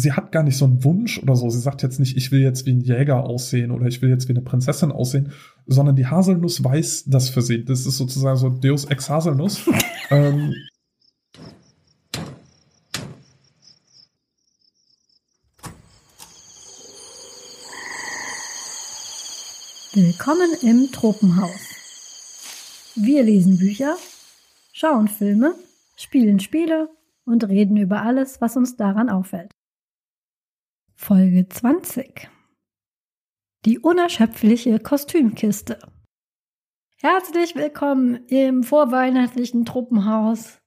sie 0.00 0.12
hat 0.12 0.32
gar 0.32 0.42
nicht 0.42 0.56
so 0.56 0.64
einen 0.64 0.82
Wunsch 0.82 1.18
oder 1.18 1.36
so. 1.36 1.48
Sie 1.50 1.60
sagt 1.60 1.82
jetzt 1.82 2.00
nicht, 2.00 2.16
ich 2.16 2.32
will 2.32 2.40
jetzt 2.40 2.66
wie 2.66 2.72
ein 2.72 2.80
Jäger 2.80 3.24
aussehen 3.24 3.70
oder 3.70 3.86
ich 3.86 4.00
will 4.02 4.08
jetzt 4.08 4.28
wie 4.28 4.32
eine 4.32 4.42
Prinzessin 4.42 4.92
aussehen, 4.92 5.32
sondern 5.66 5.96
die 5.96 6.06
Haselnuss 6.06 6.64
weiß 6.64 7.04
das 7.06 7.28
für 7.28 7.42
sie. 7.42 7.64
Das 7.64 7.86
ist 7.86 7.98
sozusagen 7.98 8.36
so 8.36 8.48
Deus 8.48 8.86
ex 8.86 9.10
Haselnuss. 9.10 9.60
ähm, 10.10 10.54
Willkommen 19.92 20.50
im 20.62 20.90
Tropenhaus. 20.92 21.50
Wir 22.94 23.24
lesen 23.24 23.58
Bücher, 23.58 23.96
schauen 24.72 25.08
Filme, 25.08 25.54
spielen 25.96 26.38
Spiele 26.38 26.88
und 27.24 27.48
reden 27.48 27.76
über 27.76 28.02
alles, 28.02 28.40
was 28.40 28.56
uns 28.56 28.76
daran 28.76 29.10
auffällt. 29.10 29.50
Folge 31.02 31.48
20 31.48 32.28
Die 33.64 33.78
unerschöpfliche 33.78 34.78
Kostümkiste. 34.78 35.78
Herzlich 37.00 37.56
willkommen 37.56 38.26
im 38.26 38.62
vorweihnachtlichen 38.62 39.64
Truppenhaus. 39.64 40.60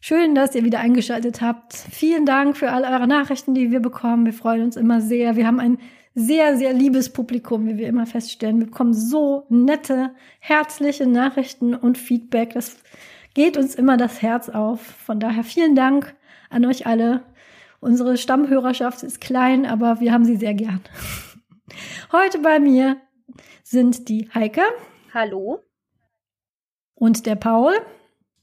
Schön, 0.00 0.34
dass 0.34 0.54
ihr 0.54 0.64
wieder 0.64 0.80
eingeschaltet 0.80 1.42
habt. 1.42 1.74
Vielen 1.74 2.24
Dank 2.24 2.56
für 2.56 2.72
all 2.72 2.84
eure 2.84 3.06
Nachrichten, 3.06 3.52
die 3.54 3.70
wir 3.70 3.80
bekommen. 3.80 4.24
Wir 4.24 4.32
freuen 4.32 4.62
uns 4.62 4.76
immer 4.76 5.02
sehr. 5.02 5.36
Wir 5.36 5.46
haben 5.46 5.60
ein 5.60 5.76
sehr, 6.14 6.56
sehr 6.56 6.72
liebes 6.72 7.12
Publikum, 7.12 7.66
wie 7.66 7.76
wir 7.76 7.86
immer 7.86 8.06
feststellen. 8.06 8.60
Wir 8.60 8.66
bekommen 8.66 8.94
so 8.94 9.44
nette, 9.50 10.14
herzliche 10.40 11.06
Nachrichten 11.06 11.74
und 11.74 11.98
Feedback. 11.98 12.54
Das 12.54 12.78
geht 13.34 13.58
uns 13.58 13.74
immer 13.74 13.98
das 13.98 14.22
Herz 14.22 14.48
auf. 14.48 14.80
Von 14.80 15.20
daher 15.20 15.44
vielen 15.44 15.76
Dank 15.76 16.16
an 16.48 16.64
euch 16.64 16.86
alle. 16.86 17.24
Unsere 17.80 18.18
Stammhörerschaft 18.18 19.02
ist 19.02 19.20
klein, 19.22 19.64
aber 19.64 20.00
wir 20.00 20.12
haben 20.12 20.26
sie 20.26 20.36
sehr 20.36 20.54
gern. 20.54 20.80
Heute 22.12 22.38
bei 22.38 22.60
mir 22.60 22.98
sind 23.62 24.08
die 24.08 24.28
Heike. 24.34 24.62
Hallo. 25.14 25.60
Und 26.94 27.24
der 27.24 27.36
Paul. 27.36 27.72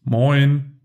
Moin. 0.03 0.81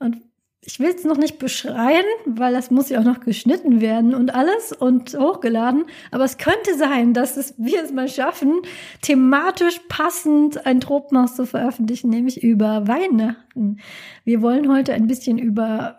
Und 0.00 0.16
ich 0.62 0.80
will 0.80 0.90
es 0.90 1.04
noch 1.04 1.16
nicht 1.16 1.38
beschreien, 1.38 2.04
weil 2.26 2.52
das 2.52 2.72
muss 2.72 2.88
ja 2.88 2.98
auch 2.98 3.04
noch 3.04 3.20
geschnitten 3.20 3.80
werden 3.80 4.14
und 4.14 4.34
alles 4.34 4.72
und 4.72 5.16
hochgeladen. 5.16 5.84
Aber 6.10 6.24
es 6.24 6.38
könnte 6.38 6.76
sein, 6.76 7.14
dass 7.14 7.36
es, 7.36 7.54
wir 7.56 7.82
es 7.84 7.92
mal 7.92 8.08
schaffen, 8.08 8.62
thematisch 9.00 9.80
passend 9.88 10.66
ein 10.66 10.80
Tropenhaus 10.80 11.36
zu 11.36 11.46
veröffentlichen, 11.46 12.10
nämlich 12.10 12.42
über 12.42 12.88
Weihnachten. 12.88 13.78
Wir 14.24 14.42
wollen 14.42 14.70
heute 14.70 14.92
ein 14.92 15.06
bisschen 15.06 15.38
über 15.38 15.98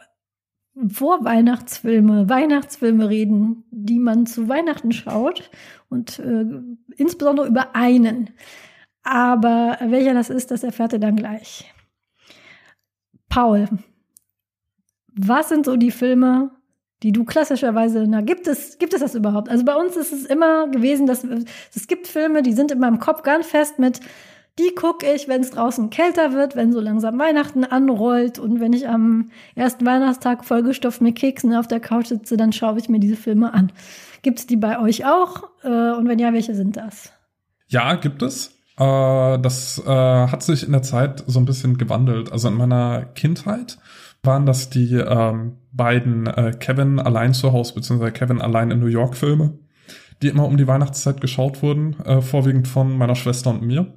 Vorweihnachtsfilme, 0.87 2.29
Weihnachtsfilme 2.29 3.09
reden, 3.09 3.65
die 3.71 3.99
man 3.99 4.25
zu 4.25 4.47
Weihnachten 4.47 4.91
schaut 4.91 5.51
und 5.89 6.19
äh, 6.19 6.45
insbesondere 6.95 7.47
über 7.47 7.75
einen. 7.75 8.29
Aber 9.03 9.77
welcher 9.81 10.13
das 10.13 10.29
ist, 10.29 10.51
das 10.51 10.63
erfährt 10.63 10.93
ihr 10.93 10.99
dann 10.99 11.15
gleich. 11.15 11.71
Paul, 13.27 13.67
was 15.13 15.49
sind 15.49 15.65
so 15.65 15.75
die 15.75 15.91
Filme, 15.91 16.51
die 17.03 17.11
du 17.11 17.25
klassischerweise, 17.25 18.05
na, 18.07 18.21
gibt 18.21 18.47
es, 18.47 18.77
gibt 18.77 18.93
es 18.93 18.99
das 19.01 19.15
überhaupt? 19.15 19.49
Also 19.49 19.65
bei 19.65 19.75
uns 19.75 19.97
ist 19.97 20.13
es 20.13 20.25
immer 20.25 20.67
gewesen, 20.67 21.07
dass 21.07 21.23
es 21.23 21.87
gibt 21.87 22.07
Filme, 22.07 22.43
die 22.43 22.53
sind 22.53 22.71
in 22.71 22.79
meinem 22.79 22.99
Kopf 22.99 23.23
ganz 23.23 23.47
fest 23.47 23.79
mit, 23.79 23.99
die 24.59 24.75
gucke 24.75 25.11
ich, 25.11 25.27
wenn 25.27 25.41
es 25.41 25.51
draußen 25.51 25.89
kälter 25.89 26.33
wird, 26.33 26.55
wenn 26.55 26.73
so 26.73 26.81
langsam 26.81 27.17
Weihnachten 27.17 27.63
anrollt 27.63 28.37
und 28.37 28.59
wenn 28.59 28.73
ich 28.73 28.87
am 28.87 29.29
ersten 29.55 29.85
Weihnachtstag 29.85 30.43
vollgestopft 30.43 31.01
mit 31.01 31.15
Keksen 31.15 31.55
auf 31.55 31.67
der 31.67 31.79
Couch 31.79 32.07
sitze, 32.07 32.37
dann 32.37 32.51
schaue 32.51 32.77
ich 32.77 32.89
mir 32.89 32.99
diese 32.99 33.15
Filme 33.15 33.53
an. 33.53 33.71
Gibt 34.21 34.39
es 34.39 34.47
die 34.47 34.57
bei 34.57 34.79
euch 34.79 35.05
auch? 35.05 35.43
Äh, 35.63 35.93
und 35.93 36.07
wenn 36.07 36.19
ja, 36.19 36.33
welche 36.33 36.53
sind 36.53 36.77
das? 36.77 37.11
Ja, 37.67 37.95
gibt 37.95 38.21
es. 38.21 38.57
Äh, 38.77 39.39
das 39.39 39.81
äh, 39.85 39.89
hat 39.89 40.43
sich 40.43 40.65
in 40.65 40.73
der 40.73 40.83
Zeit 40.83 41.23
so 41.27 41.39
ein 41.39 41.45
bisschen 41.45 41.77
gewandelt. 41.77 42.31
Also 42.31 42.49
in 42.49 42.55
meiner 42.55 43.05
Kindheit 43.05 43.77
waren 44.21 44.45
das 44.45 44.69
die 44.69 44.95
ähm, 44.95 45.57
beiden 45.71 46.25
Kevin 46.59 46.99
allein 46.99 47.33
zu 47.33 47.53
Hause 47.53 47.73
beziehungsweise 47.73 48.11
Kevin 48.11 48.41
allein 48.41 48.69
in 48.69 48.79
New 48.79 48.87
York 48.87 49.15
Filme, 49.15 49.57
die 50.21 50.27
immer 50.27 50.45
um 50.45 50.57
die 50.57 50.67
Weihnachtszeit 50.67 51.21
geschaut 51.21 51.63
wurden, 51.63 51.95
vorwiegend 52.21 52.67
von 52.67 52.97
meiner 52.97 53.15
Schwester 53.15 53.49
und 53.49 53.63
mir. 53.63 53.87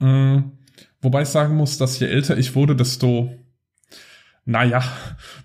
Mhm. 0.00 0.52
Wobei 1.00 1.22
ich 1.22 1.28
sagen 1.28 1.56
muss, 1.56 1.78
dass 1.78 1.98
je 1.98 2.08
älter 2.08 2.36
ich 2.36 2.54
wurde, 2.54 2.76
desto 2.76 3.30
naja, 4.44 4.82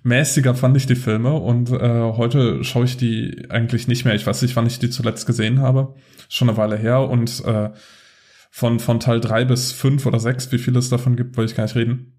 mäßiger 0.04 0.56
fand 0.56 0.76
ich 0.78 0.88
die 0.88 0.96
Filme 0.96 1.34
und 1.34 1.70
äh, 1.70 2.02
heute 2.18 2.64
schaue 2.64 2.86
ich 2.86 2.98
die 2.98 3.46
eigentlich 3.50 3.88
nicht 3.88 4.06
mehr. 4.06 4.16
Ich 4.16 4.26
weiß 4.26 4.42
nicht, 4.42 4.56
wann 4.56 4.66
ich 4.66 4.80
die 4.80 4.90
zuletzt 4.90 5.28
gesehen 5.28 5.60
habe. 5.60 5.94
Schon 6.30 6.50
eine 6.50 6.58
Weile 6.58 6.78
her 6.78 7.02
und 7.02 7.44
äh, 7.46 7.70
von, 8.50 8.80
von 8.80 9.00
Teil 9.00 9.20
drei 9.20 9.46
bis 9.46 9.74
fünf 9.74 10.06
oder 10.06 10.20
sechs, 10.20 10.52
wie 10.52 10.58
viel 10.58 10.76
es 10.78 10.90
davon 10.90 11.16
gibt, 11.16 11.38
will 11.38 11.46
ich 11.46 11.56
gar 11.56 11.66
nicht 11.66 11.76
reden. 11.76 12.14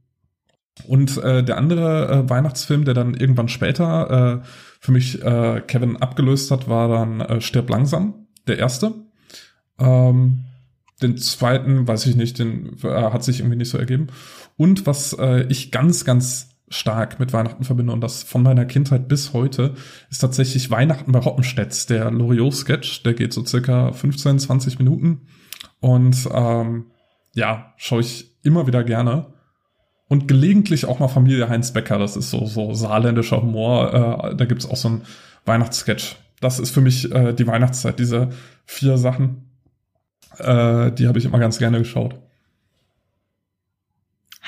Und 0.87 1.17
äh, 1.19 1.43
der 1.43 1.57
andere 1.57 2.09
äh, 2.09 2.31
Weihnachtsfilm, 2.31 2.85
der 2.85 2.95
dann 2.95 3.15
irgendwann 3.15 3.49
später 3.49 4.43
äh, 4.43 4.47
für 4.79 4.93
mich 4.93 5.23
äh, 5.23 5.63
Kevin 5.67 5.97
abgelöst 5.97 6.51
hat, 6.51 6.69
war 6.69 6.89
dann 6.89 7.21
äh, 7.21 7.41
Stirb 7.41 7.71
langsam, 7.71 8.27
der 8.47 8.59
erste. 8.59 8.93
Ähm, 9.79 10.45
den 11.03 11.19
zweiten, 11.19 11.87
weiß 11.87 12.07
ich 12.07 12.17
nicht, 12.17 12.39
den 12.39 12.77
äh, 12.83 12.89
hat 12.89 13.23
sich 13.25 13.41
irgendwie 13.41 13.57
nicht 13.57 13.71
so 13.71 13.79
ergeben. 13.79 14.09
Und 14.57 14.87
was 14.87 15.13
äh, 15.13 15.47
ich 15.49 15.71
ganz, 15.71 16.05
ganz 16.05 16.57
stark 16.69 17.21
mit 17.21 17.33
Weihnachten 17.33 17.65
verbinde 17.65 17.93
und 17.93 18.01
das 18.01 18.23
von 18.23 18.43
meiner 18.43 18.65
Kindheit 18.65 19.09
bis 19.09 19.33
heute, 19.33 19.75
ist 20.11 20.19
tatsächlich 20.19 20.71
Weihnachten 20.71 21.13
bei 21.13 21.21
Hoppenstedts, 21.21 21.87
der 21.87 22.11
Loriot-Sketch, 22.11 23.03
der 23.05 23.15
geht 23.15 23.33
so 23.33 23.45
circa 23.45 23.93
15, 23.93 24.39
20 24.39 24.79
Minuten. 24.79 25.29
Und 25.81 26.29
ähm, 26.33 26.87
ja, 27.35 27.75
schaue 27.77 28.01
ich 28.01 28.35
immer 28.43 28.67
wieder 28.67 28.83
gerne 28.83 29.35
und 30.09 30.29
gelegentlich 30.29 30.87
auch 30.87 30.99
mal 30.99 31.09
Familie 31.09 31.49
Heinz 31.49 31.73
Becker. 31.73 31.99
Das 31.99 32.17
ist 32.17 32.31
so, 32.31 32.47
so 32.47 32.75
saarländischer 32.75 33.43
Humor. 33.43 34.33
Äh, 34.33 34.37
da 34.37 34.45
gibt's 34.45 34.69
auch 34.69 34.77
so 34.77 34.89
ein 34.89 35.03
Weihnachtssketch. 35.45 36.17
Das 36.41 36.59
ist 36.59 36.71
für 36.71 36.81
mich 36.81 37.13
äh, 37.13 37.33
die 37.33 37.47
Weihnachtszeit. 37.47 37.99
Diese 37.99 38.31
vier 38.65 38.99
Sachen, 38.99 39.56
äh, 40.39 40.93
die 40.93 41.09
habe 41.09 41.19
ich 41.19 41.25
immer 41.25 41.39
ganz 41.39 41.59
gerne 41.59 41.79
geschaut. 41.79 42.19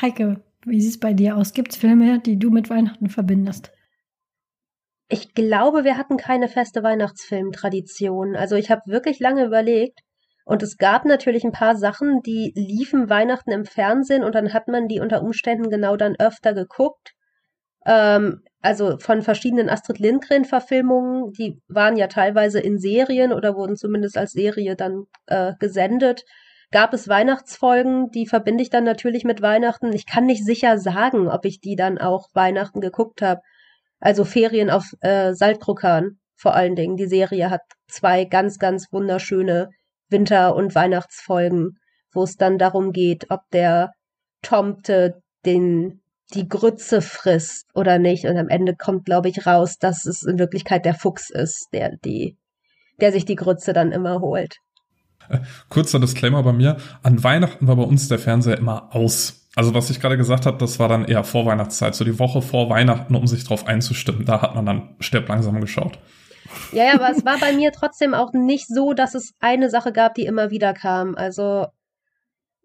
Heike, 0.01 0.43
wie 0.65 0.81
sieht's 0.81 1.01
bei 1.01 1.13
dir 1.13 1.37
aus? 1.37 1.53
Gibt's 1.53 1.77
Filme, 1.77 2.21
die 2.21 2.39
du 2.39 2.51
mit 2.51 2.71
Weihnachten 2.71 3.09
verbindest? 3.09 3.73
Ich 5.09 5.35
glaube, 5.35 5.85
wir 5.85 5.97
hatten 5.97 6.17
keine 6.17 6.49
feste 6.49 6.83
Weihnachtsfilmtradition. 6.83 8.37
Also 8.37 8.57
ich 8.57 8.71
habe 8.71 8.83
wirklich 8.87 9.19
lange 9.21 9.45
überlegt, 9.45 10.01
und 10.49 10.63
es 10.63 10.79
gab 10.79 11.05
natürlich 11.05 11.45
ein 11.45 11.53
paar 11.53 11.77
Sachen, 11.77 12.23
die 12.23 12.55
liefen 12.55 13.11
Weihnachten 13.11 13.51
im 13.51 13.67
Fernsehen 13.67 14.25
und 14.25 14.35
dann 14.35 14.55
hat 14.55 14.67
man 14.67 14.89
die 14.89 14.99
unter 14.99 15.21
Umständen 15.21 15.69
genau 15.69 15.99
dann 15.99 16.17
öfter 16.19 16.55
geguckt. 16.55 17.13
Ähm, 17.85 18.41
also 18.61 18.99
von 18.99 19.23
verschiedenen 19.23 19.69
Astrid 19.69 19.99
Lindgren-Verfilmungen, 19.99 21.33
die 21.33 21.61
waren 21.69 21.97
ja 21.97 22.09
teilweise 22.09 22.61
in 22.61 22.79
Serien 22.79 23.33
oder 23.33 23.55
wurden 23.55 23.77
zumindest 23.77 24.19
als 24.19 24.33
Serie 24.33 24.75
dann 24.75 25.05
äh, 25.27 25.53
gesendet. 25.59 26.25
Gab 26.71 26.93
es 26.93 27.09
Weihnachtsfolgen, 27.09 28.11
die 28.11 28.27
verbinde 28.27 28.63
ich 28.63 28.71
dann 28.71 28.85
natürlich 28.85 29.25
mit 29.25 29.41
Weihnachten. 29.41 29.93
Ich 29.93 30.07
kann 30.07 30.27
nicht 30.27 30.45
sicher 30.45 30.79
sagen, 30.79 31.29
ob 31.29 31.45
ich 31.45 31.61
die 31.61 31.77
dann 31.77 31.99
auch 31.99 32.29
Weihnachten 32.35 32.81
geguckt 32.81 33.23
habe. 33.23 33.41
Also 34.01 34.25
Ferien 34.25 34.71
auf 34.71 34.93
äh, 35.01 35.33
Saltkruckern 35.35 36.19
vor 36.37 36.55
allen 36.55 36.77
Dingen. 36.77 36.97
Die 36.97 37.07
Serie 37.07 37.51
hat 37.51 37.63
zwei 37.89 38.25
ganz, 38.25 38.59
ganz 38.59 38.87
wunderschöne 38.93 39.71
Winter- 40.11 40.55
und 40.55 40.75
Weihnachtsfolgen, 40.75 41.79
wo 42.13 42.25
es 42.25 42.37
dann 42.37 42.59
darum 42.59 42.93
geht, 42.93 43.31
ob 43.31 43.41
der 43.53 43.93
Tomte 44.43 45.23
den 45.45 46.03
die 46.35 46.49
Grütze 46.49 47.01
frisst 47.01 47.67
oder 47.75 47.99
nicht. 47.99 48.25
Und 48.25 48.37
am 48.37 48.49
Ende 48.49 48.77
kommt, 48.77 49.05
glaube 49.05 49.29
ich, 49.29 49.47
raus, 49.47 49.79
dass 49.79 50.05
es 50.05 50.23
in 50.23 50.39
Wirklichkeit 50.39 50.85
der 50.85 50.95
Fuchs 50.95 51.31
ist, 51.31 51.69
der 51.73 51.97
die, 52.05 52.37
der 53.01 53.13
sich 53.13 53.25
die 53.25 53.37
Grütze 53.37 53.73
dann 53.73 53.93
immer 53.93 54.21
holt. 54.21 54.57
Äh, 55.29 55.39
kurzer 55.69 56.01
Disclaimer 56.01 56.43
bei 56.43 56.53
mir. 56.53 56.77
An 57.03 57.23
Weihnachten 57.23 57.67
war 57.67 57.77
bei 57.77 57.83
uns 57.83 58.09
der 58.09 58.19
Fernseher 58.19 58.59
immer 58.59 58.95
aus. 58.95 59.49
Also 59.57 59.75
was 59.75 59.91
ich 59.91 60.01
gerade 60.01 60.17
gesagt 60.17 60.47
habe, 60.47 60.59
das 60.59 60.79
war 60.79 60.89
dann 60.89 61.05
eher 61.05 61.25
vor 61.25 61.47
Weihnachtszeit, 61.47 61.95
so 61.95 62.05
die 62.05 62.19
Woche 62.19 62.43
vor 62.43 62.71
Weihnachten, 62.71 63.15
um 63.15 63.27
sich 63.27 63.45
drauf 63.45 63.67
einzustimmen. 63.67 64.25
Da 64.25 64.43
hat 64.43 64.55
man 64.55 64.67
dann 64.67 64.97
Stirb 65.01 65.29
langsam 65.29 65.61
geschaut. 65.61 65.99
Ja, 66.73 66.85
ja, 66.85 66.95
aber 66.95 67.11
es 67.11 67.25
war 67.25 67.39
bei 67.39 67.53
mir 67.53 67.73
trotzdem 67.73 68.15
auch 68.15 68.33
nicht 68.33 68.69
so, 68.69 68.93
dass 68.93 69.15
es 69.15 69.35
eine 69.41 69.69
Sache 69.69 69.93
gab, 69.93 70.15
die 70.15 70.27
immer 70.27 70.51
wieder 70.51 70.75
kam. 70.75 71.15
Also, 71.15 71.67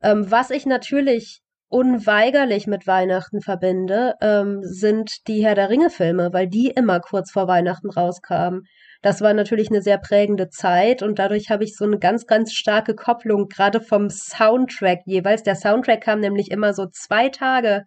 ähm, 0.01 0.29
was 0.29 0.51
ich 0.51 0.65
natürlich 0.65 1.41
unweigerlich 1.73 2.67
mit 2.67 2.85
Weihnachten 2.85 3.41
verbinde, 3.41 4.13
ähm, 4.21 4.59
sind 4.61 5.27
die 5.27 5.43
Herr 5.43 5.55
der 5.55 5.71
Ringe-Filme, 5.71 6.31
weil 6.31 6.47
die 6.47 6.67
immer 6.67 6.99
kurz 6.99 7.31
vor 7.31 7.47
Weihnachten 7.47 7.89
rauskamen. 7.89 8.65
Das 9.01 9.21
war 9.21 9.33
natürlich 9.33 9.71
eine 9.71 9.81
sehr 9.81 9.97
prägende 9.97 10.49
Zeit 10.49 11.01
und 11.01 11.17
dadurch 11.17 11.49
habe 11.49 11.63
ich 11.63 11.75
so 11.75 11.85
eine 11.85 11.97
ganz, 11.97 12.27
ganz 12.27 12.53
starke 12.53 12.93
Kopplung, 12.93 13.47
gerade 13.47 13.81
vom 13.81 14.11
Soundtrack 14.11 14.99
jeweils. 15.05 15.41
Der 15.41 15.55
Soundtrack 15.55 16.01
kam 16.01 16.19
nämlich 16.19 16.51
immer 16.51 16.75
so 16.75 16.85
zwei 16.91 17.29
Tage 17.29 17.85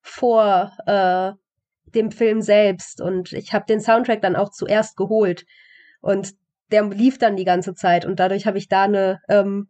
vor 0.00 0.72
äh, 0.86 1.32
dem 1.94 2.10
Film 2.10 2.40
selbst. 2.40 3.02
Und 3.02 3.34
ich 3.34 3.52
habe 3.52 3.66
den 3.68 3.82
Soundtrack 3.82 4.22
dann 4.22 4.34
auch 4.34 4.50
zuerst 4.50 4.96
geholt. 4.96 5.44
Und 6.00 6.32
der 6.72 6.84
lief 6.88 7.18
dann 7.18 7.36
die 7.36 7.44
ganze 7.44 7.74
Zeit. 7.74 8.06
Und 8.06 8.18
dadurch 8.18 8.46
habe 8.46 8.56
ich 8.56 8.68
da 8.68 8.84
eine 8.84 9.20
ähm, 9.28 9.68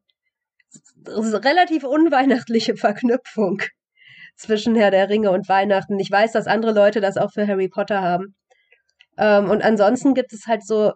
relativ 1.08 1.84
unweihnachtliche 1.84 2.76
Verknüpfung 2.76 3.62
zwischen 4.36 4.74
Herr 4.74 4.90
der 4.90 5.08
Ringe 5.08 5.30
und 5.30 5.48
Weihnachten. 5.48 5.98
Ich 5.98 6.10
weiß, 6.10 6.32
dass 6.32 6.46
andere 6.46 6.72
Leute 6.72 7.00
das 7.00 7.16
auch 7.16 7.32
für 7.32 7.46
Harry 7.46 7.68
Potter 7.68 8.02
haben. 8.02 8.34
Ähm, 9.18 9.50
und 9.50 9.62
ansonsten 9.62 10.14
gibt 10.14 10.32
es 10.32 10.46
halt 10.46 10.64
so 10.66 10.92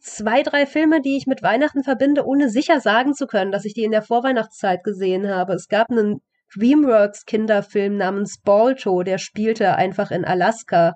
zwei, 0.00 0.42
drei 0.42 0.66
Filme, 0.66 1.00
die 1.00 1.16
ich 1.16 1.26
mit 1.26 1.42
Weihnachten 1.42 1.82
verbinde, 1.82 2.24
ohne 2.24 2.50
sicher 2.50 2.80
sagen 2.80 3.14
zu 3.14 3.26
können, 3.26 3.52
dass 3.52 3.64
ich 3.64 3.74
die 3.74 3.84
in 3.84 3.90
der 3.90 4.02
Vorweihnachtszeit 4.02 4.84
gesehen 4.84 5.28
habe. 5.28 5.54
Es 5.54 5.68
gab 5.68 5.90
einen 5.90 6.20
DreamWorks 6.54 7.24
Kinderfilm 7.24 7.96
namens 7.96 8.40
Balto, 8.42 9.02
der 9.02 9.18
spielte 9.18 9.74
einfach 9.76 10.10
in 10.10 10.24
Alaska 10.24 10.94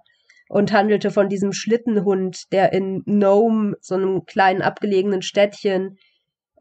und 0.49 0.73
handelte 0.73 1.11
von 1.11 1.29
diesem 1.29 1.53
Schlittenhund, 1.53 2.45
der 2.53 2.73
in 2.73 3.03
Nome, 3.07 3.75
so 3.81 3.95
einem 3.95 4.25
kleinen 4.25 4.63
abgelegenen 4.63 5.23
Städtchen, 5.23 5.97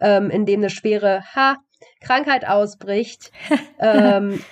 ähm, 0.01 0.29
in 0.29 0.45
dem 0.45 0.59
eine 0.59 0.69
schwere 0.69 1.23
ha 1.35 1.57
Krankheit 1.99 2.47
ausbricht, 2.47 3.31
ähm, 3.79 4.43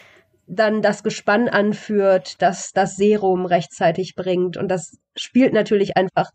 dann 0.48 0.82
das 0.82 1.04
Gespann 1.04 1.48
anführt, 1.48 2.42
das 2.42 2.72
das 2.72 2.96
Serum 2.96 3.46
rechtzeitig 3.46 4.16
bringt. 4.16 4.58
Und 4.58 4.70
das 4.70 4.98
spielt 5.16 5.54
natürlich 5.54 5.96
einfach 5.98 6.32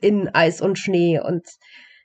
in 0.00 0.34
Eis 0.34 0.60
und 0.60 0.78
Schnee. 0.78 1.20
Und 1.20 1.46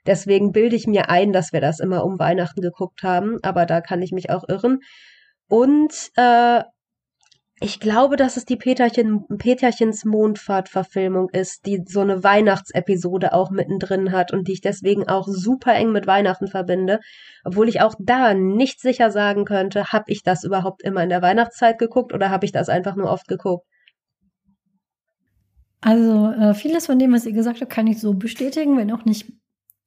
deswegen 0.06 0.52
bilde 0.52 0.76
ich 0.76 0.86
mir 0.86 1.08
ein, 1.08 1.32
dass 1.32 1.52
wir 1.52 1.60
das 1.60 1.80
immer 1.80 2.04
um 2.04 2.18
Weihnachten 2.18 2.60
geguckt 2.60 3.02
haben. 3.02 3.38
Aber 3.42 3.64
da 3.64 3.80
kann 3.80 4.02
ich 4.02 4.12
mich 4.12 4.30
auch 4.30 4.48
irren. 4.48 4.80
Und 5.48 6.10
äh, 6.16 6.62
ich 7.62 7.78
glaube, 7.78 8.16
dass 8.16 8.38
es 8.38 8.46
die 8.46 8.56
Peterchen, 8.56 9.26
Peterchens 9.36 10.06
Mondfahrt-Verfilmung 10.06 11.28
ist, 11.28 11.66
die 11.66 11.84
so 11.86 12.00
eine 12.00 12.24
Weihnachtsepisode 12.24 13.34
auch 13.34 13.50
mittendrin 13.50 14.12
hat 14.12 14.32
und 14.32 14.48
die 14.48 14.52
ich 14.52 14.62
deswegen 14.62 15.06
auch 15.10 15.28
super 15.28 15.74
eng 15.74 15.92
mit 15.92 16.06
Weihnachten 16.06 16.48
verbinde. 16.48 17.00
Obwohl 17.44 17.68
ich 17.68 17.82
auch 17.82 17.94
da 17.98 18.32
nicht 18.32 18.80
sicher 18.80 19.10
sagen 19.10 19.44
könnte, 19.44 19.92
habe 19.92 20.10
ich 20.10 20.22
das 20.22 20.42
überhaupt 20.42 20.82
immer 20.82 21.02
in 21.02 21.10
der 21.10 21.20
Weihnachtszeit 21.20 21.78
geguckt 21.78 22.14
oder 22.14 22.30
habe 22.30 22.46
ich 22.46 22.52
das 22.52 22.70
einfach 22.70 22.96
nur 22.96 23.10
oft 23.10 23.28
geguckt? 23.28 23.66
Also 25.82 26.30
äh, 26.30 26.54
vieles 26.54 26.86
von 26.86 26.98
dem, 26.98 27.12
was 27.12 27.26
ihr 27.26 27.32
gesagt 27.32 27.60
habt, 27.60 27.70
kann 27.70 27.86
ich 27.86 28.00
so 28.00 28.14
bestätigen, 28.14 28.78
wenn 28.78 28.90
auch 28.90 29.04
nicht 29.04 29.30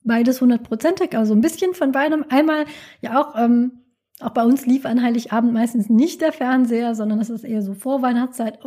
beides 0.04 0.42
hundertprozentig. 0.42 1.18
Also 1.18 1.34
ein 1.34 1.42
bisschen 1.42 1.74
von 1.74 1.92
beidem. 1.92 2.24
Einmal 2.30 2.66
ja 3.02 3.20
auch 3.20 3.36
ähm, 3.36 3.83
auch 4.24 4.32
bei 4.32 4.44
uns 4.44 4.66
lief 4.66 4.86
an 4.86 5.02
Heiligabend 5.02 5.54
meistens 5.54 5.90
nicht 5.90 6.22
der 6.22 6.32
Fernseher, 6.32 6.96
sondern 6.96 7.20
das 7.20 7.30
ist 7.30 7.44
eher 7.44 7.62
so 7.62 7.74
Vorweihnachtszeit. 7.74 8.60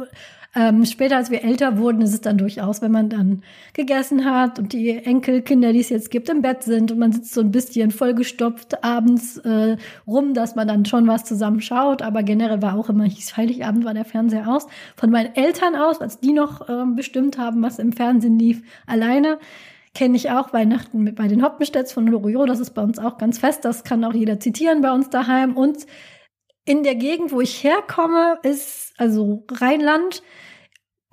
Ähm, 0.55 0.87
später, 0.87 1.17
als 1.17 1.31
wir 1.31 1.45
älter 1.45 1.77
wurden, 1.77 2.01
ist 2.01 2.15
es 2.15 2.23
dann 2.23 2.39
durchaus, 2.39 2.81
wenn 2.81 2.91
man 2.91 3.11
dann 3.11 3.43
gegessen 3.75 4.25
hat 4.25 4.59
und 4.59 4.73
die 4.73 4.91
Enkelkinder, 4.91 5.73
die 5.73 5.81
es 5.81 5.91
jetzt 5.91 6.11
gibt, 6.11 6.31
im 6.31 6.41
Bett 6.41 6.63
sind 6.63 6.91
und 6.93 6.99
man 6.99 7.13
sitzt 7.13 7.35
so 7.35 7.43
ein 7.43 7.51
bisschen 7.51 7.91
vollgestopft 7.91 8.83
abends 8.83 9.37
äh, 9.39 9.77
rum, 10.07 10.33
dass 10.33 10.55
man 10.55 10.67
dann 10.67 10.87
schon 10.87 11.07
was 11.07 11.25
zusammen 11.25 11.61
schaut. 11.61 12.01
Aber 12.01 12.23
generell 12.23 12.63
war 12.63 12.79
auch 12.79 12.89
immer, 12.89 13.05
hieß 13.05 13.37
Heiligabend 13.37 13.85
war 13.85 13.93
der 13.93 14.07
Fernseher 14.07 14.49
aus. 14.49 14.67
Von 14.97 15.11
meinen 15.11 15.35
Eltern 15.35 15.77
aus, 15.77 16.01
als 16.01 16.21
die 16.21 16.33
noch 16.33 16.69
äh, 16.69 16.85
bestimmt 16.95 17.37
haben, 17.37 17.63
was 17.63 17.79
im 17.79 17.93
Fernsehen 17.93 18.39
lief, 18.39 18.63
alleine 18.87 19.39
kenne 19.97 20.17
ich 20.17 20.31
auch 20.31 20.53
Weihnachten 20.53 21.03
mit 21.03 21.17
bei 21.17 21.27
den 21.27 21.43
Hoppenstedts 21.43 21.91
von 21.91 22.07
Loriot. 22.07 22.51
Das 22.51 22.61
ist 22.61 22.75
bei 22.75 22.83
uns 22.83 22.99
auch 22.99 23.17
ganz 23.17 23.39
fest. 23.39 23.65
Das 23.65 23.83
kann 23.83 24.05
auch 24.05 24.13
jeder 24.13 24.39
zitieren 24.39 24.83
bei 24.83 24.93
uns 24.93 25.09
daheim. 25.09 25.57
Und 25.57 25.87
in 26.67 26.83
der 26.83 26.97
Gegend, 26.97 27.33
wo 27.33 27.41
ich 27.41 27.65
herkomme, 27.65 28.39
ist 28.43 28.93
also 28.99 29.45
Rheinland 29.51 30.23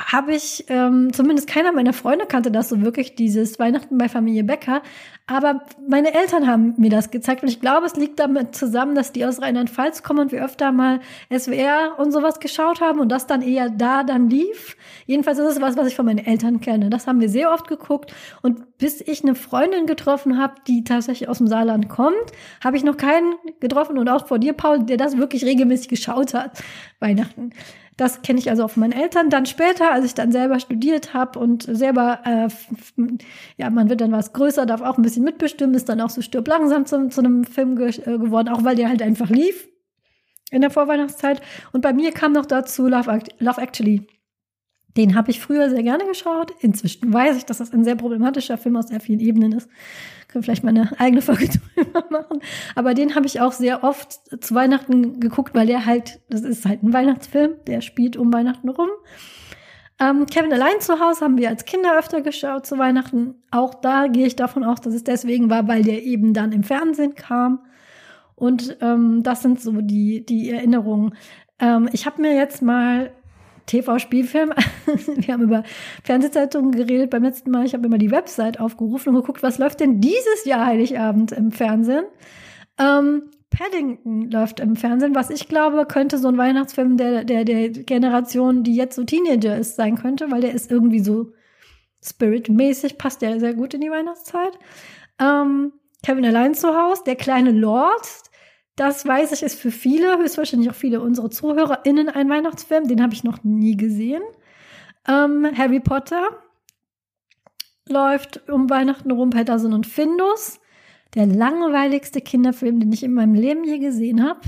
habe 0.01 0.33
ich, 0.33 0.65
ähm, 0.69 1.13
zumindest 1.13 1.47
keiner 1.47 1.71
meiner 1.71 1.93
Freunde 1.93 2.25
kannte 2.25 2.51
das 2.51 2.69
so 2.69 2.81
wirklich, 2.81 3.15
dieses 3.15 3.59
Weihnachten 3.59 3.97
bei 3.99 4.09
Familie 4.09 4.43
Becker. 4.43 4.81
Aber 5.27 5.61
meine 5.87 6.13
Eltern 6.15 6.47
haben 6.47 6.73
mir 6.77 6.89
das 6.89 7.11
gezeigt 7.11 7.43
und 7.43 7.49
ich 7.49 7.61
glaube, 7.61 7.85
es 7.85 7.95
liegt 7.95 8.19
damit 8.19 8.55
zusammen, 8.55 8.95
dass 8.95 9.11
die 9.11 9.23
aus 9.23 9.41
Rheinland-Pfalz 9.41 10.01
kommen 10.01 10.19
und 10.19 10.31
wir 10.31 10.43
öfter 10.43 10.71
mal 10.71 10.99
SWR 11.31 11.97
und 11.99 12.11
sowas 12.11 12.39
geschaut 12.39 12.81
haben 12.81 12.99
und 12.99 13.09
das 13.09 13.27
dann 13.27 13.43
eher 13.43 13.69
da 13.69 14.03
dann 14.03 14.29
lief. 14.29 14.75
Jedenfalls 15.05 15.37
ist 15.37 15.45
es 15.45 15.61
was, 15.61 15.77
was 15.77 15.87
ich 15.87 15.95
von 15.95 16.05
meinen 16.05 16.25
Eltern 16.25 16.59
kenne. 16.59 16.89
Das 16.89 17.05
haben 17.05 17.21
wir 17.21 17.29
sehr 17.29 17.53
oft 17.53 17.67
geguckt 17.67 18.13
und 18.41 18.77
bis 18.79 18.99
ich 18.99 19.23
eine 19.23 19.35
Freundin 19.35 19.85
getroffen 19.85 20.39
habe, 20.39 20.55
die 20.67 20.83
tatsächlich 20.83 21.29
aus 21.29 21.37
dem 21.37 21.47
Saarland 21.47 21.87
kommt, 21.87 22.31
habe 22.63 22.77
ich 22.77 22.83
noch 22.83 22.97
keinen 22.97 23.35
getroffen 23.59 23.97
und 23.99 24.09
auch 24.09 24.27
vor 24.27 24.39
dir, 24.39 24.53
Paul, 24.53 24.83
der 24.83 24.97
das 24.97 25.17
wirklich 25.17 25.45
regelmäßig 25.45 25.87
geschaut 25.87 26.33
hat. 26.33 26.61
Weihnachten. 26.99 27.51
Das 27.97 28.21
kenne 28.21 28.39
ich 28.39 28.49
also 28.49 28.65
auch 28.65 28.71
von 28.71 28.81
meinen 28.81 28.93
Eltern. 28.93 29.29
Dann 29.29 29.45
später, 29.45 29.91
als 29.91 30.05
ich 30.05 30.13
dann 30.13 30.31
selber 30.31 30.59
studiert 30.59 31.13
habe 31.13 31.39
und 31.39 31.63
selber, 31.63 32.19
äh, 32.25 32.47
ja, 33.57 33.69
man 33.69 33.89
wird 33.89 34.01
dann 34.01 34.11
was 34.11 34.33
größer, 34.33 34.65
darf 34.65 34.81
auch 34.81 34.97
ein 34.97 35.03
bisschen 35.03 35.23
mitbestimmen, 35.23 35.75
ist 35.75 35.89
dann 35.89 36.01
auch 36.01 36.09
so 36.09 36.21
stirb 36.21 36.47
langsam 36.47 36.85
zu, 36.85 37.09
zu 37.09 37.21
einem 37.21 37.43
Film 37.43 37.75
ge 37.75 37.89
äh, 37.89 38.17
geworden, 38.17 38.49
auch 38.49 38.63
weil 38.63 38.75
der 38.75 38.89
halt 38.89 39.01
einfach 39.01 39.29
lief 39.29 39.67
in 40.51 40.61
der 40.61 40.71
Vorweihnachtszeit. 40.71 41.41
Und 41.71 41.81
bei 41.81 41.93
mir 41.93 42.11
kam 42.11 42.31
noch 42.31 42.45
dazu 42.45 42.87
Love, 42.87 43.19
Love 43.39 43.61
Actually. 43.61 44.07
Den 44.95 45.15
habe 45.15 45.31
ich 45.31 45.39
früher 45.39 45.69
sehr 45.69 45.81
gerne 45.81 46.05
geschaut. 46.05 46.51
Inzwischen 46.59 47.11
weiß 47.11 47.37
ich, 47.37 47.45
dass 47.45 47.57
das 47.57 47.73
ein 47.73 47.83
sehr 47.83 47.95
problematischer 47.95 48.57
Film 48.57 48.75
aus 48.75 48.89
sehr 48.89 48.99
vielen 48.99 49.19
Ebenen 49.19 49.51
ist. 49.53 49.67
Können 50.27 50.43
vielleicht 50.43 50.63
mal 50.63 50.69
eine 50.69 50.91
eigene 50.99 51.21
Folge 51.21 51.49
drüber 51.75 52.05
machen. 52.09 52.41
Aber 52.75 52.93
den 52.93 53.15
habe 53.15 53.25
ich 53.25 53.41
auch 53.41 53.53
sehr 53.53 53.83
oft 53.83 54.19
zu 54.43 54.53
Weihnachten 54.53 55.19
geguckt, 55.19 55.55
weil 55.55 55.67
der 55.67 55.85
halt, 55.85 56.21
das 56.29 56.41
ist 56.41 56.65
halt 56.65 56.83
ein 56.83 56.93
Weihnachtsfilm, 56.93 57.55
der 57.65 57.81
spielt 57.81 58.17
um 58.17 58.31
Weihnachten 58.31 58.69
rum. 58.69 58.89
Ähm, 59.99 60.25
Kevin 60.25 60.53
allein 60.53 60.79
zu 60.79 60.99
Hause 60.99 61.21
haben 61.21 61.37
wir 61.37 61.49
als 61.49 61.65
Kinder 61.65 61.97
öfter 61.97 62.21
geschaut 62.21 62.65
zu 62.65 62.77
Weihnachten. 62.77 63.35
Auch 63.51 63.73
da 63.73 64.07
gehe 64.07 64.27
ich 64.27 64.35
davon 64.35 64.63
aus, 64.63 64.81
dass 64.81 64.93
es 64.93 65.03
deswegen 65.03 65.49
war, 65.49 65.67
weil 65.67 65.83
der 65.83 66.03
eben 66.03 66.33
dann 66.33 66.51
im 66.51 66.63
Fernsehen 66.63 67.15
kam. 67.15 67.59
Und 68.35 68.77
ähm, 68.81 69.23
das 69.23 69.41
sind 69.41 69.61
so 69.61 69.71
die, 69.81 70.25
die 70.25 70.49
Erinnerungen. 70.49 71.15
Ähm, 71.59 71.89
ich 71.93 72.05
habe 72.05 72.21
mir 72.21 72.35
jetzt 72.35 72.61
mal 72.61 73.11
TV-Spielfilm. 73.65 74.53
Wir 75.15 75.33
haben 75.33 75.43
über 75.43 75.63
Fernsehzeitungen 76.03 76.71
geredet 76.71 77.09
beim 77.09 77.23
letzten 77.23 77.51
Mal. 77.51 77.65
Ich 77.65 77.73
habe 77.73 77.85
immer 77.85 77.97
die 77.97 78.11
Website 78.11 78.59
aufgerufen 78.59 79.09
und 79.09 79.15
geguckt, 79.15 79.43
was 79.43 79.57
läuft 79.57 79.79
denn 79.79 80.01
dieses 80.01 80.45
Jahr 80.45 80.65
Heiligabend 80.65 81.31
im 81.31 81.51
Fernsehen. 81.51 82.05
Ähm, 82.79 83.23
Paddington 83.49 84.31
läuft 84.31 84.59
im 84.59 84.75
Fernsehen, 84.75 85.15
was 85.15 85.29
ich 85.29 85.47
glaube, 85.47 85.85
könnte 85.85 86.17
so 86.17 86.27
ein 86.27 86.37
Weihnachtsfilm 86.37 86.97
der, 86.97 87.23
der, 87.23 87.45
der 87.45 87.69
Generation, 87.69 88.63
die 88.63 88.75
jetzt 88.75 88.95
so 88.95 89.03
Teenager 89.03 89.57
ist, 89.57 89.75
sein 89.75 89.95
könnte, 89.95 90.31
weil 90.31 90.41
der 90.41 90.53
ist 90.53 90.71
irgendwie 90.71 90.99
so 90.99 91.33
spiritmäßig, 92.03 92.97
passt 92.97 93.21
der 93.21 93.39
sehr 93.39 93.53
gut 93.53 93.73
in 93.75 93.81
die 93.81 93.91
Weihnachtszeit. 93.91 94.57
Ähm, 95.19 95.71
Kevin 96.03 96.25
allein 96.25 96.55
zu 96.55 96.75
Hause, 96.75 97.03
der 97.05 97.15
kleine 97.15 97.51
Lord, 97.51 98.22
das 98.75 99.05
weiß 99.05 99.31
ich, 99.33 99.43
ist 99.43 99.59
für 99.59 99.71
viele, 99.71 100.17
höchstwahrscheinlich 100.17 100.69
auch 100.69 100.75
viele 100.75 101.01
unserer 101.01 101.29
ZuhörerInnen 101.29 102.09
ein 102.09 102.29
Weihnachtsfilm. 102.29 102.87
Den 102.87 103.01
habe 103.01 103.13
ich 103.13 103.23
noch 103.23 103.43
nie 103.43 103.77
gesehen. 103.77 104.23
Ähm, 105.07 105.47
Harry 105.55 105.79
Potter 105.79 106.23
läuft 107.87 108.49
um 108.49 108.69
Weihnachten 108.69 109.11
rum, 109.11 109.29
Patterson 109.29 109.73
und 109.73 109.85
Findus. 109.85 110.59
Der 111.13 111.27
langweiligste 111.27 112.21
Kinderfilm, 112.21 112.79
den 112.79 112.91
ich 112.91 113.03
in 113.03 113.13
meinem 113.13 113.35
Leben 113.35 113.63
je 113.63 113.77
gesehen 113.77 114.23
habe. 114.23 114.41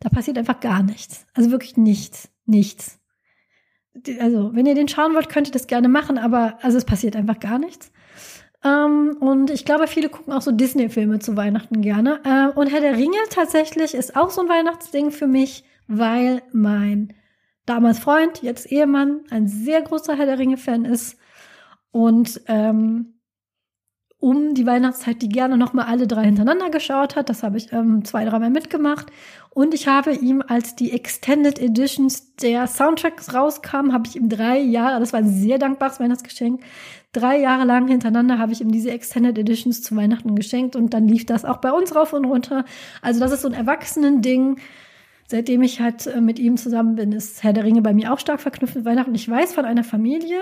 Da 0.00 0.08
passiert 0.08 0.38
einfach 0.38 0.60
gar 0.60 0.82
nichts. 0.82 1.26
Also 1.34 1.50
wirklich 1.50 1.76
nichts. 1.76 2.30
Nichts. 2.46 3.00
Also, 4.20 4.54
wenn 4.54 4.66
ihr 4.66 4.76
den 4.76 4.86
schauen 4.86 5.14
wollt, 5.14 5.28
könnt 5.28 5.48
ihr 5.48 5.52
das 5.52 5.66
gerne 5.66 5.88
machen, 5.88 6.18
aber 6.18 6.58
also 6.62 6.78
es 6.78 6.84
passiert 6.84 7.16
einfach 7.16 7.40
gar 7.40 7.58
nichts. 7.58 7.90
Ähm, 8.68 9.16
und 9.20 9.50
ich 9.50 9.64
glaube, 9.64 9.86
viele 9.86 10.08
gucken 10.08 10.32
auch 10.32 10.42
so 10.42 10.52
Disney-Filme 10.52 11.18
zu 11.18 11.36
Weihnachten 11.36 11.80
gerne. 11.80 12.20
Ähm, 12.24 12.50
und 12.54 12.68
Herr 12.68 12.80
der 12.80 12.96
Ringe 12.96 13.18
tatsächlich 13.30 13.94
ist 13.94 14.16
auch 14.16 14.30
so 14.30 14.42
ein 14.42 14.48
Weihnachtsding 14.48 15.10
für 15.10 15.26
mich, 15.26 15.64
weil 15.86 16.42
mein 16.52 17.14
damals 17.66 17.98
Freund, 17.98 18.42
jetzt 18.42 18.70
Ehemann, 18.70 19.20
ein 19.30 19.46
sehr 19.46 19.82
großer 19.82 20.16
Herr 20.16 20.26
der 20.26 20.38
Ringe-Fan 20.38 20.84
ist. 20.84 21.18
Und 21.90 22.40
ähm, 22.46 23.18
um 24.20 24.54
die 24.54 24.66
Weihnachtszeit 24.66 25.22
die 25.22 25.28
gerne 25.28 25.56
noch 25.56 25.72
mal 25.74 25.84
alle 25.84 26.08
drei 26.08 26.24
hintereinander 26.24 26.70
geschaut 26.70 27.14
hat. 27.14 27.28
Das 27.28 27.42
habe 27.42 27.56
ich 27.56 27.72
ähm, 27.72 28.04
zwei, 28.04 28.24
dreimal 28.24 28.50
mitgemacht. 28.50 29.06
Und 29.50 29.74
ich 29.74 29.86
habe 29.86 30.12
ihm, 30.12 30.42
als 30.46 30.74
die 30.74 30.92
Extended 30.92 31.58
Editions 31.58 32.34
der 32.36 32.66
Soundtracks 32.66 33.32
rauskamen, 33.32 33.92
habe 33.92 34.08
ich 34.08 34.16
ihm 34.16 34.28
drei 34.28 34.58
Jahre, 34.58 34.98
das 34.98 35.12
war 35.12 35.20
ein 35.20 35.32
sehr 35.32 35.58
dankbares 35.58 36.00
Weihnachtsgeschenk, 36.00 36.62
drei 37.12 37.38
Jahre 37.38 37.64
lang 37.64 37.88
hintereinander 37.88 38.38
habe 38.38 38.52
ich 38.52 38.60
ihm 38.60 38.70
diese 38.70 38.90
Extended 38.90 39.38
Editions 39.38 39.82
zu 39.82 39.96
Weihnachten 39.96 40.34
geschenkt 40.34 40.76
und 40.76 40.94
dann 40.94 41.08
lief 41.08 41.26
das 41.26 41.44
auch 41.44 41.58
bei 41.58 41.72
uns 41.72 41.94
rauf 41.94 42.12
und 42.12 42.24
runter. 42.24 42.64
Also 43.02 43.20
das 43.20 43.32
ist 43.32 43.42
so 43.42 43.48
ein 43.48 43.54
Erwachsenen-Ding. 43.54 44.58
Seitdem 45.26 45.62
ich 45.62 45.80
halt 45.80 46.06
äh, 46.06 46.20
mit 46.20 46.38
ihm 46.38 46.56
zusammen 46.56 46.96
bin, 46.96 47.12
ist 47.12 47.42
Herr 47.42 47.52
der 47.52 47.64
Ringe 47.64 47.82
bei 47.82 47.92
mir 47.92 48.12
auch 48.12 48.18
stark 48.18 48.40
verknüpft 48.40 48.76
mit 48.76 48.84
Weihnachten. 48.84 49.14
Ich 49.14 49.28
weiß 49.28 49.52
von 49.52 49.66
einer 49.66 49.84
Familie, 49.84 50.40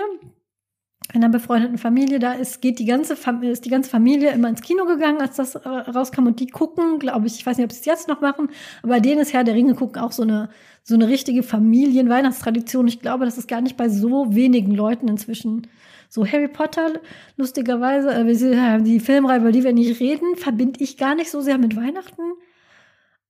einer 1.13 1.29
befreundeten 1.29 1.77
Familie 1.77 2.19
da 2.19 2.33
ist, 2.33 2.61
geht 2.61 2.79
die 2.79 2.85
ganze 2.85 3.15
Fam 3.15 3.43
ist 3.43 3.65
die 3.65 3.69
ganze 3.69 3.89
Familie 3.89 4.31
immer 4.31 4.49
ins 4.49 4.61
Kino 4.61 4.85
gegangen, 4.85 5.21
als 5.21 5.37
das 5.37 5.55
äh, 5.55 5.67
rauskam 5.67 6.27
und 6.27 6.39
die 6.39 6.47
gucken, 6.47 6.99
glaube 6.99 7.27
ich, 7.27 7.35
ich 7.35 7.45
weiß 7.45 7.57
nicht, 7.57 7.65
ob 7.65 7.71
sie 7.71 7.79
es 7.79 7.85
jetzt 7.85 8.07
noch 8.07 8.21
machen, 8.21 8.49
aber 8.81 8.93
bei 8.93 8.99
denen 8.99 9.21
ist 9.21 9.33
Herr 9.33 9.43
der 9.43 9.55
Ringe 9.55 9.75
gucken 9.75 10.01
auch 10.01 10.11
so 10.11 10.23
eine 10.23 10.49
so 10.83 10.95
eine 10.95 11.09
richtige 11.09 11.43
Familienweihnachtstradition. 11.43 12.87
Ich 12.87 13.01
glaube, 13.01 13.25
das 13.25 13.37
ist 13.37 13.49
gar 13.49 13.59
nicht 13.59 13.75
bei 13.75 13.89
so 13.89 14.33
wenigen 14.33 14.73
Leuten 14.73 15.09
inzwischen 15.09 15.67
so. 16.09 16.25
Harry 16.25 16.47
Potter, 16.47 16.93
lustigerweise, 17.35 18.11
äh, 18.11 18.81
die 18.81 18.99
Filmreihe, 18.99 19.39
über 19.39 19.51
die 19.51 19.63
wir 19.63 19.73
nicht 19.73 19.99
reden, 19.99 20.35
verbinde 20.35 20.81
ich 20.83 20.97
gar 20.97 21.15
nicht 21.15 21.31
so 21.31 21.41
sehr 21.41 21.57
mit 21.57 21.75
Weihnachten. 21.75 22.21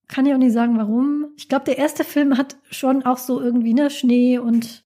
Kann 0.08 0.26
ich 0.26 0.34
auch 0.34 0.38
nicht 0.38 0.54
sagen, 0.54 0.78
warum. 0.78 1.34
Ich 1.38 1.50
glaube, 1.50 1.66
der 1.66 1.78
erste 1.78 2.04
Film 2.04 2.38
hat 2.38 2.56
schon 2.70 3.04
auch 3.04 3.18
so 3.18 3.42
irgendwie, 3.42 3.74
ne, 3.74 3.90
Schnee 3.90 4.38
und 4.38 4.86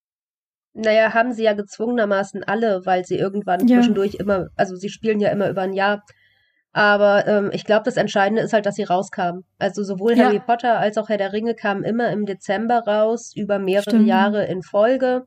naja, 0.74 1.13
haben 1.13 1.33
sie 1.33 1.43
ja 1.43 1.53
gezwungenermaßen 1.53 2.43
alle, 2.43 2.86
weil 2.86 3.05
sie 3.05 3.17
irgendwann 3.17 3.67
ja. 3.67 3.77
zwischendurch 3.77 4.15
immer, 4.15 4.48
also 4.55 4.75
sie 4.75 4.89
spielen 4.89 5.19
ja 5.19 5.29
immer 5.29 5.50
über 5.50 5.62
ein 5.62 5.74
Jahr. 5.74 6.03
Aber 6.74 7.27
ähm, 7.27 7.50
ich 7.51 7.65
glaube, 7.65 7.83
das 7.83 7.98
Entscheidende 7.98 8.41
ist 8.41 8.53
halt, 8.53 8.65
dass 8.65 8.75
sie 8.75 8.83
rauskamen. 8.83 9.43
Also 9.60 9.83
sowohl 9.83 10.17
ja. 10.17 10.25
Harry 10.25 10.39
Potter 10.39 10.79
als 10.79 10.98
auch 10.98 11.10
Herr 11.10 11.17
der 11.17 11.33
Ringe 11.33 11.53
kamen 11.53 11.83
immer 11.83 12.10
im 12.12 12.25
Dezember 12.25 12.79
raus, 12.79 13.33
über 13.36 13.60
mehrere 13.60 13.89
Stimmt. 13.89 14.07
Jahre 14.07 14.45
in 14.45 14.62
Folge. 14.62 15.25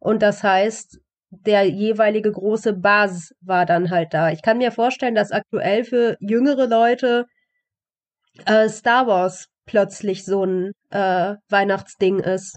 Und 0.00 0.22
das 0.22 0.42
heißt, 0.42 0.98
der 1.30 1.64
jeweilige 1.64 2.32
große 2.32 2.74
Buzz 2.74 3.32
war 3.40 3.66
dann 3.66 3.90
halt 3.90 4.12
da. 4.12 4.30
Ich 4.30 4.42
kann 4.42 4.58
mir 4.58 4.72
vorstellen, 4.72 5.14
dass 5.14 5.32
aktuell 5.32 5.84
für 5.84 6.16
jüngere 6.20 6.66
Leute 6.66 7.26
äh, 8.46 8.68
Star 8.68 9.06
Wars 9.06 9.46
plötzlich 9.66 10.24
so 10.24 10.44
ein 10.44 10.72
äh, 10.90 11.34
Weihnachtsding 11.48 12.18
ist 12.18 12.56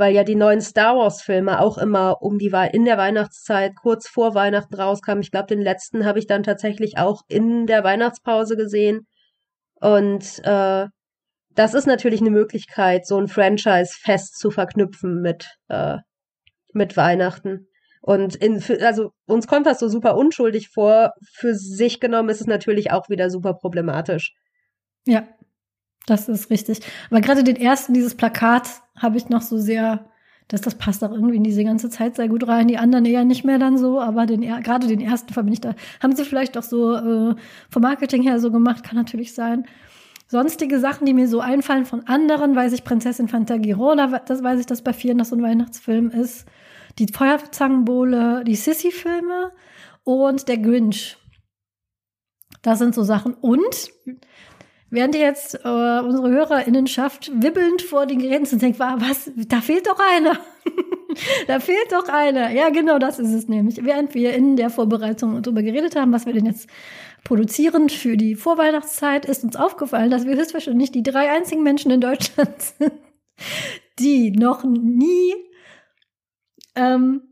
weil 0.00 0.14
ja 0.14 0.24
die 0.24 0.34
neuen 0.34 0.62
Star 0.62 0.96
Wars 0.96 1.20
Filme 1.22 1.60
auch 1.60 1.76
immer 1.76 2.22
um 2.22 2.38
die 2.38 2.50
in 2.72 2.86
der 2.86 2.96
Weihnachtszeit 2.96 3.76
kurz 3.76 4.08
vor 4.08 4.34
Weihnachten 4.34 4.74
rauskamen. 4.74 5.22
Ich 5.22 5.30
glaube, 5.30 5.48
den 5.48 5.60
letzten 5.60 6.06
habe 6.06 6.18
ich 6.18 6.26
dann 6.26 6.42
tatsächlich 6.42 6.96
auch 6.96 7.20
in 7.28 7.66
der 7.66 7.84
Weihnachtspause 7.84 8.56
gesehen. 8.56 9.06
Und 9.74 10.40
äh, 10.42 10.86
das 11.50 11.74
ist 11.74 11.86
natürlich 11.86 12.20
eine 12.22 12.30
Möglichkeit, 12.30 13.06
so 13.06 13.18
ein 13.18 13.28
Franchise 13.28 13.92
fest 14.00 14.38
zu 14.38 14.50
verknüpfen 14.50 15.20
mit 15.20 15.54
äh, 15.68 15.98
mit 16.72 16.96
Weihnachten. 16.96 17.66
Und 18.00 18.36
in, 18.36 18.62
also 18.82 19.12
uns 19.26 19.46
kommt 19.46 19.66
das 19.66 19.78
so 19.78 19.88
super 19.88 20.16
unschuldig 20.16 20.70
vor. 20.70 21.12
Für 21.32 21.54
sich 21.54 22.00
genommen 22.00 22.30
ist 22.30 22.40
es 22.40 22.46
natürlich 22.46 22.90
auch 22.92 23.08
wieder 23.08 23.30
super 23.30 23.54
problematisch. 23.54 24.34
Ja, 25.06 25.28
das 26.06 26.28
ist 26.28 26.50
richtig. 26.50 26.80
Aber 27.10 27.20
gerade 27.20 27.44
den 27.44 27.56
ersten, 27.56 27.94
dieses 27.94 28.14
Plakat, 28.14 28.68
habe 28.96 29.16
ich 29.16 29.28
noch 29.28 29.42
so 29.42 29.58
sehr, 29.58 30.10
dass 30.48 30.60
das 30.60 30.74
passt 30.74 31.04
auch 31.04 31.12
irgendwie 31.12 31.36
in 31.36 31.44
diese 31.44 31.64
ganze 31.64 31.90
Zeit 31.90 32.16
sehr 32.16 32.28
gut 32.28 32.46
rein. 32.48 32.68
Die 32.68 32.78
anderen 32.78 33.04
eher 33.04 33.24
nicht 33.24 33.44
mehr 33.44 33.58
dann 33.58 33.78
so, 33.78 34.00
aber 34.00 34.26
den, 34.26 34.40
gerade 34.40 34.86
den 34.86 35.00
ersten 35.00 35.32
verbinde 35.32 35.54
ich 35.54 35.60
da. 35.60 35.74
Haben 36.02 36.16
sie 36.16 36.24
vielleicht 36.24 36.56
auch 36.58 36.62
so 36.62 36.94
äh, 36.94 37.34
vom 37.70 37.82
Marketing 37.82 38.22
her 38.22 38.40
so 38.40 38.50
gemacht, 38.50 38.82
kann 38.82 38.96
natürlich 38.96 39.34
sein. 39.34 39.66
Sonstige 40.26 40.78
Sachen, 40.78 41.06
die 41.06 41.14
mir 41.14 41.28
so 41.28 41.40
einfallen 41.40 41.86
von 41.86 42.06
anderen, 42.06 42.54
weiß 42.54 42.72
ich, 42.72 42.84
Prinzessin 42.84 43.28
Fantagirola, 43.28 44.20
das 44.26 44.42
weiß 44.42 44.60
ich, 44.60 44.66
dass 44.66 44.82
bei 44.82 44.92
vielen 44.92 45.18
das 45.18 45.30
so 45.30 45.36
ein 45.36 45.42
Weihnachtsfilm 45.42 46.10
ist. 46.10 46.46
Die 46.98 47.06
Feuerzangenbowle, 47.12 48.44
die 48.44 48.56
Sissy-Filme 48.56 49.52
und 50.04 50.48
der 50.48 50.58
Grinch. 50.58 51.16
Das 52.62 52.78
sind 52.78 52.94
so 52.94 53.02
Sachen. 53.02 53.34
Und 53.34 53.90
Während 54.92 55.14
jetzt 55.14 55.54
äh, 55.54 55.68
unsere 56.00 56.30
HörerInnenschaft 56.30 57.30
wibbelnd 57.32 57.80
vor 57.80 58.06
den 58.06 58.18
Geräten 58.18 58.44
sind, 58.44 58.60
denkt, 58.60 58.80
was, 58.80 59.30
da 59.46 59.60
fehlt 59.60 59.86
doch 59.86 60.00
einer. 60.00 60.36
da 61.46 61.60
fehlt 61.60 61.92
doch 61.92 62.08
einer. 62.08 62.50
Ja, 62.50 62.70
genau 62.70 62.98
das 62.98 63.20
ist 63.20 63.32
es 63.32 63.46
nämlich. 63.46 63.84
Während 63.84 64.14
wir 64.14 64.34
in 64.34 64.56
der 64.56 64.68
Vorbereitung 64.68 65.40
darüber 65.42 65.62
geredet 65.62 65.94
haben, 65.94 66.12
was 66.12 66.26
wir 66.26 66.32
denn 66.32 66.46
jetzt 66.46 66.68
produzieren 67.22 67.88
für 67.88 68.16
die 68.16 68.34
Vorweihnachtszeit, 68.34 69.26
ist 69.26 69.44
uns 69.44 69.54
aufgefallen, 69.54 70.10
dass 70.10 70.26
wir 70.26 70.36
höchstwahrscheinlich 70.36 70.90
die 70.90 71.04
drei 71.04 71.30
einzigen 71.30 71.62
Menschen 71.62 71.92
in 71.92 72.00
Deutschland 72.00 72.60
sind, 72.78 72.92
die 74.00 74.32
noch 74.32 74.64
nie 74.64 75.34
ähm, 76.74 77.22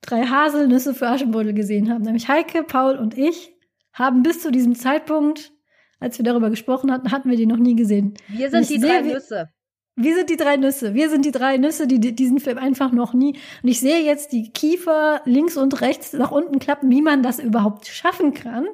drei 0.00 0.24
Haselnüsse 0.26 0.94
für 0.94 1.08
Aschenbeutel 1.08 1.54
gesehen 1.54 1.90
haben. 1.90 2.02
Nämlich 2.02 2.28
Heike, 2.28 2.62
Paul 2.62 2.96
und 2.96 3.16
ich 3.16 3.52
haben 3.92 4.22
bis 4.22 4.42
zu 4.42 4.50
diesem 4.50 4.74
Zeitpunkt 4.74 5.52
als 6.00 6.18
wir 6.18 6.24
darüber 6.24 6.50
gesprochen 6.50 6.92
hatten, 6.92 7.10
hatten 7.10 7.30
wir 7.30 7.36
die 7.36 7.46
noch 7.46 7.56
nie 7.56 7.74
gesehen. 7.74 8.14
Wir 8.28 8.50
sind 8.50 8.68
die 8.68 8.78
drei 8.78 9.00
Nüsse. 9.00 9.48
Wir 9.98 10.14
sind 10.14 10.28
die 10.28 10.36
drei 10.36 10.56
Nüsse. 10.58 10.92
Wir 10.92 11.08
sind 11.08 11.24
die 11.24 11.30
drei 11.30 11.56
Nüsse, 11.56 11.86
die 11.86 11.98
diesen 11.98 12.38
Film 12.38 12.58
einfach 12.58 12.92
noch 12.92 13.14
nie. 13.14 13.38
Und 13.62 13.68
ich 13.68 13.80
sehe 13.80 14.04
jetzt 14.04 14.32
die 14.32 14.52
Kiefer 14.52 15.22
links 15.24 15.56
und 15.56 15.80
rechts 15.80 16.12
nach 16.12 16.30
unten 16.30 16.58
klappen, 16.58 16.90
wie 16.90 17.00
man 17.00 17.22
das 17.22 17.38
überhaupt 17.38 17.86
schaffen 17.86 18.34
kann. 18.34 18.66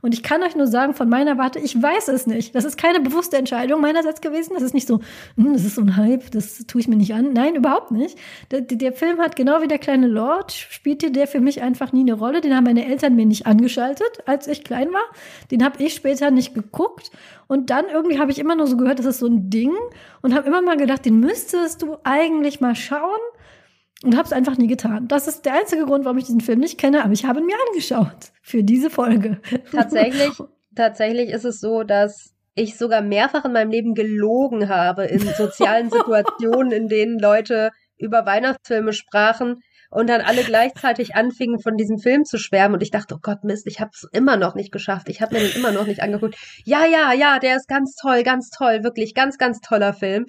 Und 0.00 0.14
ich 0.14 0.22
kann 0.22 0.42
euch 0.42 0.54
nur 0.54 0.66
sagen, 0.66 0.94
von 0.94 1.08
meiner 1.08 1.38
Warte, 1.38 1.58
ich 1.58 1.80
weiß 1.80 2.08
es 2.08 2.26
nicht. 2.26 2.54
Das 2.54 2.64
ist 2.64 2.76
keine 2.76 3.00
bewusste 3.00 3.36
Entscheidung 3.36 3.80
meinerseits 3.80 4.20
gewesen. 4.20 4.54
Das 4.54 4.62
ist 4.62 4.74
nicht 4.74 4.86
so, 4.86 5.00
hm, 5.36 5.52
das 5.52 5.64
ist 5.64 5.74
so 5.74 5.82
ein 5.82 5.96
Hype, 5.96 6.30
das 6.30 6.66
tue 6.66 6.80
ich 6.80 6.88
mir 6.88 6.96
nicht 6.96 7.14
an. 7.14 7.32
Nein, 7.32 7.54
überhaupt 7.54 7.90
nicht. 7.90 8.18
Der, 8.50 8.60
der 8.60 8.92
Film 8.92 9.18
hat 9.18 9.36
genau 9.36 9.62
wie 9.62 9.68
der 9.68 9.78
kleine 9.78 10.06
Lord, 10.06 10.52
spielte 10.52 11.10
der 11.10 11.26
für 11.26 11.40
mich 11.40 11.62
einfach 11.62 11.92
nie 11.92 12.00
eine 12.00 12.14
Rolle. 12.14 12.40
Den 12.40 12.54
haben 12.54 12.64
meine 12.64 12.86
Eltern 12.86 13.16
mir 13.16 13.26
nicht 13.26 13.46
angeschaltet, 13.46 14.22
als 14.26 14.46
ich 14.46 14.64
klein 14.64 14.92
war. 14.92 15.04
Den 15.50 15.64
habe 15.64 15.82
ich 15.82 15.94
später 15.94 16.30
nicht 16.30 16.54
geguckt. 16.54 17.10
Und 17.46 17.70
dann 17.70 17.86
irgendwie 17.92 18.18
habe 18.18 18.30
ich 18.30 18.38
immer 18.38 18.54
nur 18.54 18.66
so 18.66 18.76
gehört, 18.76 18.98
das 18.98 19.06
ist 19.06 19.18
so 19.18 19.26
ein 19.26 19.50
Ding. 19.50 19.72
Und 20.22 20.34
habe 20.34 20.46
immer 20.46 20.62
mal 20.62 20.76
gedacht, 20.76 21.04
den 21.04 21.20
müsstest 21.20 21.82
du 21.82 21.96
eigentlich 22.04 22.60
mal 22.60 22.74
schauen 22.74 23.18
und 24.04 24.16
habe 24.16 24.26
es 24.26 24.32
einfach 24.32 24.56
nie 24.56 24.66
getan. 24.66 25.08
Das 25.08 25.26
ist 25.26 25.44
der 25.44 25.54
einzige 25.54 25.84
Grund, 25.84 26.04
warum 26.04 26.18
ich 26.18 26.24
diesen 26.24 26.40
Film 26.40 26.60
nicht 26.60 26.78
kenne, 26.78 27.04
aber 27.04 27.12
ich 27.12 27.24
habe 27.24 27.40
ihn 27.40 27.46
mir 27.46 27.56
angeschaut 27.68 28.32
für 28.42 28.62
diese 28.62 28.90
Folge. 28.90 29.40
Tatsächlich, 29.72 30.32
tatsächlich 30.74 31.30
ist 31.30 31.44
es 31.44 31.60
so, 31.60 31.82
dass 31.82 32.34
ich 32.54 32.76
sogar 32.76 33.02
mehrfach 33.02 33.44
in 33.44 33.52
meinem 33.52 33.70
Leben 33.70 33.94
gelogen 33.94 34.68
habe 34.68 35.04
in 35.04 35.20
sozialen 35.20 35.90
Situationen, 35.90 36.72
in 36.72 36.88
denen 36.88 37.18
Leute 37.18 37.70
über 37.96 38.26
Weihnachtsfilme 38.26 38.92
sprachen 38.92 39.60
und 39.90 40.08
dann 40.08 40.20
alle 40.20 40.42
gleichzeitig 40.42 41.14
anfingen, 41.14 41.60
von 41.60 41.76
diesem 41.76 41.98
Film 41.98 42.24
zu 42.24 42.38
schwärmen. 42.38 42.74
Und 42.74 42.82
ich 42.82 42.90
dachte, 42.90 43.14
oh 43.14 43.20
Gott, 43.22 43.44
Mist, 43.44 43.66
ich 43.66 43.80
habe 43.80 43.90
es 43.94 44.06
immer 44.12 44.36
noch 44.36 44.54
nicht 44.54 44.70
geschafft. 44.70 45.08
Ich 45.08 45.22
habe 45.22 45.34
mir 45.34 45.40
den 45.40 45.56
immer 45.56 45.72
noch 45.72 45.86
nicht 45.86 46.02
angeguckt. 46.02 46.36
Ja, 46.64 46.84
ja, 46.84 47.12
ja, 47.12 47.38
der 47.38 47.56
ist 47.56 47.68
ganz 47.68 47.94
toll, 47.94 48.22
ganz 48.22 48.50
toll, 48.50 48.84
wirklich 48.84 49.14
ganz, 49.14 49.38
ganz 49.38 49.60
toller 49.60 49.94
Film, 49.94 50.26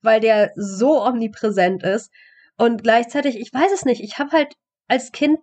weil 0.00 0.20
der 0.20 0.52
so 0.54 1.02
omnipräsent 1.04 1.82
ist. 1.82 2.10
Und 2.60 2.82
gleichzeitig, 2.82 3.40
ich 3.40 3.54
weiß 3.54 3.72
es 3.72 3.86
nicht, 3.86 4.02
ich 4.02 4.18
habe 4.18 4.32
halt 4.32 4.52
als 4.86 5.12
Kind, 5.12 5.38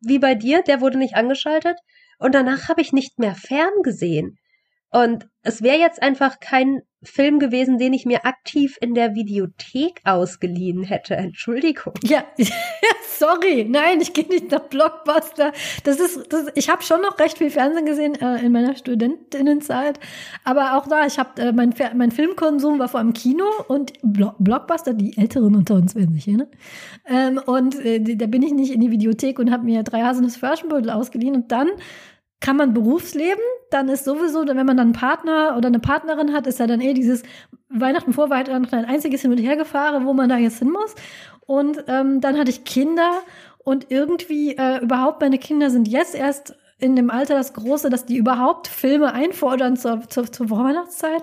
wie 0.00 0.18
bei 0.18 0.34
dir, 0.34 0.60
der 0.60 0.82
wurde 0.82 0.98
nicht 0.98 1.14
angeschaltet. 1.14 1.78
Und 2.18 2.34
danach 2.34 2.68
habe 2.68 2.82
ich 2.82 2.92
nicht 2.92 3.18
mehr 3.18 3.34
ferngesehen. 3.34 4.38
Und 4.90 5.30
es 5.40 5.62
wäre 5.62 5.78
jetzt 5.78 6.02
einfach 6.02 6.38
kein 6.38 6.82
Film 7.06 7.38
gewesen, 7.38 7.78
den 7.78 7.92
ich 7.92 8.06
mir 8.06 8.24
aktiv 8.24 8.76
in 8.80 8.94
der 8.94 9.14
Videothek 9.14 10.00
ausgeliehen 10.04 10.82
hätte. 10.82 11.16
Entschuldigung. 11.16 11.94
Ja, 12.02 12.24
sorry. 13.18 13.66
Nein, 13.68 14.00
ich 14.00 14.12
gehe 14.12 14.26
nicht 14.26 14.50
nach 14.50 14.60
Blockbuster. 14.60 15.52
Das 15.84 16.00
ist, 16.00 16.32
das, 16.32 16.46
ich 16.54 16.68
habe 16.68 16.82
schon 16.82 17.00
noch 17.02 17.18
recht 17.18 17.38
viel 17.38 17.50
Fernsehen 17.50 17.86
gesehen 17.86 18.14
äh, 18.20 18.44
in 18.44 18.52
meiner 18.52 18.76
Studentinnenzeit. 18.76 19.98
Aber 20.44 20.76
auch 20.76 20.86
da, 20.86 21.06
ich 21.06 21.18
habe 21.18 21.40
äh, 21.40 21.52
mein, 21.52 21.74
mein 21.94 22.10
Filmkonsum 22.10 22.78
war 22.78 22.88
vor 22.88 23.00
allem 23.00 23.12
Kino 23.12 23.44
und 23.68 23.92
Blo 24.02 24.32
Blockbuster. 24.38 24.94
Die 24.94 25.16
Älteren 25.16 25.54
unter 25.54 25.74
uns 25.74 25.94
werden 25.94 26.14
sich 26.14 26.28
erinnern. 26.28 26.48
Ähm, 27.08 27.40
und 27.44 27.78
äh, 27.84 28.16
da 28.16 28.26
bin 28.26 28.42
ich 28.42 28.52
nicht 28.52 28.72
in 28.72 28.80
die 28.80 28.90
Videothek 28.90 29.38
und 29.38 29.50
habe 29.50 29.64
mir 29.64 29.82
drei 29.82 30.02
Haselnuss 30.02 30.36
für 30.36 30.48
Aschenbeutel 30.48 30.90
ausgeliehen 30.90 31.34
und 31.34 31.52
dann 31.52 31.68
kann 32.40 32.56
man 32.56 32.74
Berufsleben, 32.74 33.42
dann 33.70 33.88
ist 33.88 34.04
sowieso, 34.04 34.46
wenn 34.46 34.56
man 34.56 34.76
dann 34.76 34.88
einen 34.88 34.92
Partner 34.92 35.54
oder 35.56 35.68
eine 35.68 35.78
Partnerin 35.78 36.32
hat, 36.32 36.46
ist 36.46 36.60
ja 36.60 36.66
dann 36.66 36.80
eh 36.80 36.94
dieses 36.94 37.22
Weihnachten 37.68 38.12
vor 38.12 38.30
Weihnachten 38.30 38.74
ein 38.74 38.84
einziges 38.84 39.22
Hin 39.22 39.32
und 39.32 39.38
Her 39.38 39.56
gefahren, 39.56 40.06
wo 40.06 40.12
man 40.12 40.28
da 40.28 40.36
jetzt 40.36 40.58
hin 40.58 40.70
muss. 40.70 40.94
Und 41.46 41.84
ähm, 41.88 42.20
dann 42.20 42.38
hatte 42.38 42.50
ich 42.50 42.64
Kinder 42.64 43.10
und 43.58 43.90
irgendwie 43.90 44.56
äh, 44.56 44.82
überhaupt 44.82 45.20
meine 45.20 45.38
Kinder 45.38 45.70
sind 45.70 45.88
jetzt 45.88 46.14
erst 46.14 46.54
in 46.78 46.94
dem 46.94 47.10
Alter 47.10 47.34
das 47.34 47.54
Große, 47.54 47.88
dass 47.88 48.04
die 48.04 48.16
überhaupt 48.16 48.68
Filme 48.68 49.12
einfordern 49.12 49.76
zur, 49.76 50.08
zur, 50.08 50.30
zur 50.30 50.50
Weihnachtszeit. 50.50 51.22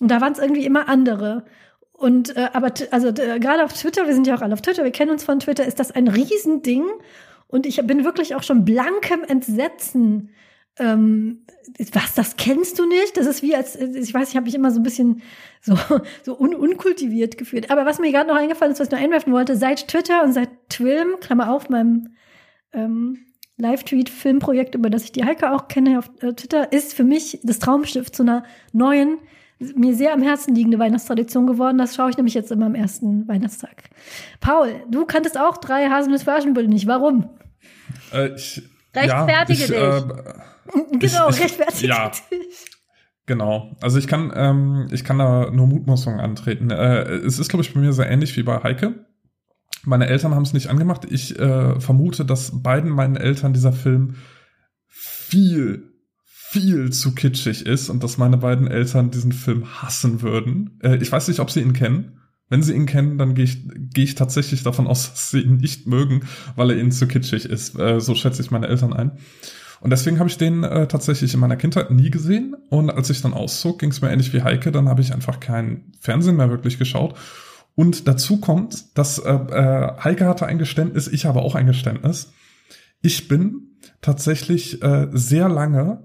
Und 0.00 0.10
da 0.10 0.20
waren 0.20 0.32
es 0.32 0.38
irgendwie 0.38 0.66
immer 0.66 0.88
andere. 0.88 1.44
Und 1.92 2.36
äh, 2.36 2.50
aber 2.52 2.72
also 2.90 3.12
gerade 3.12 3.64
auf 3.64 3.72
Twitter, 3.72 4.06
wir 4.06 4.14
sind 4.14 4.26
ja 4.26 4.34
auch 4.34 4.42
alle 4.42 4.54
auf 4.54 4.62
Twitter, 4.62 4.84
wir 4.84 4.90
kennen 4.90 5.12
uns 5.12 5.24
von 5.24 5.38
Twitter, 5.38 5.64
ist 5.64 5.78
das 5.78 5.92
ein 5.92 6.08
Riesending. 6.08 6.84
Und 7.52 7.66
ich 7.66 7.76
bin 7.86 8.04
wirklich 8.04 8.34
auch 8.34 8.42
schon 8.42 8.64
blankem 8.64 9.22
Entsetzen 9.22 10.30
ähm, 10.78 11.44
was, 11.92 12.14
das 12.14 12.36
kennst 12.36 12.78
du 12.78 12.86
nicht? 12.86 13.16
Das 13.16 13.26
ist 13.26 13.42
wie 13.42 13.54
als, 13.54 13.76
ich 13.76 14.12
weiß, 14.12 14.30
ich 14.30 14.36
habe 14.36 14.44
mich 14.44 14.54
immer 14.54 14.70
so 14.70 14.80
ein 14.80 14.82
bisschen 14.82 15.22
so, 15.60 15.76
so 16.22 16.38
un 16.38 16.54
unkultiviert 16.54 17.36
gefühlt. 17.36 17.70
Aber 17.70 17.84
was 17.84 17.98
mir 17.98 18.10
gerade 18.10 18.28
noch 18.28 18.36
eingefallen 18.36 18.72
ist, 18.72 18.80
was 18.80 18.88
ich 18.88 18.92
noch 18.92 19.00
einwerfen 19.00 19.32
wollte, 19.32 19.56
seit 19.56 19.88
Twitter 19.88 20.24
und 20.24 20.32
seit 20.32 20.48
Twilm, 20.70 21.20
Klammer 21.20 21.52
auf, 21.52 21.68
meinem 21.68 22.14
ähm, 22.72 23.18
Live-Tweet-Filmprojekt, 23.58 24.74
über 24.74 24.88
das 24.88 25.04
ich 25.04 25.12
die 25.12 25.24
Heike 25.24 25.52
auch 25.52 25.68
kenne 25.68 25.98
auf 25.98 26.10
äh, 26.20 26.32
Twitter, 26.32 26.72
ist 26.72 26.94
für 26.94 27.04
mich 27.04 27.38
das 27.42 27.58
Traumschiff 27.58 28.10
zu 28.10 28.22
einer 28.22 28.44
neuen, 28.72 29.18
mir 29.58 29.94
sehr 29.94 30.14
am 30.14 30.22
Herzen 30.22 30.54
liegende 30.54 30.78
Weihnachtstradition 30.78 31.46
geworden. 31.46 31.78
Das 31.78 31.94
schaue 31.94 32.10
ich 32.10 32.16
nämlich 32.16 32.34
jetzt 32.34 32.50
immer 32.50 32.66
am 32.66 32.74
ersten 32.74 33.28
Weihnachtstag. 33.28 33.90
Paul, 34.40 34.72
du 34.90 35.04
kanntest 35.04 35.38
auch 35.38 35.58
drei 35.58 35.88
Haselnuss 35.88 36.24
für 36.24 36.32
Aschenbrödel 36.32 36.68
nicht. 36.68 36.86
Warum? 36.86 37.28
Äh, 38.12 38.34
ich, 38.34 38.62
Rechtfertige 38.94 39.74
ja, 39.76 39.98
ich, 39.98 40.04
dich. 40.04 40.20
Äh, 40.90 40.98
genau, 40.98 41.30
ich, 41.30 41.40
rechtfertigt 41.40 41.82
ja. 41.82 42.10
dich. 42.10 42.72
Genau. 43.26 43.76
Also 43.80 43.98
ich 43.98 44.08
kann, 44.08 44.32
ähm, 44.34 44.88
ich 44.90 45.04
kann 45.04 45.18
da 45.18 45.50
nur 45.50 45.66
Mutmaßungen 45.66 46.20
antreten. 46.20 46.70
Äh, 46.70 47.02
es 47.02 47.38
ist, 47.38 47.48
glaube 47.48 47.64
ich, 47.64 47.72
bei 47.72 47.80
mir 47.80 47.92
sehr 47.92 48.10
ähnlich 48.10 48.36
wie 48.36 48.42
bei 48.42 48.62
Heike. 48.62 49.06
Meine 49.84 50.08
Eltern 50.08 50.34
haben 50.34 50.42
es 50.42 50.52
nicht 50.52 50.68
angemacht. 50.68 51.06
Ich 51.08 51.38
äh, 51.38 51.80
vermute, 51.80 52.24
dass 52.24 52.62
beiden 52.62 52.90
meinen 52.90 53.16
Eltern 53.16 53.52
dieser 53.52 53.72
Film 53.72 54.16
viel, 54.88 55.92
viel 56.26 56.90
zu 56.92 57.14
kitschig 57.14 57.66
ist 57.66 57.88
und 57.88 58.02
dass 58.02 58.18
meine 58.18 58.36
beiden 58.36 58.66
Eltern 58.66 59.10
diesen 59.10 59.32
Film 59.32 59.82
hassen 59.82 60.22
würden. 60.22 60.78
Äh, 60.82 60.96
ich 60.96 61.10
weiß 61.10 61.28
nicht, 61.28 61.40
ob 61.40 61.50
sie 61.50 61.60
ihn 61.60 61.72
kennen. 61.72 62.21
Wenn 62.52 62.62
sie 62.62 62.74
ihn 62.74 62.84
kennen, 62.84 63.16
dann 63.16 63.34
gehe 63.34 63.44
ich, 63.44 63.66
gehe 63.94 64.04
ich 64.04 64.14
tatsächlich 64.14 64.62
davon 64.62 64.86
aus, 64.86 65.08
dass 65.10 65.30
sie 65.30 65.40
ihn 65.40 65.56
nicht 65.56 65.86
mögen, 65.86 66.20
weil 66.54 66.70
er 66.70 66.76
ihnen 66.76 66.92
zu 66.92 67.06
kitschig 67.08 67.46
ist. 67.46 67.78
Äh, 67.78 67.98
so 67.98 68.14
schätze 68.14 68.42
ich 68.42 68.50
meine 68.50 68.68
Eltern 68.68 68.92
ein. 68.92 69.12
Und 69.80 69.88
deswegen 69.88 70.18
habe 70.18 70.28
ich 70.28 70.36
den 70.36 70.62
äh, 70.62 70.86
tatsächlich 70.86 71.32
in 71.32 71.40
meiner 71.40 71.56
Kindheit 71.56 71.90
nie 71.90 72.10
gesehen. 72.10 72.54
Und 72.68 72.90
als 72.90 73.08
ich 73.08 73.22
dann 73.22 73.32
auszog, 73.32 73.78
ging 73.78 73.90
es 73.90 74.02
mir 74.02 74.10
ähnlich 74.12 74.34
wie 74.34 74.42
Heike. 74.42 74.70
Dann 74.70 74.90
habe 74.90 75.00
ich 75.00 75.14
einfach 75.14 75.40
kein 75.40 75.92
Fernsehen 75.98 76.36
mehr 76.36 76.50
wirklich 76.50 76.78
geschaut. 76.78 77.14
Und 77.74 78.06
dazu 78.06 78.38
kommt, 78.38 78.98
dass 78.98 79.18
äh, 79.18 79.32
äh, 79.32 79.92
Heike 80.04 80.26
hatte 80.26 80.44
ein 80.44 80.58
Geständnis, 80.58 81.08
ich 81.08 81.24
habe 81.24 81.40
auch 81.40 81.54
ein 81.54 81.66
Geständnis. 81.66 82.34
Ich 83.00 83.28
bin 83.28 83.78
tatsächlich 84.02 84.82
äh, 84.82 85.08
sehr 85.12 85.48
lange 85.48 86.04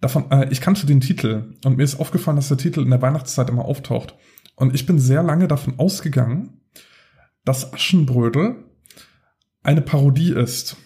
davon, 0.00 0.30
äh, 0.30 0.48
ich 0.50 0.62
kannte 0.62 0.86
den 0.86 1.00
Titel 1.00 1.54
und 1.64 1.76
mir 1.76 1.84
ist 1.84 2.00
aufgefallen, 2.00 2.36
dass 2.36 2.48
der 2.48 2.56
Titel 2.56 2.80
in 2.80 2.90
der 2.90 3.02
Weihnachtszeit 3.02 3.50
immer 3.50 3.66
auftaucht. 3.66 4.16
Und 4.54 4.74
ich 4.74 4.86
bin 4.86 4.98
sehr 4.98 5.22
lange 5.22 5.48
davon 5.48 5.78
ausgegangen, 5.78 6.60
dass 7.44 7.72
Aschenbrödel 7.72 8.64
eine 9.62 9.82
Parodie 9.82 10.32
ist. 10.32 10.76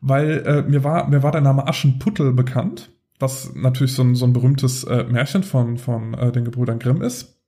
Weil 0.00 0.46
äh, 0.46 0.62
mir, 0.62 0.84
war, 0.84 1.08
mir 1.08 1.22
war 1.22 1.32
der 1.32 1.40
Name 1.40 1.66
Aschenputtel 1.66 2.32
bekannt, 2.32 2.90
was 3.18 3.54
natürlich 3.54 3.94
so 3.94 4.02
ein, 4.02 4.14
so 4.14 4.26
ein 4.26 4.32
berühmtes 4.32 4.84
äh, 4.84 5.04
Märchen 5.04 5.42
von, 5.42 5.78
von 5.78 6.14
äh, 6.14 6.30
den 6.30 6.44
Gebrüdern 6.44 6.78
Grimm 6.78 7.00
ist, 7.00 7.40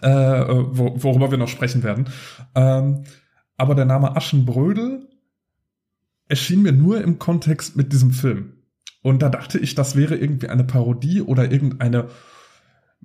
äh, 0.00 0.08
wo, 0.08 0.94
worüber 1.02 1.30
wir 1.30 1.38
noch 1.38 1.48
sprechen 1.48 1.82
werden. 1.82 2.08
Ähm, 2.54 3.04
aber 3.56 3.74
der 3.74 3.84
Name 3.84 4.16
Aschenbrödel 4.16 5.08
erschien 6.28 6.62
mir 6.62 6.72
nur 6.72 7.02
im 7.02 7.18
Kontext 7.18 7.76
mit 7.76 7.92
diesem 7.92 8.12
Film. 8.12 8.54
Und 9.02 9.20
da 9.20 9.28
dachte 9.28 9.58
ich, 9.58 9.74
das 9.74 9.96
wäre 9.96 10.16
irgendwie 10.16 10.48
eine 10.48 10.64
Parodie 10.64 11.22
oder 11.22 11.50
irgendeine 11.50 12.08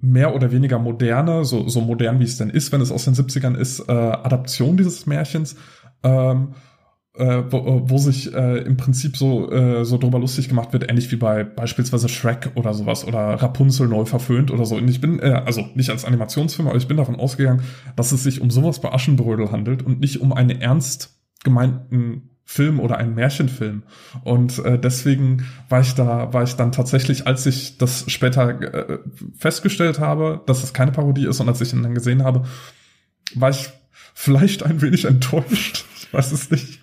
mehr 0.03 0.35
oder 0.35 0.51
weniger 0.51 0.79
moderne, 0.79 1.45
so, 1.45 1.69
so 1.69 1.79
modern 1.79 2.19
wie 2.19 2.25
es 2.25 2.37
denn 2.37 2.49
ist, 2.49 2.73
wenn 2.73 2.81
es 2.81 2.91
aus 2.91 3.05
den 3.05 3.13
70ern 3.13 3.55
ist, 3.55 3.87
äh, 3.87 3.91
Adaption 3.93 4.75
dieses 4.75 5.05
Märchens, 5.05 5.55
ähm, 6.03 6.49
äh, 7.15 7.43
wo, 7.49 7.83
wo 7.85 7.97
sich 7.97 8.33
äh, 8.33 8.57
im 8.63 8.75
Prinzip 8.75 9.15
so, 9.15 9.49
äh, 9.49 9.85
so 9.85 9.97
drüber 9.97 10.19
lustig 10.19 10.49
gemacht 10.49 10.73
wird, 10.73 10.89
ähnlich 10.89 11.09
wie 11.13 11.15
bei 11.15 11.45
beispielsweise 11.45 12.09
Shrek 12.09 12.51
oder 12.55 12.73
sowas 12.73 13.07
oder 13.07 13.19
Rapunzel 13.19 13.87
neu 13.87 14.03
verföhnt 14.03 14.51
oder 14.51 14.65
so. 14.65 14.75
Und 14.75 14.89
ich 14.89 14.99
bin, 14.99 15.19
äh, 15.19 15.41
also 15.45 15.65
nicht 15.73 15.89
als 15.89 16.03
Animationsfilm, 16.03 16.67
aber 16.67 16.77
ich 16.77 16.89
bin 16.89 16.97
davon 16.97 17.15
ausgegangen, 17.15 17.61
dass 17.95 18.11
es 18.11 18.23
sich 18.23 18.41
um 18.41 18.51
sowas 18.51 18.81
bei 18.81 18.91
Aschenbrödel 18.91 19.51
handelt 19.51 19.83
und 19.83 20.01
nicht 20.01 20.19
um 20.19 20.33
einen 20.33 20.59
ernst 20.59 21.17
gemeinten 21.45 22.32
Film 22.45 22.79
oder 22.79 22.97
einen 22.97 23.15
Märchenfilm. 23.15 23.83
Und 24.23 24.59
äh, 24.59 24.77
deswegen 24.77 25.47
war 25.69 25.81
ich 25.81 25.95
da, 25.95 26.33
war 26.33 26.43
ich 26.43 26.55
dann 26.55 26.71
tatsächlich, 26.71 27.25
als 27.25 27.45
ich 27.45 27.77
das 27.77 28.05
später 28.11 28.61
äh, 28.61 28.99
festgestellt 29.37 29.99
habe, 29.99 30.41
dass 30.45 30.63
es 30.63 30.73
keine 30.73 30.91
Parodie 30.91 31.25
ist 31.25 31.39
und 31.39 31.47
als 31.47 31.61
ich 31.61 31.73
ihn 31.73 31.83
dann 31.83 31.95
gesehen 31.95 32.23
habe, 32.23 32.45
war 33.35 33.49
ich 33.49 33.69
vielleicht 34.13 34.63
ein 34.63 34.81
wenig 34.81 35.05
enttäuscht. 35.05 35.85
Ich 35.97 36.13
weiß 36.13 36.31
es 36.31 36.51
nicht. 36.51 36.79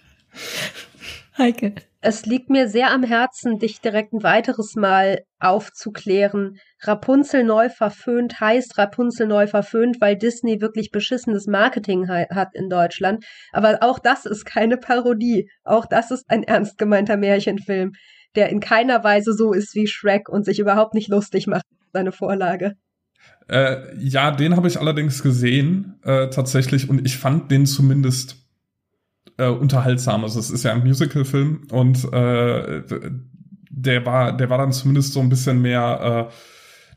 Heike. 1.39 1.75
Es 2.03 2.25
liegt 2.25 2.49
mir 2.49 2.67
sehr 2.67 2.93
am 2.93 3.03
Herzen, 3.03 3.59
dich 3.59 3.83
direkt 3.83 4.15
ein 4.15 4.23
weiteres 4.23 4.75
Mal 4.75 5.21
aufzuklären. 5.39 6.57
Rapunzel 6.81 7.45
neu 7.45 7.69
verföhnt 7.69 8.41
heißt 8.41 8.79
Rapunzel 8.79 9.27
neu 9.27 9.47
verföhnt, 9.47 10.01
weil 10.01 10.17
Disney 10.17 10.63
wirklich 10.63 10.93
beschissenes 10.93 11.47
Marketing 11.47 12.09
hat 12.09 12.55
in 12.55 12.71
Deutschland. 12.71 13.27
Aber 13.53 13.79
auch 13.83 13.99
das 13.99 14.25
ist 14.25 14.47
keine 14.47 14.79
Parodie. 14.79 15.51
Auch 15.63 15.85
das 15.85 16.11
ist 16.11 16.25
ein 16.29 16.43
ernst 16.43 16.79
gemeinter 16.79 17.19
Märchenfilm, 17.19 17.93
der 18.35 18.49
in 18.49 18.61
keiner 18.61 19.05
Weise 19.05 19.35
so 19.35 19.53
ist 19.53 19.75
wie 19.75 19.87
Shrek 19.87 20.31
und 20.31 20.47
sich 20.47 20.59
überhaupt 20.59 20.95
nicht 20.95 21.09
lustig 21.09 21.47
macht, 21.47 21.67
seine 21.93 22.13
Vorlage. 22.13 22.77
Äh, 23.47 23.95
ja, 23.99 24.31
den 24.31 24.57
habe 24.57 24.69
ich 24.69 24.81
allerdings 24.81 25.23
gesehen, 25.23 25.99
äh, 26.05 26.31
tatsächlich, 26.31 26.89
und 26.89 27.05
ich 27.05 27.19
fand 27.19 27.51
den 27.51 27.67
zumindest 27.67 28.40
äh, 29.37 29.49
unterhaltsam. 29.49 30.25
Also 30.25 30.39
es 30.39 30.51
ist 30.51 30.65
ja 30.65 30.73
ein 30.73 30.85
Musical-Film 30.85 31.69
und 31.71 32.13
äh, 32.13 32.83
der 33.71 34.07
war, 34.07 34.37
der 34.37 34.51
war 34.51 34.59
dann 34.59 34.73
zumindest 34.73 35.13
so 35.13 35.21
ein 35.21 35.29
bisschen 35.29 35.63
mehr, 35.63 36.29
äh, 36.29 36.33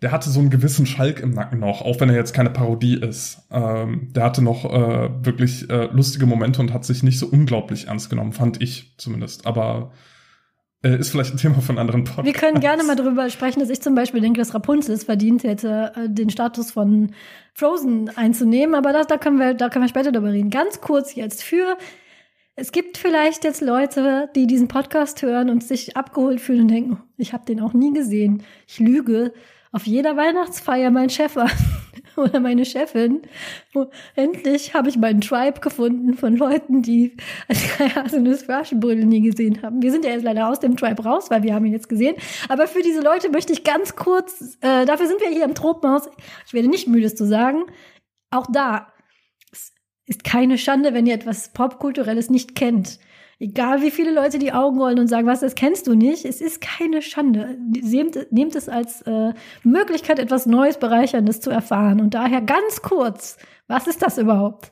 der 0.01 0.11
hatte 0.11 0.29
so 0.29 0.41
einen 0.41 0.49
gewissen 0.49 0.85
Schalk 0.85 1.21
im 1.21 1.31
Nacken 1.31 1.59
noch, 1.59 1.81
auch 1.81 2.01
wenn 2.01 2.09
er 2.09 2.15
jetzt 2.15 2.33
keine 2.33 2.49
Parodie 2.49 2.95
ist. 2.95 3.47
Ähm, 3.51 4.09
der 4.11 4.25
hatte 4.25 4.41
noch 4.41 4.65
äh, 4.65 5.09
wirklich 5.25 5.69
äh, 5.69 5.85
lustige 5.93 6.25
Momente 6.25 6.59
und 6.59 6.73
hat 6.73 6.83
sich 6.83 7.03
nicht 7.03 7.19
so 7.19 7.27
unglaublich 7.27 7.87
ernst 7.87 8.09
genommen, 8.09 8.33
fand 8.33 8.61
ich 8.61 8.95
zumindest. 8.97 9.47
Aber 9.47 9.91
äh, 10.83 10.97
ist 10.97 11.11
vielleicht 11.11 11.33
ein 11.33 11.37
Thema 11.37 11.61
von 11.61 11.77
anderen 11.77 12.03
Podcasts. 12.03 12.25
Wir 12.25 12.33
können 12.33 12.59
gerne 12.59 12.83
mal 12.83 12.97
darüber 12.97 13.29
sprechen, 13.29 13.61
dass 13.61 13.69
ich 13.69 13.81
zum 13.81 13.95
Beispiel 13.95 14.19
denke, 14.19 14.39
dass 14.39 14.53
Rapunzel 14.53 14.93
es 14.93 15.05
verdient 15.05 15.45
hätte, 15.45 15.93
äh, 15.95 16.09
den 16.09 16.29
Status 16.29 16.71
von 16.71 17.13
Frozen 17.53 18.11
einzunehmen. 18.17 18.75
Aber 18.75 18.91
das, 18.91 19.07
da 19.07 19.17
können 19.17 19.39
wir, 19.39 19.53
da 19.53 19.69
können 19.69 19.85
wir 19.85 19.89
später 19.89 20.11
darüber 20.11 20.33
reden. 20.33 20.49
Ganz 20.49 20.81
kurz 20.81 21.15
jetzt 21.15 21.41
für 21.41 21.77
es 22.55 22.71
gibt 22.71 22.97
vielleicht 22.97 23.43
jetzt 23.43 23.61
Leute, 23.61 24.29
die 24.35 24.45
diesen 24.45 24.67
Podcast 24.67 25.21
hören 25.21 25.49
und 25.49 25.63
sich 25.63 25.97
abgeholt 25.97 26.39
fühlen 26.39 26.61
und 26.61 26.67
denken, 26.67 27.03
ich 27.17 27.33
habe 27.33 27.45
den 27.45 27.59
auch 27.59 27.73
nie 27.73 27.93
gesehen. 27.93 28.43
Ich 28.67 28.79
lüge 28.79 29.33
auf 29.71 29.87
jeder 29.87 30.15
Weihnachtsfeier 30.15 30.91
mein 30.91 31.09
Chef 31.09 31.35
an 31.35 31.49
oder 32.15 32.39
meine 32.39 32.63
Chefin. 32.63 33.23
Oh, 33.73 33.87
endlich 34.15 34.75
habe 34.75 34.87
ich 34.87 34.97
meinen 34.97 35.21
Tribe 35.21 35.61
gefunden 35.61 36.13
von 36.13 36.37
Leuten, 36.37 36.83
die 36.83 37.17
das 37.47 38.43
Flaschenbrüdel 38.43 39.05
nie 39.05 39.21
gesehen 39.21 39.63
haben. 39.63 39.81
Wir 39.81 39.91
sind 39.91 40.05
ja 40.05 40.11
jetzt 40.11 40.23
leider 40.23 40.47
aus 40.47 40.59
dem 40.59 40.77
Tribe 40.77 41.03
raus, 41.03 41.31
weil 41.31 41.41
wir 41.41 41.55
haben 41.55 41.65
ihn 41.65 41.73
jetzt 41.73 41.89
gesehen. 41.89 42.15
Aber 42.49 42.67
für 42.67 42.83
diese 42.83 43.01
Leute 43.01 43.29
möchte 43.31 43.51
ich 43.51 43.63
ganz 43.63 43.95
kurz, 43.95 44.59
äh, 44.61 44.85
dafür 44.85 45.07
sind 45.07 45.21
wir 45.21 45.29
hier 45.29 45.45
im 45.45 45.55
Tropenhaus. 45.55 46.07
Ich 46.45 46.53
werde 46.53 46.67
nicht 46.67 46.87
müde, 46.87 47.07
es 47.07 47.15
zu 47.15 47.25
sagen. 47.25 47.63
Auch 48.29 48.45
da 48.51 48.92
ist 50.05 50.23
keine 50.23 50.57
Schande, 50.57 50.93
wenn 50.93 51.05
ihr 51.05 51.13
etwas 51.13 51.49
Popkulturelles 51.49 52.29
nicht 52.29 52.55
kennt. 52.55 52.99
Egal 53.39 53.81
wie 53.81 53.91
viele 53.91 54.13
Leute 54.13 54.39
die 54.39 54.53
Augen 54.53 54.79
rollen 54.79 54.99
und 54.99 55.07
sagen, 55.07 55.27
was, 55.27 55.41
das 55.41 55.55
kennst 55.55 55.87
du 55.87 55.95
nicht, 55.95 56.23
es 56.23 56.39
ist 56.39 56.61
keine 56.61 57.01
Schande. 57.01 57.57
Nehmt, 57.59 58.31
nehmt 58.31 58.55
es 58.55 58.69
als 58.69 59.01
äh, 59.01 59.33
Möglichkeit, 59.63 60.19
etwas 60.19 60.45
Neues, 60.45 60.77
Bereicherndes 60.77 61.41
zu 61.41 61.49
erfahren. 61.49 61.99
Und 61.99 62.13
daher 62.13 62.41
ganz 62.41 62.81
kurz, 62.81 63.37
was 63.67 63.87
ist 63.87 64.01
das 64.01 64.17
überhaupt? 64.17 64.71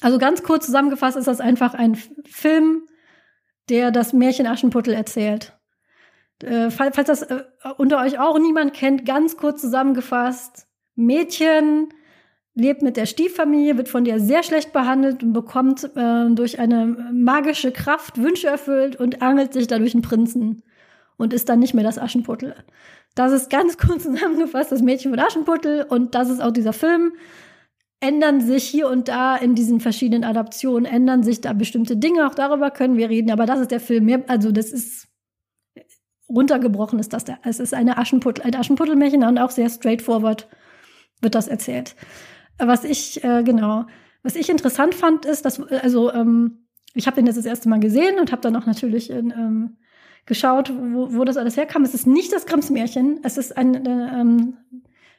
Also 0.00 0.18
ganz 0.18 0.42
kurz 0.42 0.66
zusammengefasst 0.66 1.16
ist 1.16 1.28
das 1.28 1.40
einfach 1.40 1.74
ein 1.74 1.96
Film, 2.26 2.82
der 3.68 3.90
das 3.90 4.12
Märchen 4.12 4.46
Aschenputtel 4.46 4.94
erzählt. 4.94 5.58
Äh, 6.42 6.70
falls, 6.70 6.94
falls 6.94 7.08
das 7.08 7.22
äh, 7.22 7.44
unter 7.76 8.00
euch 8.00 8.18
auch 8.18 8.38
niemand 8.38 8.72
kennt, 8.72 9.04
ganz 9.04 9.36
kurz 9.36 9.60
zusammengefasst. 9.60 10.66
Mädchen 10.94 11.88
lebt 12.58 12.82
mit 12.82 12.96
der 12.96 13.06
Stieffamilie, 13.06 13.76
wird 13.76 13.88
von 13.88 14.04
der 14.04 14.20
sehr 14.20 14.42
schlecht 14.42 14.72
behandelt 14.72 15.22
und 15.22 15.32
bekommt 15.32 15.84
äh, 15.96 16.28
durch 16.30 16.58
eine 16.58 16.86
magische 17.12 17.70
Kraft 17.70 18.18
Wünsche 18.18 18.48
erfüllt 18.48 18.96
und 18.96 19.22
angelt 19.22 19.52
sich 19.52 19.68
dadurch 19.68 19.94
einen 19.94 20.02
Prinzen 20.02 20.62
und 21.16 21.32
ist 21.32 21.48
dann 21.48 21.60
nicht 21.60 21.74
mehr 21.74 21.84
das 21.84 21.98
Aschenputtel. 21.98 22.56
Das 23.14 23.32
ist 23.32 23.48
ganz 23.48 23.78
kurz 23.78 24.02
zusammengefasst 24.02 24.72
das 24.72 24.82
Mädchen 24.82 25.12
von 25.12 25.20
Aschenputtel 25.20 25.86
und 25.88 26.14
das 26.14 26.30
ist 26.30 26.42
auch 26.42 26.50
dieser 26.50 26.72
Film. 26.72 27.12
Ändern 28.00 28.40
sich 28.40 28.64
hier 28.64 28.88
und 28.88 29.08
da 29.08 29.36
in 29.36 29.54
diesen 29.54 29.80
verschiedenen 29.80 30.24
Adaptionen, 30.24 30.84
ändern 30.84 31.22
sich 31.22 31.40
da 31.40 31.52
bestimmte 31.52 31.96
Dinge, 31.96 32.26
auch 32.28 32.34
darüber 32.34 32.70
können 32.70 32.96
wir 32.96 33.08
reden, 33.08 33.30
aber 33.30 33.46
das 33.46 33.60
ist 33.60 33.70
der 33.70 33.80
Film. 33.80 34.24
Also 34.28 34.52
das 34.52 34.70
ist 34.70 35.08
runtergebrochen 36.28 36.98
ist 36.98 37.12
das 37.12 37.24
der, 37.24 37.38
es 37.44 37.58
ist 37.58 37.72
eine 37.72 37.98
Aschenputtel, 37.98 38.44
ein 38.44 38.54
Aschenputtelmärchen 38.54 39.24
und 39.24 39.38
auch 39.38 39.50
sehr 39.50 39.70
straightforward 39.70 40.48
wird 41.20 41.34
das 41.34 41.48
erzählt. 41.48 41.96
Was 42.58 42.84
ich, 42.84 43.22
äh, 43.22 43.42
genau, 43.42 43.86
was 44.22 44.36
ich 44.36 44.50
interessant 44.50 44.94
fand, 44.94 45.24
ist, 45.24 45.44
dass, 45.44 45.60
also, 45.60 46.12
ähm, 46.12 46.66
ich 46.94 47.06
habe 47.06 47.16
den 47.16 47.26
jetzt 47.26 47.36
das 47.36 47.46
erste 47.46 47.68
Mal 47.68 47.80
gesehen 47.80 48.18
und 48.18 48.32
habe 48.32 48.42
dann 48.42 48.56
auch 48.56 48.66
natürlich 48.66 49.10
in, 49.10 49.30
ähm, 49.30 49.76
geschaut, 50.26 50.70
wo, 50.70 51.14
wo 51.14 51.24
das 51.24 51.36
alles 51.36 51.56
herkam. 51.56 51.84
Es 51.84 51.94
ist 51.94 52.06
nicht 52.06 52.32
das 52.32 52.46
Grimms 52.46 52.70
Märchen, 52.70 53.20
es 53.22 53.38
ist 53.38 53.56
ein 53.56 53.86
äh, 53.86 54.20
ähm, 54.20 54.56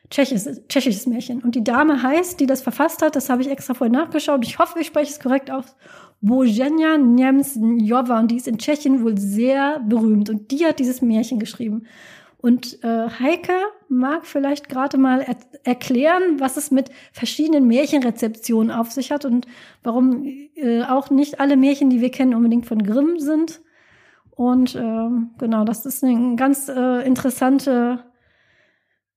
tschechisches, 0.10 0.62
tschechisches 0.68 1.08
Märchen. 1.08 1.42
Und 1.42 1.56
die 1.56 1.64
Dame 1.64 2.02
heißt, 2.02 2.40
die 2.40 2.46
das 2.46 2.62
verfasst 2.62 3.02
hat, 3.02 3.16
das 3.16 3.30
habe 3.30 3.42
ich 3.42 3.50
extra 3.50 3.74
vorher 3.74 3.92
nachgeschaut. 3.92 4.46
Ich 4.46 4.60
hoffe, 4.60 4.80
ich 4.80 4.88
spreche 4.88 5.12
es 5.12 5.20
korrekt 5.20 5.52
aus. 5.52 5.76
Bożenia 6.22 6.98
Niemcjowa 6.98 8.20
und 8.20 8.32
die 8.32 8.38
ist 8.38 8.48
in 8.48 8.58
Tschechien 8.58 9.04
wohl 9.04 9.18
sehr 9.18 9.80
berühmt 9.80 10.30
und 10.30 10.52
die 10.52 10.66
hat 10.66 10.80
dieses 10.80 11.02
Märchen 11.02 11.40
geschrieben. 11.40 11.86
Und 12.38 12.84
äh, 12.84 13.10
Heike 13.20 13.54
mag 13.90 14.26
vielleicht 14.26 14.70
gerade 14.70 14.98
mal 14.98 15.22
er 15.22 15.36
erklären, 15.64 16.40
was 16.40 16.58
es 16.58 16.72
mit 16.72 16.90
verschiedenen 17.12 17.68
Märchenrezeptionen 17.68 18.72
auf 18.72 18.92
sich 18.92 19.12
hat 19.12 19.26
und 19.26 19.46
warum 19.84 20.24
äh, 20.56 20.84
auch 20.84 21.10
nicht 21.10 21.40
alle 21.40 21.58
Märchen, 21.58 21.90
die 21.90 22.00
wir 22.00 22.12
kennen, 22.12 22.34
unbedingt 22.34 22.66
von 22.66 22.82
Grimm 22.84 23.20
sind. 23.20 23.62
Und 24.32 24.76
äh, 24.76 25.10
genau, 25.38 25.66
das 25.66 25.86
ist 25.86 26.04
eine 26.04 26.36
ganz 26.38 26.70
äh, 26.70 27.06
interessante, 27.06 28.06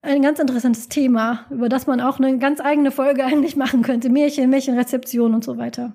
ein 0.00 0.22
ganz 0.22 0.40
interessantes 0.40 0.88
Thema, 0.88 1.46
über 1.50 1.68
das 1.68 1.86
man 1.86 2.00
auch 2.00 2.18
eine 2.18 2.38
ganz 2.38 2.60
eigene 2.60 2.90
Folge 2.90 3.24
eigentlich 3.24 3.56
machen 3.56 3.82
könnte. 3.82 4.10
Märchen, 4.10 4.50
Märchenrezeption 4.50 5.34
und 5.34 5.44
so 5.44 5.58
weiter. 5.58 5.92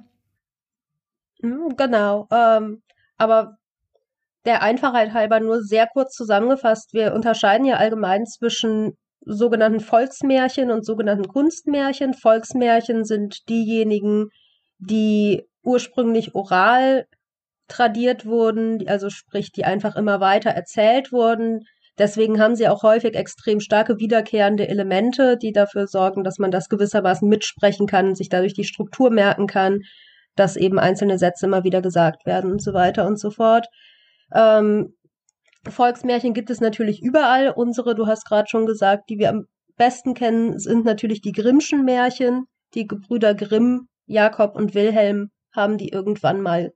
Genau. 1.42 2.28
Ähm, 2.32 2.82
aber 3.18 3.57
der 4.48 4.64
Einfachheit 4.64 5.14
halber 5.14 5.40
nur 5.40 5.62
sehr 5.62 5.88
kurz 5.88 6.14
zusammengefasst. 6.14 6.94
Wir 6.94 7.14
unterscheiden 7.14 7.66
ja 7.66 7.76
allgemein 7.76 8.26
zwischen 8.26 8.94
sogenannten 9.26 9.82
Volksmärchen 9.82 10.72
und 10.72 10.86
sogenannten 10.86 11.28
Kunstmärchen. 11.28 12.14
Volksmärchen 12.14 13.04
sind 13.04 13.48
diejenigen, 13.50 14.30
die 14.80 15.44
ursprünglich 15.64 16.34
oral 16.34 17.06
tradiert 17.68 18.26
wurden, 18.26 18.88
also 18.88 19.10
sprich, 19.10 19.52
die 19.52 19.66
einfach 19.66 19.98
immer 19.98 20.22
weiter 20.22 20.52
erzählt 20.52 21.12
wurden. 21.12 21.66
Deswegen 21.98 22.40
haben 22.40 22.56
sie 22.56 22.70
auch 22.70 22.84
häufig 22.84 23.16
extrem 23.16 23.60
starke 23.60 24.00
wiederkehrende 24.00 24.70
Elemente, 24.70 25.38
die 25.38 25.52
dafür 25.52 25.88
sorgen, 25.88 26.24
dass 26.24 26.38
man 26.38 26.52
das 26.52 26.70
gewissermaßen 26.70 27.28
mitsprechen 27.28 27.86
kann, 27.86 28.16
sich 28.16 28.30
dadurch 28.30 28.54
die 28.54 28.64
Struktur 28.64 29.10
merken 29.10 29.48
kann, 29.48 29.80
dass 30.36 30.56
eben 30.56 30.80
einzelne 30.80 31.18
Sätze 31.18 31.48
immer 31.48 31.66
wieder 31.66 31.82
gesagt 31.82 32.26
werden 32.26 32.52
und 32.52 32.62
so 32.64 32.74
weiter 32.74 33.06
und 33.06 33.20
so 33.20 33.32
fort. 33.32 33.68
Ähm, 34.34 34.94
Volksmärchen 35.68 36.34
gibt 36.34 36.50
es 36.50 36.62
natürlich 36.62 37.02
überall. 37.02 37.50
Unsere, 37.50 37.96
du 37.96 38.08
hast 38.08 38.26
gerade 38.26 38.48
schon 38.50 38.66
gesagt, 38.66 39.10
die 39.10 39.18
wir 39.18 39.30
am 39.30 39.46
besten 39.76 40.14
kennen, 40.14 40.60
sind 40.60 40.86
natürlich 40.86 41.22
die 41.22 41.32
Grimmschen 41.32 41.86
Märchen. 41.86 42.46
Die 42.74 42.88
Gebrüder 42.88 43.34
Grimm, 43.34 43.88
Jakob 44.06 44.56
und 44.56 44.74
Wilhelm 44.74 45.32
haben 45.54 45.78
die 45.78 45.90
irgendwann 45.90 46.42
mal, 46.42 46.74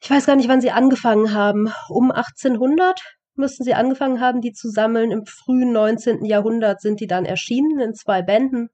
ich 0.00 0.10
weiß 0.10 0.26
gar 0.26 0.36
nicht, 0.36 0.48
wann 0.48 0.60
sie 0.60 0.70
angefangen 0.70 1.34
haben, 1.34 1.72
um 1.88 2.12
1800 2.12 3.00
müssten 3.38 3.64
sie 3.64 3.74
angefangen 3.74 4.20
haben, 4.20 4.40
die 4.40 4.52
zu 4.52 4.68
sammeln. 4.68 5.10
Im 5.10 5.24
frühen 5.24 5.72
19. 5.72 6.24
Jahrhundert 6.24 6.80
sind 6.80 7.00
die 7.00 7.06
dann 7.06 7.24
erschienen 7.24 7.80
in 7.80 7.94
zwei 7.94 8.20
Bänden. 8.22 8.68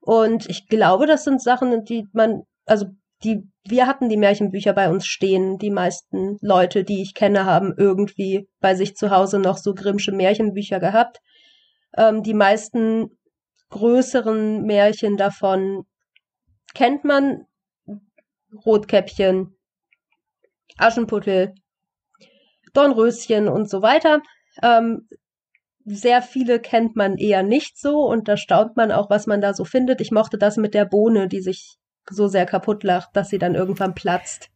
Und 0.00 0.48
ich 0.48 0.68
glaube, 0.68 1.06
das 1.06 1.24
sind 1.24 1.42
Sachen, 1.42 1.84
die 1.84 2.06
man, 2.12 2.42
also 2.64 2.86
die, 3.24 3.48
wir 3.64 3.86
hatten 3.86 4.08
die 4.08 4.16
Märchenbücher 4.16 4.72
bei 4.72 4.90
uns 4.90 5.06
stehen. 5.06 5.58
Die 5.58 5.70
meisten 5.70 6.38
Leute, 6.40 6.84
die 6.84 7.02
ich 7.02 7.14
kenne, 7.14 7.44
haben 7.44 7.74
irgendwie 7.76 8.48
bei 8.60 8.74
sich 8.74 8.94
zu 8.96 9.10
Hause 9.10 9.38
noch 9.38 9.56
so 9.56 9.74
Grimmsche 9.74 10.12
Märchenbücher 10.12 10.80
gehabt. 10.80 11.20
Ähm, 11.96 12.22
die 12.22 12.34
meisten 12.34 13.10
größeren 13.70 14.62
Märchen 14.62 15.16
davon 15.16 15.84
kennt 16.74 17.04
man. 17.04 17.46
Rotkäppchen, 18.64 19.56
Aschenputtel, 20.78 21.54
Dornröschen 22.72 23.48
und 23.48 23.68
so 23.68 23.82
weiter. 23.82 24.22
Ähm, 24.62 25.08
sehr 25.84 26.22
viele 26.22 26.58
kennt 26.60 26.96
man 26.96 27.16
eher 27.16 27.42
nicht 27.42 27.78
so 27.78 28.06
und 28.06 28.28
da 28.28 28.36
staunt 28.36 28.76
man 28.76 28.90
auch, 28.92 29.10
was 29.10 29.26
man 29.26 29.40
da 29.40 29.54
so 29.54 29.64
findet. 29.64 30.00
Ich 30.00 30.10
mochte 30.10 30.38
das 30.38 30.56
mit 30.56 30.74
der 30.74 30.84
Bohne, 30.84 31.28
die 31.28 31.40
sich 31.40 31.76
so 32.10 32.28
sehr 32.28 32.46
kaputt 32.46 32.84
lacht, 32.84 33.10
dass 33.14 33.28
sie 33.28 33.38
dann 33.38 33.54
irgendwann 33.54 33.94
platzt. 33.94 34.48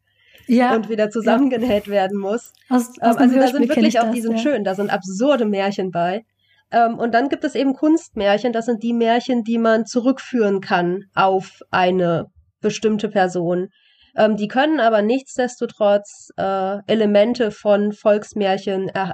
Ja, 0.46 0.74
und 0.74 0.88
wieder 0.88 1.10
zusammengenäht 1.10 1.86
ja. 1.86 1.92
werden 1.92 2.18
muss. 2.18 2.52
Aus, 2.68 2.98
aus 3.00 3.16
ähm, 3.16 3.22
also 3.22 3.36
da 3.36 3.46
sind 3.46 3.68
wirklich 3.68 4.00
auch, 4.00 4.06
das, 4.06 4.14
die 4.14 4.20
sind 4.20 4.36
ja. 4.36 4.38
schön, 4.38 4.64
da 4.64 4.74
sind 4.74 4.90
absurde 4.90 5.44
Märchen 5.44 5.90
bei. 5.90 6.24
Ähm, 6.72 6.98
und 6.98 7.14
dann 7.14 7.28
gibt 7.28 7.44
es 7.44 7.54
eben 7.54 7.74
Kunstmärchen, 7.74 8.52
das 8.52 8.66
sind 8.66 8.82
die 8.82 8.92
Märchen, 8.92 9.44
die 9.44 9.58
man 9.58 9.86
zurückführen 9.86 10.60
kann 10.60 11.04
auf 11.14 11.60
eine 11.70 12.26
bestimmte 12.60 13.08
Person. 13.08 13.68
Ähm, 14.16 14.36
die 14.36 14.48
können 14.48 14.80
aber 14.80 15.02
nichtsdestotrotz 15.02 16.30
äh, 16.36 16.78
Elemente 16.86 17.50
von 17.50 17.92
Volksmärchen 17.92 18.88
äh, 18.88 19.12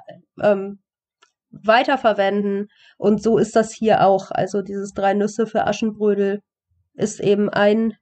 weiterverwenden. 1.50 2.68
Und 2.98 3.22
so 3.22 3.38
ist 3.38 3.56
das 3.56 3.72
hier 3.72 4.06
auch. 4.06 4.30
Also 4.30 4.62
dieses 4.62 4.92
Drei 4.92 5.14
Nüsse 5.14 5.46
für 5.46 5.66
Aschenbrödel 5.66 6.40
ist 6.94 7.20
eben 7.20 7.48
ein 7.48 7.94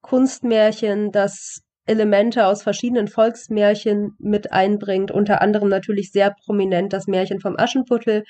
Kunstmärchen, 0.00 1.12
das 1.12 1.62
Elemente 1.86 2.46
aus 2.46 2.62
verschiedenen 2.62 3.08
Volksmärchen 3.08 4.14
mit 4.18 4.52
einbringt, 4.52 5.10
unter 5.10 5.40
anderem 5.40 5.68
natürlich 5.68 6.12
sehr 6.12 6.34
prominent 6.44 6.92
das 6.92 7.06
Märchen 7.06 7.40
vom 7.40 7.56
Aschenputtel, 7.58 8.24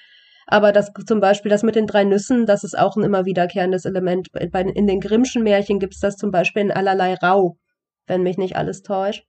aber 0.47 0.73
das 0.73 0.93
zum 1.07 1.21
Beispiel 1.21 1.51
das 1.51 1.63
mit 1.63 1.75
den 1.75 1.87
drei 1.87 2.05
Nüssen, 2.05 2.47
das 2.47 2.65
ist 2.65 2.79
auch 2.79 2.97
ein 2.97 3.05
immer 3.05 3.27
wiederkehrendes 3.27 3.85
Element. 3.85 4.29
In 4.33 4.87
den 4.87 5.01
Grimmschen 5.01 5.43
Märchen 5.43 5.79
gibt 5.79 5.95
es 5.95 6.01
das 6.01 6.17
zum 6.17 6.31
Beispiel 6.31 6.63
in 6.63 6.73
allerlei 6.73 7.15
Rau, 7.15 7.59
wenn 8.07 8.23
mich 8.23 8.39
nicht 8.39 8.57
alles 8.57 8.83
täuscht. 8.83 9.25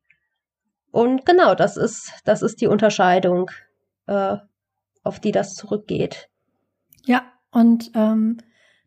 Und 0.92 1.26
genau, 1.26 1.56
das 1.56 1.76
ist, 1.76 2.14
das 2.24 2.42
ist 2.42 2.62
die 2.62 2.68
Unterscheidung, 2.68 3.52
äh, 4.08 4.38
auf 5.04 5.20
die 5.20 5.32
das 5.32 5.56
zurückgeht. 5.56 6.30
Ja, 7.06 7.24
und 7.52 7.92
ähm, 7.96 8.38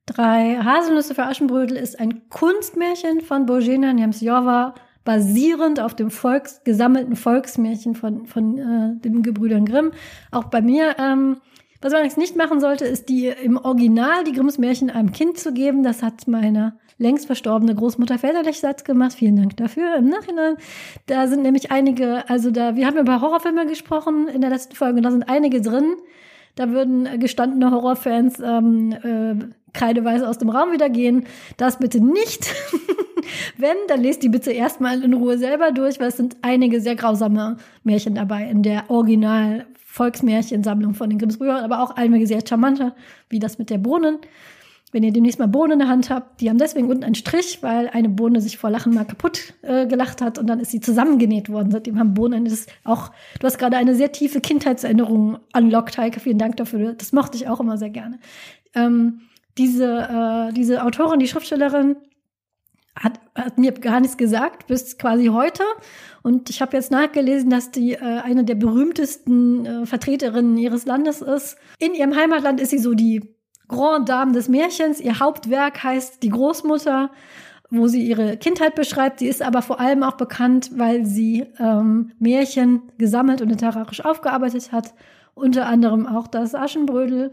Drei 0.06 0.56
Haselnüsse 0.56 1.14
für 1.14 1.24
Aschenbrödel 1.24 1.76
ist 1.76 2.00
ein 2.00 2.28
Kunstmärchen 2.28 3.20
von 3.20 3.46
Božena 3.46 3.92
Němcová, 3.92 4.74
basierend 5.04 5.80
auf 5.80 5.94
dem 5.94 6.10
Volks, 6.10 6.62
gesammelten 6.64 7.14
Volksmärchen 7.14 7.94
von, 7.94 8.26
von 8.26 8.58
äh, 8.58 9.00
den 9.00 9.22
Gebrüdern 9.22 9.64
Grimm. 9.64 9.92
Auch 10.32 10.44
bei 10.44 10.60
mir, 10.60 10.96
ähm, 10.98 11.36
was 11.80 11.92
man 11.92 12.04
jetzt 12.04 12.18
nicht 12.18 12.36
machen 12.36 12.60
sollte, 12.60 12.84
ist 12.84 13.08
die 13.08 13.26
im 13.26 13.56
Original 13.56 14.24
die 14.24 14.32
Grimms 14.32 14.58
Märchen 14.58 14.90
einem 14.90 15.12
Kind 15.12 15.38
zu 15.38 15.52
geben. 15.52 15.82
Das 15.82 16.02
hat 16.02 16.26
meine 16.26 16.74
längst 16.98 17.26
verstorbene 17.26 17.74
Großmutter 17.74 18.18
väterlich 18.18 18.60
Satz 18.60 18.84
gemacht. 18.84 19.14
Vielen 19.14 19.36
Dank 19.36 19.56
dafür 19.56 19.96
im 19.96 20.08
Nachhinein. 20.08 20.56
Da 21.06 21.26
sind 21.28 21.42
nämlich 21.42 21.70
einige, 21.70 22.28
also 22.28 22.50
da, 22.50 22.76
wir 22.76 22.86
haben 22.86 22.98
über 22.98 23.20
Horrorfilme 23.20 23.66
gesprochen 23.66 24.28
in 24.28 24.40
der 24.40 24.50
letzten 24.50 24.74
Folge 24.74 24.96
und 24.96 25.02
da 25.04 25.10
sind 25.10 25.28
einige 25.28 25.60
drin. 25.60 25.94
Da 26.54 26.70
würden 26.70 27.08
gestandene 27.18 27.70
Horrorfans 27.70 28.38
ähm, 28.40 28.92
äh, 28.92 29.54
kreideweiß 29.72 30.22
aus 30.22 30.38
dem 30.38 30.50
Raum 30.50 30.72
wieder 30.72 30.90
gehen. 30.90 31.24
Das 31.56 31.78
bitte 31.78 32.04
nicht. 32.04 32.52
Wenn, 33.56 33.76
dann 33.88 34.02
lest 34.02 34.22
die 34.22 34.28
bitte 34.28 34.52
erstmal 34.52 35.02
in 35.02 35.14
Ruhe 35.14 35.38
selber 35.38 35.72
durch, 35.72 36.00
weil 36.00 36.08
es 36.08 36.16
sind 36.16 36.36
einige 36.42 36.80
sehr 36.80 36.96
grausame 36.96 37.56
Märchen 37.84 38.14
dabei 38.14 38.48
in 38.48 38.62
der 38.62 38.90
Original 38.90 39.66
Volksmärchensammlung 39.92 40.94
von 40.94 41.10
den 41.10 41.18
Grimmsbrüdern, 41.18 41.62
aber 41.62 41.82
auch 41.82 41.90
einige 41.96 42.26
sehr 42.26 42.40
charmante, 42.46 42.94
wie 43.28 43.38
das 43.38 43.58
mit 43.58 43.68
der 43.68 43.78
Bohnen. 43.78 44.18
Wenn 44.90 45.02
ihr 45.02 45.12
demnächst 45.12 45.38
mal 45.38 45.48
Bohnen 45.48 45.72
in 45.72 45.78
der 45.80 45.88
Hand 45.88 46.10
habt, 46.10 46.40
die 46.40 46.50
haben 46.50 46.58
deswegen 46.58 46.88
unten 46.88 47.04
einen 47.04 47.14
Strich, 47.14 47.62
weil 47.62 47.88
eine 47.88 48.10
Bohne 48.10 48.42
sich 48.42 48.58
vor 48.58 48.68
Lachen 48.68 48.92
mal 48.92 49.04
kaputt 49.04 49.54
äh, 49.62 49.86
gelacht 49.86 50.20
hat 50.20 50.38
und 50.38 50.46
dann 50.46 50.60
ist 50.60 50.70
sie 50.70 50.80
zusammengenäht 50.80 51.48
worden. 51.48 51.70
Seitdem 51.70 51.98
haben 51.98 52.12
Bohnen 52.12 52.44
das 52.44 52.66
auch, 52.84 53.10
du 53.40 53.46
hast 53.46 53.58
gerade 53.58 53.78
eine 53.78 53.94
sehr 53.94 54.12
tiefe 54.12 54.40
Kindheitserinnerung 54.40 55.38
unlocked, 55.54 55.96
Heike. 55.96 56.20
Vielen 56.20 56.38
Dank 56.38 56.56
dafür. 56.56 56.92
Das 56.92 57.12
mochte 57.12 57.38
ich 57.38 57.48
auch 57.48 57.60
immer 57.60 57.78
sehr 57.78 57.88
gerne. 57.88 58.18
Ähm, 58.74 59.22
diese, 59.58 60.48
äh, 60.48 60.52
diese 60.52 60.84
Autorin, 60.84 61.20
die 61.20 61.28
Schriftstellerin, 61.28 61.96
hat, 62.94 63.20
hat 63.34 63.58
mir 63.58 63.72
gar 63.72 64.00
nichts 64.00 64.16
gesagt 64.16 64.66
bis 64.66 64.98
quasi 64.98 65.26
heute. 65.26 65.62
Und 66.22 66.50
ich 66.50 66.60
habe 66.60 66.76
jetzt 66.76 66.90
nachgelesen, 66.90 67.50
dass 67.50 67.70
die 67.70 67.94
äh, 67.94 67.98
eine 67.98 68.44
der 68.44 68.54
berühmtesten 68.54 69.66
äh, 69.66 69.86
Vertreterinnen 69.86 70.56
ihres 70.58 70.84
Landes 70.84 71.22
ist. 71.22 71.56
In 71.78 71.94
ihrem 71.94 72.14
Heimatland 72.14 72.60
ist 72.60 72.70
sie 72.70 72.78
so 72.78 72.94
die 72.94 73.22
Grand 73.68 74.08
Dame 74.08 74.32
des 74.32 74.48
Märchens. 74.48 75.00
Ihr 75.00 75.18
Hauptwerk 75.18 75.82
heißt 75.82 76.22
Die 76.22 76.28
Großmutter, 76.28 77.10
wo 77.70 77.88
sie 77.88 78.06
ihre 78.06 78.36
Kindheit 78.36 78.74
beschreibt. 78.74 79.20
Sie 79.20 79.28
ist 79.28 79.40
aber 79.40 79.62
vor 79.62 79.80
allem 79.80 80.02
auch 80.02 80.18
bekannt, 80.18 80.70
weil 80.74 81.06
sie 81.06 81.46
ähm, 81.58 82.12
Märchen 82.18 82.82
gesammelt 82.98 83.40
und 83.40 83.48
literarisch 83.48 84.04
aufgearbeitet 84.04 84.72
hat. 84.72 84.92
Unter 85.34 85.66
anderem 85.66 86.06
auch 86.06 86.26
das 86.26 86.54
Aschenbrödel 86.54 87.30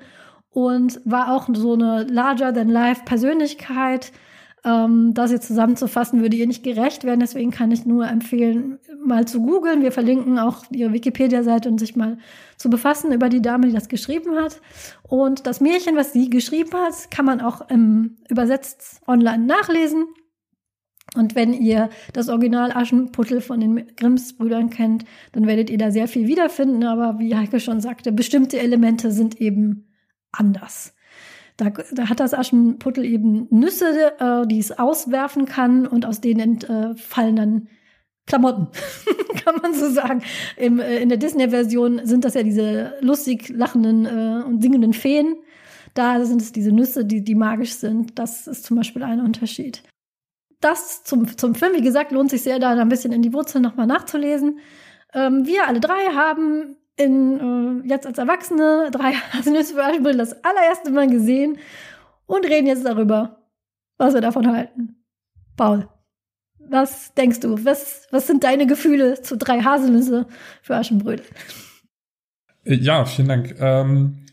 und 0.51 1.01
war 1.05 1.33
auch 1.33 1.47
so 1.53 1.73
eine 1.73 2.03
larger-than-life-Persönlichkeit. 2.03 4.11
Ähm, 4.65 5.13
das 5.13 5.31
jetzt 5.31 5.47
zusammenzufassen, 5.47 6.21
würde 6.21 6.35
ihr 6.35 6.47
nicht 6.47 6.63
gerecht 6.63 7.05
werden. 7.05 7.21
Deswegen 7.21 7.51
kann 7.51 7.71
ich 7.71 7.85
nur 7.85 8.07
empfehlen, 8.07 8.77
mal 9.05 9.25
zu 9.25 9.41
googeln. 9.41 9.81
Wir 9.81 9.93
verlinken 9.93 10.37
auch 10.37 10.65
ihre 10.71 10.91
Wikipedia-Seite 10.91 11.69
und 11.69 11.79
sich 11.79 11.95
mal 11.95 12.17
zu 12.57 12.69
befassen 12.69 13.13
über 13.13 13.29
die 13.29 13.41
Dame, 13.41 13.67
die 13.67 13.73
das 13.73 13.87
geschrieben 13.87 14.35
hat. 14.35 14.59
Und 15.07 15.47
das 15.47 15.61
Märchen, 15.61 15.95
was 15.95 16.11
sie 16.11 16.29
geschrieben 16.29 16.73
hat, 16.73 17.09
kann 17.09 17.25
man 17.25 17.39
auch 17.39 17.69
im, 17.69 18.17
übersetzt 18.27 19.01
online 19.07 19.45
nachlesen. 19.45 20.07
Und 21.15 21.35
wenn 21.35 21.53
ihr 21.53 21.89
das 22.13 22.29
Original 22.29 22.71
Aschenputtel 22.71 23.41
von 23.41 23.61
den 23.61 23.95
Grimms-Brüdern 23.95 24.69
kennt, 24.69 25.05
dann 25.31 25.47
werdet 25.47 25.69
ihr 25.69 25.77
da 25.77 25.89
sehr 25.89 26.07
viel 26.07 26.27
wiederfinden. 26.27 26.83
Aber 26.83 27.19
wie 27.19 27.35
Heike 27.35 27.59
schon 27.59 27.81
sagte, 27.81 28.11
bestimmte 28.11 28.59
Elemente 28.59 29.11
sind 29.11 29.39
eben 29.41 29.88
anders. 30.31 30.93
Da, 31.57 31.71
da 31.91 32.07
hat 32.07 32.21
das 32.21 32.33
Aschenputtel 32.33 33.03
eben 33.03 33.47
Nüsse, 33.49 34.13
äh, 34.19 34.47
die 34.47 34.59
es 34.59 34.71
auswerfen 34.71 35.45
kann 35.45 35.85
und 35.85 36.05
aus 36.05 36.21
denen 36.21 36.61
äh, 36.61 36.95
fallen 36.95 37.35
dann 37.35 37.67
Klamotten, 38.25 38.67
kann 39.43 39.55
man 39.61 39.73
so 39.73 39.89
sagen. 39.89 40.21
Im, 40.55 40.79
äh, 40.79 40.99
in 40.99 41.09
der 41.09 41.17
Disney-Version 41.17 42.05
sind 42.05 42.23
das 42.23 42.35
ja 42.35 42.43
diese 42.43 42.93
lustig 43.01 43.49
lachenden 43.49 44.05
äh, 44.05 44.43
und 44.45 44.61
singenden 44.61 44.93
Feen. 44.93 45.35
Da 45.95 46.23
sind 46.23 46.41
es 46.41 46.51
diese 46.51 46.71
Nüsse, 46.71 47.03
die, 47.03 47.23
die 47.23 47.35
magisch 47.35 47.73
sind. 47.73 48.17
Das 48.19 48.47
ist 48.47 48.63
zum 48.63 48.77
Beispiel 48.77 49.03
ein 49.03 49.19
Unterschied. 49.19 49.83
Das 50.61 51.03
zum, 51.03 51.37
zum 51.37 51.55
Film, 51.55 51.73
wie 51.73 51.81
gesagt, 51.81 52.11
lohnt 52.11 52.29
sich 52.29 52.43
sehr, 52.43 52.59
da 52.59 52.71
ein 52.71 52.89
bisschen 52.89 53.11
in 53.11 53.21
die 53.21 53.33
Wurzeln 53.33 53.63
nochmal 53.63 53.87
nachzulesen. 53.87 54.59
Ähm, 55.13 55.45
wir 55.45 55.67
alle 55.67 55.79
drei 55.79 56.13
haben 56.13 56.77
in, 56.99 57.83
äh, 57.85 57.87
jetzt 57.87 58.05
als 58.05 58.17
Erwachsene 58.17 58.89
drei 58.91 59.13
Haselnüsse 59.33 59.73
für 59.73 59.83
Aschenbrödel 59.83 60.17
das 60.17 60.43
allererste 60.43 60.91
Mal 60.91 61.09
gesehen 61.09 61.57
und 62.25 62.45
reden 62.45 62.67
jetzt 62.67 62.85
darüber, 62.85 63.37
was 63.97 64.13
wir 64.13 64.21
davon 64.21 64.47
halten. 64.47 64.95
Paul, 65.55 65.87
was 66.59 67.13
denkst 67.15 67.39
du? 67.39 67.65
Was, 67.65 68.07
was 68.11 68.27
sind 68.27 68.43
deine 68.43 68.67
Gefühle 68.67 69.21
zu 69.21 69.37
drei 69.37 69.61
Haselnüsse 69.61 70.27
für 70.61 70.75
Aschenbrödel? 70.75 71.25
Ja, 72.65 73.05
vielen 73.05 73.27
Dank. 73.27 73.55
Ähm, 73.59 74.25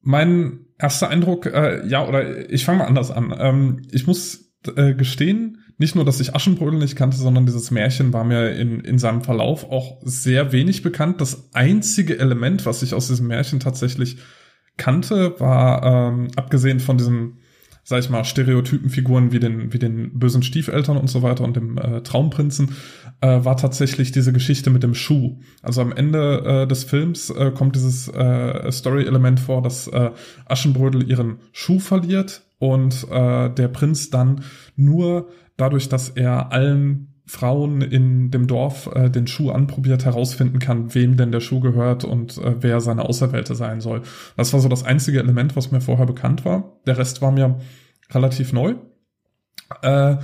mein 0.00 0.66
erster 0.78 1.08
Eindruck, 1.08 1.46
äh, 1.46 1.86
ja, 1.86 2.06
oder 2.06 2.50
ich 2.50 2.64
fange 2.64 2.78
mal 2.78 2.86
anders 2.86 3.10
an. 3.10 3.34
Ähm, 3.38 3.82
ich 3.90 4.06
muss 4.06 4.52
äh, 4.76 4.94
gestehen, 4.94 5.64
nicht 5.78 5.94
nur, 5.94 6.04
dass 6.04 6.20
ich 6.20 6.34
Aschenbrödel 6.34 6.78
nicht 6.78 6.96
kannte, 6.96 7.16
sondern 7.16 7.46
dieses 7.46 7.70
Märchen 7.70 8.12
war 8.12 8.24
mir 8.24 8.50
in, 8.50 8.80
in 8.80 8.98
seinem 8.98 9.22
Verlauf 9.22 9.70
auch 9.70 9.98
sehr 10.02 10.50
wenig 10.50 10.82
bekannt. 10.82 11.20
Das 11.20 11.54
einzige 11.54 12.18
Element, 12.18 12.66
was 12.66 12.82
ich 12.82 12.94
aus 12.94 13.06
diesem 13.06 13.28
Märchen 13.28 13.60
tatsächlich 13.60 14.18
kannte, 14.76 15.38
war, 15.38 15.84
ähm, 15.84 16.28
abgesehen 16.34 16.80
von 16.80 16.98
diesen, 16.98 17.38
sag 17.84 18.00
ich 18.00 18.10
mal, 18.10 18.24
Stereotypenfiguren 18.24 19.30
wie 19.30 19.38
den, 19.38 19.72
wie 19.72 19.78
den 19.78 20.18
bösen 20.18 20.42
Stiefeltern 20.42 20.96
und 20.96 21.08
so 21.08 21.22
weiter 21.22 21.44
und 21.44 21.54
dem 21.54 21.78
äh, 21.78 22.02
Traumprinzen, 22.02 22.72
äh, 23.20 23.44
war 23.44 23.56
tatsächlich 23.56 24.10
diese 24.10 24.32
Geschichte 24.32 24.70
mit 24.70 24.82
dem 24.82 24.94
Schuh. 24.94 25.38
Also 25.62 25.80
am 25.80 25.92
Ende 25.92 26.42
äh, 26.44 26.66
des 26.66 26.82
Films 26.82 27.30
äh, 27.30 27.52
kommt 27.52 27.76
dieses 27.76 28.08
äh, 28.08 28.72
Story-Element 28.72 29.38
vor, 29.38 29.62
dass 29.62 29.86
äh, 29.86 30.10
Aschenbrödel 30.46 31.08
ihren 31.08 31.38
Schuh 31.52 31.78
verliert 31.78 32.42
und 32.58 33.06
äh, 33.10 33.50
der 33.50 33.68
Prinz 33.68 34.10
dann 34.10 34.42
nur 34.74 35.28
dadurch, 35.58 35.90
dass 35.90 36.08
er 36.08 36.52
allen 36.52 37.08
Frauen 37.26 37.82
in 37.82 38.30
dem 38.30 38.46
Dorf 38.46 38.88
äh, 38.94 39.10
den 39.10 39.26
Schuh 39.26 39.50
anprobiert, 39.50 40.06
herausfinden 40.06 40.58
kann, 40.58 40.94
wem 40.94 41.18
denn 41.18 41.30
der 41.30 41.40
Schuh 41.40 41.60
gehört 41.60 42.04
und 42.04 42.38
äh, 42.38 42.54
wer 42.60 42.80
seine 42.80 43.04
Auserwählte 43.04 43.54
sein 43.54 43.82
soll. 43.82 44.00
Das 44.38 44.54
war 44.54 44.60
so 44.60 44.68
das 44.70 44.84
einzige 44.84 45.18
Element, 45.18 45.54
was 45.54 45.70
mir 45.70 45.82
vorher 45.82 46.06
bekannt 46.06 46.46
war. 46.46 46.78
Der 46.86 46.96
Rest 46.96 47.20
war 47.20 47.30
mir 47.30 47.60
relativ 48.10 48.54
neu. 48.54 48.76
Äh, 49.82 50.16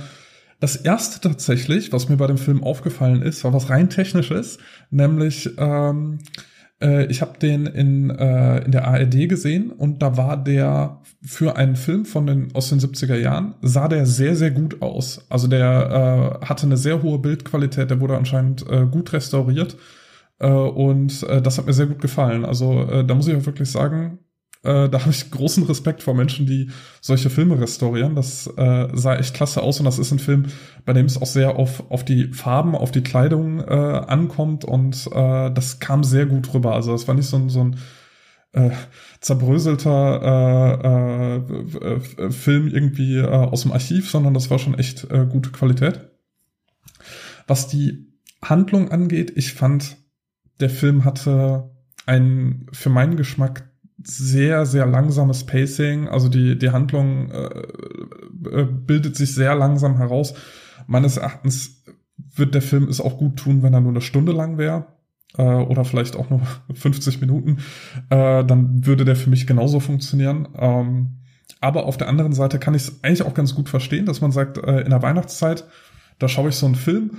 das 0.59 0.77
erste 0.77 1.19
tatsächlich, 1.19 1.93
was 1.93 2.09
mir 2.09 2.17
bei 2.17 2.25
dem 2.25 2.39
Film 2.39 2.63
aufgefallen 2.63 3.21
ist, 3.21 3.43
war 3.43 3.53
was 3.53 3.69
rein 3.69 3.91
technisches, 3.91 4.57
nämlich 4.89 5.51
ähm, 5.59 6.19
äh, 6.81 7.05
ich 7.05 7.21
habe 7.21 7.39
den 7.39 7.65
in, 7.65 8.09
äh, 8.09 8.65
in 8.65 8.71
der 8.71 8.87
ARD 8.87 9.29
gesehen 9.29 9.71
und 9.71 10.01
da 10.01 10.17
war 10.17 10.41
der 10.41 11.01
für 11.21 11.55
einen 11.55 11.75
Film 11.75 12.05
von 12.05 12.27
den, 12.27 12.53
aus 12.53 12.69
den 12.69 12.79
70er 12.79 13.15
Jahren, 13.15 13.55
sah 13.61 13.87
der 13.87 14.05
sehr, 14.05 14.35
sehr 14.35 14.51
gut 14.51 14.81
aus. 14.81 15.25
Also 15.29 15.47
der 15.47 16.39
äh, 16.41 16.45
hatte 16.45 16.65
eine 16.65 16.77
sehr 16.77 17.01
hohe 17.01 17.19
Bildqualität, 17.19 17.89
der 17.89 18.01
wurde 18.01 18.17
anscheinend 18.17 18.65
äh, 18.69 18.85
gut 18.85 19.13
restauriert. 19.13 19.77
Äh, 20.39 20.49
und 20.49 21.23
äh, 21.23 21.41
das 21.41 21.57
hat 21.57 21.65
mir 21.65 21.73
sehr 21.73 21.87
gut 21.87 22.01
gefallen. 22.01 22.45
Also 22.45 22.83
äh, 22.83 23.05
da 23.05 23.15
muss 23.15 23.27
ich 23.27 23.35
auch 23.35 23.45
wirklich 23.45 23.71
sagen, 23.71 24.19
äh, 24.65 24.89
da 24.89 25.01
habe 25.01 25.11
ich 25.11 25.31
großen 25.31 25.63
Respekt 25.63 26.03
vor 26.03 26.13
Menschen, 26.15 26.45
die 26.45 26.69
solche 27.01 27.29
Filme 27.29 27.59
restaurieren. 27.59 28.15
Das 28.15 28.47
äh, 28.57 28.87
sah 28.93 29.15
echt 29.15 29.33
klasse 29.33 29.61
aus 29.61 29.79
und 29.79 29.85
das 29.85 29.99
ist 29.99 30.11
ein 30.11 30.19
Film, 30.19 30.47
bei 30.85 30.93
dem 30.93 31.05
es 31.05 31.21
auch 31.21 31.27
sehr 31.27 31.55
auf, 31.55 31.89
auf 31.91 32.03
die 32.03 32.33
Farben, 32.33 32.75
auf 32.75 32.91
die 32.91 33.03
Kleidung 33.03 33.59
äh, 33.59 33.63
ankommt 33.63 34.65
und 34.65 35.07
äh, 35.11 35.51
das 35.51 35.79
kam 35.79 36.03
sehr 36.03 36.25
gut 36.25 36.53
rüber. 36.53 36.73
Also 36.73 36.91
das 36.91 37.07
war 37.07 37.15
nicht 37.15 37.27
so 37.27 37.37
ein, 37.37 37.49
so 37.49 37.63
ein 37.63 37.77
äh, 38.53 38.71
zerbröselter 39.19 40.21
äh, 40.23 41.85
äh, 41.87 42.25
äh, 42.25 42.31
Film 42.31 42.67
irgendwie 42.67 43.17
äh, 43.17 43.27
aus 43.27 43.63
dem 43.63 43.73
Archiv, 43.73 44.09
sondern 44.09 44.33
das 44.33 44.49
war 44.49 44.59
schon 44.59 44.79
echt 44.79 45.09
äh, 45.11 45.25
gute 45.29 45.51
Qualität. 45.51 46.09
Was 47.47 47.67
die 47.67 48.13
Handlung 48.41 48.91
angeht, 48.91 49.33
ich 49.35 49.53
fand, 49.53 49.97
der 50.59 50.69
Film 50.69 51.03
hatte 51.03 51.71
ein 52.05 52.67
für 52.71 52.89
meinen 52.89 53.17
Geschmack 53.17 53.69
sehr, 54.05 54.65
sehr 54.65 54.85
langsames 54.85 55.45
Pacing. 55.45 56.07
Also 56.07 56.29
die, 56.29 56.57
die 56.57 56.69
Handlung 56.69 57.31
äh, 57.31 57.47
äh, 58.51 58.65
bildet 58.65 59.15
sich 59.15 59.33
sehr 59.33 59.55
langsam 59.55 59.97
heraus. 59.97 60.35
Meines 60.87 61.17
Erachtens 61.17 61.83
wird 62.35 62.53
der 62.53 62.61
Film 62.61 62.87
es 62.87 63.01
auch 63.01 63.17
gut 63.17 63.37
tun, 63.37 63.63
wenn 63.63 63.73
er 63.73 63.81
nur 63.81 63.91
eine 63.91 64.01
Stunde 64.01 64.31
lang 64.31 64.57
wäre 64.57 64.87
äh, 65.37 65.43
oder 65.43 65.85
vielleicht 65.85 66.15
auch 66.15 66.29
nur 66.29 66.41
50 66.73 67.19
Minuten. 67.21 67.57
Äh, 68.09 68.43
dann 68.45 68.85
würde 68.85 69.05
der 69.05 69.15
für 69.15 69.29
mich 69.29 69.47
genauso 69.47 69.79
funktionieren. 69.79 70.47
Ähm, 70.55 71.21
aber 71.59 71.85
auf 71.85 71.97
der 71.97 72.07
anderen 72.07 72.33
Seite 72.33 72.59
kann 72.59 72.75
ich 72.75 72.83
es 72.83 73.03
eigentlich 73.03 73.23
auch 73.23 73.33
ganz 73.33 73.55
gut 73.55 73.69
verstehen, 73.69 74.05
dass 74.05 74.21
man 74.21 74.31
sagt, 74.31 74.57
äh, 74.57 74.81
in 74.81 74.91
der 74.91 75.01
Weihnachtszeit, 75.01 75.65
da 76.19 76.27
schaue 76.27 76.49
ich 76.49 76.55
so 76.55 76.67
einen 76.67 76.75
Film 76.75 77.17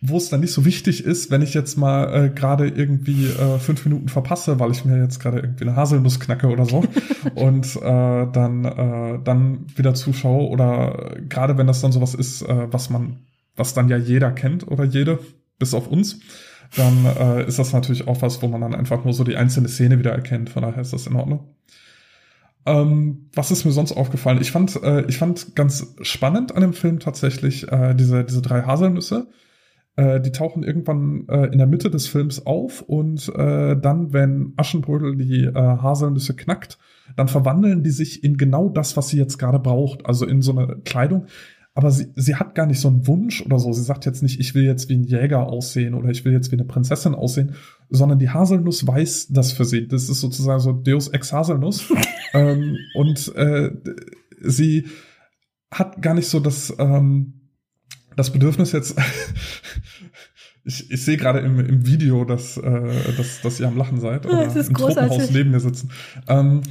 wo 0.00 0.18
es 0.18 0.28
dann 0.28 0.40
nicht 0.40 0.52
so 0.52 0.64
wichtig 0.64 1.04
ist, 1.04 1.30
wenn 1.30 1.42
ich 1.42 1.54
jetzt 1.54 1.76
mal 1.76 2.26
äh, 2.26 2.28
gerade 2.30 2.68
irgendwie 2.68 3.26
äh, 3.26 3.58
fünf 3.58 3.84
Minuten 3.84 4.08
verpasse, 4.08 4.60
weil 4.60 4.70
ich 4.70 4.84
mir 4.84 5.00
jetzt 5.00 5.20
gerade 5.20 5.38
irgendwie 5.38 5.64
eine 5.64 5.76
Haselnuss 5.76 6.20
knacke 6.20 6.48
oder 6.48 6.66
so 6.66 6.84
und 7.34 7.76
äh, 7.76 8.26
dann 8.30 8.64
äh, 8.64 9.18
dann 9.24 9.66
wieder 9.74 9.94
zuschaue 9.94 10.48
oder 10.48 11.16
gerade 11.28 11.56
wenn 11.56 11.66
das 11.66 11.80
dann 11.80 11.92
sowas 11.92 12.14
ist, 12.14 12.42
äh, 12.42 12.72
was 12.72 12.90
man, 12.90 13.20
was 13.56 13.72
dann 13.72 13.88
ja 13.88 13.96
jeder 13.96 14.32
kennt 14.32 14.68
oder 14.68 14.84
jede, 14.84 15.18
bis 15.58 15.72
auf 15.72 15.88
uns, 15.88 16.20
dann 16.76 17.06
äh, 17.06 17.46
ist 17.46 17.58
das 17.58 17.72
natürlich 17.72 18.06
auch 18.06 18.20
was, 18.20 18.42
wo 18.42 18.48
man 18.48 18.60
dann 18.60 18.74
einfach 18.74 19.04
nur 19.04 19.14
so 19.14 19.24
die 19.24 19.36
einzelne 19.36 19.68
Szene 19.68 19.98
wieder 19.98 20.12
erkennt. 20.12 20.50
Von 20.50 20.62
daher 20.62 20.82
ist 20.82 20.92
das 20.92 21.06
in 21.06 21.16
Ordnung. 21.16 21.54
Ähm, 22.66 23.30
was 23.32 23.50
ist 23.50 23.64
mir 23.64 23.72
sonst 23.72 23.92
aufgefallen? 23.92 24.40
Ich 24.42 24.50
fand, 24.50 24.76
äh, 24.82 25.06
ich 25.06 25.16
fand 25.16 25.54
ganz 25.54 25.94
spannend 26.02 26.54
an 26.54 26.60
dem 26.60 26.72
Film 26.74 26.98
tatsächlich 26.98 27.70
äh, 27.70 27.94
diese 27.94 28.24
diese 28.24 28.42
drei 28.42 28.62
Haselnüsse 28.62 29.28
äh, 29.96 30.20
die 30.20 30.32
tauchen 30.32 30.62
irgendwann 30.62 31.26
äh, 31.28 31.46
in 31.46 31.58
der 31.58 31.66
Mitte 31.66 31.90
des 31.90 32.06
Films 32.06 32.46
auf 32.46 32.82
und 32.82 33.28
äh, 33.34 33.76
dann, 33.76 34.12
wenn 34.12 34.52
Aschenbrödel 34.56 35.16
die 35.16 35.44
äh, 35.44 35.52
Haselnüsse 35.54 36.36
knackt, 36.36 36.78
dann 37.16 37.28
verwandeln 37.28 37.82
die 37.82 37.90
sich 37.90 38.22
in 38.22 38.36
genau 38.36 38.68
das, 38.68 38.96
was 38.96 39.08
sie 39.08 39.18
jetzt 39.18 39.38
gerade 39.38 39.58
braucht, 39.58 40.06
also 40.06 40.26
in 40.26 40.42
so 40.42 40.56
eine 40.56 40.76
Kleidung. 40.84 41.26
Aber 41.74 41.90
sie, 41.90 42.06
sie 42.16 42.36
hat 42.36 42.54
gar 42.54 42.64
nicht 42.64 42.80
so 42.80 42.88
einen 42.88 43.06
Wunsch 43.06 43.42
oder 43.42 43.58
so. 43.58 43.70
Sie 43.70 43.82
sagt 43.82 44.06
jetzt 44.06 44.22
nicht, 44.22 44.40
ich 44.40 44.54
will 44.54 44.64
jetzt 44.64 44.88
wie 44.88 44.96
ein 44.96 45.04
Jäger 45.04 45.46
aussehen 45.46 45.92
oder 45.92 46.08
ich 46.08 46.24
will 46.24 46.32
jetzt 46.32 46.50
wie 46.50 46.56
eine 46.56 46.64
Prinzessin 46.64 47.14
aussehen, 47.14 47.54
sondern 47.90 48.18
die 48.18 48.30
Haselnuss 48.30 48.86
weiß 48.86 49.28
das 49.28 49.52
für 49.52 49.66
sie. 49.66 49.86
Das 49.86 50.08
ist 50.08 50.20
sozusagen 50.20 50.60
so 50.60 50.72
Deus 50.72 51.08
ex 51.08 51.34
Haselnuss. 51.34 51.92
ähm, 52.32 52.78
und 52.94 53.34
äh, 53.36 53.72
sie 54.40 54.86
hat 55.70 56.00
gar 56.00 56.14
nicht 56.14 56.28
so 56.28 56.40
das, 56.40 56.74
ähm, 56.78 57.45
das 58.16 58.32
Bedürfnis 58.32 58.72
jetzt, 58.72 58.96
ich, 60.64 60.90
ich 60.90 61.04
sehe 61.04 61.16
gerade 61.16 61.40
im, 61.40 61.60
im 61.60 61.86
Video, 61.86 62.24
dass, 62.24 62.56
äh, 62.56 63.12
dass, 63.16 63.40
dass 63.42 63.60
ihr 63.60 63.68
am 63.68 63.76
Lachen 63.76 64.00
seid 64.00 64.26
oder 64.26 64.44
das 64.44 64.56
ist 64.56 64.68
im 64.68 64.74
großartig. 64.74 65.10
Tropenhaus 65.10 65.30
neben 65.30 65.50
mir 65.50 65.60
sitzen. 65.60 65.90
Ähm, 66.26 66.62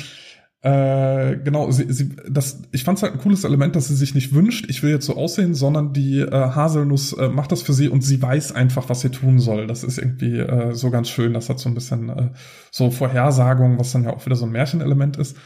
äh, 0.66 1.38
genau, 1.44 1.70
sie, 1.70 1.86
sie, 1.94 2.16
das, 2.28 2.64
ich 2.72 2.84
fand 2.84 2.98
es 2.98 3.04
halt 3.04 3.14
ein 3.14 3.20
cooles 3.20 3.44
Element, 3.44 3.76
dass 3.76 3.88
sie 3.88 3.96
sich 3.96 4.16
nicht 4.16 4.34
wünscht, 4.34 4.66
ich 4.68 4.82
will 4.82 4.90
jetzt 4.90 5.06
so 5.06 5.16
aussehen, 5.16 5.54
sondern 5.54 5.94
die 5.94 6.22
äh, 6.22 6.32
Haselnuss 6.32 7.14
äh, 7.14 7.30
macht 7.30 7.52
das 7.52 7.62
für 7.62 7.74
sie 7.74 7.88
und 7.88 8.02
sie 8.02 8.20
weiß 8.20 8.52
einfach, 8.54 8.90
was 8.90 9.02
sie 9.02 9.12
tun 9.12 9.38
soll. 9.38 9.68
Das 9.68 9.84
ist 9.84 10.00
irgendwie 10.00 10.40
äh, 10.40 10.74
so 10.74 10.90
ganz 10.90 11.10
schön. 11.10 11.36
Das 11.36 11.50
hat 11.50 11.60
so 11.60 11.70
ein 11.70 11.76
bisschen 11.76 12.10
äh, 12.10 12.30
so 12.72 12.90
Vorhersagung, 12.90 13.78
was 13.78 13.92
dann 13.92 14.06
ja 14.06 14.10
auch 14.10 14.26
wieder 14.26 14.36
so 14.36 14.46
ein 14.46 14.52
Märchenelement 14.52 15.18
ist. 15.18 15.38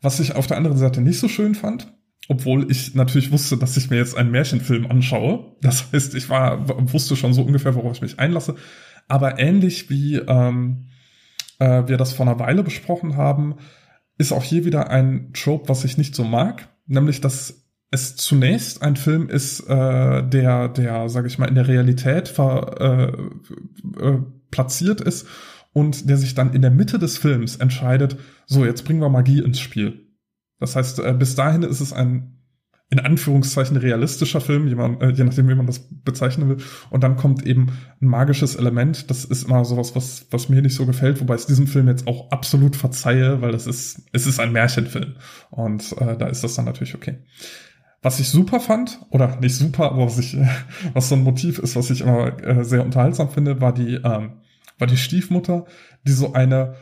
Was 0.00 0.20
ich 0.20 0.34
auf 0.36 0.46
der 0.46 0.56
anderen 0.56 0.78
Seite 0.78 1.02
nicht 1.02 1.20
so 1.20 1.28
schön 1.28 1.54
fand, 1.54 1.92
obwohl 2.28 2.70
ich 2.70 2.94
natürlich 2.94 3.32
wusste, 3.32 3.56
dass 3.56 3.76
ich 3.76 3.90
mir 3.90 3.96
jetzt 3.96 4.16
einen 4.16 4.30
Märchenfilm 4.30 4.86
anschaue. 4.86 5.56
Das 5.60 5.92
heißt, 5.92 6.14
ich 6.14 6.28
war, 6.28 6.68
wusste 6.92 7.16
schon 7.16 7.34
so 7.34 7.42
ungefähr, 7.42 7.74
worauf 7.74 7.96
ich 7.96 8.02
mich 8.02 8.18
einlasse. 8.18 8.54
Aber 9.08 9.38
ähnlich 9.38 9.90
wie 9.90 10.16
ähm, 10.16 10.88
äh, 11.58 11.82
wir 11.86 11.96
das 11.96 12.12
vor 12.12 12.26
einer 12.26 12.38
Weile 12.38 12.62
besprochen 12.62 13.16
haben, 13.16 13.56
ist 14.18 14.32
auch 14.32 14.44
hier 14.44 14.64
wieder 14.64 14.90
ein 14.90 15.32
Trope, 15.32 15.68
was 15.68 15.84
ich 15.84 15.98
nicht 15.98 16.14
so 16.14 16.24
mag, 16.24 16.68
nämlich 16.86 17.20
dass 17.20 17.62
es 17.90 18.16
zunächst 18.16 18.82
ein 18.82 18.96
Film 18.96 19.28
ist, 19.28 19.60
äh, 19.68 20.26
der, 20.26 20.68
der, 20.68 21.08
sage 21.08 21.26
ich 21.26 21.38
mal, 21.38 21.48
in 21.48 21.56
der 21.56 21.68
Realität 21.68 22.28
ver, 22.28 23.12
äh, 24.00 24.02
äh, 24.02 24.18
platziert 24.50 25.00
ist 25.00 25.26
und 25.72 26.08
der 26.08 26.16
sich 26.16 26.34
dann 26.34 26.54
in 26.54 26.62
der 26.62 26.70
Mitte 26.70 26.98
des 26.98 27.18
Films 27.18 27.56
entscheidet, 27.56 28.16
so 28.46 28.64
jetzt 28.64 28.84
bringen 28.84 29.00
wir 29.00 29.10
Magie 29.10 29.40
ins 29.40 29.60
Spiel. 29.60 30.11
Das 30.62 30.76
heißt, 30.76 31.00
äh, 31.00 31.12
bis 31.12 31.34
dahin 31.34 31.62
ist 31.62 31.80
es 31.80 31.92
ein 31.92 32.38
in 32.92 33.00
Anführungszeichen 33.00 33.78
realistischer 33.78 34.42
Film, 34.42 34.68
je, 34.68 34.74
man, 34.74 35.00
äh, 35.00 35.08
je 35.08 35.24
nachdem, 35.24 35.48
wie 35.48 35.54
man 35.54 35.66
das 35.66 35.88
bezeichnen 36.04 36.50
will. 36.50 36.58
Und 36.90 37.02
dann 37.02 37.16
kommt 37.16 37.44
eben 37.46 37.72
ein 38.02 38.06
magisches 38.06 38.54
Element. 38.54 39.10
Das 39.10 39.24
ist 39.24 39.44
immer 39.44 39.64
sowas, 39.64 39.96
was, 39.96 40.26
was 40.30 40.50
mir 40.50 40.60
nicht 40.60 40.74
so 40.74 40.84
gefällt, 40.84 41.18
wobei 41.22 41.34
es 41.34 41.46
diesem 41.46 41.66
Film 41.66 41.88
jetzt 41.88 42.06
auch 42.06 42.30
absolut 42.30 42.76
verzeihe, 42.76 43.40
weil 43.40 43.50
das 43.52 43.66
ist, 43.66 44.02
es 44.12 44.26
ist 44.26 44.40
ein 44.40 44.52
Märchenfilm. 44.52 45.14
Und 45.50 45.96
äh, 46.02 46.18
da 46.18 46.26
ist 46.26 46.44
das 46.44 46.54
dann 46.54 46.66
natürlich 46.66 46.94
okay. 46.94 47.16
Was 48.02 48.20
ich 48.20 48.28
super 48.28 48.60
fand, 48.60 49.00
oder 49.08 49.40
nicht 49.40 49.56
super, 49.56 49.90
aber 49.92 50.04
was 50.04 50.18
ich, 50.18 50.36
was 50.92 51.08
so 51.08 51.14
ein 51.14 51.22
Motiv 51.22 51.60
ist, 51.60 51.76
was 51.76 51.88
ich 51.88 52.02
immer 52.02 52.38
äh, 52.44 52.62
sehr 52.62 52.84
unterhaltsam 52.84 53.30
finde, 53.30 53.62
war 53.62 53.72
die, 53.72 53.94
ähm, 53.94 54.34
war 54.78 54.86
die 54.86 54.98
Stiefmutter, 54.98 55.64
die 56.06 56.12
so 56.12 56.34
eine 56.34 56.74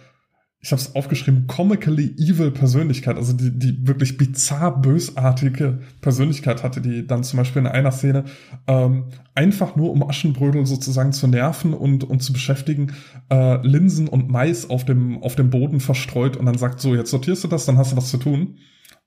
ich 0.63 0.73
habe 0.73 0.83
es 0.83 0.95
aufgeschrieben, 0.95 1.47
comically 1.47 2.15
evil 2.19 2.51
Persönlichkeit, 2.51 3.17
also 3.17 3.33
die, 3.33 3.51
die 3.59 3.87
wirklich 3.87 4.19
bizarr 4.19 4.79
bösartige 4.79 5.81
Persönlichkeit 6.03 6.63
hatte, 6.63 6.83
die 6.83 7.07
dann 7.07 7.25
zum 7.25 7.39
Beispiel 7.39 7.61
in 7.61 7.67
einer 7.67 7.93
Szene 7.93 8.25
ähm, 8.67 9.05
einfach 9.35 9.75
nur 9.77 9.91
um 9.91 10.07
Aschenbrödel 10.07 10.67
sozusagen 10.67 11.13
zu 11.13 11.29
nerven 11.29 11.73
und, 11.73 12.05
und 12.05 12.23
zu 12.23 12.35
beschäftigen, 12.35 12.93
äh, 13.31 13.67
Linsen 13.67 14.07
und 14.07 14.29
Mais 14.29 14.69
auf 14.69 14.85
dem, 14.85 15.23
auf 15.23 15.35
dem 15.35 15.49
Boden 15.49 15.81
verstreut 15.81 16.37
und 16.37 16.45
dann 16.45 16.59
sagt, 16.59 16.81
so, 16.81 16.95
jetzt 16.95 17.11
sortierst 17.11 17.43
du 17.43 17.49
das, 17.49 17.65
dann 17.65 17.79
hast 17.79 17.93
du 17.93 17.97
was 17.97 18.11
zu 18.11 18.19
tun. 18.19 18.59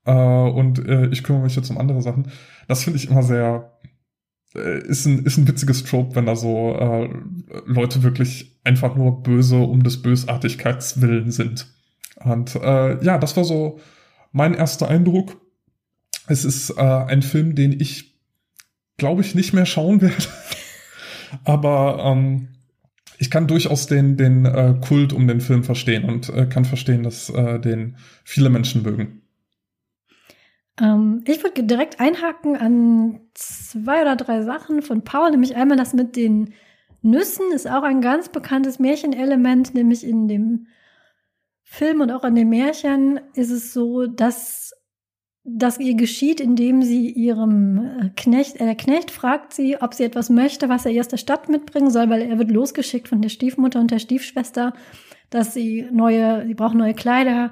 Äh, 0.05 0.11
und 0.11 0.79
äh, 0.87 1.07
ich 1.09 1.23
kümmere 1.23 1.43
mich 1.43 1.55
jetzt 1.55 1.69
um 1.69 1.77
andere 1.77 2.01
Sachen. 2.01 2.29
Das 2.67 2.83
finde 2.83 2.97
ich 2.97 3.09
immer 3.11 3.21
sehr, 3.21 3.72
ist 4.59 5.05
ein, 5.05 5.25
ist 5.25 5.37
ein 5.37 5.47
witziges 5.47 5.83
Trope, 5.83 6.15
wenn 6.15 6.25
da 6.25 6.35
so 6.35 6.75
äh, 6.75 7.09
Leute 7.65 8.03
wirklich 8.03 8.59
einfach 8.63 8.95
nur 8.95 9.23
böse 9.23 9.57
um 9.57 9.83
des 9.83 10.01
Bösartigkeitswillen 10.01 11.31
sind. 11.31 11.67
Und 12.17 12.55
äh, 12.55 13.03
ja, 13.03 13.17
das 13.17 13.35
war 13.35 13.43
so 13.43 13.79
mein 14.31 14.53
erster 14.53 14.87
Eindruck. 14.87 15.41
Es 16.27 16.45
ist 16.45 16.69
äh, 16.71 16.81
ein 16.81 17.21
Film, 17.21 17.55
den 17.55 17.79
ich, 17.79 18.19
glaube 18.97 19.21
ich, 19.21 19.35
nicht 19.35 19.53
mehr 19.53 19.65
schauen 19.65 20.01
werde. 20.01 20.27
Aber 21.43 22.03
ähm, 22.05 22.49
ich 23.17 23.31
kann 23.31 23.47
durchaus 23.47 23.87
den, 23.87 24.17
den 24.17 24.45
äh, 24.45 24.75
Kult 24.81 25.13
um 25.13 25.27
den 25.27 25.41
Film 25.41 25.63
verstehen 25.63 26.03
und 26.05 26.29
äh, 26.29 26.45
kann 26.45 26.65
verstehen, 26.65 27.03
dass 27.03 27.29
äh, 27.29 27.59
den 27.59 27.97
viele 28.23 28.49
Menschen 28.49 28.83
mögen. 28.83 29.22
Ähm, 30.79 31.23
ich 31.27 31.43
würde 31.43 31.63
direkt 31.63 31.99
einhaken 31.99 32.55
an 32.55 33.21
zwei 33.33 34.01
oder 34.01 34.15
drei 34.15 34.41
Sachen 34.41 34.81
von 34.81 35.03
Paul, 35.03 35.31
nämlich 35.31 35.55
einmal 35.55 35.77
das 35.77 35.93
mit 35.93 36.15
den 36.15 36.53
Nüssen 37.01 37.51
ist 37.53 37.69
auch 37.69 37.83
ein 37.83 38.01
ganz 38.01 38.29
bekanntes 38.29 38.79
Märchenelement, 38.79 39.73
nämlich 39.73 40.05
in 40.05 40.27
dem 40.27 40.67
Film 41.63 42.01
und 42.01 42.11
auch 42.11 42.23
in 42.23 42.35
den 42.35 42.49
Märchen 42.49 43.19
ist 43.35 43.51
es 43.51 43.73
so, 43.73 44.07
dass 44.07 44.71
das 45.43 45.77
ihr 45.79 45.95
geschieht, 45.95 46.39
indem 46.39 46.81
sie 46.81 47.09
ihrem 47.09 47.77
äh, 47.77 48.09
Knecht, 48.15 48.55
äh, 48.55 48.65
der 48.65 48.75
Knecht 48.75 49.11
fragt 49.11 49.53
sie, 49.53 49.81
ob 49.81 49.93
sie 49.93 50.03
etwas 50.03 50.29
möchte, 50.29 50.69
was 50.69 50.85
er 50.85 50.91
ihr 50.93 51.01
aus 51.01 51.09
der 51.09 51.17
Stadt 51.17 51.49
mitbringen 51.49 51.91
soll, 51.91 52.09
weil 52.09 52.21
er 52.21 52.39
wird 52.39 52.49
losgeschickt 52.49 53.09
von 53.09 53.21
der 53.21 53.29
Stiefmutter 53.29 53.81
und 53.81 53.91
der 53.91 53.99
Stiefschwester, 53.99 54.73
dass 55.29 55.53
sie 55.53 55.85
neue, 55.91 56.45
sie 56.47 56.53
brauchen 56.53 56.77
neue 56.77 56.93
Kleider 56.93 57.51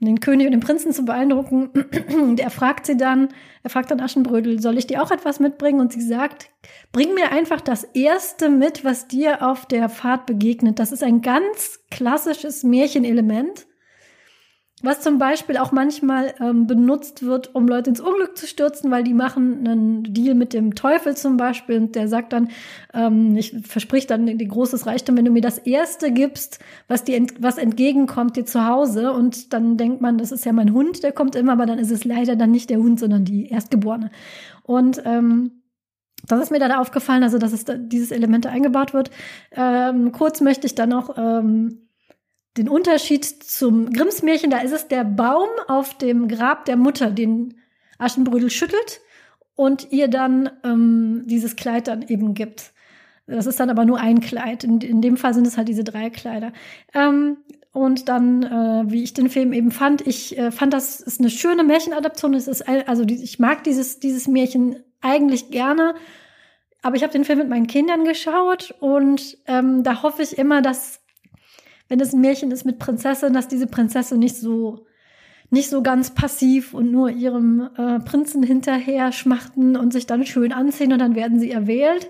um 0.00 0.06
den 0.06 0.20
König 0.20 0.46
und 0.46 0.52
den 0.52 0.60
Prinzen 0.60 0.92
zu 0.92 1.04
beeindrucken. 1.04 1.70
Und 2.14 2.40
er 2.40 2.50
fragt 2.50 2.86
sie 2.86 2.96
dann, 2.96 3.28
er 3.62 3.70
fragt 3.70 3.90
dann 3.90 4.00
Aschenbrödel, 4.00 4.60
soll 4.60 4.78
ich 4.78 4.86
dir 4.86 5.02
auch 5.02 5.10
etwas 5.10 5.40
mitbringen? 5.40 5.80
Und 5.80 5.92
sie 5.92 6.00
sagt, 6.00 6.50
bring 6.92 7.14
mir 7.14 7.32
einfach 7.32 7.60
das 7.60 7.84
Erste 7.84 8.48
mit, 8.48 8.84
was 8.84 9.08
dir 9.08 9.46
auf 9.46 9.66
der 9.66 9.88
Fahrt 9.88 10.26
begegnet. 10.26 10.78
Das 10.78 10.92
ist 10.92 11.02
ein 11.02 11.20
ganz 11.20 11.80
klassisches 11.90 12.62
Märchenelement 12.62 13.66
was 14.82 15.00
zum 15.00 15.18
Beispiel 15.18 15.56
auch 15.56 15.72
manchmal 15.72 16.34
ähm, 16.40 16.66
benutzt 16.66 17.22
wird, 17.22 17.54
um 17.54 17.68
Leute 17.68 17.90
ins 17.90 18.00
Unglück 18.00 18.36
zu 18.36 18.46
stürzen, 18.46 18.90
weil 18.90 19.04
die 19.04 19.14
machen 19.14 19.66
einen 19.66 20.14
Deal 20.14 20.34
mit 20.34 20.52
dem 20.52 20.74
Teufel 20.74 21.16
zum 21.16 21.36
Beispiel 21.36 21.76
und 21.76 21.94
der 21.94 22.08
sagt 22.08 22.32
dann, 22.32 22.48
ähm, 22.94 23.36
ich 23.36 23.54
versprich 23.66 24.06
dann 24.06 24.26
dir 24.26 24.48
großes 24.48 24.86
Reichtum, 24.86 25.16
wenn 25.16 25.24
du 25.24 25.30
mir 25.30 25.42
das 25.42 25.58
Erste 25.58 26.12
gibst, 26.12 26.58
was 26.88 27.04
dir 27.04 27.16
ent 27.16 27.34
was 27.40 27.58
entgegenkommt 27.58 28.36
dir 28.36 28.46
zu 28.46 28.66
Hause 28.66 29.12
und 29.12 29.52
dann 29.52 29.76
denkt 29.76 30.00
man, 30.00 30.18
das 30.18 30.32
ist 30.32 30.44
ja 30.44 30.52
mein 30.52 30.72
Hund, 30.72 31.02
der 31.02 31.12
kommt 31.12 31.36
immer, 31.36 31.52
aber 31.52 31.66
dann 31.66 31.78
ist 31.78 31.90
es 31.90 32.04
leider 32.04 32.36
dann 32.36 32.50
nicht 32.50 32.70
der 32.70 32.78
Hund, 32.78 33.00
sondern 33.00 33.24
die 33.24 33.48
Erstgeborene. 33.48 34.10
Und 34.62 35.02
ähm, 35.04 35.60
das 36.26 36.40
ist 36.40 36.50
mir 36.50 36.58
dann 36.58 36.72
aufgefallen, 36.72 37.22
also 37.22 37.38
dass 37.38 37.52
es 37.52 37.64
da 37.64 37.74
dieses 37.74 38.10
Element 38.10 38.46
eingebaut 38.46 38.94
wird. 38.94 39.10
Ähm, 39.52 40.12
kurz 40.12 40.40
möchte 40.40 40.66
ich 40.66 40.74
dann 40.74 40.90
noch 40.90 41.16
ähm, 41.16 41.89
den 42.56 42.68
Unterschied 42.68 43.24
zum 43.24 43.90
Grimms-Märchen, 43.90 44.50
da 44.50 44.58
ist 44.58 44.72
es 44.72 44.88
der 44.88 45.04
Baum 45.04 45.48
auf 45.68 45.96
dem 45.98 46.28
Grab 46.28 46.64
der 46.64 46.76
Mutter, 46.76 47.10
den 47.10 47.54
Aschenbrödel 47.98 48.50
schüttelt 48.50 49.00
und 49.54 49.92
ihr 49.92 50.08
dann 50.08 50.50
ähm, 50.64 51.22
dieses 51.26 51.56
Kleid 51.56 51.88
dann 51.88 52.02
eben 52.02 52.34
gibt. 52.34 52.72
Das 53.26 53.46
ist 53.46 53.60
dann 53.60 53.70
aber 53.70 53.84
nur 53.84 54.00
ein 54.00 54.20
Kleid. 54.20 54.64
In, 54.64 54.80
in 54.80 55.00
dem 55.00 55.16
Fall 55.16 55.34
sind 55.34 55.46
es 55.46 55.56
halt 55.56 55.68
diese 55.68 55.84
drei 55.84 56.10
Kleider. 56.10 56.52
Ähm, 56.94 57.36
und 57.72 58.08
dann, 58.08 58.42
äh, 58.42 58.90
wie 58.90 59.04
ich 59.04 59.14
den 59.14 59.30
Film 59.30 59.52
eben 59.52 59.70
fand, 59.70 60.04
ich 60.06 60.36
äh, 60.36 60.50
fand, 60.50 60.72
das 60.72 61.00
ist 61.00 61.20
eine 61.20 61.30
schöne 61.30 61.62
Märchenadaption. 61.62 62.34
Es 62.34 62.48
ist 62.48 62.68
also 62.68 63.04
ich 63.04 63.38
mag 63.38 63.62
dieses 63.62 64.00
dieses 64.00 64.26
Märchen 64.26 64.82
eigentlich 65.00 65.50
gerne, 65.50 65.94
aber 66.82 66.96
ich 66.96 67.04
habe 67.04 67.12
den 67.12 67.24
Film 67.24 67.38
mit 67.38 67.48
meinen 67.48 67.68
Kindern 67.68 68.04
geschaut 68.04 68.74
und 68.80 69.38
ähm, 69.46 69.84
da 69.84 70.02
hoffe 70.02 70.22
ich 70.22 70.36
immer, 70.36 70.62
dass 70.62 71.00
wenn 71.90 72.00
es 72.00 72.14
ein 72.14 72.20
Märchen 72.22 72.52
ist 72.52 72.64
mit 72.64 72.78
Prinzessin, 72.78 73.34
dass 73.34 73.48
diese 73.48 73.66
Prinzessin 73.66 74.18
nicht 74.18 74.36
so 74.36 74.86
nicht 75.52 75.68
so 75.68 75.82
ganz 75.82 76.14
passiv 76.14 76.74
und 76.74 76.92
nur 76.92 77.10
ihrem 77.10 77.68
äh, 77.76 77.98
Prinzen 77.98 78.44
hinterher 78.44 79.10
schmachten 79.10 79.76
und 79.76 79.92
sich 79.92 80.06
dann 80.06 80.24
schön 80.24 80.52
anziehen 80.52 80.92
und 80.92 81.00
dann 81.00 81.16
werden 81.16 81.40
sie 81.40 81.50
erwählt. 81.50 82.08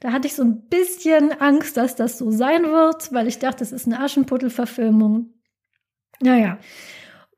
Da 0.00 0.12
hatte 0.12 0.26
ich 0.26 0.34
so 0.34 0.42
ein 0.42 0.68
bisschen 0.68 1.32
Angst, 1.40 1.78
dass 1.78 1.96
das 1.96 2.18
so 2.18 2.30
sein 2.30 2.64
wird, 2.64 3.10
weil 3.10 3.26
ich 3.26 3.38
dachte, 3.38 3.64
es 3.64 3.72
ist 3.72 3.86
eine 3.86 4.00
Aschenputtel-Verfilmung. 4.00 5.30
Naja, 6.20 6.58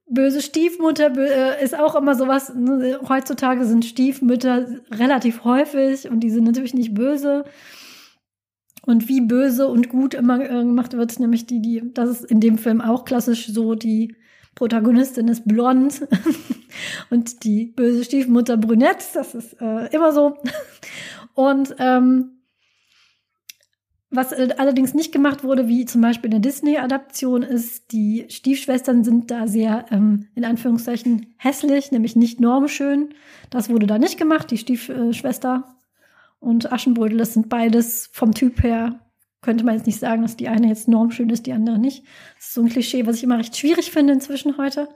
böse 0.09 0.43
Stiefmutter 0.43 1.17
äh, 1.17 1.63
ist 1.63 1.79
auch 1.79 1.95
immer 1.95 2.17
sowas. 2.17 2.53
Ne? 2.53 2.99
Heutzutage 3.09 3.65
sind 3.67 3.85
Stiefmütter 3.85 4.67
relativ 4.91 5.45
häufig 5.45 6.11
und 6.11 6.21
die 6.21 6.31
sind 6.31 6.43
natürlich 6.43 6.75
nicht 6.75 6.93
böse. 6.93 7.45
Und 8.87 9.09
wie 9.09 9.21
böse 9.21 9.69
und 9.69 9.89
gut 9.89 10.15
immer 10.15 10.41
äh, 10.41 10.65
gemacht 10.65 10.97
wird, 10.97 11.19
nämlich 11.21 11.45
die, 11.47 11.61
die, 11.61 11.83
das 11.93 12.09
ist 12.09 12.31
in 12.31 12.41
dem 12.41 12.57
Film 12.57 12.81
auch 12.81 13.05
klassisch 13.05 13.49
so, 13.49 13.75
die 13.75 14.15
Protagonistin 14.55 15.29
ist 15.29 15.47
blond 15.47 16.09
und 17.11 17.45
die 17.45 17.67
böse 17.67 18.05
Stiefmutter 18.05 18.57
brünett, 18.57 19.05
das 19.15 19.35
ist 19.35 19.61
äh, 19.61 19.95
immer 19.95 20.13
so. 20.13 20.37
Und 21.35 21.77
ähm, 21.79 22.37
was 24.09 24.33
allerdings 24.33 24.95
nicht 24.95 25.13
gemacht 25.13 25.45
wurde, 25.45 25.69
wie 25.69 25.85
zum 25.85 26.01
Beispiel 26.01 26.33
in 26.33 26.41
der 26.41 26.51
Disney-Adaption, 26.51 27.43
ist, 27.43 27.93
die 27.93 28.25
Stiefschwestern 28.31 29.05
sind 29.05 29.31
da 29.31 29.47
sehr, 29.47 29.85
ähm, 29.91 30.29
in 30.35 30.47
Anführungszeichen, 30.47 31.35
hässlich, 31.37 31.93
nämlich 31.93 32.17
nicht 32.17 32.41
normschön. 32.41 33.11
Das 33.51 33.69
wurde 33.69 33.87
da 33.87 33.99
nicht 33.99 34.17
gemacht. 34.17 34.51
Die 34.51 34.57
Stiefschwester 34.57 35.76
und 36.47 36.73
Aschenbrödel, 36.73 37.19
das 37.19 37.35
sind 37.35 37.49
beides 37.49 38.09
vom 38.13 38.33
Typ 38.33 38.63
her, 38.63 39.01
könnte 39.43 39.65
man 39.65 39.75
jetzt 39.75 39.87
nicht 39.87 39.99
sagen, 39.99 40.23
dass 40.23 40.37
die 40.37 40.49
eine 40.49 40.69
jetzt 40.69 40.89
normschön 40.89 41.31
ist, 41.31 41.47
die 41.47 41.53
andere 41.53 41.79
nicht. 41.79 42.05
Das 42.37 42.47
ist 42.47 42.55
so 42.55 42.63
ein 42.63 42.69
Klischee, 42.69 43.07
was 43.07 43.17
ich 43.17 43.25
immer 43.25 43.39
recht 43.39 43.57
schwierig 43.57 43.91
finde 43.91 44.13
inzwischen 44.13 44.57
heute. 44.57 44.89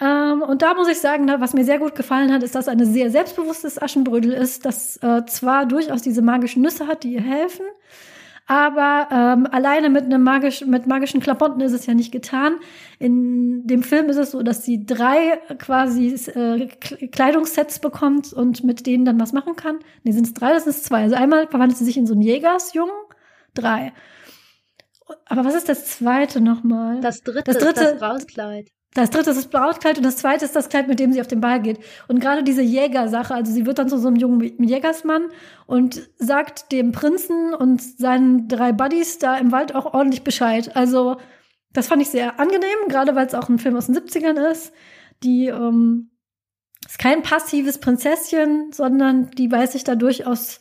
Ähm, 0.00 0.42
und 0.42 0.62
da 0.62 0.74
muss 0.74 0.88
ich 0.88 0.98
sagen, 0.98 1.24
ne, 1.24 1.40
was 1.40 1.54
mir 1.54 1.64
sehr 1.64 1.78
gut 1.78 1.94
gefallen 1.94 2.32
hat, 2.32 2.42
ist, 2.42 2.54
dass 2.54 2.68
eine 2.68 2.86
sehr 2.86 3.10
selbstbewusstes 3.10 3.80
Aschenbrödel 3.80 4.32
ist, 4.32 4.66
das 4.66 4.96
äh, 5.02 5.24
zwar 5.26 5.66
durchaus 5.66 6.02
diese 6.02 6.22
magischen 6.22 6.62
Nüsse 6.62 6.86
hat, 6.88 7.04
die 7.04 7.12
ihr 7.12 7.22
helfen, 7.22 7.64
aber 8.46 9.08
ähm, 9.10 9.46
alleine 9.50 9.88
mit 9.88 10.04
einem 10.04 10.22
magisch, 10.22 10.64
mit 10.64 10.86
magischen 10.86 11.20
Klamotten 11.20 11.60
ist 11.60 11.72
es 11.72 11.86
ja 11.86 11.94
nicht 11.94 12.12
getan. 12.12 12.56
In 12.98 13.66
dem 13.66 13.82
Film 13.82 14.08
ist 14.08 14.16
es 14.16 14.32
so, 14.32 14.42
dass 14.42 14.64
sie 14.64 14.84
drei 14.84 15.40
quasi 15.58 16.08
äh, 16.08 16.66
Kleidungssets 17.08 17.78
bekommt 17.78 18.32
und 18.32 18.64
mit 18.64 18.86
denen 18.86 19.04
dann 19.04 19.20
was 19.20 19.32
machen 19.32 19.56
kann. 19.56 19.78
Nee, 20.02 20.12
sind 20.12 20.26
es 20.26 20.34
drei, 20.34 20.52
das 20.52 20.66
ist 20.66 20.84
zwei. 20.84 21.02
Also 21.02 21.14
einmal 21.14 21.46
verwandelt 21.46 21.78
sie 21.78 21.84
sich 21.84 21.96
in 21.96 22.06
so 22.06 22.14
einen 22.14 22.22
Jägersjungen. 22.22 22.94
Drei. 23.54 23.92
Aber 25.26 25.44
was 25.44 25.54
ist 25.54 25.68
das 25.68 25.86
zweite 25.86 26.40
nochmal? 26.40 27.00
Das 27.00 27.22
dritte, 27.22 27.44
das 27.44 27.58
dritte 27.58 27.80
ist 27.80 27.92
das 27.92 28.00
Brautkleid. 28.00 28.70
Das 28.94 29.08
dritte 29.08 29.30
ist 29.30 29.36
das 29.36 29.46
Brautkleid 29.48 29.96
und 29.96 30.04
das 30.04 30.18
zweite 30.18 30.44
ist 30.44 30.54
das 30.54 30.68
Kleid, 30.68 30.86
mit 30.86 31.00
dem 31.00 31.12
sie 31.12 31.20
auf 31.22 31.26
den 31.26 31.40
Ball 31.40 31.62
geht. 31.62 31.78
Und 32.08 32.20
gerade 32.20 32.42
diese 32.42 32.60
Jägersache, 32.60 33.34
also 33.34 33.50
sie 33.50 33.64
wird 33.64 33.78
dann 33.78 33.88
zu 33.88 33.98
so 33.98 34.08
einem 34.08 34.16
jungen 34.16 34.62
Jägersmann 34.62 35.28
und 35.66 36.10
sagt 36.18 36.72
dem 36.72 36.92
Prinzen 36.92 37.54
und 37.54 37.80
seinen 37.80 38.48
drei 38.48 38.72
Buddies 38.72 39.18
da 39.18 39.36
im 39.38 39.50
Wald 39.50 39.74
auch 39.74 39.94
ordentlich 39.94 40.24
Bescheid. 40.24 40.76
Also 40.76 41.16
das 41.72 41.86
fand 41.86 42.02
ich 42.02 42.10
sehr 42.10 42.38
angenehm, 42.38 42.88
gerade 42.88 43.14
weil 43.14 43.26
es 43.26 43.34
auch 43.34 43.48
ein 43.48 43.58
Film 43.58 43.76
aus 43.76 43.86
den 43.86 43.96
70ern 43.96 44.50
ist. 44.50 44.74
Die 45.22 45.46
ähm, 45.46 46.10
ist 46.86 46.98
kein 46.98 47.22
passives 47.22 47.78
Prinzesschen, 47.78 48.72
sondern 48.72 49.30
die 49.30 49.50
weiß 49.50 49.72
sich 49.72 49.84
da 49.84 49.94
durchaus 49.94 50.60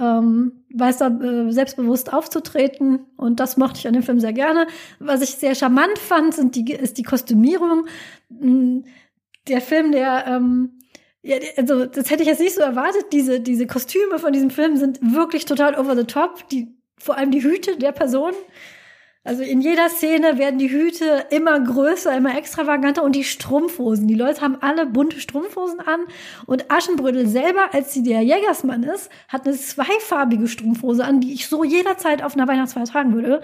ähm, 0.00 0.64
weiß 0.74 0.98
da 0.98 1.08
äh, 1.08 1.52
selbstbewusst 1.52 2.12
aufzutreten 2.12 3.06
und 3.16 3.38
das 3.38 3.56
mochte 3.56 3.78
ich 3.78 3.86
an 3.86 3.92
dem 3.92 4.02
Film 4.02 4.18
sehr 4.18 4.32
gerne. 4.32 4.66
Was 4.98 5.20
ich 5.20 5.30
sehr 5.30 5.54
charmant 5.54 5.98
fand, 5.98 6.34
sind 6.34 6.56
die, 6.56 6.72
ist 6.72 6.98
die 6.98 7.02
Kostümierung. 7.02 7.86
Hm, 8.30 8.84
der 9.48 9.60
Film, 9.60 9.92
der 9.92 10.26
ähm, 10.26 10.78
ja, 11.22 11.36
also 11.56 11.84
das 11.84 12.10
hätte 12.10 12.22
ich 12.22 12.28
jetzt 12.28 12.40
nicht 12.40 12.54
so 12.54 12.62
erwartet. 12.62 13.06
Diese, 13.12 13.40
diese 13.40 13.66
Kostüme 13.66 14.18
von 14.18 14.32
diesem 14.32 14.50
Film 14.50 14.76
sind 14.76 14.98
wirklich 15.02 15.44
total 15.44 15.78
over 15.78 15.94
the 15.94 16.04
top. 16.04 16.48
Die, 16.48 16.74
vor 16.98 17.18
allem 17.18 17.30
die 17.30 17.42
Hüte 17.42 17.76
der 17.76 17.92
Person. 17.92 18.32
Also 19.22 19.42
in 19.42 19.60
jeder 19.60 19.90
Szene 19.90 20.38
werden 20.38 20.58
die 20.58 20.70
Hüte 20.70 21.26
immer 21.28 21.60
größer, 21.60 22.16
immer 22.16 22.38
extravaganter 22.38 23.02
und 23.02 23.14
die 23.14 23.24
Strumpfhosen. 23.24 24.08
Die 24.08 24.14
Leute 24.14 24.40
haben 24.40 24.56
alle 24.62 24.86
bunte 24.86 25.20
Strumpfhosen 25.20 25.80
an 25.80 26.00
und 26.46 26.70
Aschenbrödel 26.70 27.26
selber, 27.26 27.74
als 27.74 27.92
sie 27.92 28.02
der 28.02 28.22
Jägersmann 28.22 28.82
ist, 28.82 29.10
hat 29.28 29.46
eine 29.46 29.56
zweifarbige 29.56 30.48
Strumpfhose 30.48 31.04
an, 31.04 31.20
die 31.20 31.34
ich 31.34 31.48
so 31.48 31.64
jederzeit 31.64 32.22
auf 32.22 32.34
einer 32.34 32.48
Weihnachtsfeier 32.48 32.86
tragen 32.86 33.12
würde. 33.12 33.42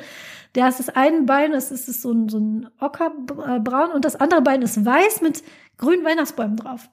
Der 0.55 0.67
ist 0.69 0.79
das 0.79 0.89
eine 0.89 1.23
Bein, 1.23 1.53
das 1.53 1.71
ist 1.71 2.01
so 2.01 2.11
ein, 2.11 2.31
so 2.31 2.39
ein 2.39 2.71
Ockerbraun 2.81 3.91
und 3.91 4.07
das 4.07 4.17
andere 4.17 4.41
Bein 4.41 4.63
ist 4.63 4.83
weiß 4.83 5.21
mit 5.21 5.43
grünen 5.77 6.07
Weihnachtsbäumen 6.07 6.57
drauf. 6.57 6.89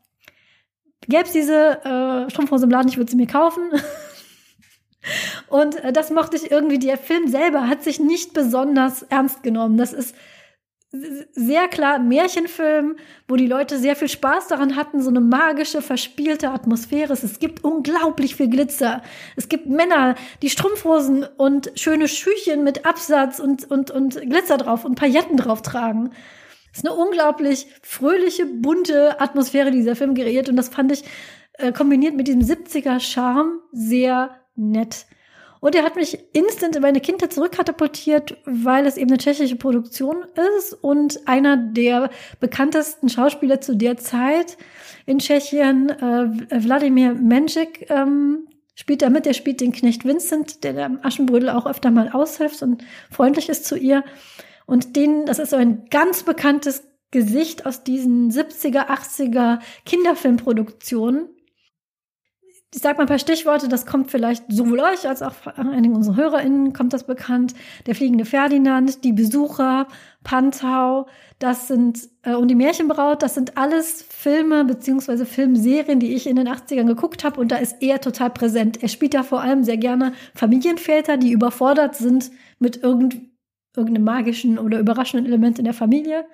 Gäbe 1.08 1.24
es 1.24 1.32
diese 1.32 1.86
äh, 1.86 2.30
Strumpfhose 2.30 2.66
im 2.66 2.72
Laden, 2.72 2.90
ich 2.90 2.98
würde 2.98 3.12
sie 3.12 3.18
mir 3.18 3.28
kaufen. 3.28 3.62
Und 5.54 5.76
äh, 5.84 5.94
das 5.94 6.10
mochte 6.10 6.36
ich 6.36 6.50
irgendwie. 6.50 6.80
Der 6.80 6.98
Film 6.98 7.28
selber 7.28 7.68
hat 7.68 7.84
sich 7.84 8.00
nicht 8.00 8.34
besonders 8.34 9.04
ernst 9.04 9.44
genommen. 9.44 9.78
Das 9.78 9.94
ist 9.94 10.16
sehr 11.32 11.68
klar 11.68 11.96
ein 11.96 12.08
Märchenfilm, 12.08 12.96
wo 13.28 13.36
die 13.36 13.46
Leute 13.46 13.78
sehr 13.78 13.96
viel 13.96 14.10
Spaß 14.10 14.48
daran 14.48 14.76
hatten, 14.76 15.04
so 15.04 15.12
eine 15.12 15.22
magische, 15.22 15.84
verspielte 15.84 16.50
Atmosphäre. 16.50 17.14
Es 17.14 17.38
gibt 17.38 17.64
unglaublich 17.64 18.36
viel 18.36 18.50
Glitzer. 18.50 19.04
Es 19.36 19.48
gibt 19.48 19.68
Männer, 19.68 20.16
die 20.42 20.50
Strumpfhosen 20.50 21.24
und 21.38 21.72
schöne 21.76 22.08
Schüchen 22.08 22.64
mit 22.64 22.88
Absatz 22.88 23.40
und, 23.40 23.70
und, 23.70 23.92
und 23.92 24.22
Glitzer 24.22 24.58
drauf 24.58 24.86
und 24.86 24.96
Pailletten 24.96 25.38
drauf 25.38 25.62
tragen. 25.62 26.14
Es 26.72 26.80
ist 26.80 26.88
eine 26.88 26.96
unglaublich 26.96 27.68
fröhliche, 27.84 28.48
bunte 28.48 29.22
Atmosphäre, 29.22 29.70
die 29.70 29.78
dieser 29.78 29.96
Film 29.96 30.16
kreiert. 30.16 30.50
Und 30.50 30.56
das 30.56 30.70
fand 30.70 30.92
ich 30.92 31.04
äh, 31.60 31.72
kombiniert 31.72 32.16
mit 32.16 32.28
diesem 32.28 32.42
70er 32.42 33.00
Charme 33.00 33.60
sehr 33.72 34.32
nett. 34.56 35.06
Und 35.64 35.76
er 35.76 35.86
hat 35.86 35.96
mich 35.96 36.20
instant 36.34 36.76
in 36.76 36.82
meine 36.82 37.00
Kindheit 37.00 37.32
zurückkatapultiert, 37.32 38.36
weil 38.44 38.86
es 38.86 38.98
eben 38.98 39.10
eine 39.12 39.18
tschechische 39.18 39.56
Produktion 39.56 40.26
ist 40.58 40.74
und 40.74 41.26
einer 41.26 41.56
der 41.56 42.10
bekanntesten 42.42 43.08
Schauspieler 43.08 43.62
zu 43.62 43.78
der 43.78 43.96
Zeit 43.96 44.58
in 45.06 45.20
Tschechien, 45.20 45.90
äh, 45.90 46.64
Wladimir 46.66 47.14
Menschik, 47.14 47.90
ähm, 47.90 48.50
spielt 48.76 49.04
da 49.04 49.10
mit. 49.10 49.26
Der 49.26 49.32
spielt 49.32 49.62
den 49.62 49.72
Knecht 49.72 50.04
Vincent, 50.04 50.66
der 50.66 50.74
der 50.74 51.00
Aschenbrödel 51.02 51.50
auch 51.50 51.66
öfter 51.66 51.92
mal 51.92 52.10
aushilft 52.10 52.62
und 52.62 52.84
freundlich 53.10 53.48
ist 53.48 53.64
zu 53.64 53.78
ihr. 53.78 54.04
Und 54.66 54.98
den, 54.98 55.26
das 55.26 55.40
ist 55.40 55.52
so 55.52 55.56
ein 55.56 55.86
ganz 55.90 56.24
bekanntes 56.24 56.84
Gesicht 57.12 57.66
aus 57.66 57.86
diesen 57.86 58.32
70er, 58.32 58.90
80er 58.90 59.60
Kinderfilmproduktionen 59.86 61.30
ich 62.74 62.82
sag 62.82 62.98
mal 62.98 63.04
ein 63.04 63.08
paar 63.08 63.20
Stichworte, 63.20 63.68
das 63.68 63.86
kommt 63.86 64.10
vielleicht 64.10 64.46
sowohl 64.50 64.80
euch 64.80 65.08
als 65.08 65.22
auch 65.22 65.34
einigen 65.56 65.96
unserer 65.96 66.16
HörerInnen 66.16 66.74
kommt 66.74 66.92
das 66.92 67.04
bekannt. 67.04 67.54
Der 67.86 67.94
fliegende 67.94 68.26
Ferdinand, 68.26 69.04
die 69.04 69.14
Besucher, 69.14 69.88
Pantau, 70.24 71.06
das 71.38 71.68
sind, 71.68 72.10
äh, 72.24 72.34
und 72.34 72.48
die 72.48 72.56
Märchenbraut, 72.56 73.22
das 73.22 73.36
sind 73.36 73.58
alles 73.58 74.04
Filme 74.10 74.66
beziehungsweise 74.66 75.28
Filmserien, 75.28 76.00
die 76.00 76.16
ich 76.16 76.26
in 76.26 76.36
den 76.36 76.48
80ern 76.48 76.88
geguckt 76.88 77.24
habe 77.24 77.40
und 77.40 77.52
da 77.52 77.58
ist 77.58 77.78
er 77.82 78.02
total 78.02 78.32
präsent. 78.32 78.82
Er 78.82 78.90
spielt 78.90 79.14
da 79.14 79.22
vor 79.22 79.42
allem 79.42 79.64
sehr 79.64 79.78
gerne 79.78 80.14
Familienväter, 80.34 81.18
die 81.18 81.32
überfordert 81.32 81.96
sind 81.96 82.32
mit 82.58 82.82
irgend, 82.82 83.18
irgendeinem 83.76 84.06
magischen 84.06 84.58
oder 84.58 84.80
überraschenden 84.80 85.28
Element 85.28 85.60
in 85.60 85.66
der 85.66 85.76
Familie. 85.76 86.26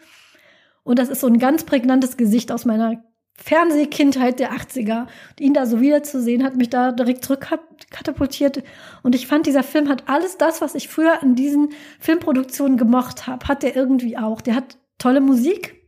Und 0.84 1.00
das 1.00 1.10
ist 1.10 1.20
so 1.20 1.28
ein 1.28 1.40
ganz 1.40 1.66
prägnantes 1.66 2.16
Gesicht 2.16 2.52
aus 2.52 2.64
meiner 2.64 3.04
Fernsehkindheit 3.44 4.40
der 4.40 4.54
80er. 4.54 5.02
Und 5.02 5.42
ihn 5.42 5.54
da 5.54 5.66
so 5.66 5.80
wiederzusehen, 5.80 6.44
hat 6.44 6.56
mich 6.56 6.70
da 6.70 6.92
direkt 6.92 7.24
zurückkatapultiert. 7.24 8.64
Und 9.02 9.16
ich 9.16 9.28
fand, 9.28 9.46
dieser 9.46 9.64
Film 9.64 9.90
hat 9.90 10.10
alles 10.10 10.38
das, 10.38 10.62
was 10.62 10.76
ich 10.76 10.90
früher 10.90 11.22
in 11.22 11.36
diesen 11.36 11.70
Filmproduktionen 12.00 12.78
gemocht 12.78 13.28
habe, 13.28 13.48
hat 13.48 13.64
der 13.64 13.76
irgendwie 13.76 14.18
auch. 14.18 14.42
Der 14.42 14.56
hat 14.56 14.78
tolle 14.98 15.22
Musik, 15.22 15.88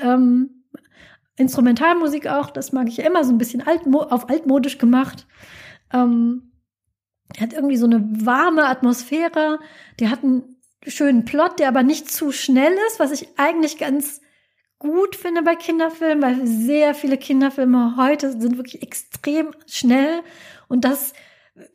ähm, 0.00 0.64
Instrumentalmusik 1.36 2.28
auch, 2.28 2.50
das 2.50 2.70
mag 2.72 2.86
ich 2.88 2.98
ja 2.98 3.06
immer 3.06 3.24
so 3.24 3.32
ein 3.32 3.38
bisschen 3.38 3.66
altmo 3.66 4.02
auf 4.02 4.30
altmodisch 4.30 4.78
gemacht. 4.78 5.26
Ähm, 5.92 6.52
hat 7.40 7.52
irgendwie 7.52 7.76
so 7.76 7.86
eine 7.86 8.06
warme 8.24 8.66
Atmosphäre. 8.66 9.58
Der 9.98 10.10
hat 10.10 10.22
einen 10.22 10.60
schönen 10.86 11.24
Plot, 11.24 11.58
der 11.58 11.68
aber 11.68 11.82
nicht 11.82 12.10
zu 12.10 12.30
schnell 12.30 12.72
ist, 12.86 13.00
was 13.00 13.10
ich 13.10 13.28
eigentlich 13.36 13.78
ganz 13.78 14.20
gut 14.78 15.16
finde 15.16 15.42
bei 15.42 15.54
Kinderfilmen, 15.54 16.22
weil 16.22 16.46
sehr 16.46 16.94
viele 16.94 17.16
Kinderfilme 17.16 17.96
heute 17.96 18.32
sind 18.32 18.56
wirklich 18.56 18.82
extrem 18.82 19.52
schnell 19.66 20.20
und 20.68 20.84
das 20.84 21.12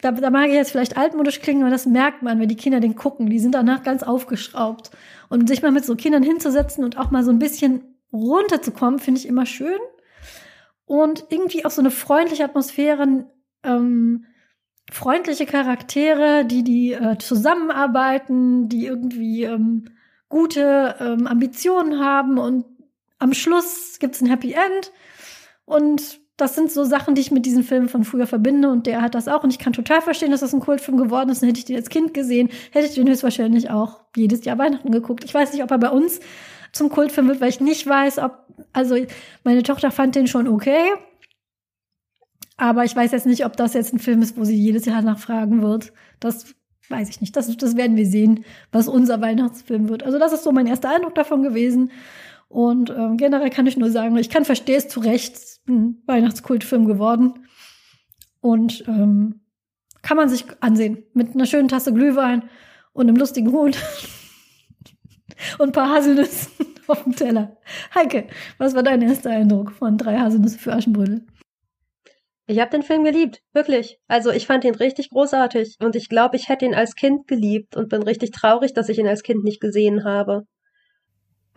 da, 0.01 0.11
da 0.11 0.29
mag 0.29 0.47
ich 0.47 0.55
jetzt 0.55 0.71
vielleicht 0.71 0.97
altmodisch 0.97 1.39
klingen, 1.39 1.61
aber 1.61 1.71
das 1.71 1.85
merkt 1.85 2.21
man, 2.21 2.39
wenn 2.39 2.49
die 2.49 2.57
Kinder 2.57 2.79
den 2.79 2.95
gucken. 2.95 3.29
Die 3.29 3.39
sind 3.39 3.55
danach 3.55 3.83
ganz 3.83 4.03
aufgeschraubt. 4.03 4.91
Und 5.29 5.47
sich 5.47 5.61
mal 5.61 5.71
mit 5.71 5.85
so 5.85 5.95
Kindern 5.95 6.23
hinzusetzen 6.23 6.83
und 6.83 6.97
auch 6.97 7.11
mal 7.11 7.23
so 7.23 7.31
ein 7.31 7.39
bisschen 7.39 7.95
runterzukommen, 8.11 8.99
finde 8.99 9.21
ich 9.21 9.27
immer 9.27 9.45
schön. 9.45 9.79
Und 10.85 11.25
irgendwie 11.29 11.65
auch 11.65 11.71
so 11.71 11.81
eine 11.81 11.91
freundliche 11.91 12.43
Atmosphäre, 12.43 13.25
ähm, 13.63 14.25
freundliche 14.91 15.45
Charaktere, 15.45 16.45
die 16.45 16.63
die 16.63 16.93
äh, 16.93 17.17
zusammenarbeiten, 17.19 18.67
die 18.69 18.87
irgendwie 18.87 19.43
ähm, 19.43 19.85
gute 20.27 20.95
ähm, 20.99 21.27
Ambitionen 21.27 21.99
haben 22.03 22.37
und 22.37 22.65
am 23.19 23.33
Schluss 23.33 23.97
gibt's 23.99 24.21
ein 24.21 24.27
Happy 24.27 24.53
End. 24.53 24.91
Und 25.65 26.19
das 26.37 26.55
sind 26.55 26.71
so 26.71 26.85
Sachen, 26.85 27.15
die 27.15 27.21
ich 27.21 27.31
mit 27.31 27.45
diesen 27.45 27.63
Filmen 27.63 27.89
von 27.89 28.05
früher 28.05 28.25
verbinde. 28.25 28.69
Und 28.69 28.87
der 28.87 29.01
hat 29.01 29.13
das 29.13 29.27
auch. 29.27 29.43
Und 29.43 29.51
ich 29.51 29.59
kann 29.59 29.73
total 29.73 30.01
verstehen, 30.01 30.31
dass 30.31 30.39
das 30.39 30.53
ein 30.53 30.61
Kultfilm 30.61 30.97
geworden 30.97 31.29
ist. 31.29 31.43
Und 31.43 31.49
hätte 31.49 31.59
ich 31.59 31.65
den 31.65 31.75
als 31.75 31.89
Kind 31.89 32.13
gesehen, 32.13 32.49
hätte 32.71 32.87
ich 32.87 32.95
den 32.95 33.07
höchstwahrscheinlich 33.07 33.69
auch 33.69 33.99
jedes 34.15 34.45
Jahr 34.45 34.57
Weihnachten 34.57 34.91
geguckt. 34.91 35.25
Ich 35.25 35.33
weiß 35.33 35.53
nicht, 35.53 35.63
ob 35.63 35.71
er 35.71 35.77
bei 35.77 35.89
uns 35.89 36.21
zum 36.71 36.89
Kultfilm 36.89 37.27
wird, 37.27 37.41
weil 37.41 37.49
ich 37.49 37.59
nicht 37.59 37.85
weiß, 37.85 38.19
ob, 38.19 38.45
also 38.73 38.95
meine 39.43 39.63
Tochter 39.63 39.91
fand 39.91 40.15
den 40.15 40.27
schon 40.27 40.47
okay. 40.47 40.93
Aber 42.57 42.83
ich 42.83 42.95
weiß 42.95 43.11
jetzt 43.11 43.25
nicht, 43.25 43.45
ob 43.45 43.55
das 43.57 43.73
jetzt 43.73 43.93
ein 43.93 43.99
Film 43.99 44.21
ist, 44.21 44.37
wo 44.37 44.43
sie 44.43 44.55
jedes 44.55 44.85
Jahr 44.85 45.01
nachfragen 45.01 45.61
wird. 45.61 45.93
Das 46.19 46.55
weiß 46.89 47.09
ich 47.09 47.21
nicht. 47.21 47.35
Das, 47.35 47.55
das 47.55 47.77
werden 47.77 47.95
wir 47.95 48.05
sehen, 48.05 48.43
was 48.71 48.87
unser 48.87 49.21
Weihnachtsfilm 49.21 49.89
wird. 49.89 50.03
Also 50.03 50.19
das 50.19 50.33
ist 50.33 50.43
so 50.43 50.51
mein 50.51 50.67
erster 50.67 50.93
Eindruck 50.93 51.15
davon 51.15 51.43
gewesen. 51.43 51.91
Und 52.49 52.89
ähm, 52.89 53.15
generell 53.17 53.51
kann 53.51 53.67
ich 53.67 53.77
nur 53.77 53.91
sagen, 53.91 54.17
ich 54.17 54.29
kann 54.29 54.43
verstehen, 54.43 54.77
es 54.77 54.89
zu 54.89 54.99
Recht 54.99 55.37
ein 55.67 56.01
Weihnachtskultfilm 56.07 56.85
geworden. 56.85 57.45
Und 58.41 58.83
ähm, 58.87 59.41
kann 60.01 60.17
man 60.17 60.29
sich 60.29 60.45
ansehen. 60.59 61.03
Mit 61.13 61.35
einer 61.35 61.45
schönen 61.45 61.67
Tasse 61.67 61.93
Glühwein 61.93 62.49
und 62.91 63.07
einem 63.07 63.17
lustigen 63.17 63.51
Hund. 63.51 63.77
und 65.59 65.69
ein 65.69 65.71
paar 65.71 65.93
Haselnüsse 65.93 66.49
auf 66.87 67.03
dem 67.03 67.15
Teller. 67.15 67.57
Heike, 67.93 68.27
was 68.57 68.75
war 68.75 68.83
dein 68.83 69.01
erster 69.01 69.29
Eindruck 69.29 69.71
von 69.71 69.97
drei 69.97 70.17
Haselnüsse 70.17 70.57
für 70.57 70.73
Aschenbrödel? 70.73 71.25
Ich 72.47 72.59
habe 72.59 72.71
den 72.71 72.81
Film 72.81 73.03
geliebt, 73.03 73.43
wirklich. 73.53 73.99
Also 74.07 74.31
ich 74.31 74.47
fand 74.47 74.63
ihn 74.63 74.73
richtig 74.73 75.11
großartig 75.11 75.75
und 75.81 75.95
ich 75.95 76.09
glaube, 76.09 76.35
ich 76.35 76.49
hätte 76.49 76.65
ihn 76.65 76.73
als 76.73 76.95
Kind 76.95 77.27
geliebt 77.27 77.77
und 77.77 77.89
bin 77.89 78.01
richtig 78.01 78.31
traurig, 78.31 78.73
dass 78.73 78.89
ich 78.89 78.97
ihn 78.97 79.07
als 79.07 79.21
Kind 79.21 79.43
nicht 79.43 79.61
gesehen 79.61 80.03
habe. 80.03 80.47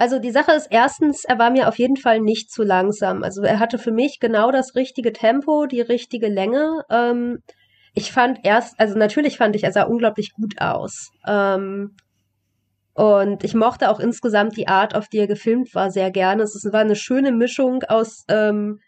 Also 0.02 0.18
die 0.18 0.32
Sache 0.32 0.50
ist 0.50 0.66
erstens, 0.68 1.24
er 1.24 1.38
war 1.38 1.50
mir 1.50 1.68
auf 1.68 1.78
jeden 1.78 1.96
Fall 1.96 2.18
nicht 2.18 2.50
zu 2.50 2.64
langsam. 2.64 3.22
Also 3.22 3.40
er 3.42 3.60
hatte 3.60 3.78
für 3.78 3.92
mich 3.92 4.18
genau 4.18 4.50
das 4.50 4.74
richtige 4.74 5.12
Tempo, 5.12 5.66
die 5.66 5.80
richtige 5.80 6.26
Länge. 6.26 6.82
Ähm, 6.90 7.38
ich 7.94 8.10
fand 8.10 8.40
erst, 8.42 8.80
also 8.80 8.98
natürlich 8.98 9.36
fand 9.36 9.54
ich, 9.54 9.62
er 9.62 9.70
sah 9.70 9.84
unglaublich 9.84 10.32
gut 10.32 10.60
aus. 10.60 11.12
Ähm, 11.24 11.94
und 12.94 13.44
ich 13.44 13.54
mochte 13.54 13.88
auch 13.92 14.00
insgesamt 14.00 14.56
die 14.56 14.66
Art, 14.66 14.96
auf 14.96 15.06
die 15.06 15.18
er 15.18 15.28
gefilmt 15.28 15.72
war, 15.72 15.92
sehr 15.92 16.10
gerne. 16.10 16.42
Es 16.42 16.68
war 16.72 16.80
eine 16.80 16.96
schöne 16.96 17.30
Mischung 17.30 17.84
aus 17.84 18.24
ähm, 18.26 18.80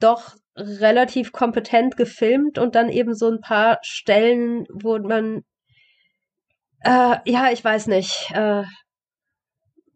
doch 0.00 0.34
relativ 0.56 1.32
kompetent 1.32 1.98
gefilmt 1.98 2.56
und 2.56 2.74
dann 2.74 2.88
eben 2.88 3.14
so 3.14 3.30
ein 3.30 3.42
paar 3.42 3.80
Stellen, 3.82 4.64
wo 4.72 4.98
man 4.98 5.42
äh, 6.84 7.16
ja, 7.26 7.50
ich 7.52 7.62
weiß 7.62 7.86
nicht, 7.88 8.30
äh, 8.32 8.62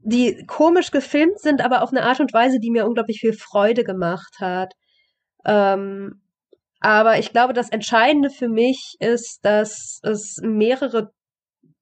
die 0.08 0.44
komisch 0.46 0.90
gefilmt 0.90 1.38
sind, 1.38 1.60
aber 1.60 1.82
auf 1.82 1.90
eine 1.90 2.02
Art 2.02 2.20
und 2.20 2.32
Weise, 2.32 2.58
die 2.60 2.70
mir 2.70 2.86
unglaublich 2.86 3.20
viel 3.20 3.34
Freude 3.34 3.84
gemacht 3.84 4.36
hat. 4.40 4.72
Ähm, 5.44 6.22
aber 6.80 7.18
ich 7.18 7.32
glaube, 7.32 7.52
das 7.52 7.70
Entscheidende 7.70 8.30
für 8.30 8.48
mich 8.48 8.94
ist, 9.00 9.40
dass 9.42 10.00
es 10.02 10.38
mehrere 10.42 11.10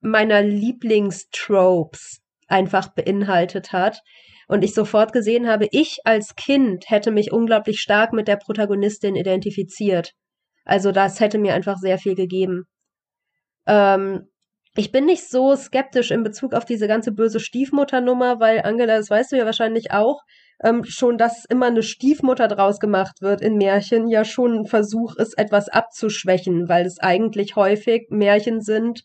meiner 0.01 0.43
Lieblingstropes 0.43 2.20
einfach 2.49 2.89
beinhaltet 2.95 3.72
hat. 3.72 4.01
Und 4.49 4.62
ich 4.62 4.74
sofort 4.74 5.12
gesehen 5.12 5.49
habe, 5.49 5.68
ich 5.70 5.99
als 6.05 6.35
Kind 6.37 6.89
hätte 6.89 7.11
mich 7.11 7.33
unglaublich 7.33 7.81
stark 7.81 8.12
mit 8.12 8.29
der 8.29 8.37
Protagonistin 8.37 9.16
identifiziert. 9.16 10.12
Also 10.64 10.93
das 10.93 11.20
hätte 11.20 11.39
mir 11.39 11.55
einfach 11.55 11.77
sehr 11.79 11.99
viel 11.99 12.14
gegeben. 12.14 12.64
Ähm, 13.66 14.29
ich 14.77 14.93
bin 14.93 15.07
nicht 15.07 15.29
so 15.29 15.57
skeptisch 15.57 16.11
in 16.11 16.22
Bezug 16.22 16.55
auf 16.55 16.64
diese 16.64 16.87
ganze 16.87 17.12
böse 17.12 17.41
Stiefmutternummer, 17.41 18.41
weil 18.41 18.61
Angela, 18.62 18.97
das 18.97 19.11
weißt 19.11 19.33
du 19.33 19.37
ja 19.37 19.45
wahrscheinlich 19.45 19.91
auch, 19.91 20.20
ähm, 20.62 20.85
schon, 20.85 21.18
dass 21.18 21.45
immer 21.49 21.66
eine 21.66 21.83
Stiefmutter 21.83 22.49
draus 22.49 22.79
gemacht 22.79 23.20
wird 23.20 23.41
in 23.41 23.57
Märchen, 23.57 24.09
ja 24.09 24.24
schon 24.24 24.61
ein 24.61 24.66
Versuch 24.66 25.16
ist, 25.16 25.39
etwas 25.39 25.68
abzuschwächen, 25.68 26.68
weil 26.68 26.87
es 26.87 26.99
eigentlich 26.99 27.57
häufig 27.57 28.07
Märchen 28.11 28.61
sind, 28.61 29.03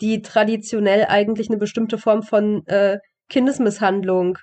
die 0.00 0.22
traditionell 0.22 1.06
eigentlich 1.08 1.48
eine 1.48 1.58
bestimmte 1.58 1.98
Form 1.98 2.22
von 2.22 2.66
äh, 2.66 2.98
Kindesmisshandlung 3.28 4.38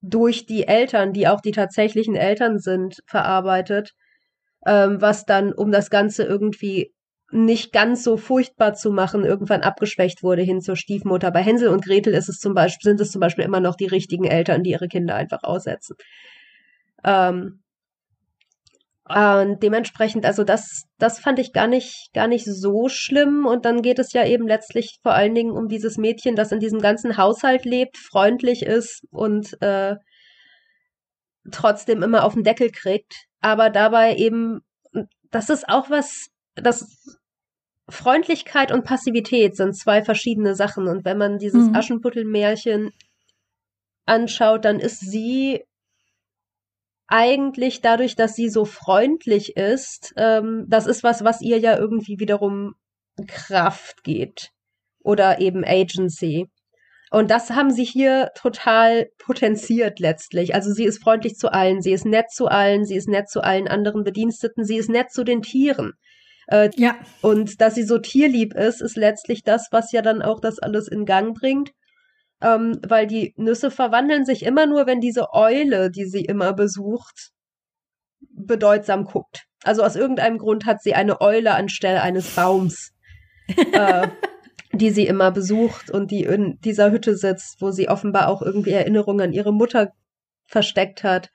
durch 0.00 0.46
die 0.46 0.66
Eltern, 0.66 1.12
die 1.12 1.28
auch 1.28 1.40
die 1.40 1.52
tatsächlichen 1.52 2.16
Eltern 2.16 2.58
sind, 2.58 2.96
verarbeitet, 3.06 3.92
ähm, 4.66 5.00
was 5.00 5.24
dann, 5.24 5.52
um 5.52 5.70
das 5.70 5.90
Ganze 5.90 6.24
irgendwie 6.24 6.93
nicht 7.34 7.72
ganz 7.72 8.04
so 8.04 8.16
furchtbar 8.16 8.74
zu 8.74 8.92
machen, 8.92 9.24
irgendwann 9.24 9.62
abgeschwächt 9.62 10.22
wurde 10.22 10.42
hin 10.42 10.60
zur 10.60 10.76
Stiefmutter. 10.76 11.32
Bei 11.32 11.42
Hänsel 11.42 11.68
und 11.68 11.84
Gretel 11.84 12.14
ist 12.14 12.28
es 12.28 12.38
zum 12.38 12.54
Beispiel, 12.54 12.90
sind 12.90 13.00
es 13.00 13.10
zum 13.10 13.20
Beispiel 13.20 13.44
immer 13.44 13.58
noch 13.58 13.74
die 13.74 13.86
richtigen 13.86 14.24
Eltern, 14.24 14.62
die 14.62 14.70
ihre 14.70 14.86
Kinder 14.86 15.16
einfach 15.16 15.42
aussetzen. 15.42 15.96
Ähm, 17.02 17.60
und 19.06 19.62
dementsprechend, 19.62 20.24
also 20.24 20.44
das, 20.44 20.84
das 20.98 21.18
fand 21.18 21.38
ich 21.40 21.52
gar 21.52 21.66
nicht, 21.66 22.10
gar 22.14 22.28
nicht 22.28 22.46
so 22.46 22.88
schlimm. 22.88 23.46
Und 23.46 23.64
dann 23.64 23.82
geht 23.82 23.98
es 23.98 24.12
ja 24.12 24.24
eben 24.24 24.46
letztlich 24.46 25.00
vor 25.02 25.12
allen 25.12 25.34
Dingen 25.34 25.50
um 25.50 25.68
dieses 25.68 25.98
Mädchen, 25.98 26.36
das 26.36 26.52
in 26.52 26.60
diesem 26.60 26.80
ganzen 26.80 27.18
Haushalt 27.18 27.64
lebt, 27.64 27.98
freundlich 27.98 28.62
ist 28.62 29.02
und 29.10 29.60
äh, 29.60 29.96
trotzdem 31.50 32.02
immer 32.02 32.24
auf 32.24 32.34
den 32.34 32.44
Deckel 32.44 32.70
kriegt. 32.70 33.26
Aber 33.40 33.70
dabei 33.70 34.14
eben, 34.16 34.60
das 35.30 35.50
ist 35.50 35.68
auch 35.68 35.90
was, 35.90 36.28
das 36.54 37.18
Freundlichkeit 37.88 38.72
und 38.72 38.84
Passivität 38.84 39.56
sind 39.56 39.76
zwei 39.76 40.02
verschiedene 40.02 40.54
Sachen. 40.54 40.88
Und 40.88 41.04
wenn 41.04 41.18
man 41.18 41.38
dieses 41.38 41.68
mhm. 41.68 41.74
Aschenputtel-Märchen 41.74 42.90
anschaut, 44.06 44.64
dann 44.64 44.80
ist 44.80 45.00
sie 45.00 45.64
eigentlich 47.06 47.82
dadurch, 47.82 48.16
dass 48.16 48.34
sie 48.34 48.48
so 48.48 48.64
freundlich 48.64 49.56
ist, 49.56 50.14
ähm, 50.16 50.64
das 50.68 50.86
ist 50.86 51.02
was, 51.02 51.22
was 51.22 51.42
ihr 51.42 51.58
ja 51.58 51.76
irgendwie 51.76 52.18
wiederum 52.18 52.74
Kraft 53.28 54.02
gibt 54.02 54.50
oder 55.00 55.38
eben 55.40 55.64
Agency. 55.64 56.50
Und 57.10 57.30
das 57.30 57.50
haben 57.50 57.70
sie 57.70 57.84
hier 57.84 58.30
total 58.34 59.08
potenziert 59.18 60.00
letztlich. 60.00 60.54
Also 60.54 60.72
sie 60.72 60.84
ist 60.84 61.02
freundlich 61.02 61.36
zu 61.36 61.52
allen, 61.52 61.80
sie 61.80 61.92
ist 61.92 62.06
nett 62.06 62.30
zu 62.30 62.48
allen, 62.48 62.84
sie 62.84 62.96
ist 62.96 63.08
nett 63.08 63.28
zu 63.28 63.42
allen 63.42 63.68
anderen 63.68 64.02
Bediensteten, 64.02 64.64
sie 64.64 64.76
ist 64.76 64.88
nett 64.88 65.12
zu 65.12 65.22
den 65.22 65.42
Tieren. 65.42 65.92
Äh, 66.46 66.70
ja. 66.76 66.96
Und 67.22 67.60
dass 67.60 67.74
sie 67.74 67.84
so 67.84 67.98
tierlieb 67.98 68.54
ist, 68.54 68.82
ist 68.82 68.96
letztlich 68.96 69.42
das, 69.42 69.68
was 69.70 69.92
ja 69.92 70.02
dann 70.02 70.22
auch 70.22 70.40
das 70.40 70.58
alles 70.58 70.88
in 70.88 71.04
Gang 71.04 71.38
bringt 71.38 71.72
ähm, 72.44 72.78
weil 72.86 73.06
die 73.06 73.32
Nüsse 73.36 73.70
verwandeln 73.70 74.26
sich 74.26 74.44
immer 74.44 74.66
nur, 74.66 74.86
wenn 74.86 75.00
diese 75.00 75.32
Eule, 75.32 75.90
die 75.90 76.04
sie 76.04 76.24
immer 76.24 76.52
besucht, 76.52 77.30
bedeutsam 78.20 79.04
guckt. 79.04 79.44
Also 79.62 79.82
aus 79.82 79.96
irgendeinem 79.96 80.38
Grund 80.38 80.66
hat 80.66 80.82
sie 80.82 80.94
eine 80.94 81.20
Eule 81.22 81.54
anstelle 81.54 82.02
eines 82.02 82.28
Baums, 82.34 82.92
äh, 83.72 84.08
die 84.72 84.90
sie 84.90 85.06
immer 85.06 85.30
besucht 85.30 85.90
und 85.90 86.10
die 86.10 86.24
in 86.24 86.58
dieser 86.60 86.90
Hütte 86.90 87.16
sitzt, 87.16 87.62
wo 87.62 87.70
sie 87.70 87.88
offenbar 87.88 88.28
auch 88.28 88.42
irgendwie 88.42 88.72
Erinnerungen 88.72 89.28
an 89.28 89.32
ihre 89.32 89.52
Mutter 89.52 89.92
versteckt 90.46 91.02
hat. 91.02 91.30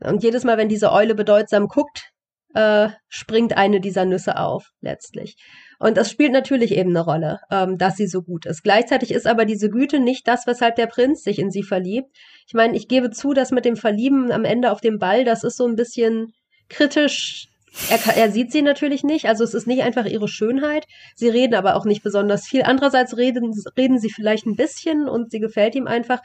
Und 0.00 0.22
jedes 0.22 0.44
Mal, 0.44 0.56
wenn 0.56 0.68
diese 0.68 0.92
Eule 0.92 1.14
bedeutsam 1.14 1.68
guckt, 1.68 2.11
äh, 2.54 2.88
springt 3.08 3.56
eine 3.56 3.80
dieser 3.80 4.04
Nüsse 4.04 4.38
auf, 4.38 4.70
letztlich. 4.80 5.36
Und 5.78 5.96
das 5.96 6.10
spielt 6.10 6.32
natürlich 6.32 6.72
eben 6.72 6.90
eine 6.90 7.04
Rolle, 7.04 7.40
ähm, 7.50 7.76
dass 7.76 7.96
sie 7.96 8.06
so 8.06 8.22
gut 8.22 8.46
ist. 8.46 8.62
Gleichzeitig 8.62 9.10
ist 9.10 9.26
aber 9.26 9.44
diese 9.44 9.68
Güte 9.68 9.98
nicht 9.98 10.28
das, 10.28 10.46
weshalb 10.46 10.76
der 10.76 10.86
Prinz 10.86 11.24
sich 11.24 11.38
in 11.38 11.50
sie 11.50 11.64
verliebt. 11.64 12.08
Ich 12.46 12.54
meine, 12.54 12.76
ich 12.76 12.86
gebe 12.86 13.10
zu, 13.10 13.32
dass 13.32 13.50
mit 13.50 13.64
dem 13.64 13.76
Verlieben 13.76 14.30
am 14.30 14.44
Ende 14.44 14.70
auf 14.70 14.80
dem 14.80 14.98
Ball, 14.98 15.24
das 15.24 15.42
ist 15.42 15.56
so 15.56 15.66
ein 15.66 15.74
bisschen 15.76 16.32
kritisch. 16.68 17.48
Er, 17.88 17.98
er 18.16 18.30
sieht 18.30 18.52
sie 18.52 18.62
natürlich 18.62 19.02
nicht, 19.02 19.26
also 19.26 19.44
es 19.44 19.54
ist 19.54 19.66
nicht 19.66 19.82
einfach 19.82 20.04
ihre 20.04 20.28
Schönheit. 20.28 20.84
Sie 21.16 21.28
reden 21.28 21.54
aber 21.54 21.74
auch 21.74 21.86
nicht 21.86 22.02
besonders 22.02 22.46
viel. 22.46 22.62
Andererseits 22.62 23.16
reden, 23.16 23.52
reden 23.76 23.98
sie 23.98 24.10
vielleicht 24.10 24.46
ein 24.46 24.56
bisschen 24.56 25.08
und 25.08 25.30
sie 25.30 25.40
gefällt 25.40 25.74
ihm 25.74 25.86
einfach. 25.86 26.20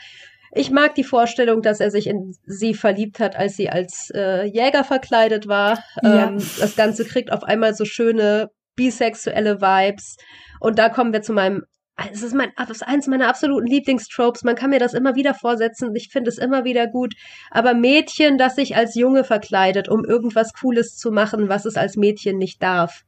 Ich 0.58 0.72
mag 0.72 0.96
die 0.96 1.04
Vorstellung, 1.04 1.62
dass 1.62 1.80
er 1.80 1.92
sich 1.92 2.08
in 2.08 2.36
sie 2.46 2.74
verliebt 2.74 3.20
hat, 3.20 3.36
als 3.36 3.56
sie 3.56 3.70
als 3.70 4.12
äh, 4.14 4.44
Jäger 4.46 4.84
verkleidet 4.84 5.48
war. 5.48 5.84
Ja. 6.02 6.28
Ähm, 6.28 6.38
das 6.60 6.76
Ganze 6.76 7.06
kriegt 7.06 7.32
auf 7.32 7.44
einmal 7.44 7.74
so 7.74 7.86
schöne 7.86 8.50
bisexuelle 8.76 9.62
Vibes. 9.62 10.18
Und 10.60 10.80
da 10.80 10.90
kommen 10.90 11.14
wir 11.14 11.22
zu 11.22 11.34
meinem 11.34 11.64
es 12.12 12.22
ist 12.22 12.36
mein, 12.36 12.52
das 12.56 12.70
ist 12.70 12.84
eins 12.84 13.08
meiner 13.08 13.28
absoluten 13.28 13.66
Lieblingstropes. 13.66 14.44
Man 14.44 14.56
kann 14.56 14.70
mir 14.70 14.80
das 14.80 14.94
immer 14.94 15.16
wieder 15.16 15.34
vorsetzen. 15.34 15.96
Ich 15.96 16.10
finde 16.10 16.30
es 16.30 16.38
immer 16.38 16.64
wieder 16.64 16.86
gut. 16.86 17.16
Aber 17.50 17.74
Mädchen, 17.74 18.38
das 18.38 18.56
sich 18.56 18.76
als 18.76 18.94
Junge 18.94 19.24
verkleidet, 19.24 19.90
um 19.90 20.06
irgendwas 20.06 20.54
Cooles 20.54 20.96
zu 20.96 21.12
machen, 21.12 21.50
was 21.50 21.66
es 21.66 21.76
als 21.76 21.96
Mädchen 21.96 22.38
nicht 22.38 22.62
darf. 22.62 23.04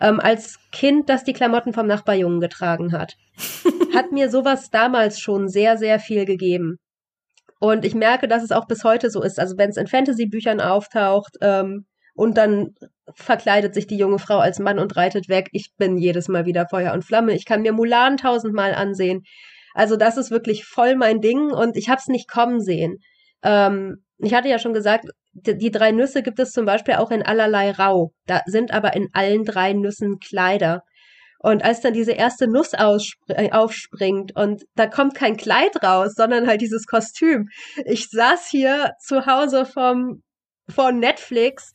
Ähm, 0.00 0.20
als 0.20 0.58
Kind, 0.72 1.08
das 1.08 1.24
die 1.24 1.32
Klamotten 1.32 1.72
vom 1.72 1.86
Nachbarjungen 1.86 2.40
getragen 2.40 2.92
hat, 2.92 3.14
hat 3.94 4.12
mir 4.12 4.30
sowas 4.30 4.70
damals 4.70 5.20
schon 5.20 5.48
sehr, 5.48 5.76
sehr 5.76 5.98
viel 5.98 6.24
gegeben. 6.24 6.78
Und 7.58 7.84
ich 7.84 7.94
merke, 7.94 8.26
dass 8.26 8.42
es 8.42 8.52
auch 8.52 8.66
bis 8.66 8.84
heute 8.84 9.10
so 9.10 9.22
ist. 9.22 9.38
Also 9.38 9.58
wenn 9.58 9.70
es 9.70 9.76
in 9.76 9.86
Fantasy-Büchern 9.86 10.60
auftaucht, 10.60 11.36
ähm, 11.42 11.84
und 12.14 12.36
dann 12.36 12.74
verkleidet 13.14 13.74
sich 13.74 13.86
die 13.86 13.96
junge 13.96 14.18
Frau 14.18 14.38
als 14.38 14.58
Mann 14.58 14.78
und 14.78 14.94
reitet 14.96 15.28
weg. 15.28 15.48
Ich 15.52 15.70
bin 15.78 15.96
jedes 15.96 16.28
Mal 16.28 16.44
wieder 16.44 16.66
Feuer 16.68 16.92
und 16.92 17.02
Flamme. 17.02 17.34
Ich 17.34 17.46
kann 17.46 17.62
mir 17.62 17.72
Mulan 17.72 18.16
tausendmal 18.16 18.74
ansehen. 18.74 19.22
Also 19.74 19.96
das 19.96 20.16
ist 20.16 20.30
wirklich 20.30 20.64
voll 20.64 20.96
mein 20.96 21.20
Ding 21.20 21.50
und 21.50 21.76
ich 21.76 21.88
habe 21.88 21.98
es 21.98 22.08
nicht 22.08 22.28
kommen 22.28 22.60
sehen. 22.60 22.98
Ähm, 23.42 24.04
ich 24.22 24.34
hatte 24.34 24.48
ja 24.48 24.58
schon 24.58 24.74
gesagt, 24.74 25.06
die, 25.32 25.70
drei 25.70 25.92
Nüsse 25.92 26.22
gibt 26.22 26.38
es 26.38 26.52
zum 26.52 26.66
Beispiel 26.66 26.94
auch 26.94 27.10
in 27.10 27.22
allerlei 27.22 27.70
Rau. 27.70 28.12
Da 28.26 28.42
sind 28.46 28.72
aber 28.72 28.94
in 28.94 29.08
allen 29.12 29.44
drei 29.44 29.72
Nüssen 29.72 30.18
Kleider. 30.18 30.82
Und 31.42 31.64
als 31.64 31.80
dann 31.80 31.94
diese 31.94 32.12
erste 32.12 32.48
Nuss 32.48 32.72
äh, 32.74 33.50
aufspringt 33.50 34.36
und 34.36 34.64
da 34.74 34.86
kommt 34.86 35.14
kein 35.14 35.38
Kleid 35.38 35.82
raus, 35.82 36.12
sondern 36.14 36.46
halt 36.46 36.60
dieses 36.60 36.86
Kostüm. 36.86 37.48
Ich 37.86 38.10
saß 38.10 38.46
hier 38.48 38.92
zu 39.00 39.24
Hause 39.24 39.64
vom 39.64 40.22
von 40.68 41.00
Netflix 41.00 41.72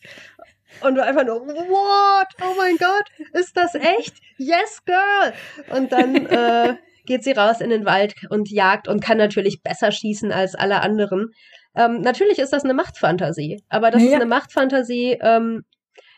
und 0.82 0.96
du 0.96 1.04
einfach 1.04 1.26
nur, 1.26 1.42
what? 1.42 2.28
Oh 2.42 2.56
mein 2.58 2.78
Gott, 2.78 3.06
ist 3.34 3.56
das 3.58 3.76
echt? 3.76 4.16
Yes, 4.38 4.84
girl! 4.86 5.34
Und 5.76 5.92
dann 5.92 6.26
äh, 6.28 6.78
geht 7.06 7.24
sie 7.24 7.32
raus 7.32 7.62
in 7.62 7.70
den 7.70 7.86
Wald 7.86 8.16
und 8.30 8.50
jagt 8.50 8.88
und 8.88 9.04
kann 9.04 9.18
natürlich 9.18 9.62
besser 9.64 9.92
schießen 9.92 10.32
als 10.32 10.56
alle 10.56 10.82
anderen. 10.82 11.32
Ähm, 11.76 12.02
natürlich 12.02 12.40
ist 12.40 12.54
das 12.54 12.64
eine 12.64 12.74
Machtfantasie, 12.74 13.64
aber 13.70 13.92
das 13.92 14.02
ja. 14.02 14.10
ist 14.10 14.16
eine 14.16 14.26
Machtfantasie. 14.26 15.18
Ähm, 15.22 15.64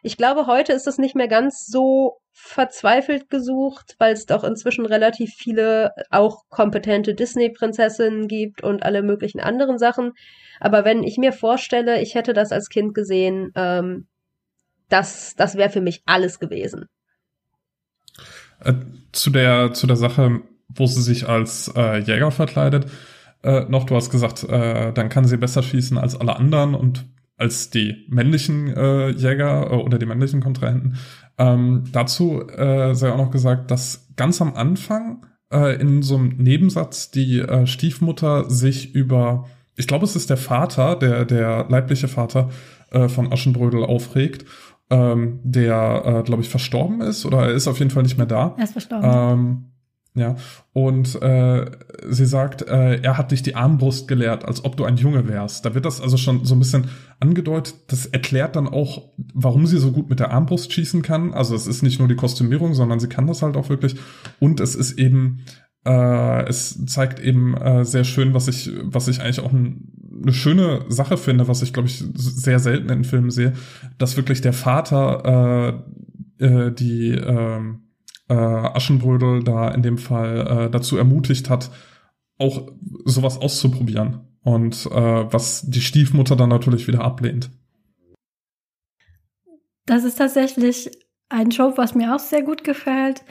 ich 0.04 0.18
glaube, 0.18 0.48
heute 0.48 0.74
ist 0.74 0.88
das 0.88 0.98
nicht 0.98 1.16
mehr 1.16 1.28
ganz 1.28 1.66
so 1.66 2.20
verzweifelt 2.32 3.30
gesucht, 3.30 3.96
weil 3.98 4.14
es 4.14 4.28
doch 4.28 4.44
inzwischen 4.44 4.86
relativ 4.86 5.34
viele 5.34 5.92
auch 6.12 6.44
kompetente 6.50 7.16
Disney-Prinzessinnen 7.16 8.28
gibt 8.28 8.64
und 8.64 8.84
alle 8.84 9.02
möglichen 9.02 9.40
anderen 9.40 9.80
Sachen. 9.80 10.14
Aber 10.60 10.86
wenn 10.86 11.04
ich 11.04 11.18
mir 11.18 11.34
vorstelle, 11.34 12.02
ich 12.02 12.14
hätte 12.14 12.34
das 12.34 12.52
als 12.52 12.70
Kind 12.70 12.94
gesehen, 12.94 13.52
ähm, 13.56 14.08
das, 14.88 15.36
das 15.36 15.56
wäre 15.58 15.72
für 15.72 15.82
mich 15.82 16.04
alles 16.06 16.40
gewesen. 16.40 16.86
Äh, 18.64 18.74
zu 19.12 19.32
der, 19.32 19.74
zu 19.74 19.88
der 19.88 19.98
Sache, 19.98 20.42
wo 20.70 20.86
sie 20.86 21.02
sich 21.02 21.28
als 21.28 21.72
äh, 21.76 21.98
Jäger 22.00 22.32
verkleidet, 22.32 22.86
äh, 23.44 23.66
noch, 23.70 23.86
du 23.86 23.96
hast 23.96 24.10
gesagt, 24.10 24.44
äh, 24.44 24.92
dann 24.94 25.10
kann 25.10 25.26
sie 25.26 25.38
besser 25.38 25.64
schießen 25.64 25.98
als 25.98 26.20
alle 26.20 26.36
anderen 26.36 26.76
und 26.76 27.06
als 27.38 27.70
die 27.70 28.06
männlichen 28.10 28.76
äh, 28.76 29.10
Jäger 29.10 29.72
äh, 29.72 29.76
oder 29.76 30.00
die 30.00 30.06
männlichen 30.06 30.42
Kontrahenten. 30.42 30.98
Ähm, 31.38 31.84
dazu 31.92 32.48
äh, 32.50 32.96
sei 32.96 33.12
auch 33.12 33.18
noch 33.18 33.32
gesagt, 33.32 33.70
dass 33.70 34.08
ganz 34.16 34.42
am 34.42 34.56
Anfang 34.56 35.26
äh, 35.52 35.80
in 35.80 36.02
so 36.02 36.16
einem 36.16 36.38
Nebensatz 36.38 37.12
die 37.12 37.40
äh, 37.40 37.68
Stiefmutter 37.68 38.50
sich 38.50 38.96
über 38.96 39.46
ich 39.78 39.88
glaube, 39.88 40.06
es 40.06 40.16
ist 40.16 40.30
der 40.30 40.38
Vater, 40.38 40.96
der, 40.96 41.24
der 41.24 41.68
leibliche 41.70 42.08
Vater 42.08 42.50
äh, 42.90 43.08
von 43.08 43.32
Aschenbrödel 43.32 43.84
aufregt, 43.84 44.46
ähm, 44.90 45.40
der, 45.44 46.04
äh, 46.04 46.24
glaube 46.24 46.42
ich, 46.42 46.50
verstorben 46.50 47.02
ist 47.02 47.26
oder 47.26 47.44
er 47.44 47.52
ist 47.52 47.68
auf 47.68 47.78
jeden 47.80 47.92
Fall 47.92 48.04
nicht 48.04 48.18
mehr 48.18 48.26
da. 48.26 48.56
Er 48.58 48.64
ist 48.64 48.72
verstorben. 48.72 49.10
Ähm, 49.14 49.66
ja, 50.18 50.36
und 50.74 51.22
äh, 51.22 51.70
sie 52.10 52.26
sagt, 52.26 52.64
äh, 52.64 53.02
er 53.02 53.18
hat 53.18 53.32
dich 53.32 53.44
die 53.44 53.56
Armbrust 53.56 54.08
gelehrt, 54.08 54.46
als 54.46 54.66
ob 54.66 54.76
du 54.76 54.84
ein 54.84 54.98
Junge 54.98 55.28
wärst. 55.28 55.64
Da 55.64 55.76
wird 55.76 55.86
das 55.86 56.02
also 56.02 56.18
schon 56.18 56.44
so 56.44 56.56
ein 56.56 56.60
bisschen 56.60 56.88
angedeutet. 57.20 57.76
Das 57.88 58.08
erklärt 58.08 58.56
dann 58.56 58.68
auch, 58.68 59.10
warum 59.34 59.68
sie 59.68 59.78
so 59.78 59.92
gut 59.92 60.10
mit 60.10 60.20
der 60.20 60.32
Armbrust 60.32 60.74
schießen 60.74 61.04
kann. 61.04 61.34
Also 61.34 61.56
es 61.56 61.68
ist 61.68 61.84
nicht 61.84 62.00
nur 62.00 62.08
die 62.08 62.16
Kostümierung, 62.16 62.74
sondern 62.74 63.00
sie 63.00 63.10
kann 63.10 63.28
das 63.28 63.44
halt 63.44 63.58
auch 63.58 63.70
wirklich. 63.70 63.96
Und 64.40 64.60
es 64.60 64.74
ist 64.74 64.98
eben 64.98 65.44
äh, 65.86 66.50
es 66.50 66.84
zeigt 66.88 67.20
eben 67.20 67.56
äh, 67.56 67.86
sehr 67.86 68.04
schön, 68.04 68.34
was 68.34 68.48
ich, 68.48 68.72
was 68.84 69.08
ich 69.08 69.22
eigentlich 69.22 69.40
auch 69.40 69.54
ein, 69.54 69.94
eine 70.22 70.34
schöne 70.34 70.84
Sache 70.90 71.16
finde, 71.16 71.48
was 71.48 71.62
ich, 71.62 71.74
glaube 71.74 71.88
ich, 71.88 72.04
sehr 72.16 72.60
selten 72.60 72.90
in 72.90 73.04
Filmen 73.04 73.30
sehe, 73.30 73.54
dass 73.98 74.18
wirklich 74.18 74.42
der 74.42 74.54
Vater 74.54 75.80
äh, 76.40 76.46
äh, 76.46 76.72
die 76.72 77.12
äh, 77.12 77.62
äh, 78.30 78.34
Aschenbrödel 78.34 79.44
da 79.44 79.70
in 79.70 79.82
dem 79.82 79.98
Fall 79.98 80.66
äh, 80.68 80.70
dazu 80.70 80.98
ermutigt 80.98 81.50
hat, 81.50 81.72
auch 82.38 82.72
sowas 83.06 83.40
auszuprobieren. 83.40 84.22
Und 84.42 84.86
äh, 84.86 85.34
was 85.34 85.64
die 85.70 85.82
Stiefmutter 85.82 86.36
dann 86.36 86.50
natürlich 86.50 86.88
wieder 86.88 87.02
ablehnt. 87.02 87.50
Das 89.86 90.04
ist 90.04 90.18
tatsächlich 90.18 90.90
ein 91.30 91.50
Trope, 91.50 91.78
was 91.78 91.96
mir 91.96 92.16
auch 92.16 92.20
sehr 92.20 92.44
gut 92.44 92.64
gefällt 92.64 93.24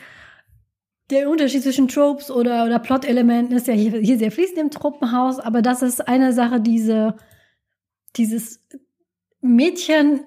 der 1.11 1.30
Unterschied 1.30 1.62
zwischen 1.62 1.88
Tropes 1.88 2.30
oder, 2.30 2.64
oder 2.64 2.78
Plot-Elementen 2.78 3.55
ist 3.55 3.68
ja 3.68 3.74
hier, 3.74 3.99
hier 3.99 4.18
sehr 4.18 4.32
fließend 4.32 4.59
im 4.59 4.70
Truppenhaus, 4.70 5.38
aber 5.38 5.62
das 5.62 5.82
ist 5.82 6.07
eine 6.07 6.32
Sache, 6.32 6.61
diese, 6.61 7.16
dieses 8.16 8.61
Mädchen, 9.40 10.26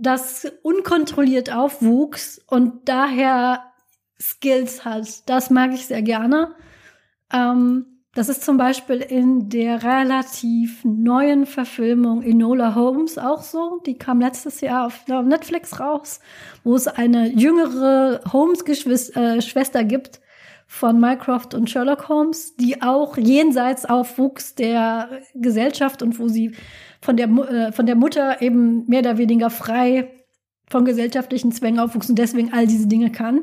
das 0.00 0.50
unkontrolliert 0.62 1.52
aufwuchs 1.52 2.40
und 2.46 2.88
daher 2.88 3.72
Skills 4.20 4.84
hat. 4.84 5.28
Das 5.28 5.50
mag 5.50 5.72
ich 5.72 5.86
sehr 5.86 6.02
gerne. 6.02 6.54
Ähm, 7.32 7.96
das 8.16 8.30
ist 8.30 8.44
zum 8.44 8.56
Beispiel 8.56 8.96
in 8.96 9.50
der 9.50 9.82
relativ 9.82 10.82
neuen 10.84 11.44
Verfilmung 11.44 12.22
Enola 12.22 12.74
Holmes 12.74 13.18
auch 13.18 13.42
so. 13.42 13.82
Die 13.84 13.98
kam 13.98 14.20
letztes 14.20 14.62
Jahr 14.62 14.86
auf 14.86 15.06
Netflix 15.06 15.78
raus, 15.80 16.20
wo 16.64 16.74
es 16.74 16.88
eine 16.88 17.28
jüngere 17.28 18.22
Holmes-Schwester 18.32 19.80
äh, 19.80 19.84
gibt 19.84 20.20
von 20.66 20.98
Mycroft 20.98 21.52
und 21.52 21.68
Sherlock 21.68 22.08
Holmes, 22.08 22.56
die 22.56 22.80
auch 22.80 23.18
jenseits 23.18 23.84
aufwuchs 23.84 24.54
der 24.54 25.20
Gesellschaft 25.34 26.02
und 26.02 26.18
wo 26.18 26.26
sie 26.28 26.56
von 27.02 27.18
der, 27.18 27.28
äh, 27.28 27.72
von 27.72 27.84
der 27.84 27.96
Mutter 27.96 28.40
eben 28.40 28.86
mehr 28.86 29.00
oder 29.00 29.18
weniger 29.18 29.50
frei 29.50 30.10
von 30.70 30.86
gesellschaftlichen 30.86 31.52
Zwängen 31.52 31.78
aufwuchs 31.80 32.08
und 32.08 32.18
deswegen 32.18 32.52
all 32.52 32.66
diese 32.66 32.88
Dinge 32.88 33.12
kann. 33.12 33.42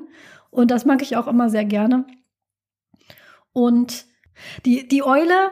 Und 0.53 0.71
das 0.71 0.85
mag 0.85 1.01
ich 1.01 1.17
auch 1.17 1.27
immer 1.27 1.49
sehr 1.49 1.65
gerne. 1.65 2.05
Und 3.51 4.05
die, 4.65 4.87
die 4.87 5.03
Eule 5.03 5.51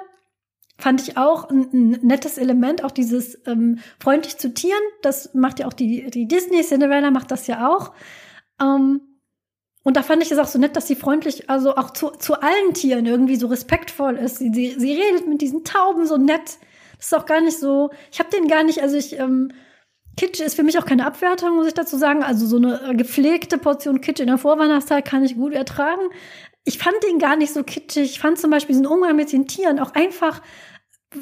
fand 0.78 1.02
ich 1.02 1.18
auch 1.18 1.50
ein, 1.50 1.70
ein 1.74 1.90
nettes 2.02 2.38
Element, 2.38 2.84
auch 2.84 2.92
dieses 2.92 3.40
ähm, 3.46 3.80
freundlich 4.00 4.38
zu 4.38 4.54
Tieren. 4.54 4.82
Das 5.02 5.34
macht 5.34 5.60
ja 5.60 5.68
auch 5.68 5.74
die, 5.74 6.10
die 6.10 6.28
Disney, 6.28 6.62
Cinderella 6.64 7.12
macht 7.12 7.32
das 7.32 7.48
ja 7.48 7.70
auch. 7.70 7.94
Ähm, 8.60 9.02
und 9.84 9.98
da 9.98 10.04
fand 10.04 10.22
ich 10.24 10.32
es 10.32 10.38
auch 10.38 10.48
so 10.48 10.60
nett, 10.60 10.76
dass 10.76 10.88
sie 10.88 10.96
freundlich, 10.96 11.50
also 11.50 11.76
auch 11.76 11.92
zu, 11.92 12.12
zu 12.12 12.40
allen 12.40 12.74
Tieren 12.74 13.06
irgendwie 13.06 13.36
so 13.36 13.48
respektvoll 13.48 14.16
ist. 14.18 14.38
Sie, 14.38 14.52
sie, 14.54 14.76
sie 14.78 14.94
redet 14.94 15.28
mit 15.28 15.42
diesen 15.42 15.64
Tauben 15.64 16.06
so 16.06 16.18
nett. 16.18 16.60
Das 16.98 17.08
ist 17.08 17.16
auch 17.16 17.26
gar 17.26 17.42
nicht 17.42 17.58
so, 17.58 17.90
ich 18.12 18.20
habe 18.20 18.30
den 18.30 18.48
gar 18.48 18.64
nicht, 18.64 18.82
also 18.82 18.96
ich, 18.96 19.18
ähm, 19.18 19.52
Kitsch 20.18 20.40
ist 20.40 20.56
für 20.56 20.64
mich 20.64 20.78
auch 20.78 20.86
keine 20.86 21.06
Abwertung, 21.06 21.56
muss 21.56 21.68
ich 21.68 21.74
dazu 21.74 21.98
sagen. 21.98 22.24
Also 22.24 22.46
so 22.46 22.58
eine 22.58 22.96
gepflegte 22.96 23.58
Portion 23.58 24.02
Kitsch 24.02 24.20
in 24.20 24.28
der 24.28 24.38
Vorweihnachtszeit 24.38 25.06
kann 25.06 25.24
ich 25.24 25.36
gut 25.36 25.54
ertragen 25.54 26.10
ich 26.64 26.78
fand 26.78 26.96
den 27.04 27.20
gar 27.20 27.36
nicht 27.36 27.54
so 27.54 27.64
kitschig. 27.64 28.12
Ich 28.12 28.20
fand 28.20 28.40
zum 28.40 28.52
Beispiel 28.52 28.74
diesen 28.74 28.88
Umgang 28.88 29.16
mit 29.16 29.32
den 29.32 29.48
Tieren 29.48 29.80
auch 29.80 29.94
einfach 29.94 30.42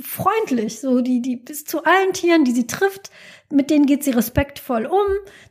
freundlich. 0.02 0.80
So, 0.80 1.02
die, 1.02 1.22
die, 1.22 1.38
bis 1.38 1.66
zu 1.66 1.84
allen 1.84 2.14
Tieren, 2.14 2.44
die 2.44 2.52
sie 2.52 2.68
trifft, 2.68 3.10
mit 3.50 3.70
denen 3.70 3.86
geht 3.86 4.04
sie 4.04 4.12
respektvoll 4.12 4.86
um, 4.86 5.06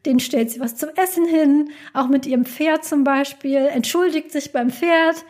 denen 0.06 0.20
stellt 0.20 0.50
sie 0.50 0.60
was 0.60 0.76
zum 0.76 0.90
Essen 0.90 1.26
hin, 1.26 1.70
auch 1.94 2.08
mit 2.08 2.26
ihrem 2.26 2.44
Pferd 2.44 2.84
zum 2.84 3.02
Beispiel, 3.02 3.56
entschuldigt 3.56 4.30
sich 4.30 4.52
beim 4.52 4.70
Pferd, 4.70 5.24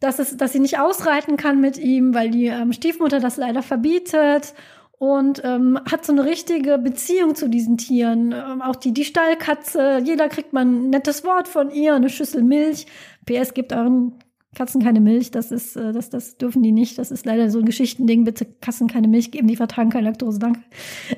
dass, 0.00 0.18
es, 0.18 0.36
dass 0.36 0.52
sie 0.52 0.60
nicht 0.60 0.78
ausreiten 0.78 1.36
kann 1.36 1.60
mit 1.60 1.78
ihm, 1.78 2.14
weil 2.14 2.30
die 2.30 2.46
ähm, 2.46 2.72
Stiefmutter 2.72 3.20
das 3.20 3.36
leider 3.36 3.62
verbietet 3.62 4.54
und 5.00 5.40
ähm, 5.44 5.80
hat 5.90 6.04
so 6.04 6.12
eine 6.12 6.26
richtige 6.26 6.76
Beziehung 6.76 7.34
zu 7.34 7.48
diesen 7.48 7.78
Tieren. 7.78 8.32
Ähm, 8.32 8.60
auch 8.60 8.76
die, 8.76 8.92
die 8.92 9.06
Stallkatze, 9.06 10.02
jeder 10.04 10.28
kriegt 10.28 10.52
mal 10.52 10.66
ein 10.66 10.90
nettes 10.90 11.24
Wort 11.24 11.48
von 11.48 11.70
ihr, 11.70 11.94
eine 11.94 12.10
Schüssel 12.10 12.42
Milch. 12.42 12.84
PS 13.24 13.54
gibt 13.54 13.72
euren 13.72 14.12
Katzen 14.54 14.82
keine 14.82 15.00
Milch, 15.00 15.30
das 15.30 15.52
ist, 15.52 15.74
äh, 15.74 15.92
das, 15.94 16.10
das 16.10 16.36
dürfen 16.36 16.62
die 16.62 16.72
nicht. 16.72 16.98
Das 16.98 17.10
ist 17.10 17.24
leider 17.24 17.48
so 17.48 17.60
ein 17.60 17.64
Geschichtending. 17.64 18.24
Bitte 18.24 18.44
Katzen 18.44 18.88
keine 18.88 19.08
Milch 19.08 19.30
geben, 19.30 19.48
die 19.48 19.56
vertragen 19.56 19.88
keine 19.88 20.08
Laktose, 20.08 20.38
danke. 20.38 20.60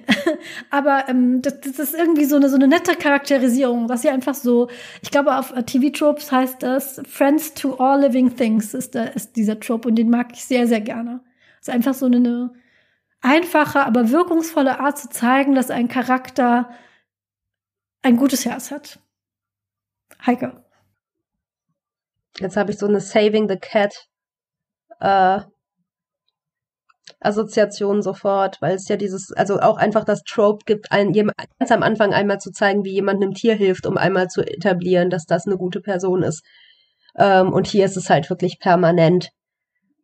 Aber 0.71 1.09
ähm, 1.09 1.43
das, 1.43 1.61
das 1.63 1.81
ist 1.81 1.95
irgendwie 1.95 2.27
so 2.27 2.37
eine, 2.37 2.49
so 2.51 2.55
eine 2.55 2.69
nette 2.69 2.95
Charakterisierung, 2.95 3.89
dass 3.89 4.03
sie 4.03 4.11
einfach 4.11 4.37
so, 4.37 4.69
ich 5.03 5.11
glaube, 5.11 5.37
auf 5.37 5.53
TV-Tropes 5.67 6.31
heißt 6.31 6.63
das 6.63 7.03
Friends 7.09 7.55
to 7.55 7.75
all 7.79 8.03
living 8.03 8.37
things 8.37 8.75
ist, 8.75 8.95
da, 8.95 9.07
ist 9.07 9.35
dieser 9.35 9.59
Trope 9.59 9.89
und 9.89 9.97
den 9.97 10.09
mag 10.09 10.29
ich 10.35 10.45
sehr, 10.45 10.69
sehr 10.69 10.81
gerne. 10.81 11.19
Es 11.61 11.67
ist 11.67 11.75
einfach 11.75 11.95
so 11.95 12.07
eine, 12.07 12.53
einfache, 13.23 13.87
aber 13.87 14.11
wirkungsvolle 14.11 14.81
Art 14.81 14.99
zu 14.99 15.09
zeigen, 15.09 15.55
dass 15.55 15.71
ein 15.71 15.89
Charakter 15.89 16.71
ein 18.03 18.17
gutes 18.17 18.45
Herz 18.45 18.71
hat. 18.71 18.99
Heike. 20.27 20.65
Jetzt 22.39 22.57
habe 22.57 22.73
ich 22.73 22.79
so 22.79 22.87
eine 22.87 23.01
Saving 23.01 23.49
the 23.49 23.57
Cat 23.57 24.09
äh, 25.01 25.41
Assoziation 27.21 28.03
sofort, 28.03 28.61
weil 28.61 28.75
es 28.75 28.89
ja 28.89 28.97
dieses, 28.97 29.33
also 29.33 29.61
auch 29.61 29.77
einfach 29.77 30.05
das 30.05 30.23
Trope 30.23 30.65
gibt, 30.67 30.91
ein, 30.91 31.13
ganz 31.13 31.71
am 31.71 31.83
Anfang 31.83 32.13
einmal 32.13 32.39
zu 32.39 32.51
zeigen, 32.51 32.85
wie 32.85 32.93
jemand 32.93 33.23
einem 33.23 33.35
Tier 33.35 33.55
hilft, 33.55 33.87
um 33.87 33.97
einmal 33.97 34.29
zu 34.29 34.43
etablieren, 34.43 35.11
dass 35.11 35.25
das 35.25 35.47
eine 35.47 35.57
gute 35.57 35.81
Person 35.81 36.23
ist. 36.23 36.45
Ähm, 37.17 37.53
und 37.53 37.67
hier 37.67 37.85
ist 37.85 37.97
es 37.97 38.11
halt 38.11 38.31
wirklich 38.31 38.59
permanent. 38.59 39.31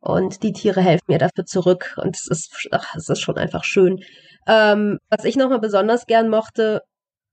Und 0.00 0.42
die 0.42 0.52
Tiere 0.52 0.80
helfen 0.80 1.06
mir 1.08 1.18
dafür 1.18 1.44
zurück. 1.44 1.96
Und 1.96 2.16
es 2.16 2.28
ist, 2.28 2.68
ach, 2.70 2.94
es 2.94 3.08
ist 3.08 3.20
schon 3.20 3.36
einfach 3.36 3.64
schön. 3.64 4.00
Ähm, 4.46 4.98
was 5.10 5.24
ich 5.24 5.36
nochmal 5.36 5.60
besonders 5.60 6.06
gern 6.06 6.28
mochte, 6.28 6.82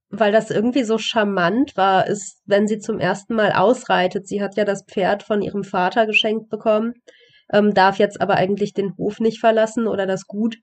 weil 0.10 0.32
das 0.32 0.52
irgendwie 0.52 0.84
so 0.84 0.98
charmant 0.98 1.78
war, 1.78 2.08
ist, 2.08 2.42
wenn 2.46 2.68
sie 2.68 2.80
zum 2.80 3.00
ersten 3.00 3.36
Mal 3.36 3.52
ausreitet. 3.54 4.28
Sie 4.28 4.42
hat 4.42 4.56
ja 4.56 4.66
das 4.66 4.84
Pferd 4.86 5.24
von 5.24 5.42
ihrem 5.42 5.64
Vater 5.64 6.06
geschenkt 6.06 6.50
bekommen, 6.50 6.94
ähm, 7.52 7.74
darf 7.74 7.98
jetzt 7.98 8.22
aber 8.22 8.36
eigentlich 8.36 8.74
den 8.74 8.96
Hof 8.98 9.20
nicht 9.20 9.40
verlassen 9.40 9.88
oder 9.88 10.06
das 10.06 10.26
Gut 10.26 10.58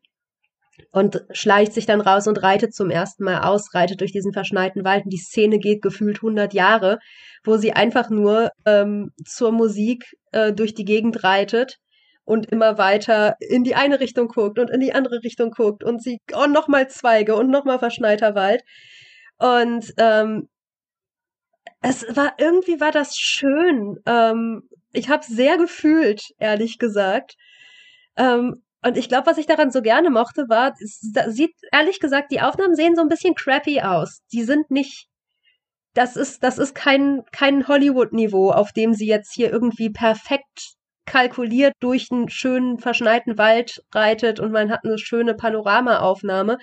und 0.90 1.24
schleicht 1.30 1.72
sich 1.72 1.86
dann 1.86 2.00
raus 2.00 2.26
und 2.26 2.42
reitet 2.42 2.74
zum 2.74 2.90
ersten 2.90 3.24
Mal 3.24 3.40
aus, 3.40 3.74
reitet 3.74 4.00
durch 4.00 4.12
diesen 4.12 4.32
verschneiten 4.32 4.84
Wald. 4.84 5.04
Und 5.04 5.12
die 5.12 5.18
Szene 5.18 5.58
geht 5.58 5.82
gefühlt 5.82 6.18
100 6.18 6.54
Jahre, 6.54 6.98
wo 7.44 7.56
sie 7.56 7.72
einfach 7.72 8.10
nur 8.10 8.50
ähm, 8.66 9.10
zur 9.24 9.52
Musik 9.52 10.04
äh, 10.32 10.52
durch 10.52 10.74
die 10.74 10.84
Gegend 10.84 11.24
reitet 11.24 11.78
und 12.24 12.46
immer 12.46 12.78
weiter 12.78 13.36
in 13.40 13.64
die 13.64 13.74
eine 13.74 14.00
Richtung 14.00 14.28
guckt 14.28 14.58
und 14.58 14.70
in 14.70 14.80
die 14.80 14.94
andere 14.94 15.22
Richtung 15.24 15.50
guckt 15.50 15.84
und 15.84 16.02
sie, 16.02 16.18
oh, 16.34 16.46
nochmal 16.46 16.88
Zweige 16.88 17.34
und 17.34 17.50
nochmal 17.50 17.78
verschneiter 17.78 18.34
Wald. 18.34 18.62
Und 19.38 19.92
ähm, 19.98 20.48
es 21.80 22.04
war, 22.14 22.34
irgendwie 22.38 22.80
war 22.80 22.92
das 22.92 23.16
schön. 23.16 23.98
Ähm, 24.06 24.68
ich 24.92 25.08
habe 25.08 25.24
sehr 25.24 25.58
gefühlt, 25.58 26.22
ehrlich 26.38 26.78
gesagt. 26.78 27.34
Ähm, 28.16 28.62
und 28.84 28.96
ich 28.96 29.08
glaube, 29.08 29.26
was 29.26 29.38
ich 29.38 29.46
daran 29.46 29.70
so 29.70 29.82
gerne 29.82 30.10
mochte, 30.10 30.48
war, 30.48 30.74
es 30.80 31.00
sieht, 31.28 31.54
ehrlich 31.72 32.00
gesagt, 32.00 32.32
die 32.32 32.40
Aufnahmen 32.40 32.74
sehen 32.74 32.96
so 32.96 33.02
ein 33.02 33.08
bisschen 33.08 33.34
crappy 33.34 33.80
aus. 33.80 34.20
Die 34.32 34.42
sind 34.42 34.70
nicht, 34.70 35.06
das 35.94 36.16
ist, 36.16 36.42
das 36.42 36.58
ist 36.58 36.74
kein, 36.74 37.22
kein 37.32 37.66
Hollywood-Niveau, 37.68 38.50
auf 38.50 38.72
dem 38.72 38.92
sie 38.94 39.06
jetzt 39.06 39.32
hier 39.34 39.50
irgendwie 39.52 39.90
perfekt 39.90 40.74
kalkuliert 41.06 41.74
durch 41.80 42.08
einen 42.10 42.28
schönen 42.28 42.78
verschneiten 42.78 43.38
Wald 43.38 43.82
reitet 43.92 44.40
und 44.40 44.52
man 44.52 44.70
hat 44.70 44.80
eine 44.84 44.98
schöne 44.98 45.34
Panoramaaufnahme. 45.34 46.58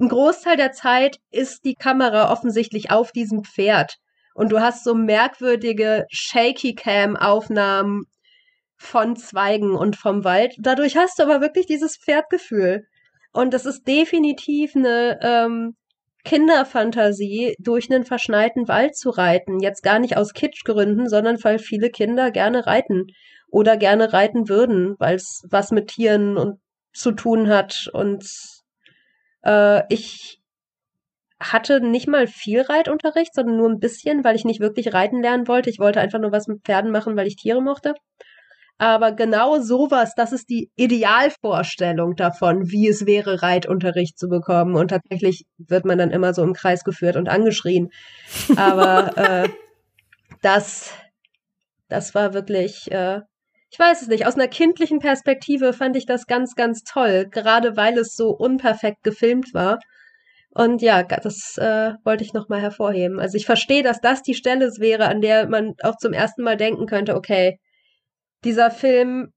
Ein 0.00 0.08
Großteil 0.08 0.56
der 0.56 0.72
Zeit 0.72 1.18
ist 1.30 1.64
die 1.64 1.74
Kamera 1.74 2.32
offensichtlich 2.32 2.90
auf 2.90 3.12
diesem 3.12 3.44
Pferd 3.44 3.96
und 4.34 4.50
du 4.50 4.60
hast 4.60 4.84
so 4.84 4.94
merkwürdige 4.94 6.06
Shaky 6.10 6.74
Cam 6.74 7.16
Aufnahmen 7.16 8.04
von 8.76 9.16
Zweigen 9.16 9.74
und 9.74 9.96
vom 9.96 10.24
Wald. 10.24 10.54
Dadurch 10.58 10.96
hast 10.96 11.18
du 11.18 11.22
aber 11.22 11.40
wirklich 11.40 11.66
dieses 11.66 11.96
Pferdgefühl. 11.96 12.86
Und 13.32 13.54
das 13.54 13.66
ist 13.66 13.86
definitiv 13.86 14.76
eine 14.76 15.18
ähm, 15.22 15.76
Kinderfantasie, 16.24 17.54
durch 17.58 17.90
einen 17.90 18.04
verschneiten 18.04 18.68
Wald 18.68 18.96
zu 18.96 19.10
reiten. 19.10 19.60
Jetzt 19.60 19.82
gar 19.82 19.98
nicht 19.98 20.16
aus 20.16 20.32
Kitschgründen, 20.32 21.08
sondern 21.08 21.42
weil 21.42 21.58
viele 21.58 21.90
Kinder 21.90 22.30
gerne 22.30 22.66
reiten 22.66 23.06
oder 23.54 23.76
gerne 23.76 24.12
reiten 24.12 24.48
würden, 24.48 24.96
weil 24.98 25.14
es 25.14 25.42
was 25.48 25.70
mit 25.70 25.86
Tieren 25.86 26.36
und 26.36 26.58
zu 26.92 27.12
tun 27.12 27.48
hat. 27.48 27.88
Und 27.92 28.26
äh, 29.44 29.82
ich 29.94 30.40
hatte 31.38 31.80
nicht 31.80 32.08
mal 32.08 32.26
viel 32.26 32.62
Reitunterricht, 32.62 33.32
sondern 33.32 33.56
nur 33.56 33.70
ein 33.70 33.78
bisschen, 33.78 34.24
weil 34.24 34.34
ich 34.34 34.44
nicht 34.44 34.58
wirklich 34.58 34.92
reiten 34.92 35.22
lernen 35.22 35.46
wollte. 35.46 35.70
Ich 35.70 35.78
wollte 35.78 36.00
einfach 36.00 36.18
nur 36.18 36.32
was 36.32 36.48
mit 36.48 36.64
Pferden 36.64 36.90
machen, 36.90 37.16
weil 37.16 37.28
ich 37.28 37.36
Tiere 37.36 37.62
mochte. 37.62 37.94
Aber 38.78 39.12
genau 39.12 39.60
sowas, 39.60 40.14
das 40.16 40.32
ist 40.32 40.50
die 40.50 40.72
Idealvorstellung 40.74 42.16
davon, 42.16 42.72
wie 42.72 42.88
es 42.88 43.06
wäre, 43.06 43.40
Reitunterricht 43.40 44.18
zu 44.18 44.26
bekommen. 44.26 44.74
Und 44.74 44.88
tatsächlich 44.88 45.44
wird 45.58 45.84
man 45.84 45.98
dann 45.98 46.10
immer 46.10 46.34
so 46.34 46.42
im 46.42 46.54
Kreis 46.54 46.82
geführt 46.82 47.14
und 47.14 47.28
angeschrien. 47.28 47.90
Aber 48.56 49.16
äh, 49.16 49.48
das, 50.42 50.92
das 51.88 52.16
war 52.16 52.34
wirklich 52.34 52.90
äh, 52.90 53.20
ich 53.74 53.78
weiß 53.80 54.02
es 54.02 54.08
nicht, 54.08 54.24
aus 54.24 54.36
einer 54.36 54.46
kindlichen 54.46 55.00
Perspektive 55.00 55.72
fand 55.72 55.96
ich 55.96 56.06
das 56.06 56.26
ganz, 56.26 56.54
ganz 56.54 56.84
toll, 56.84 57.26
gerade 57.28 57.76
weil 57.76 57.98
es 57.98 58.14
so 58.14 58.30
unperfekt 58.30 59.02
gefilmt 59.02 59.52
war. 59.52 59.80
Und 60.50 60.80
ja, 60.80 61.02
das 61.02 61.58
äh, 61.58 61.94
wollte 62.04 62.22
ich 62.22 62.32
nochmal 62.32 62.60
hervorheben. 62.60 63.18
Also 63.18 63.36
ich 63.36 63.46
verstehe, 63.46 63.82
dass 63.82 64.00
das 64.00 64.22
die 64.22 64.34
Stelle 64.34 64.70
wäre, 64.78 65.08
an 65.08 65.20
der 65.20 65.48
man 65.48 65.74
auch 65.82 65.96
zum 65.96 66.12
ersten 66.12 66.44
Mal 66.44 66.56
denken 66.56 66.86
könnte, 66.86 67.16
okay, 67.16 67.58
dieser 68.44 68.70
Film 68.70 69.32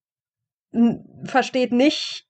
versteht 1.23 1.71
nicht 1.71 2.26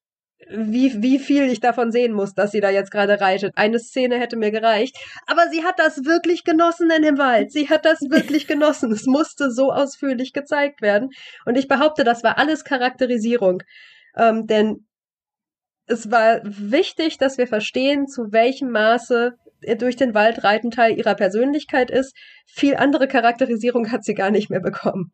wie, 0.50 1.02
wie 1.02 1.20
viel 1.20 1.44
ich 1.44 1.60
davon 1.60 1.92
sehen 1.92 2.14
muss, 2.14 2.34
dass 2.34 2.52
sie 2.52 2.62
da 2.62 2.70
jetzt 2.70 2.92
gerade 2.92 3.20
reitet. 3.20 3.54
Eine 3.56 3.80
Szene 3.80 4.20
hätte 4.20 4.38
mir 4.38 4.52
gereicht. 4.52 4.96
Aber 5.26 5.50
sie 5.52 5.64
hat 5.64 5.80
das 5.80 6.06
wirklich 6.06 6.44
genossen 6.44 6.90
in 6.96 7.02
dem 7.02 7.18
Wald. 7.18 7.52
Sie 7.52 7.70
hat 7.70 7.86
das 7.86 8.00
wirklich 8.02 8.48
genossen. 8.48 8.92
Es 8.92 9.06
musste 9.06 9.52
so 9.52 9.72
ausführlich 9.72 10.34
gezeigt 10.34 10.82
werden. 10.82 11.10
Und 11.46 11.58
ich 11.58 11.68
behaupte, 11.68 12.04
das 12.04 12.24
war 12.24 12.38
alles 12.38 12.64
Charakterisierung. 12.64 13.64
Ähm, 14.16 14.46
denn 14.48 14.86
es 15.88 16.12
war 16.12 16.42
wichtig, 16.44 17.18
dass 17.18 17.38
wir 17.38 17.48
verstehen, 17.48 18.08
zu 18.08 18.32
welchem 18.32 18.70
Maße 18.72 19.34
durch 19.80 19.96
den 19.96 20.14
Wald 20.14 20.44
reiten 20.44 20.70
Teil 20.70 20.98
ihrer 20.98 21.16
Persönlichkeit 21.16 21.90
ist. 21.90 22.16
Viel 22.46 22.76
andere 22.76 23.08
Charakterisierung 23.08 23.92
hat 23.92 24.04
sie 24.04 24.14
gar 24.14 24.30
nicht 24.30 24.50
mehr 24.50 24.60
bekommen. 24.60 25.12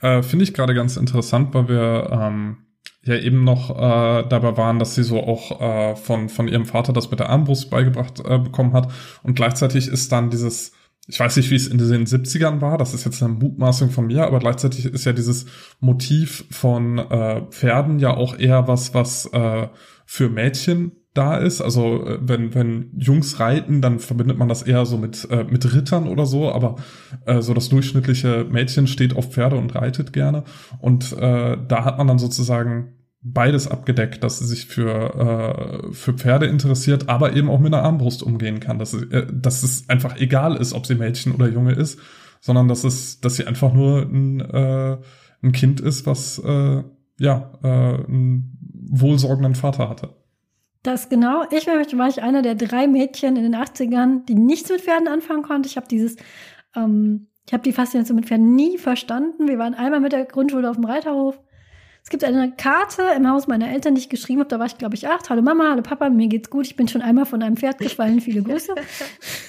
Äh, 0.00 0.22
Finde 0.22 0.44
ich 0.44 0.54
gerade 0.54 0.74
ganz 0.74 0.96
interessant, 0.96 1.52
weil 1.54 1.68
wir 1.68 2.10
ähm, 2.12 2.71
ja 3.04 3.16
eben 3.16 3.44
noch 3.44 3.70
äh, 3.70 4.26
dabei 4.28 4.56
waren, 4.56 4.78
dass 4.78 4.94
sie 4.94 5.02
so 5.02 5.20
auch 5.20 5.60
äh, 5.60 5.96
von, 5.96 6.28
von 6.28 6.48
ihrem 6.48 6.66
Vater 6.66 6.92
das 6.92 7.10
mit 7.10 7.20
der 7.20 7.30
Armbrust 7.30 7.70
beigebracht 7.70 8.20
äh, 8.24 8.38
bekommen 8.38 8.72
hat. 8.74 8.92
Und 9.22 9.34
gleichzeitig 9.34 9.88
ist 9.88 10.12
dann 10.12 10.30
dieses, 10.30 10.72
ich 11.08 11.18
weiß 11.18 11.36
nicht, 11.36 11.50
wie 11.50 11.56
es 11.56 11.66
in 11.66 11.78
den 11.78 12.06
70ern 12.06 12.60
war, 12.60 12.78
das 12.78 12.94
ist 12.94 13.04
jetzt 13.04 13.22
eine 13.22 13.34
Mutmaßung 13.34 13.90
von 13.90 14.06
mir, 14.06 14.24
aber 14.24 14.38
gleichzeitig 14.38 14.84
ist 14.84 15.04
ja 15.04 15.12
dieses 15.12 15.46
Motiv 15.80 16.44
von 16.50 16.98
äh, 16.98 17.42
Pferden 17.50 17.98
ja 17.98 18.14
auch 18.14 18.38
eher 18.38 18.68
was, 18.68 18.94
was 18.94 19.26
äh, 19.32 19.68
für 20.06 20.28
Mädchen 20.28 20.92
da 21.14 21.36
ist. 21.36 21.60
Also 21.60 22.06
äh, 22.06 22.18
wenn, 22.20 22.54
wenn 22.54 22.90
Jungs 22.96 23.38
reiten, 23.40 23.80
dann 23.80 23.98
verbindet 23.98 24.38
man 24.38 24.48
das 24.48 24.62
eher 24.62 24.86
so 24.86 24.96
mit, 24.96 25.28
äh, 25.30 25.44
mit 25.44 25.74
Rittern 25.74 26.08
oder 26.08 26.26
so, 26.26 26.50
aber 26.50 26.76
äh, 27.26 27.40
so 27.40 27.54
das 27.54 27.68
durchschnittliche 27.68 28.46
Mädchen 28.50 28.86
steht 28.86 29.16
auf 29.16 29.32
Pferde 29.32 29.56
und 29.56 29.74
reitet 29.74 30.12
gerne. 30.12 30.44
Und 30.80 31.12
äh, 31.12 31.56
da 31.68 31.84
hat 31.84 31.98
man 31.98 32.06
dann 32.06 32.18
sozusagen 32.18 32.94
beides 33.22 33.68
abgedeckt, 33.68 34.24
dass 34.24 34.40
sie 34.40 34.46
sich 34.46 34.66
für, 34.66 35.88
äh, 35.90 35.92
für 35.92 36.14
Pferde 36.14 36.46
interessiert, 36.46 37.08
aber 37.08 37.34
eben 37.34 37.48
auch 37.48 37.60
mit 37.60 37.72
einer 37.72 37.84
Armbrust 37.84 38.22
umgehen 38.22 38.58
kann. 38.58 38.78
Dass, 38.78 38.94
äh, 38.94 39.26
dass 39.32 39.62
es 39.62 39.88
einfach 39.88 40.16
egal 40.18 40.56
ist, 40.56 40.72
ob 40.72 40.86
sie 40.86 40.96
Mädchen 40.96 41.32
oder 41.32 41.48
Junge 41.48 41.72
ist, 41.72 42.00
sondern 42.40 42.68
dass 42.68 42.84
es, 42.84 43.20
dass 43.20 43.36
sie 43.36 43.46
einfach 43.46 43.72
nur 43.72 44.02
ein, 44.02 44.40
äh, 44.40 44.98
ein 45.42 45.52
Kind 45.52 45.80
ist, 45.80 46.06
was 46.06 46.38
äh, 46.38 46.82
ja 47.18 47.52
äh, 47.62 47.68
einen 47.68 48.58
wohlsorgenden 48.90 49.54
Vater 49.54 49.88
hatte. 49.88 50.21
Das 50.82 51.08
genau. 51.08 51.44
Ich 51.50 51.66
war 51.66 52.08
ich 52.08 52.22
einer 52.22 52.42
der 52.42 52.56
drei 52.56 52.88
Mädchen 52.88 53.36
in 53.36 53.44
den 53.44 53.54
80ern, 53.54 54.24
die 54.26 54.34
nichts 54.34 54.68
mit 54.68 54.80
Pferden 54.80 55.06
anfangen 55.06 55.42
konnte. 55.42 55.68
Ich 55.68 55.76
habe 55.76 55.86
dieses, 55.86 56.16
ähm, 56.74 57.28
ich 57.46 57.52
habe 57.52 57.62
die 57.62 57.72
Faszination 57.72 58.16
mit 58.16 58.26
Pferden 58.26 58.56
nie 58.56 58.78
verstanden. 58.78 59.46
Wir 59.46 59.58
waren 59.58 59.74
einmal 59.74 60.00
mit 60.00 60.12
der 60.12 60.24
Grundschule 60.24 60.68
auf 60.68 60.76
dem 60.76 60.84
Reiterhof. 60.84 61.40
Es 62.02 62.10
gibt 62.10 62.24
eine 62.24 62.50
Karte 62.50 63.02
im 63.16 63.28
Haus 63.30 63.46
meiner 63.46 63.70
Eltern, 63.70 63.94
die 63.94 64.00
ich 64.00 64.08
geschrieben 64.08 64.40
habe. 64.40 64.48
Da 64.48 64.58
war 64.58 64.66
ich, 64.66 64.76
glaube 64.76 64.96
ich, 64.96 65.06
acht. 65.06 65.30
Hallo 65.30 65.40
Mama, 65.40 65.70
hallo 65.70 65.82
Papa, 65.82 66.10
mir 66.10 66.26
geht's 66.26 66.50
gut. 66.50 66.66
Ich 66.66 66.74
bin 66.74 66.88
schon 66.88 67.00
einmal 67.00 67.26
von 67.26 67.42
einem 67.44 67.56
Pferd 67.56 67.78
gefallen. 67.78 68.20
Viele 68.20 68.42
Grüße. 68.42 68.74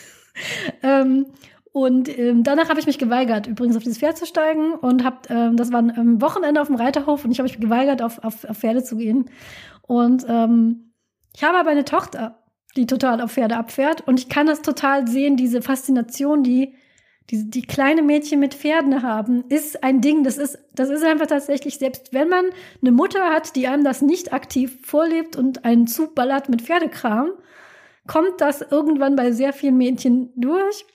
ähm, 0.83 1.25
und 1.71 2.15
ähm, 2.15 2.43
danach 2.43 2.69
habe 2.69 2.79
ich 2.79 2.85
mich 2.85 2.99
geweigert, 2.99 3.47
übrigens 3.47 3.75
auf 3.75 3.81
dieses 3.81 3.97
Pferd 3.97 4.17
zu 4.17 4.27
steigen. 4.27 4.73
Und 4.73 5.03
hab, 5.03 5.31
ähm, 5.31 5.57
das 5.57 5.71
war 5.71 5.79
ein 5.79 5.91
ähm, 5.97 6.21
Wochenende 6.21 6.61
auf 6.61 6.67
dem 6.67 6.75
Reiterhof 6.75 7.25
und 7.25 7.31
ich 7.31 7.39
habe 7.39 7.49
mich 7.49 7.59
geweigert, 7.59 8.03
auf, 8.03 8.23
auf, 8.23 8.45
auf 8.45 8.59
Pferde 8.59 8.83
zu 8.83 8.97
gehen. 8.97 9.31
Und 9.81 10.23
ähm, 10.29 10.92
ich 11.35 11.43
habe 11.43 11.57
aber 11.57 11.71
eine 11.71 11.85
Tochter, 11.85 12.43
die 12.75 12.87
total 12.87 13.21
auf 13.21 13.31
Pferde 13.31 13.57
abfährt 13.57 14.01
und 14.07 14.19
ich 14.19 14.29
kann 14.29 14.47
das 14.47 14.61
total 14.61 15.07
sehen, 15.07 15.37
diese 15.37 15.61
Faszination, 15.61 16.43
die 16.43 16.75
die, 17.29 17.49
die 17.49 17.61
kleine 17.61 18.01
Mädchen 18.01 18.39
mit 18.39 18.53
Pferden 18.53 19.01
haben, 19.01 19.45
ist 19.49 19.83
ein 19.83 20.01
Ding. 20.01 20.23
Das 20.23 20.37
ist, 20.37 20.57
das 20.73 20.89
ist 20.89 21.03
einfach 21.03 21.27
tatsächlich, 21.27 21.77
selbst 21.77 22.13
wenn 22.13 22.27
man 22.27 22.45
eine 22.81 22.91
Mutter 22.91 23.29
hat, 23.29 23.55
die 23.55 23.67
einem 23.67 23.83
das 23.83 24.01
nicht 24.01 24.33
aktiv 24.33 24.77
vorlebt 24.85 25.35
und 25.35 25.63
einen 25.63 25.87
Zug 25.87 26.15
ballert 26.15 26.49
mit 26.49 26.61
Pferdekram, 26.61 27.31
kommt 28.07 28.41
das 28.41 28.61
irgendwann 28.61 29.15
bei 29.15 29.31
sehr 29.31 29.53
vielen 29.53 29.77
Mädchen 29.77 30.33
durch. 30.35 30.85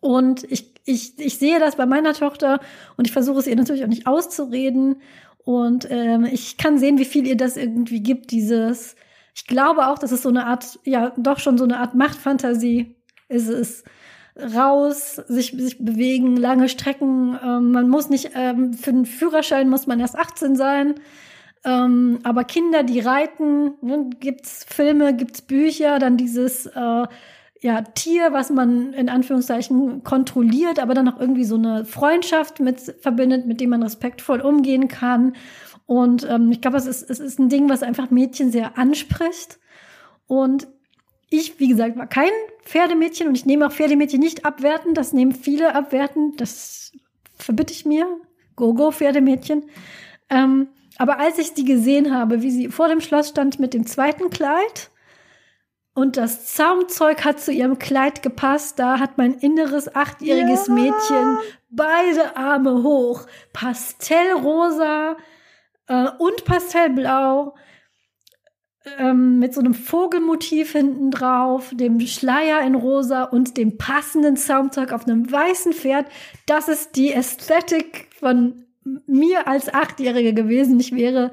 Und 0.00 0.44
ich, 0.50 0.74
ich, 0.84 1.18
ich 1.18 1.38
sehe 1.38 1.58
das 1.58 1.76
bei 1.76 1.86
meiner 1.86 2.14
Tochter 2.14 2.60
und 2.96 3.06
ich 3.06 3.12
versuche 3.12 3.40
es 3.40 3.46
ihr 3.46 3.56
natürlich 3.56 3.84
auch 3.84 3.88
nicht 3.88 4.06
auszureden. 4.06 5.02
Und 5.44 5.88
ähm, 5.90 6.24
ich 6.24 6.56
kann 6.56 6.78
sehen, 6.78 6.98
wie 6.98 7.04
viel 7.04 7.26
ihr 7.26 7.36
das 7.36 7.56
irgendwie 7.56 8.00
gibt, 8.00 8.30
dieses, 8.30 8.94
ich 9.34 9.46
glaube 9.46 9.86
auch, 9.86 9.98
dass 9.98 10.12
es 10.12 10.22
so 10.22 10.28
eine 10.28 10.46
Art, 10.46 10.78
ja, 10.84 11.12
doch 11.16 11.38
schon 11.38 11.58
so 11.58 11.64
eine 11.64 11.78
Art 11.78 11.94
Machtfantasie 11.94 12.96
ist 13.28 13.48
es. 13.48 13.84
Raus, 14.34 15.16
sich, 15.16 15.50
sich 15.50 15.84
bewegen, 15.84 16.36
lange 16.36 16.70
Strecken. 16.70 17.38
Ähm, 17.44 17.70
man 17.72 17.90
muss 17.90 18.08
nicht, 18.08 18.30
ähm, 18.34 18.72
für 18.72 18.90
den 18.90 19.04
Führerschein 19.04 19.68
muss 19.68 19.86
man 19.86 20.00
erst 20.00 20.18
18 20.18 20.56
sein. 20.56 20.94
Ähm, 21.64 22.18
aber 22.22 22.44
Kinder, 22.44 22.82
die 22.82 23.00
reiten, 23.00 23.74
ne, 23.82 24.08
gibt's 24.20 24.64
Filme, 24.68 25.14
gibt's 25.14 25.42
Bücher, 25.42 25.98
dann 25.98 26.16
dieses 26.16 26.66
äh, 26.66 27.06
ja, 27.62 27.82
Tier, 27.82 28.32
was 28.32 28.50
man 28.50 28.92
in 28.92 29.08
Anführungszeichen 29.08 30.02
kontrolliert, 30.02 30.80
aber 30.80 30.94
dann 30.94 31.08
auch 31.08 31.20
irgendwie 31.20 31.44
so 31.44 31.54
eine 31.54 31.84
Freundschaft 31.84 32.58
mit 32.58 32.80
verbindet, 32.80 33.46
mit 33.46 33.60
dem 33.60 33.70
man 33.70 33.82
respektvoll 33.82 34.40
umgehen 34.40 34.88
kann. 34.88 35.34
Und 35.86 36.26
ähm, 36.28 36.50
ich 36.52 36.60
glaube, 36.60 36.76
es 36.76 36.86
ist, 36.86 37.08
es 37.10 37.18
ist 37.18 37.38
ein 37.38 37.48
Ding, 37.48 37.68
was 37.68 37.82
einfach 37.82 38.10
Mädchen 38.10 38.50
sehr 38.50 38.78
anspricht. 38.78 39.58
Und 40.26 40.68
ich, 41.30 41.58
wie 41.58 41.68
gesagt, 41.68 41.96
war 41.96 42.06
kein 42.06 42.30
Pferdemädchen 42.64 43.28
und 43.28 43.36
ich 43.36 43.46
nehme 43.46 43.66
auch 43.66 43.72
Pferdemädchen 43.72 44.20
nicht 44.20 44.44
abwerten. 44.44 44.94
Das 44.94 45.12
nehmen 45.12 45.32
viele 45.32 45.74
abwerten. 45.74 46.34
Das 46.36 46.92
verbitte 47.34 47.72
ich 47.72 47.84
mir. 47.84 48.06
Go-Go, 48.56 48.90
Pferdemädchen. 48.90 49.64
Ähm, 50.30 50.68
aber 50.98 51.18
als 51.18 51.38
ich 51.38 51.54
die 51.54 51.64
gesehen 51.64 52.14
habe, 52.14 52.42
wie 52.42 52.50
sie 52.50 52.68
vor 52.68 52.88
dem 52.88 53.00
Schloss 53.00 53.30
stand 53.30 53.58
mit 53.58 53.74
dem 53.74 53.86
zweiten 53.86 54.30
Kleid 54.30 54.90
und 55.94 56.16
das 56.16 56.54
Zaumzeug 56.54 57.24
hat 57.24 57.40
zu 57.40 57.52
ihrem 57.52 57.78
Kleid 57.78 58.22
gepasst, 58.22 58.78
da 58.78 58.98
hat 58.98 59.18
mein 59.18 59.34
inneres 59.34 59.94
achtjähriges 59.94 60.68
ja. 60.68 60.74
Mädchen 60.74 61.38
beide 61.70 62.36
Arme 62.36 62.82
hoch, 62.82 63.26
pastellrosa, 63.52 65.16
äh, 65.92 66.10
und 66.18 66.44
Pastellblau 66.46 67.54
ähm, 68.98 69.38
mit 69.38 69.52
so 69.52 69.60
einem 69.60 69.74
Vogelmotiv 69.74 70.72
hinten 70.72 71.10
drauf, 71.10 71.70
dem 71.74 72.00
Schleier 72.00 72.62
in 72.62 72.74
rosa 72.74 73.24
und 73.24 73.58
dem 73.58 73.76
passenden 73.76 74.36
Soundtrack 74.36 74.92
auf 74.92 75.06
einem 75.06 75.30
weißen 75.30 75.74
Pferd. 75.74 76.06
Das 76.46 76.68
ist 76.68 76.96
die 76.96 77.12
Ästhetik 77.12 78.08
von 78.18 78.64
mir 79.06 79.46
als 79.46 79.72
Achtjährige 79.72 80.32
gewesen. 80.32 80.80
Ich 80.80 80.94
wäre 80.96 81.30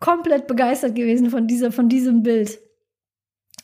komplett 0.00 0.46
begeistert 0.46 0.94
gewesen 0.94 1.30
von 1.30 1.46
dieser, 1.46 1.70
von 1.70 1.88
diesem 1.88 2.22
Bild. 2.22 2.58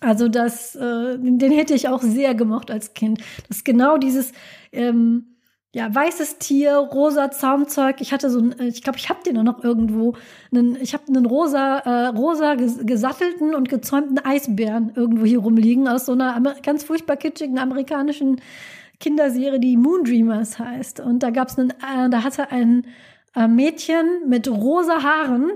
Also 0.00 0.28
das, 0.28 0.74
äh, 0.74 1.18
den 1.18 1.52
hätte 1.52 1.74
ich 1.74 1.88
auch 1.88 2.02
sehr 2.02 2.34
gemocht 2.34 2.70
als 2.70 2.92
Kind. 2.92 3.20
Das 3.48 3.58
ist 3.58 3.64
genau 3.64 3.96
dieses, 3.96 4.32
ähm, 4.72 5.31
ja, 5.74 5.94
weißes 5.94 6.38
Tier, 6.38 6.76
rosa 6.76 7.30
Zaumzeug. 7.30 8.00
Ich 8.00 8.12
hatte 8.12 8.28
so 8.28 8.40
ein, 8.40 8.58
äh, 8.58 8.66
ich 8.66 8.82
glaube, 8.82 8.98
ich 8.98 9.08
habe 9.08 9.22
den 9.24 9.42
noch 9.42 9.64
irgendwo. 9.64 10.14
Einen, 10.52 10.76
ich 10.80 10.92
habe 10.92 11.04
einen 11.08 11.24
rosa, 11.24 11.78
äh, 11.78 12.06
rosa 12.08 12.54
gesattelten 12.56 13.54
und 13.54 13.70
gezäumten 13.70 14.18
Eisbären 14.18 14.92
irgendwo 14.94 15.24
hier 15.24 15.38
rumliegen 15.38 15.88
aus 15.88 16.06
so 16.06 16.12
einer 16.12 16.40
ganz 16.62 16.84
furchtbar 16.84 17.16
kitschigen 17.16 17.58
amerikanischen 17.58 18.40
Kinderserie, 19.00 19.58
die 19.58 19.78
Moondreamers 19.78 20.58
heißt. 20.58 21.00
Und 21.00 21.22
da 21.22 21.30
gab's 21.30 21.58
einen, 21.58 21.70
äh, 21.70 22.10
da 22.10 22.22
hatte 22.22 22.52
ein 22.52 22.86
äh, 23.34 23.48
Mädchen 23.48 24.28
mit 24.28 24.48
rosa 24.48 25.02
Haaren 25.02 25.52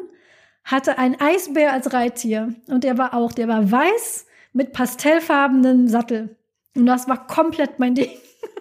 hatte 0.64 0.98
ein 0.98 1.20
Eisbär 1.20 1.72
als 1.72 1.92
Reittier 1.92 2.52
und 2.66 2.82
der 2.82 2.98
war 2.98 3.14
auch, 3.14 3.32
der 3.32 3.46
war 3.46 3.70
weiß 3.70 4.26
mit 4.52 4.72
pastellfarbenen 4.72 5.86
Sattel. 5.86 6.34
Und 6.74 6.86
das 6.86 7.06
war 7.06 7.26
komplett 7.28 7.78
mein 7.78 7.94
Ding. 7.94 8.10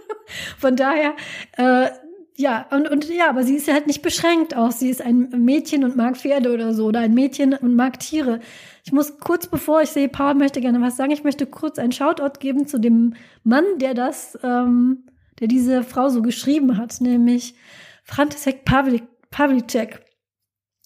Von 0.58 0.76
daher, 0.76 1.16
äh, 1.58 1.90
ja, 2.38 2.66
und, 2.72 2.90
und 2.90 3.08
ja, 3.08 3.30
aber 3.30 3.44
sie 3.44 3.56
ist 3.56 3.68
ja 3.68 3.74
halt 3.74 3.88
nicht 3.88 4.02
beschränkt 4.02 4.56
auch. 4.56 4.72
Sie 4.72 4.90
ist 4.90 5.02
ein 5.02 5.30
Mädchen 5.46 5.86
und 5.86 5.96
mag 5.96 6.18
Pferde 6.18 6.54
oder 6.54 6.74
so, 6.74 6.88
oder 6.88 7.00
ein 7.00 7.14
Mädchen 7.14 7.54
und 7.54 7.76
mag 7.76 8.00
Tiere. 8.00 8.42
Ich 8.84 8.92
muss 8.92 9.20
kurz 9.20 9.48
bevor 9.48 9.82
ich 9.82 9.90
sehe, 9.90 10.10
Paul 10.10 10.36
möchte 10.36 10.60
gerne 10.60 10.82
was 10.82 10.98
sagen, 10.98 11.12
ich 11.12 11.24
möchte 11.24 11.46
kurz 11.46 11.80
einen 11.80 11.94
Shoutout 11.94 12.40
geben 12.40 12.68
zu 12.68 12.78
dem 12.78 13.14
Mann, 13.44 13.64
der 13.78 13.94
das, 13.94 14.38
ähm, 14.44 15.06
der 15.40 15.48
diese 15.48 15.84
Frau 15.84 16.10
so 16.10 16.22
geschrieben 16.22 16.78
hat, 16.78 17.00
nämlich 17.00 17.56
František 18.04 18.66
Pavlik, 18.66 19.04
Pavlicek. 19.32 20.05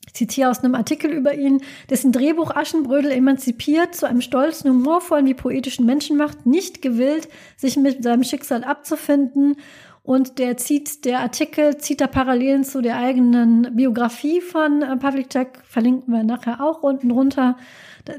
Ich 0.09 0.15
zitiere 0.15 0.49
aus 0.49 0.63
einem 0.63 0.73
Artikel 0.73 1.11
über 1.11 1.35
ihn, 1.35 1.61
dessen 1.91 2.11
Drehbuch 2.11 2.55
Aschenbrödel 2.55 3.11
emanzipiert, 3.11 3.93
zu 3.93 4.07
einem 4.07 4.21
stolzen, 4.21 4.71
humorvollen 4.71 5.27
wie 5.27 5.35
poetischen 5.35 5.85
Menschen 5.85 6.17
macht, 6.17 6.47
nicht 6.47 6.81
gewillt, 6.81 7.29
sich 7.57 7.77
mit 7.77 8.01
seinem 8.01 8.23
Schicksal 8.23 8.63
abzufinden. 8.63 9.57
Und 10.01 10.39
der 10.39 10.57
zieht, 10.57 11.05
der 11.05 11.19
Artikel 11.19 11.77
zieht 11.77 12.01
da 12.01 12.07
Parallelen 12.07 12.63
zu 12.63 12.81
der 12.81 12.97
eigenen 12.97 13.75
Biografie 13.75 14.41
von 14.41 14.81
äh, 14.81 14.97
Pavlicek, 14.97 15.61
verlinken 15.63 16.11
wir 16.11 16.23
nachher 16.23 16.59
auch 16.59 16.81
unten 16.81 17.11
runter. 17.11 17.55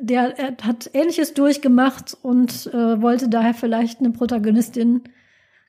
Der 0.01 0.39
er 0.39 0.57
hat 0.65 0.91
Ähnliches 0.93 1.35
durchgemacht 1.35 2.17
und 2.23 2.71
äh, 2.73 3.03
wollte 3.03 3.29
daher 3.29 3.55
vielleicht 3.55 3.99
eine 3.99 4.11
Protagonistin 4.11 5.03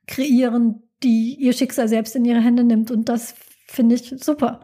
kreieren, 0.06 0.84
die 1.02 1.34
ihr 1.34 1.54
Schicksal 1.54 1.88
selbst 1.88 2.16
in 2.16 2.26
ihre 2.26 2.42
Hände 2.42 2.64
nimmt. 2.64 2.92
Und 2.92 3.10
das 3.10 3.34
finde 3.66 3.96
ich 3.96 4.14
super 4.20 4.60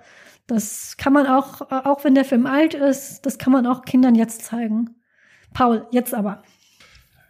Das 0.47 0.95
kann 0.97 1.13
man 1.13 1.27
auch, 1.27 1.69
auch 1.69 2.03
wenn 2.03 2.15
der 2.15 2.25
Film 2.25 2.45
alt 2.45 2.73
ist, 2.73 3.25
das 3.25 3.37
kann 3.37 3.53
man 3.53 3.67
auch 3.67 3.83
Kindern 3.83 4.15
jetzt 4.15 4.43
zeigen. 4.43 4.95
Paul, 5.53 5.85
jetzt 5.91 6.13
aber. 6.13 6.41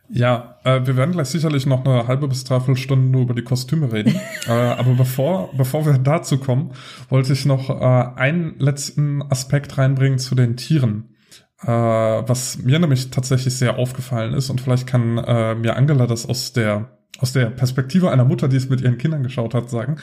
Ja, 0.10 0.58
äh, 0.64 0.86
wir 0.86 0.96
werden 0.96 1.12
gleich 1.12 1.28
sicherlich 1.28 1.66
noch 1.66 1.84
eine 1.84 2.08
halbe 2.08 2.28
bis 2.28 2.44
dreiviertel 2.46 2.78
Stunde 2.78 3.08
nur 3.08 3.24
über 3.24 3.34
die 3.34 3.44
Kostüme 3.44 3.92
reden. 3.92 4.16
äh, 4.48 4.52
aber 4.52 4.94
bevor, 4.94 5.50
bevor 5.58 5.86
wir 5.86 5.98
dazu 5.98 6.38
kommen, 6.38 6.72
wollte 7.10 7.34
ich 7.34 7.46
noch 7.46 7.70
äh, 7.70 8.20
einen 8.20 8.58
letzten 8.60 9.22
Aspekt 9.24 9.78
reinbringen 9.78 10.20
zu 10.20 10.36
den 10.36 10.56
Tieren. 10.56 11.16
Äh, 11.62 11.68
was 11.68 12.60
mir 12.60 12.80
nämlich 12.80 13.10
tatsächlich 13.10 13.56
sehr 13.58 13.78
aufgefallen 13.80 14.34
ist 14.34 14.50
und 14.52 14.62
vielleicht 14.62 14.86
kann 14.86 15.18
äh, 15.18 15.56
mir 15.56 15.76
Angela 15.76 16.06
das 16.06 16.30
aus 16.30 16.54
der 16.54 16.98
aus 17.20 17.34
der 17.34 17.48
Perspektive 17.48 18.12
einer 18.12 18.26
Mutter, 18.26 18.48
die 18.48 18.58
es 18.58 18.70
mit 18.70 18.82
ihren 18.82 19.00
Kindern 19.00 19.24
geschaut 19.24 19.56
hat, 19.56 19.72
sagen. 19.72 19.98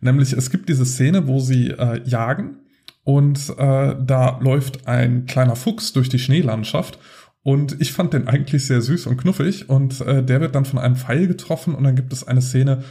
Nämlich 0.00 0.32
es 0.32 0.50
gibt 0.50 0.68
diese 0.68 0.86
Szene, 0.86 1.26
wo 1.26 1.40
sie 1.40 1.70
äh, 1.70 2.02
jagen 2.04 2.58
und 3.04 3.50
äh, 3.58 3.96
da 4.00 4.38
läuft 4.40 4.86
ein 4.86 5.26
kleiner 5.26 5.56
Fuchs 5.56 5.92
durch 5.92 6.08
die 6.08 6.18
Schneelandschaft 6.18 6.98
und 7.42 7.80
ich 7.80 7.92
fand 7.92 8.12
den 8.12 8.26
eigentlich 8.26 8.66
sehr 8.66 8.82
süß 8.82 9.06
und 9.06 9.16
knuffig 9.18 9.68
und 9.68 10.00
äh, 10.00 10.24
der 10.24 10.40
wird 10.40 10.54
dann 10.54 10.64
von 10.64 10.78
einem 10.78 10.96
Pfeil 10.96 11.28
getroffen 11.28 11.74
und 11.74 11.84
dann 11.84 11.96
gibt 11.96 12.12
es 12.12 12.26
eine 12.26 12.42
Szene, 12.42 12.82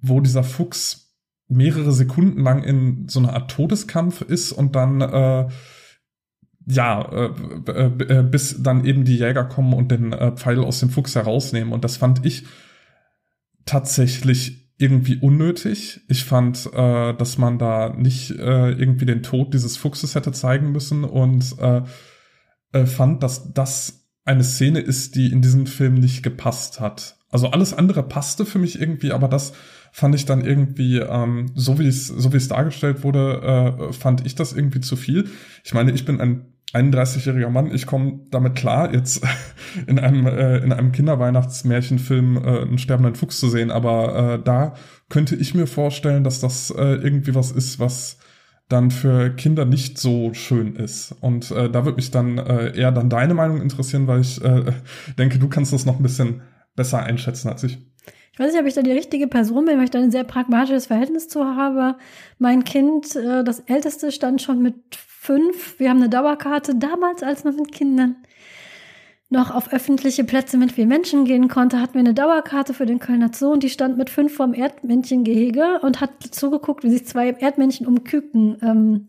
wo 0.00 0.20
dieser 0.20 0.42
Fuchs 0.42 1.16
mehrere 1.48 1.92
Sekunden 1.92 2.42
lang 2.42 2.62
in 2.62 3.08
so 3.08 3.20
einer 3.20 3.34
Art 3.34 3.50
Todeskampf 3.50 4.22
ist 4.22 4.52
und 4.52 4.74
dann 4.74 5.00
äh, 5.00 5.48
ja, 6.66 7.02
äh, 7.12 7.28
äh, 7.72 8.22
bis 8.22 8.62
dann 8.62 8.84
eben 8.84 9.04
die 9.04 9.18
Jäger 9.18 9.44
kommen 9.44 9.74
und 9.74 9.90
den 9.90 10.12
äh, 10.12 10.32
Pfeil 10.32 10.64
aus 10.64 10.80
dem 10.80 10.90
Fuchs 10.90 11.14
herausnehmen. 11.14 11.72
Und 11.72 11.84
das 11.84 11.96
fand 11.96 12.24
ich 12.24 12.46
tatsächlich 13.66 14.63
irgendwie 14.76 15.16
unnötig. 15.16 16.00
Ich 16.08 16.24
fand, 16.24 16.68
äh, 16.72 17.14
dass 17.14 17.38
man 17.38 17.58
da 17.58 17.90
nicht 17.90 18.30
äh, 18.32 18.70
irgendwie 18.70 19.06
den 19.06 19.22
Tod 19.22 19.54
dieses 19.54 19.76
Fuchses 19.76 20.14
hätte 20.14 20.32
zeigen 20.32 20.72
müssen 20.72 21.04
und 21.04 21.56
äh, 21.58 21.82
äh, 22.72 22.86
fand, 22.86 23.22
dass 23.22 23.52
das 23.52 24.08
eine 24.24 24.42
Szene 24.42 24.80
ist, 24.80 25.14
die 25.14 25.30
in 25.30 25.42
diesem 25.42 25.66
Film 25.66 25.94
nicht 25.94 26.22
gepasst 26.22 26.80
hat. 26.80 27.16
Also 27.30 27.48
alles 27.50 27.74
andere 27.74 28.02
passte 28.02 28.46
für 28.46 28.58
mich 28.58 28.80
irgendwie, 28.80 29.12
aber 29.12 29.28
das 29.28 29.52
fand 29.92 30.14
ich 30.14 30.24
dann 30.24 30.44
irgendwie, 30.44 30.98
ähm, 30.98 31.50
so 31.54 31.78
wie 31.78 31.86
es 31.86 32.08
so 32.08 32.32
wie 32.32 32.36
es 32.36 32.48
dargestellt 32.48 33.04
wurde, 33.04 33.88
äh, 33.90 33.92
fand 33.92 34.26
ich 34.26 34.34
das 34.34 34.52
irgendwie 34.52 34.80
zu 34.80 34.96
viel. 34.96 35.28
Ich 35.62 35.74
meine, 35.74 35.92
ich 35.92 36.04
bin 36.04 36.20
ein 36.20 36.53
31-jähriger 36.74 37.50
Mann, 37.50 37.74
ich 37.74 37.86
komme 37.86 38.20
damit 38.30 38.56
klar, 38.56 38.92
jetzt 38.92 39.24
in 39.86 39.98
einem, 39.98 40.26
äh, 40.26 40.58
in 40.58 40.72
einem 40.72 40.92
Kinderweihnachtsmärchenfilm 40.92 42.36
äh, 42.36 42.60
einen 42.62 42.78
sterbenden 42.78 43.14
Fuchs 43.14 43.38
zu 43.38 43.48
sehen, 43.48 43.70
aber 43.70 44.34
äh, 44.34 44.42
da 44.42 44.74
könnte 45.08 45.36
ich 45.36 45.54
mir 45.54 45.66
vorstellen, 45.66 46.24
dass 46.24 46.40
das 46.40 46.70
äh, 46.70 46.94
irgendwie 46.94 47.34
was 47.34 47.50
ist, 47.52 47.78
was 47.78 48.18
dann 48.68 48.90
für 48.90 49.30
Kinder 49.30 49.64
nicht 49.64 49.98
so 49.98 50.32
schön 50.32 50.76
ist. 50.76 51.14
Und 51.20 51.50
äh, 51.50 51.70
da 51.70 51.84
würde 51.84 51.96
mich 51.96 52.10
dann 52.10 52.38
äh, 52.38 52.76
eher 52.76 52.92
dann 52.92 53.10
deine 53.10 53.34
Meinung 53.34 53.60
interessieren, 53.60 54.06
weil 54.06 54.20
ich 54.20 54.42
äh, 54.42 54.72
denke, 55.18 55.38
du 55.38 55.48
kannst 55.48 55.72
das 55.72 55.84
noch 55.84 55.96
ein 55.96 56.02
bisschen 56.02 56.42
besser 56.74 57.02
einschätzen 57.02 57.48
als 57.48 57.62
ich. 57.62 57.78
Ich 58.32 58.40
weiß 58.40 58.50
nicht, 58.50 58.60
ob 58.60 58.66
ich 58.66 58.74
da 58.74 58.82
die 58.82 58.90
richtige 58.90 59.28
Person 59.28 59.66
bin, 59.66 59.76
weil 59.76 59.84
ich 59.84 59.90
da 59.90 60.00
ein 60.00 60.10
sehr 60.10 60.24
pragmatisches 60.24 60.86
Verhältnis 60.86 61.28
zu 61.28 61.44
habe. 61.44 61.96
Mein 62.38 62.64
Kind, 62.64 63.14
äh, 63.14 63.44
das 63.44 63.60
älteste, 63.60 64.10
stand 64.10 64.42
schon 64.42 64.60
mit 64.60 64.74
fünf. 65.24 65.78
Wir 65.78 65.88
haben 65.88 65.98
eine 65.98 66.10
Dauerkarte. 66.10 66.74
Damals, 66.74 67.22
als 67.22 67.44
man 67.44 67.56
mit 67.56 67.72
Kindern 67.72 68.16
noch 69.30 69.52
auf 69.52 69.72
öffentliche 69.72 70.22
Plätze 70.22 70.58
mit 70.58 70.72
vielen 70.72 70.88
Menschen 70.88 71.24
gehen 71.24 71.48
konnte, 71.48 71.80
hatten 71.80 71.94
wir 71.94 72.00
eine 72.00 72.12
Dauerkarte 72.12 72.74
für 72.74 72.84
den 72.84 72.98
Kölner 72.98 73.30
Zoo 73.32 73.50
und 73.50 73.62
die 73.62 73.70
stand 73.70 73.96
mit 73.96 74.10
fünf 74.10 74.34
vorm 74.34 74.52
Erdmännchengehege 74.52 75.80
und 75.80 76.00
hat 76.02 76.10
zugeguckt, 76.30 76.84
wie 76.84 76.90
sich 76.90 77.06
zwei 77.06 77.30
Erdmännchen 77.30 77.86
um 77.86 78.04
Küken 78.04 78.58
ähm, 78.60 79.08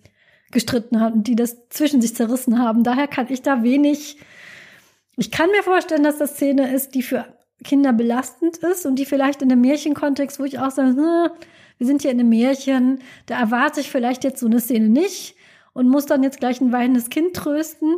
gestritten 0.51 1.01
haben, 1.01 1.24
die 1.24 1.36
das 1.36 1.68
zwischen 1.70 2.01
sich 2.01 2.16
zerrissen 2.16 2.59
haben. 2.59 2.84
Daher 2.84 3.07
kann 3.07 3.28
ich 3.30 3.41
da 3.41 3.61
wenig. 3.61 4.18
Ich 5.18 5.32
kann 5.32 5.51
mir 5.51 5.63
vorstellen, 5.63 6.03
dass 6.03 6.18
das 6.18 6.36
Szene 6.36 6.74
ist, 6.74 6.95
die 6.95 7.03
für 7.03 7.26
Kinder 7.63 7.91
belastend 7.91 8.57
ist 8.57 8.86
und 8.86 8.95
die 8.97 9.05
vielleicht 9.05 9.41
in 9.41 9.51
einem 9.51 9.61
Märchenkontext, 9.61 10.39
wo 10.39 10.45
ich 10.45 10.59
auch 10.59 10.72
sage, 10.72 10.95
hm, 10.95 11.30
wir 11.78 11.88
sind 11.88 12.03
hier 12.03 12.11
in 12.11 12.22
einem 12.22 12.30
Märchen, 12.30 12.99
da 13.26 13.38
erwarte 13.38 13.82
ich 13.82 13.91
vielleicht 13.91 14.24
jetzt 14.24 14.39
so 14.39 14.45
eine 14.45 14.61
Szene 14.61 14.88
nicht 14.88 15.36
und 15.76 15.89
muss 15.89 16.05
dann 16.05 16.23
jetzt 16.23 16.39
gleich 16.39 16.61
ein 16.61 16.71
weinendes 16.71 17.09
Kind 17.09 17.36
trösten. 17.36 17.95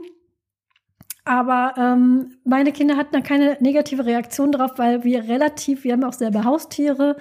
Aber 1.24 1.76
ähm, 1.78 2.38
meine 2.44 2.72
Kinder 2.72 2.98
hatten 2.98 3.14
da 3.14 3.22
keine 3.22 3.58
negative 3.60 4.06
Reaktion 4.06 4.52
drauf, 4.52 4.72
weil 4.78 5.04
wir 5.04 5.28
relativ, 5.28 5.84
wir 5.84 5.94
haben 5.94 6.04
auch 6.04 6.14
selber 6.14 6.44
Haustiere, 6.44 7.18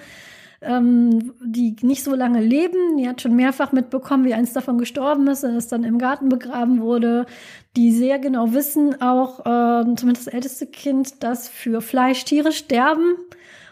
ähm, 0.61 1.33
die 1.45 1.75
nicht 1.81 2.03
so 2.03 2.15
lange 2.15 2.41
leben. 2.41 2.97
Die 2.97 3.07
hat 3.07 3.21
schon 3.21 3.35
mehrfach 3.35 3.71
mitbekommen, 3.71 4.25
wie 4.25 4.33
eins 4.33 4.53
davon 4.53 4.79
gestorben 4.79 5.27
ist 5.27 5.43
und 5.43 5.55
es 5.55 5.67
dann 5.67 5.83
im 5.83 5.99
Garten 5.99 6.27
begraben 6.27 6.81
wurde. 6.81 7.27
Die 7.75 7.91
sehr 7.91 8.17
genau 8.17 8.51
wissen, 8.53 8.99
auch 8.99 9.41
äh, 9.41 9.95
zumindest 9.95 10.25
das 10.25 10.33
älteste 10.33 10.65
Kind, 10.65 11.21
dass 11.21 11.49
für 11.49 11.81
Fleisch 11.81 12.25
Tiere 12.25 12.51
sterben 12.51 13.15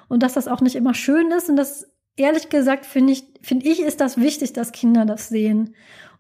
und 0.07 0.21
dass 0.21 0.33
das 0.33 0.47
auch 0.47 0.61
nicht 0.61 0.75
immer 0.75 0.93
schön 0.93 1.31
ist. 1.31 1.49
Und 1.49 1.55
das, 1.55 1.89
ehrlich 2.15 2.49
gesagt, 2.49 2.85
finde 2.85 3.13
ich, 3.13 3.23
finde 3.41 3.67
ich, 3.67 3.81
ist 3.81 4.01
das 4.01 4.19
wichtig, 4.19 4.53
dass 4.53 4.71
Kinder 4.71 5.05
das 5.05 5.29
sehen. 5.29 5.73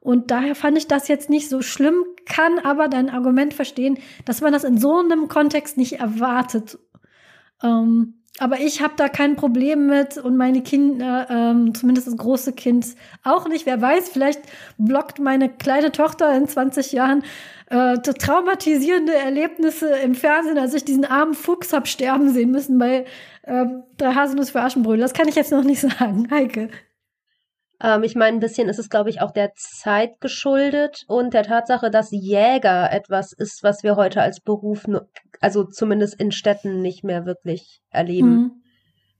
Und 0.05 0.29
daher 0.29 0.53
fand 0.53 0.77
ich 0.77 0.85
das 0.85 1.07
jetzt 1.07 1.31
nicht 1.31 1.49
so 1.49 1.63
schlimm, 1.63 2.05
kann 2.27 2.59
aber 2.59 2.89
dein 2.89 3.09
Argument 3.09 3.55
verstehen, 3.55 3.97
dass 4.23 4.39
man 4.39 4.53
das 4.53 4.63
in 4.63 4.77
so 4.77 4.99
einem 4.99 5.27
Kontext 5.29 5.77
nicht 5.77 5.93
erwartet. 5.93 6.77
Ähm, 7.63 8.21
aber 8.37 8.59
ich 8.59 8.83
habe 8.83 8.93
da 8.97 9.09
kein 9.09 9.35
Problem 9.35 9.87
mit 9.87 10.17
und 10.17 10.37
meine 10.37 10.61
Kinder, 10.61 11.25
ähm, 11.31 11.73
zumindest 11.73 12.05
das 12.05 12.17
große 12.17 12.53
Kind, 12.53 12.85
auch 13.23 13.47
nicht. 13.47 13.65
Wer 13.65 13.81
weiß, 13.81 14.09
vielleicht 14.09 14.41
blockt 14.77 15.17
meine 15.17 15.49
kleine 15.49 15.91
Tochter 15.91 16.37
in 16.37 16.47
20 16.47 16.91
Jahren 16.91 17.23
äh, 17.71 17.97
traumatisierende 17.97 19.15
Erlebnisse 19.15 19.87
im 19.87 20.13
Fernsehen, 20.13 20.59
als 20.59 20.75
ich 20.75 20.85
diesen 20.85 21.05
armen 21.05 21.33
Fuchs 21.33 21.73
hab 21.73 21.87
sterben 21.87 22.29
sehen 22.29 22.51
müssen 22.51 22.77
bei 22.77 23.05
äh, 23.41 23.65
Drei 23.97 24.13
Haselnuss 24.13 24.51
für 24.51 24.61
Aschenbrödel. 24.61 25.01
Das 25.01 25.13
kann 25.13 25.27
ich 25.27 25.35
jetzt 25.35 25.51
noch 25.51 25.63
nicht 25.63 25.81
sagen, 25.99 26.27
Heike. 26.29 26.69
Ähm, 27.81 28.03
ich 28.03 28.15
meine, 28.15 28.37
ein 28.37 28.41
bisschen 28.41 28.69
ist 28.69 28.79
es, 28.79 28.89
glaube 28.89 29.09
ich, 29.09 29.21
auch 29.21 29.31
der 29.31 29.53
Zeit 29.55 30.19
geschuldet 30.21 31.03
und 31.07 31.33
der 31.33 31.43
Tatsache, 31.43 31.89
dass 31.89 32.11
Jäger 32.11 32.91
etwas 32.91 33.33
ist, 33.33 33.63
was 33.63 33.83
wir 33.83 33.95
heute 33.95 34.21
als 34.21 34.39
Beruf, 34.39 34.85
also 35.41 35.63
zumindest 35.63 36.19
in 36.19 36.31
Städten 36.31 36.81
nicht 36.81 37.03
mehr 37.03 37.25
wirklich 37.25 37.81
erleben. 37.89 38.29
Mhm. 38.29 38.51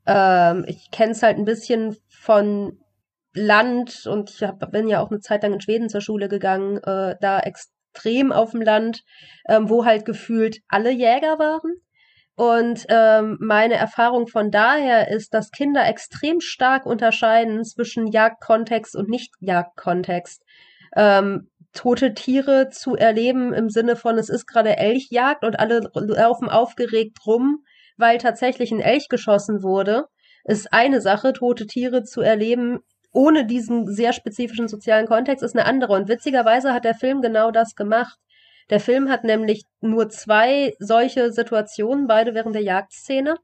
Ähm, 0.08 0.66
ich 0.68 0.92
kenne 0.92 1.12
es 1.12 1.24
halt 1.24 1.38
ein 1.38 1.46
bisschen 1.46 1.98
von 2.10 2.80
Land 3.34 4.06
und 4.06 4.30
ich 4.30 4.44
hab, 4.44 4.72
bin 4.72 4.88
ja 4.88 5.02
auch 5.02 5.12
eine 5.12 5.20
Zeit 5.20 5.44
lang 5.44 5.54
in 5.54 5.62
Schweden 5.62 5.90
zur 5.90 6.02
Schule 6.02 6.30
gegangen, 6.30 6.78
äh, 6.78 7.16
da 7.20 7.40
extrem 7.40 8.32
auf 8.32 8.52
dem 8.52 8.62
Land, 8.62 9.04
ähm, 9.48 9.70
wo 9.70 9.86
halt 9.86 10.06
gefühlt 10.06 10.60
alle 10.70 10.92
Jäger 10.92 11.38
waren. 11.40 11.75
Und 12.36 12.86
ähm, 12.90 13.38
meine 13.40 13.76
Erfahrung 13.76 14.28
von 14.28 14.52
daher 14.52 15.10
ist, 15.10 15.34
dass 15.34 15.52
Kinder 15.52 15.88
extrem 15.88 16.42
stark 16.42 16.86
unterscheiden 16.86 17.64
zwischen 17.64 18.08
Jagdkontext 18.08 18.96
und 18.96 19.08
Nicht-Jagdkontext. 19.10 20.44
Ähm, 20.98 21.50
tote 21.74 22.14
Tiere 22.14 22.70
zu 22.70 22.96
erleben 22.96 23.54
im 23.54 23.70
Sinne 23.70 23.96
von, 23.96 24.18
es 24.18 24.30
ist 24.30 24.48
gerade 24.48 24.78
Elchjagd 24.78 25.46
und 25.46 25.60
alle 25.60 25.90
laufen 25.94 26.50
aufgeregt 26.50 27.20
rum, 27.26 27.64
weil 27.98 28.18
tatsächlich 28.18 28.72
ein 28.72 28.82
Elch 28.82 29.08
geschossen 29.08 29.64
wurde, 29.64 30.06
ist 30.44 30.74
eine 30.74 31.02
Sache. 31.02 31.34
Tote 31.34 31.68
Tiere 31.68 32.04
zu 32.04 32.22
erleben 32.22 32.80
ohne 33.16 33.46
diesen 33.46 33.88
sehr 33.88 34.12
spezifischen 34.12 34.68
sozialen 34.68 35.08
Kontext 35.08 35.42
ist 35.42 35.56
eine 35.56 35.66
andere. 35.66 35.94
Und 35.94 36.10
witzigerweise 36.10 36.74
hat 36.74 36.84
der 36.84 36.96
Film 36.96 37.22
genau 37.22 37.50
das 37.50 37.76
gemacht. 37.76 38.20
Der 38.70 38.80
Film 38.80 39.10
hat 39.10 39.24
nämlich 39.24 39.64
nur 39.82 40.10
zwei 40.10 40.74
solche 40.80 41.32
Situationen, 41.32 42.08
beide 42.08 42.34
während 42.34 42.56
der 42.56 42.64
Jagdszene. 42.64 43.36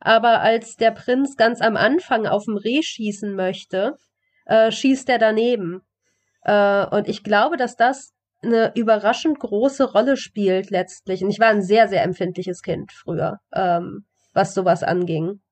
Aber 0.00 0.40
als 0.40 0.76
der 0.76 0.92
Prinz 0.92 1.36
ganz 1.36 1.60
am 1.60 1.76
Anfang 1.76 2.26
auf 2.26 2.44
dem 2.44 2.56
Reh 2.56 2.82
schießen 2.82 3.34
möchte, 3.34 3.96
äh, 4.46 4.70
schießt 4.70 5.08
er 5.08 5.18
daneben. 5.18 5.82
Äh, 6.42 6.86
und 6.86 7.08
ich 7.08 7.22
glaube, 7.22 7.56
dass 7.56 7.76
das 7.76 8.12
eine 8.42 8.72
überraschend 8.74 9.38
große 9.38 9.92
Rolle 9.92 10.16
spielt 10.16 10.70
letztlich. 10.70 11.22
Und 11.22 11.30
ich 11.30 11.40
war 11.40 11.48
ein 11.48 11.62
sehr, 11.62 11.88
sehr 11.88 12.02
empfindliches 12.02 12.62
Kind 12.62 12.92
früher, 12.92 13.38
ähm, 13.52 14.06
was 14.32 14.54
sowas 14.54 14.82
anging. 14.82 15.42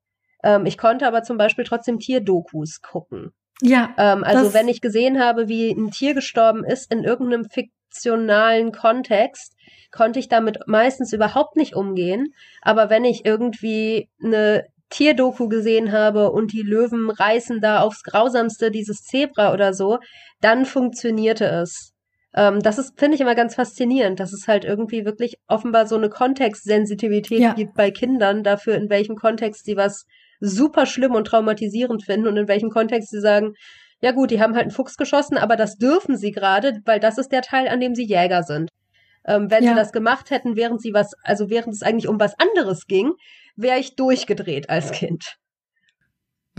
Ähm, 0.43 0.65
ich 0.65 0.79
konnte 0.79 1.07
aber 1.07 1.23
zum 1.23 1.37
Beispiel 1.37 1.65
trotzdem 1.65 1.99
Tierdokus 1.99 2.81
gucken. 2.81 3.33
Ja. 3.61 3.95
Ähm, 3.99 4.25
also 4.25 4.55
wenn 4.55 4.69
ich 4.69 4.81
gesehen 4.81 5.21
habe, 5.21 5.49
wie 5.49 5.71
ein 5.71 5.91
Tier 5.91 6.15
gestorben 6.15 6.65
ist 6.65 6.93
in 6.93 7.05
irgendeinem 7.05 7.45
Fik 7.45 7.71
fiktionalen 7.89 8.73
Kontext 8.73 9.55
konnte 9.91 10.19
ich 10.19 10.29
damit 10.29 10.59
meistens 10.67 11.13
überhaupt 11.13 11.57
nicht 11.57 11.75
umgehen. 11.75 12.35
Aber 12.63 12.91
wenn 12.91 13.05
ich 13.05 13.25
irgendwie 13.25 14.09
eine 14.23 14.67
Tierdoku 14.91 15.49
gesehen 15.49 15.93
habe 15.93 16.31
und 16.31 16.53
die 16.53 16.63
Löwen 16.63 17.11
reißen 17.11 17.61
da 17.61 17.81
aufs 17.81 18.03
Grausamste 18.03 18.71
dieses 18.71 19.03
Zebra 19.03 19.53
oder 19.53 19.75
so, 19.75 19.99
dann 20.41 20.67
funktionierte 20.67 21.47
es. 21.47 21.95
Ähm, 22.35 22.61
das 22.61 22.79
ist, 22.79 22.99
finde 22.99 23.15
ich 23.15 23.21
immer 23.21 23.35
ganz 23.35 23.55
faszinierend, 23.55 24.21
dass 24.21 24.33
es 24.33 24.47
halt 24.47 24.65
irgendwie 24.65 25.05
wirklich 25.05 25.37
offenbar 25.47 25.87
so 25.87 25.97
eine 25.97 26.11
Kontextsensitivität 26.11 27.41
ja. 27.41 27.53
gibt 27.55 27.75
bei 27.75 27.91
Kindern 27.91 28.43
dafür, 28.43 28.75
in 28.75 28.91
welchem 28.91 29.17
Kontext 29.17 29.65
sie 29.65 29.77
was 29.77 30.05
super 30.41 30.87
schlimm 30.87 31.15
und 31.15 31.27
traumatisierend 31.27 32.05
finden 32.05 32.27
und 32.27 32.37
in 32.37 32.49
welchem 32.49 32.71
Kontext 32.71 33.11
sie 33.11 33.21
sagen, 33.21 33.55
ja 34.01 34.13
gut, 34.13 34.31
die 34.31 34.41
haben 34.41 34.55
halt 34.55 34.65
einen 34.65 34.71
Fuchs 34.71 34.97
geschossen, 34.97 35.39
aber 35.39 35.57
das 35.57 35.77
dürfen 35.77 36.17
sie 36.17 36.31
gerade, 36.31 36.81
weil 36.85 37.01
das 37.01 37.19
ist 37.19 37.33
der 37.33 37.43
Teil, 37.43 37.69
an 37.69 37.81
dem 37.81 37.95
sie 37.95 38.05
Jäger 38.05 38.43
sind. 38.43 38.71
Ähm, 39.27 39.51
wenn 39.51 39.65
ja. 39.65 39.71
sie 39.71 39.77
das 39.77 39.93
gemacht 39.93 40.31
hätten, 40.31 40.57
während 40.57 40.81
sie 40.81 40.95
was, 40.95 41.13
also 41.23 41.51
während 41.51 41.75
es 41.75 41.83
eigentlich 41.83 42.09
um 42.09 42.21
was 42.21 42.35
anderes 42.39 42.87
ging, 42.87 43.13
wäre 43.57 43.79
ich 43.79 43.97
durchgedreht 43.97 44.71
als 44.71 44.93
Kind. 44.93 45.37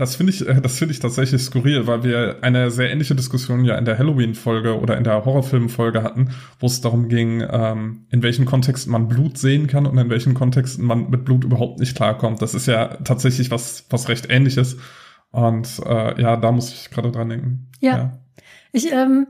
Das 0.00 0.16
finde 0.16 0.32
ich, 0.32 0.48
äh, 0.48 0.62
das 0.62 0.78
finde 0.78 0.92
ich 0.94 0.98
tatsächlich 0.98 1.42
skurril, 1.42 1.86
weil 1.86 2.02
wir 2.02 2.38
eine 2.40 2.70
sehr 2.70 2.90
ähnliche 2.90 3.14
Diskussion 3.14 3.66
ja 3.66 3.76
in 3.76 3.84
der 3.84 3.98
Halloween-Folge 3.98 4.80
oder 4.80 4.96
in 4.96 5.04
der 5.04 5.26
Horrorfilm-Folge 5.26 6.02
hatten, 6.02 6.30
wo 6.58 6.66
es 6.66 6.80
darum 6.80 7.08
ging, 7.08 7.46
ähm, 7.46 8.06
in 8.10 8.22
welchen 8.22 8.46
Kontexten 8.46 8.90
man 8.90 9.08
Blut 9.08 9.36
sehen 9.36 9.66
kann 9.66 9.84
und 9.84 9.98
in 9.98 10.08
welchen 10.08 10.32
Kontexten 10.32 10.86
man 10.86 11.10
mit 11.10 11.26
Blut 11.26 11.44
überhaupt 11.44 11.80
nicht 11.80 11.94
klarkommt. 11.94 12.40
Das 12.40 12.54
ist 12.54 12.66
ja 12.66 12.96
tatsächlich 13.04 13.50
was, 13.50 13.84
was 13.90 14.08
recht 14.08 14.30
ähnliches. 14.30 14.78
Und 15.32 15.68
äh, 15.84 16.20
ja, 16.20 16.38
da 16.38 16.50
muss 16.50 16.72
ich 16.72 16.88
gerade 16.88 17.12
dran 17.12 17.28
denken. 17.28 17.68
Ja. 17.80 17.96
ja. 17.96 18.12
Ich, 18.72 18.90
ähm, 18.90 19.26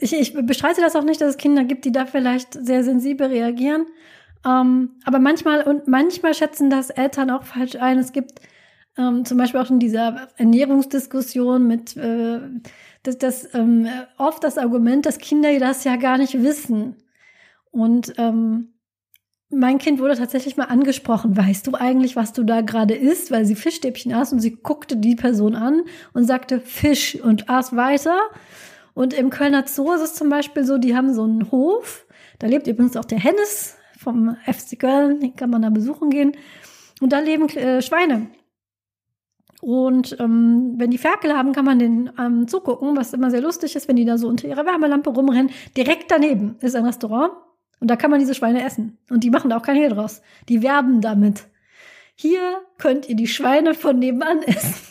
ich, 0.00 0.14
ich 0.14 0.34
bestreite 0.46 0.80
das 0.80 0.96
auch 0.96 1.04
nicht, 1.04 1.20
dass 1.20 1.28
es 1.28 1.36
Kinder 1.36 1.64
gibt, 1.64 1.84
die 1.84 1.92
da 1.92 2.06
vielleicht 2.06 2.54
sehr 2.54 2.84
sensibel 2.84 3.26
reagieren. 3.26 3.84
Ähm, 4.46 4.92
aber 5.04 5.18
manchmal 5.18 5.62
und 5.64 5.88
manchmal 5.88 6.32
schätzen 6.32 6.70
das 6.70 6.88
Eltern 6.88 7.28
auch 7.28 7.44
falsch 7.44 7.76
ein. 7.76 7.98
Es 7.98 8.12
gibt 8.12 8.40
ähm, 9.00 9.24
zum 9.24 9.38
Beispiel 9.38 9.60
auch 9.60 9.70
in 9.70 9.78
dieser 9.78 10.28
Ernährungsdiskussion 10.36 11.66
mit 11.66 11.96
äh, 11.96 12.40
das, 13.02 13.18
das 13.18 13.54
ähm, 13.54 13.88
oft 14.18 14.44
das 14.44 14.58
Argument, 14.58 15.06
dass 15.06 15.18
Kinder 15.18 15.58
das 15.58 15.84
ja 15.84 15.96
gar 15.96 16.18
nicht 16.18 16.42
wissen. 16.42 16.96
Und 17.70 18.12
ähm, 18.18 18.74
mein 19.48 19.78
Kind 19.78 20.00
wurde 20.00 20.16
tatsächlich 20.16 20.56
mal 20.56 20.64
angesprochen. 20.64 21.36
Weißt 21.36 21.66
du 21.66 21.74
eigentlich, 21.74 22.14
was 22.14 22.32
du 22.32 22.44
da 22.44 22.60
gerade 22.60 22.94
isst? 22.94 23.30
Weil 23.30 23.46
sie 23.46 23.56
Fischstäbchen 23.56 24.12
aß 24.12 24.32
und 24.32 24.40
sie 24.40 24.56
guckte 24.56 24.96
die 24.96 25.16
Person 25.16 25.54
an 25.54 25.82
und 26.12 26.24
sagte 26.26 26.60
Fisch 26.60 27.16
und 27.20 27.48
aß 27.48 27.74
weiter. 27.74 28.18
Und 28.94 29.14
im 29.14 29.30
Kölner 29.30 29.64
Zoo 29.66 29.92
ist 29.92 30.02
es 30.02 30.14
zum 30.14 30.28
Beispiel 30.28 30.64
so, 30.64 30.78
die 30.78 30.96
haben 30.96 31.14
so 31.14 31.24
einen 31.24 31.50
Hof. 31.50 32.06
Da 32.38 32.46
lebt 32.46 32.66
übrigens 32.66 32.96
auch 32.96 33.04
der 33.04 33.18
Hennes 33.18 33.76
vom 33.98 34.36
FC 34.46 34.78
Köln. 34.78 35.20
Den 35.20 35.34
kann 35.36 35.50
man 35.50 35.62
da 35.62 35.70
besuchen 35.70 36.10
gehen. 36.10 36.32
Und 37.00 37.12
da 37.12 37.18
leben 37.18 37.48
äh, 37.48 37.82
Schweine. 37.82 38.28
Und 39.60 40.16
ähm, 40.18 40.74
wenn 40.76 40.90
die 40.90 40.98
Ferkel 40.98 41.36
haben, 41.36 41.52
kann 41.52 41.64
man 41.64 41.78
den 41.78 42.10
ähm, 42.18 42.48
zugucken, 42.48 42.96
was 42.96 43.12
immer 43.12 43.30
sehr 43.30 43.42
lustig 43.42 43.76
ist, 43.76 43.88
wenn 43.88 43.96
die 43.96 44.04
da 44.04 44.16
so 44.16 44.26
unter 44.28 44.48
ihrer 44.48 44.64
Wärmelampe 44.64 45.10
rumrennen. 45.10 45.50
Direkt 45.76 46.10
daneben 46.10 46.56
ist 46.60 46.74
ein 46.74 46.86
Restaurant 46.86 47.32
und 47.78 47.90
da 47.90 47.96
kann 47.96 48.10
man 48.10 48.20
diese 48.20 48.34
Schweine 48.34 48.64
essen. 48.64 48.98
Und 49.10 49.24
die 49.24 49.30
machen 49.30 49.50
da 49.50 49.58
auch 49.58 49.62
kein 49.62 49.76
Hehl 49.76 49.90
draus. 49.90 50.22
Die 50.48 50.62
werben 50.62 51.00
damit. 51.00 51.44
Hier 52.14 52.60
könnt 52.78 53.08
ihr 53.08 53.16
die 53.16 53.26
Schweine 53.26 53.74
von 53.74 53.98
nebenan 53.98 54.42
essen. 54.46 54.89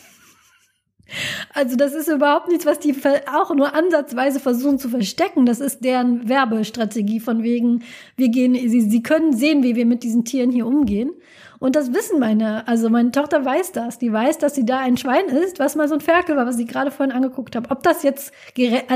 Also 1.54 1.76
das 1.76 1.94
ist 1.94 2.08
überhaupt 2.08 2.48
nichts, 2.48 2.66
was 2.66 2.78
die 2.78 2.94
auch 3.32 3.54
nur 3.54 3.74
ansatzweise 3.74 4.40
versuchen 4.40 4.78
zu 4.78 4.88
verstecken. 4.88 5.46
Das 5.46 5.60
ist 5.60 5.84
deren 5.84 6.28
Werbestrategie 6.28 7.20
von 7.20 7.42
wegen, 7.42 7.82
wir 8.16 8.28
gehen, 8.28 8.54
sie, 8.54 8.82
sie 8.82 9.02
können 9.02 9.32
sehen, 9.32 9.62
wie 9.62 9.76
wir 9.76 9.86
mit 9.86 10.02
diesen 10.02 10.24
Tieren 10.24 10.50
hier 10.50 10.66
umgehen. 10.66 11.12
Und 11.60 11.76
das 11.76 11.92
wissen 11.92 12.18
meine, 12.18 12.66
also 12.66 12.88
meine 12.88 13.10
Tochter 13.10 13.44
weiß 13.44 13.72
das. 13.72 13.98
Die 13.98 14.10
weiß, 14.10 14.38
dass 14.38 14.54
sie 14.54 14.64
da 14.64 14.78
ein 14.78 14.96
Schwein 14.96 15.26
ist, 15.26 15.58
was 15.58 15.76
mal 15.76 15.88
so 15.88 15.94
ein 15.94 16.00
Ferkel 16.00 16.34
war, 16.36 16.46
was 16.46 16.58
ich 16.58 16.66
gerade 16.66 16.90
vorhin 16.90 17.14
angeguckt 17.14 17.54
habe. 17.54 17.70
Ob 17.70 17.82
das 17.82 18.02
jetzt 18.02 18.32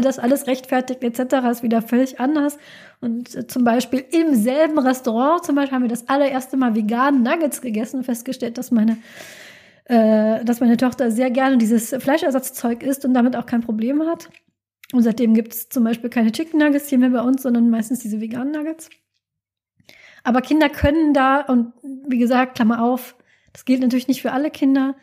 das 0.01 0.19
alles 0.19 0.47
rechtfertigt 0.47 1.05
etc. 1.05 1.47
ist 1.51 1.63
wieder 1.63 1.83
völlig 1.83 2.21
anders. 2.21 2.57
Und 3.03 3.35
äh, 3.35 3.47
zum 3.47 3.65
Beispiel 3.65 4.03
im 4.11 4.35
selben 4.35 4.79
Restaurant, 4.79 5.45
zum 5.45 5.57
Beispiel 5.57 5.75
haben 5.75 5.83
wir 5.83 5.91
das 5.91 6.09
allererste 6.09 6.57
Mal 6.57 6.75
vegan 6.75 7.23
Nuggets 7.23 7.61
gegessen 7.61 7.99
und 7.99 8.05
festgestellt, 8.05 8.57
dass 8.57 8.71
meine 8.71 8.97
äh, 9.85 10.45
dass 10.45 10.61
meine 10.61 10.77
Tochter 10.77 11.11
sehr 11.11 11.31
gerne 11.31 11.59
dieses 11.59 11.91
Fleischersatzzeug 11.91 12.83
isst 12.83 13.05
und 13.05 13.15
damit 13.15 13.37
auch 13.37 13.47
kein 13.47 13.61
Problem 13.61 14.03
hat. 14.03 14.31
Und 14.93 15.03
seitdem 15.03 15.35
gibt 15.35 15.53
es 15.53 15.69
zum 15.69 15.85
Beispiel 15.85 16.11
keine 16.11 16.33
Chicken 16.33 16.59
Nuggets 16.59 16.89
hier 16.89 16.99
mehr 16.99 17.11
bei 17.11 17.21
uns, 17.21 17.43
sondern 17.43 17.71
meistens 17.71 18.01
diese 18.01 18.21
veganen 18.21 18.53
Nuggets. 18.53 18.91
Aber 20.23 20.41
Kinder 20.41 20.69
können 20.69 21.13
da, 21.13 21.41
und 21.41 21.73
wie 21.83 22.19
gesagt, 22.19 22.57
Klammer 22.57 22.83
auf, 22.83 23.17
das 23.53 23.65
gilt 23.65 23.81
natürlich 23.81 24.09
nicht 24.09 24.23
für 24.23 24.33
alle 24.33 24.51
Kinder, 24.51 24.97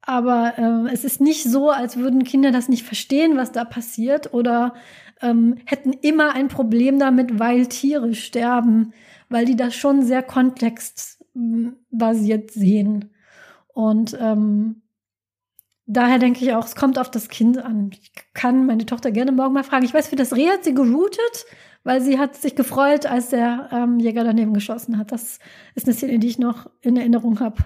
aber 0.00 0.54
äh, 0.58 0.92
es 0.92 1.04
ist 1.04 1.20
nicht 1.20 1.44
so, 1.44 1.70
als 1.70 1.96
würden 1.96 2.24
Kinder 2.24 2.52
das 2.52 2.68
nicht 2.68 2.84
verstehen, 2.84 3.36
was 3.36 3.52
da 3.52 3.64
passiert, 3.64 4.34
oder 4.34 4.74
ähm, 5.22 5.56
hätten 5.64 5.92
immer 5.92 6.34
ein 6.34 6.48
Problem 6.48 6.98
damit, 6.98 7.38
weil 7.38 7.66
Tiere 7.66 8.14
sterben, 8.14 8.92
weil 9.28 9.46
die 9.46 9.56
das 9.56 9.74
schon 9.74 10.02
sehr 10.02 10.22
kontextbasiert 10.22 12.50
sehen. 12.50 13.13
Und 13.74 14.16
ähm, 14.18 14.82
daher 15.84 16.18
denke 16.18 16.44
ich 16.44 16.54
auch, 16.54 16.64
es 16.64 16.76
kommt 16.76 16.98
auf 16.98 17.10
das 17.10 17.28
Kind 17.28 17.58
an. 17.58 17.90
Ich 17.92 18.12
kann 18.32 18.66
meine 18.66 18.86
Tochter 18.86 19.10
gerne 19.10 19.32
morgen 19.32 19.52
mal 19.52 19.64
fragen. 19.64 19.84
Ich 19.84 19.92
weiß, 19.92 20.08
für 20.08 20.16
das 20.16 20.34
Reh 20.34 20.48
hat 20.48 20.64
sie 20.64 20.74
geroutet, 20.74 21.44
weil 21.82 22.00
sie 22.00 22.18
hat 22.18 22.36
sich 22.36 22.54
gefreut, 22.54 23.04
als 23.04 23.28
der 23.28 23.68
ähm, 23.72 23.98
Jäger 23.98 24.24
daneben 24.24 24.54
geschossen 24.54 24.96
hat. 24.96 25.12
Das 25.12 25.40
ist 25.74 25.86
eine 25.86 25.94
Szene, 25.94 26.18
die 26.20 26.28
ich 26.28 26.38
noch 26.38 26.70
in 26.80 26.96
Erinnerung 26.96 27.40
habe. 27.40 27.64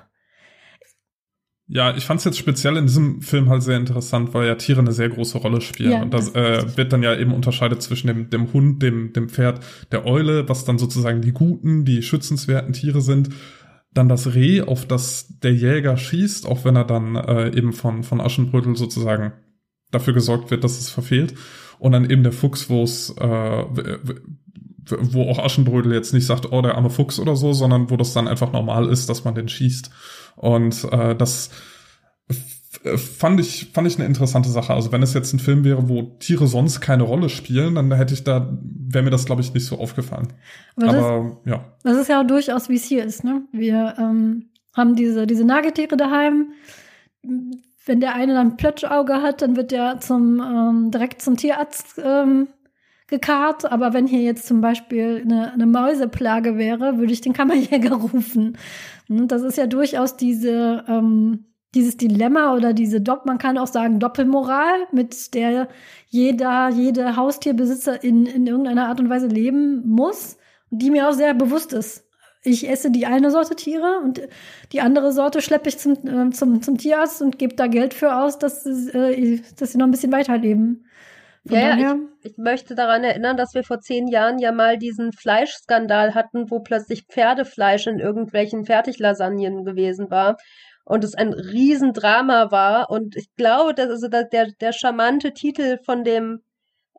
Ja, 1.70 1.94
ich 1.94 2.06
fand 2.06 2.18
es 2.20 2.24
jetzt 2.24 2.38
speziell 2.38 2.78
in 2.78 2.86
diesem 2.86 3.20
Film 3.20 3.50
halt 3.50 3.62
sehr 3.62 3.76
interessant, 3.76 4.32
weil 4.32 4.46
ja 4.46 4.54
Tiere 4.54 4.80
eine 4.80 4.92
sehr 4.92 5.10
große 5.10 5.36
Rolle 5.36 5.60
spielen. 5.60 5.90
Ja, 5.90 6.02
und 6.02 6.14
das, 6.14 6.34
äh, 6.34 6.64
wird 6.78 6.94
dann 6.94 7.02
ja 7.02 7.14
eben 7.14 7.34
unterscheidet 7.34 7.82
zwischen 7.82 8.06
dem, 8.06 8.30
dem 8.30 8.54
Hund, 8.54 8.82
dem, 8.82 9.12
dem 9.12 9.28
Pferd, 9.28 9.60
der 9.92 10.06
Eule, 10.06 10.48
was 10.48 10.64
dann 10.64 10.78
sozusagen 10.78 11.20
die 11.20 11.32
guten, 11.32 11.84
die 11.84 12.02
schützenswerten 12.02 12.72
Tiere 12.72 13.02
sind. 13.02 13.28
Dann 13.98 14.08
das 14.08 14.32
Reh, 14.32 14.62
auf 14.62 14.86
das 14.86 15.40
der 15.42 15.52
Jäger 15.52 15.96
schießt, 15.96 16.46
auch 16.46 16.64
wenn 16.64 16.76
er 16.76 16.84
dann 16.84 17.16
äh, 17.16 17.48
eben 17.48 17.72
von, 17.72 18.04
von 18.04 18.20
Aschenbrödel 18.20 18.76
sozusagen 18.76 19.32
dafür 19.90 20.14
gesorgt 20.14 20.52
wird, 20.52 20.62
dass 20.62 20.78
es 20.78 20.88
verfehlt. 20.88 21.34
Und 21.80 21.90
dann 21.90 22.08
eben 22.08 22.22
der 22.22 22.30
Fuchs, 22.30 22.70
wo 22.70 22.84
es, 22.84 23.10
äh, 23.18 23.64
wo 24.86 25.28
auch 25.28 25.40
Aschenbrödel 25.40 25.92
jetzt 25.92 26.14
nicht 26.14 26.26
sagt, 26.26 26.52
oh, 26.52 26.62
der 26.62 26.76
arme 26.76 26.90
Fuchs 26.90 27.18
oder 27.18 27.34
so, 27.34 27.52
sondern 27.52 27.90
wo 27.90 27.96
das 27.96 28.12
dann 28.12 28.28
einfach 28.28 28.52
normal 28.52 28.88
ist, 28.88 29.08
dass 29.08 29.24
man 29.24 29.34
den 29.34 29.48
schießt. 29.48 29.90
Und 30.36 30.84
äh, 30.92 31.16
das 31.16 31.50
fand 32.96 33.40
ich, 33.40 33.70
fand 33.72 33.86
ich 33.86 33.96
eine 33.96 34.06
interessante 34.06 34.48
Sache. 34.48 34.74
Also 34.74 34.92
wenn 34.92 35.02
es 35.02 35.14
jetzt 35.14 35.32
ein 35.32 35.38
Film 35.38 35.64
wäre, 35.64 35.88
wo 35.88 36.02
Tiere 36.02 36.46
sonst 36.46 36.80
keine 36.80 37.02
Rolle 37.02 37.28
spielen, 37.28 37.74
dann 37.76 37.92
hätte 37.92 38.14
ich 38.14 38.24
da, 38.24 38.58
wäre 38.60 39.04
mir 39.04 39.10
das, 39.10 39.24
glaube 39.24 39.42
ich, 39.42 39.54
nicht 39.54 39.66
so 39.66 39.78
aufgefallen. 39.78 40.28
Aber, 40.76 40.88
Aber 40.88 41.38
das, 41.44 41.52
ja. 41.52 41.64
Das 41.82 41.96
ist 41.96 42.08
ja 42.08 42.20
auch 42.20 42.26
durchaus, 42.26 42.68
wie 42.68 42.76
es 42.76 42.84
hier 42.84 43.04
ist, 43.04 43.24
ne? 43.24 43.42
Wir 43.52 43.94
ähm, 43.98 44.50
haben 44.76 44.96
diese, 44.96 45.26
diese 45.26 45.44
Nagetiere 45.44 45.96
daheim 45.96 46.52
wenn 47.88 48.00
der 48.00 48.14
eine 48.14 48.34
dann 48.34 48.56
Plötschauge 48.56 49.22
hat, 49.22 49.42
dann 49.42 49.56
wird 49.56 49.72
der 49.72 49.98
zum 49.98 50.40
ähm, 50.40 50.90
direkt 50.90 51.22
zum 51.22 51.36
Tierarzt 51.36 52.00
ähm, 52.02 52.48
gekarrt. 53.08 53.70
Aber 53.70 53.94
wenn 53.94 54.06
hier 54.06 54.20
jetzt 54.20 54.46
zum 54.46 54.60
Beispiel 54.60 55.22
eine, 55.24 55.52
eine 55.52 55.66
Mäuseplage 55.66 56.58
wäre, 56.58 56.98
würde 56.98 57.12
ich 57.12 57.22
den 57.22 57.32
Kammerjäger 57.32 57.94
rufen. 58.12 58.58
Und 59.08 59.32
das 59.32 59.42
ist 59.42 59.56
ja 59.56 59.66
durchaus 59.66 60.16
diese 60.16 60.84
ähm, 60.86 61.46
dieses 61.74 61.96
Dilemma 61.96 62.54
oder 62.54 62.72
diese 62.72 63.00
Dopp, 63.00 63.26
man 63.26 63.38
kann 63.38 63.58
auch 63.58 63.66
sagen 63.66 64.00
Doppelmoral, 64.00 64.86
mit 64.92 65.34
der 65.34 65.68
jeder, 66.08 66.70
jede 66.70 67.16
Haustierbesitzer 67.16 68.02
in, 68.02 68.26
in 68.26 68.46
irgendeiner 68.46 68.88
Art 68.88 69.00
und 69.00 69.10
Weise 69.10 69.26
leben 69.26 69.86
muss, 69.86 70.38
die 70.70 70.90
mir 70.90 71.08
auch 71.08 71.12
sehr 71.12 71.34
bewusst 71.34 71.72
ist 71.72 72.08
ich 72.42 72.68
esse 72.68 72.90
die 72.90 73.06
eine 73.06 73.30
Sorte 73.30 73.56
Tiere 73.56 74.00
und 74.02 74.20
die 74.72 74.80
andere 74.80 75.12
Sorte 75.12 75.42
schleppe 75.42 75.68
ich 75.68 75.78
zum, 75.78 75.94
äh, 76.06 76.30
zum, 76.30 76.62
zum 76.62 76.78
Tierarzt 76.78 77.22
und 77.22 77.38
gebe 77.38 77.54
da 77.54 77.66
Geld 77.66 77.94
für 77.94 78.16
aus, 78.16 78.38
dass, 78.38 78.64
äh, 78.66 79.40
dass 79.58 79.72
sie 79.72 79.78
noch 79.78 79.86
ein 79.86 79.90
bisschen 79.90 80.12
weiterleben. 80.12 80.86
Von 81.46 81.56
ja, 81.56 81.76
ja 81.76 81.96
ich, 82.22 82.32
ich, 82.32 82.38
möchte 82.38 82.74
daran 82.74 83.04
erinnern, 83.04 83.36
dass 83.36 83.54
wir 83.54 83.64
vor 83.64 83.80
zehn 83.80 84.08
Jahren 84.08 84.38
ja 84.38 84.52
mal 84.52 84.76
diesen 84.76 85.12
Fleischskandal 85.12 86.14
hatten, 86.14 86.50
wo 86.50 86.60
plötzlich 86.60 87.04
Pferdefleisch 87.04 87.86
in 87.86 88.00
irgendwelchen 88.00 88.64
Fertiglasagnen 88.64 89.64
gewesen 89.64 90.10
war 90.10 90.36
und 90.88 91.04
es 91.04 91.14
ein 91.14 91.34
Riesendrama 91.34 92.50
war. 92.50 92.90
Und 92.90 93.14
ich 93.14 93.28
glaube, 93.36 93.74
dass 93.74 93.90
also 93.90 94.08
der, 94.08 94.24
der 94.24 94.72
charmante 94.72 95.34
Titel 95.34 95.78
von 95.84 96.02
dem 96.02 96.40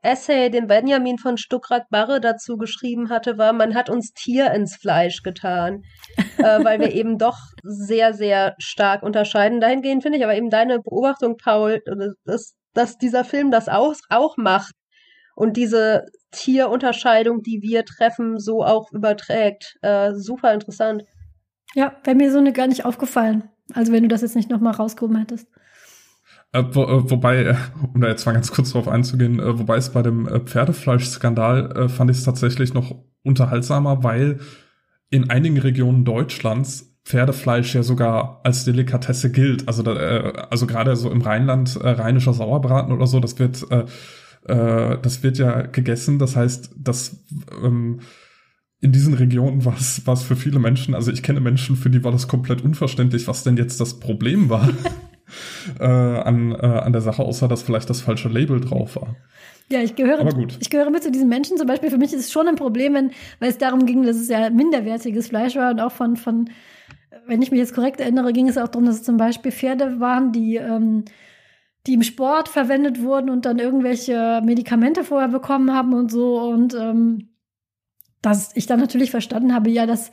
Essay, 0.04 0.50
den 0.50 0.68
Benjamin 0.68 1.18
von 1.18 1.38
Stuckrad-Barre 1.38 2.22
dazu 2.22 2.56
geschrieben 2.56 3.10
hatte, 3.10 3.38
war, 3.38 3.52
man 3.52 3.74
hat 3.74 3.90
uns 3.90 4.14
Tier 4.14 4.52
ins 4.52 4.76
Fleisch 4.78 5.24
getan, 5.24 5.82
äh, 6.38 6.64
weil 6.64 6.80
wir 6.80 6.94
eben 6.94 7.18
doch 7.18 7.38
sehr, 7.64 8.14
sehr 8.14 8.54
stark 8.60 9.02
unterscheiden. 9.02 9.60
Dahingehend 9.60 10.04
finde 10.04 10.20
ich 10.20 10.24
aber 10.24 10.36
eben 10.36 10.52
deine 10.52 10.80
Beobachtung, 10.80 11.36
Paul, 11.36 11.82
dass, 12.26 12.56
dass 12.74 12.98
dieser 12.98 13.26
Film 13.26 13.50
das 13.50 13.68
auch, 13.68 13.96
auch 14.10 14.38
macht 14.38 14.74
und 15.36 15.58
diese 15.58 16.06
Tierunterscheidung, 16.32 17.42
die 17.42 17.62
wir 17.64 17.86
treffen, 17.86 18.38
so 18.38 18.64
auch 18.64 18.92
überträgt. 18.92 19.76
Äh, 19.82 20.12
super 20.14 20.54
interessant. 20.54 21.04
Ja, 21.74 21.98
wäre 22.04 22.16
mir 22.16 22.32
so 22.32 22.38
eine 22.38 22.54
gar 22.54 22.68
nicht 22.68 22.86
aufgefallen. 22.86 23.50
Also 23.74 23.92
wenn 23.92 24.04
du 24.04 24.10
das 24.10 24.22
jetzt 24.22 24.36
nicht 24.36 24.50
nochmal 24.50 24.74
rausgehoben 24.74 25.18
hättest. 25.18 25.48
Äh, 26.52 26.64
wo, 26.72 26.84
äh, 26.84 27.12
wobei, 27.12 27.44
äh, 27.44 27.56
um 27.94 28.02
da 28.02 28.08
jetzt 28.08 28.26
mal 28.26 28.34
ganz 28.34 28.52
kurz 28.52 28.72
drauf 28.72 28.88
einzugehen, 28.88 29.40
äh, 29.40 29.60
wobei 29.60 29.78
es 29.78 29.92
bei 29.92 30.02
dem 30.02 30.28
äh, 30.28 30.40
Pferdefleischskandal 30.40 31.72
äh, 31.78 31.90
fand 31.90 32.10
ich 32.10 32.18
es 32.18 32.24
tatsächlich 32.24 32.74
noch 32.74 32.96
unterhaltsamer, 33.24 34.04
weil 34.04 34.40
in 35.12 35.30
einigen 35.30 35.60
Regionen 35.60 36.06
Deutschlands 36.06 36.98
Pferdefleisch 37.06 37.76
ja 37.76 37.84
sogar 37.84 38.42
als 38.44 38.66
Delikatesse 38.66 39.32
gilt. 39.32 39.68
Also, 39.68 39.84
da, 39.84 39.94
also 39.94 40.68
gerade 40.68 40.96
so 40.96 41.10
im 41.10 41.22
Rheinland 41.22 41.80
rheinischer 41.82 42.34
Sauerbraten 42.34 42.94
oder 42.94 43.08
so, 43.08 43.20
das 43.20 43.40
wird, 43.40 43.66
das 44.44 45.24
wird 45.24 45.38
ja 45.40 45.62
gegessen. 45.64 46.20
Das 46.20 46.36
heißt, 46.36 46.76
dass 46.78 47.26
ähm, 47.64 48.02
in 48.82 48.92
diesen 48.92 49.14
Regionen 49.14 49.66
war 49.66 49.76
es 49.76 50.06
war 50.08 50.14
es 50.14 50.24
für 50.24 50.36
viele 50.36 50.60
Menschen, 50.60 50.96
also 50.96 51.12
ich 51.12 51.22
kenne 51.22 51.42
Menschen, 51.42 51.76
für 51.76 51.90
die 51.90 52.04
war 52.04 52.12
das 52.12 52.28
komplett 52.28 52.64
unverständlich, 52.64 53.28
was 53.28 53.44
denn 53.44 53.58
jetzt 53.58 53.80
das 53.82 54.00
Problem 54.00 54.50
war 54.50 54.70
äh, 55.80 55.84
an, 55.84 56.52
äh, 56.54 56.66
an 56.66 56.94
der 56.94 57.02
Sache, 57.02 57.24
außer 57.24 57.48
dass 57.48 57.62
vielleicht 57.62 57.90
das 57.90 58.02
falsche 58.02 58.30
Label 58.30 58.62
drauf 58.62 58.96
war. 58.96 59.16
Ja, 59.72 59.82
ich 59.82 59.96
gehöre, 59.96 60.28
ich 60.60 60.70
gehöre 60.70 60.90
mit 60.90 61.04
zu 61.04 61.12
diesen 61.12 61.30
Menschen. 61.30 61.58
Zum 61.58 61.68
Beispiel 61.68 61.92
für 61.92 62.00
mich 62.00 62.12
ist 62.12 62.22
es 62.22 62.32
schon 62.32 62.48
ein 62.48 62.56
Problem, 62.56 62.96
wenn, 62.96 63.12
weil 63.40 63.50
es 63.50 63.60
darum 63.60 63.86
ging, 63.86 64.02
dass 64.02 64.18
es 64.18 64.28
ja 64.28 64.50
minderwertiges 64.50 65.28
Fleisch 65.28 65.56
war 65.56 65.70
und 65.70 65.80
auch 65.80 65.92
von, 65.92 66.16
von, 66.16 66.50
wenn 67.28 67.44
ich 67.44 67.52
mich 67.52 67.60
jetzt 67.60 67.76
korrekt 67.76 68.00
erinnere, 68.00 68.34
ging 68.34 68.50
es 68.50 68.58
auch 68.58 68.68
darum, 68.68 68.86
dass 68.86 68.96
es 68.96 69.04
zum 69.04 69.18
Beispiel 69.18 69.52
Pferde 69.52 70.00
waren, 70.00 70.32
die, 70.32 70.56
ähm, 70.56 71.06
die 71.86 71.94
im 71.94 72.02
Sport 72.02 72.50
verwendet 72.50 73.04
wurden 73.04 73.30
und 73.30 73.46
dann 73.46 73.60
irgendwelche 73.60 74.42
Medikamente 74.44 75.04
vorher 75.04 75.30
bekommen 75.30 75.72
haben 75.72 75.94
und 75.94 76.12
so. 76.12 76.42
Und 76.42 76.74
ähm, 76.74 77.29
dass 78.22 78.56
ich 78.56 78.66
dann 78.66 78.80
natürlich 78.80 79.12
verstanden 79.12 79.54
habe, 79.54 79.70
ja, 79.70 79.86
dass 79.86 80.12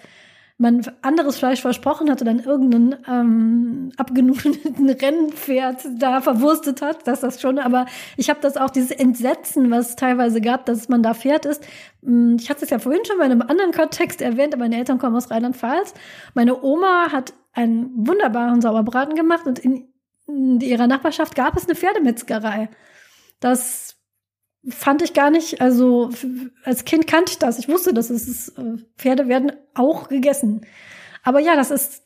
man 0.59 0.81
anderes 1.03 1.37
Fleisch 1.37 1.61
versprochen 1.61 2.11
hatte, 2.11 2.25
dann 2.25 2.39
irgendeinen 2.39 2.97
ähm, 3.07 3.93
abgenudelten 3.99 4.89
Rennpferd 4.91 5.87
da 5.99 6.23
verwurstet 6.23 6.81
hat, 6.81 7.07
dass 7.07 7.21
das 7.21 7.41
schon, 7.43 7.59
aber 7.59 7.85
ich 8.17 8.31
habe 8.31 8.41
das 8.41 8.57
auch, 8.57 8.71
dieses 8.71 8.91
Entsetzen, 8.91 9.71
was 9.71 9.91
es 9.91 9.97
teilweise 9.97 10.41
gab, 10.41 10.65
dass 10.65 10.89
man 10.89 11.03
da 11.03 11.13
Pferd 11.13 11.45
ist. 11.45 11.63
Hm, 12.03 12.37
ich 12.41 12.49
hatte 12.49 12.65
es 12.65 12.71
ja 12.71 12.79
vorhin 12.79 13.05
schon 13.05 13.19
mal 13.19 13.27
in 13.27 13.33
einem 13.33 13.43
anderen 13.43 13.73
Kontext 13.73 14.23
erwähnt, 14.23 14.55
aber 14.55 14.65
meine 14.65 14.79
Eltern 14.79 14.99
kommen 14.99 15.17
aus 15.17 15.31
Rheinland-Pfalz. 15.31 15.93
Meine 16.33 16.63
Oma 16.63 17.13
hat 17.13 17.35
einen 17.53 17.91
wunderbaren 17.95 18.63
Sauerbraten 18.63 19.15
gemacht 19.15 19.47
und 19.47 19.59
in, 19.59 19.89
in 20.27 20.61
ihrer 20.61 20.87
Nachbarschaft 20.87 21.35
gab 21.35 21.57
es 21.57 21.67
eine 21.67 21.75
Pferdemetzgerei. 21.75 22.71
Das 23.41 23.96
fand 24.69 25.03
ich 25.03 25.15
gar 25.15 25.31
nicht, 25.31 25.61
also 25.61 26.11
als 26.65 26.85
Kind 26.85 27.07
kannte 27.07 27.33
ich 27.33 27.39
das. 27.39 27.59
Ich 27.59 27.69
wusste, 27.69 27.95
dass 27.95 28.11
es 28.11 28.27
ist, 28.27 28.59
äh, 28.59 28.77
Pferde 28.97 29.29
werden 29.29 29.53
auch 29.75 30.09
gegessen. 30.09 30.67
Aber 31.23 31.41
ja, 31.41 31.57
das 31.57 31.71
ist, 31.71 32.03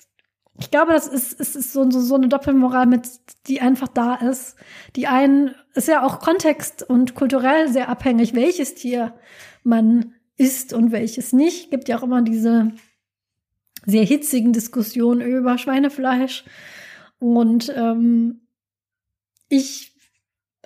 ich 0.58 0.70
glaube, 0.70 0.92
das 0.92 1.06
ist, 1.06 1.32
ist, 1.40 1.56
ist 1.56 1.72
so, 1.72 1.90
so, 1.90 2.00
so 2.00 2.14
eine 2.16 2.28
Doppelmoral 2.28 2.86
mit, 2.86 3.08
die 3.46 3.60
einfach 3.60 3.88
da 3.88 4.14
ist. 4.16 4.56
Die 4.96 5.06
einen 5.06 5.54
ist 5.74 5.88
ja 5.88 6.04
auch 6.04 6.20
kontext- 6.20 6.82
und 6.82 7.14
kulturell 7.14 7.68
sehr 7.68 7.88
abhängig, 7.88 8.34
welches 8.34 8.74
Tier 8.74 9.14
man 9.62 10.14
isst 10.36 10.72
und 10.72 10.92
welches 10.92 11.32
nicht. 11.32 11.70
Gibt 11.70 11.88
ja 11.88 11.98
auch 11.98 12.02
immer 12.02 12.22
diese 12.22 12.72
sehr 13.86 14.04
hitzigen 14.04 14.52
Diskussionen 14.52 15.22
über 15.22 15.56
Schweinefleisch. 15.56 16.44
Und 17.18 17.72
ähm, 17.74 18.42
ich 19.48 19.89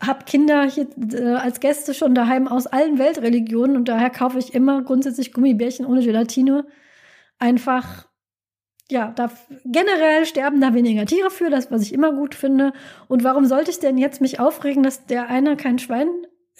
habe 0.00 0.24
Kinder 0.24 0.64
hier 0.64 0.88
äh, 1.12 1.34
als 1.34 1.60
Gäste 1.60 1.94
schon 1.94 2.14
daheim 2.14 2.48
aus 2.48 2.66
allen 2.66 2.98
Weltreligionen 2.98 3.76
und 3.76 3.88
daher 3.88 4.10
kaufe 4.10 4.38
ich 4.38 4.54
immer 4.54 4.82
grundsätzlich 4.82 5.32
Gummibärchen 5.32 5.86
ohne 5.86 6.02
Gelatine. 6.02 6.66
Einfach, 7.38 8.08
ja, 8.90 9.12
da 9.14 9.30
generell 9.64 10.26
sterben 10.26 10.60
da 10.60 10.74
weniger 10.74 11.06
Tiere 11.06 11.30
für, 11.30 11.50
das, 11.50 11.70
was 11.70 11.82
ich 11.82 11.92
immer 11.92 12.12
gut 12.12 12.34
finde. 12.34 12.72
Und 13.08 13.24
warum 13.24 13.46
sollte 13.46 13.70
ich 13.70 13.78
denn 13.78 13.98
jetzt 13.98 14.20
mich 14.20 14.40
aufregen, 14.40 14.82
dass 14.82 15.06
der 15.06 15.28
eine 15.28 15.56
kein 15.56 15.78
Schwein 15.78 16.08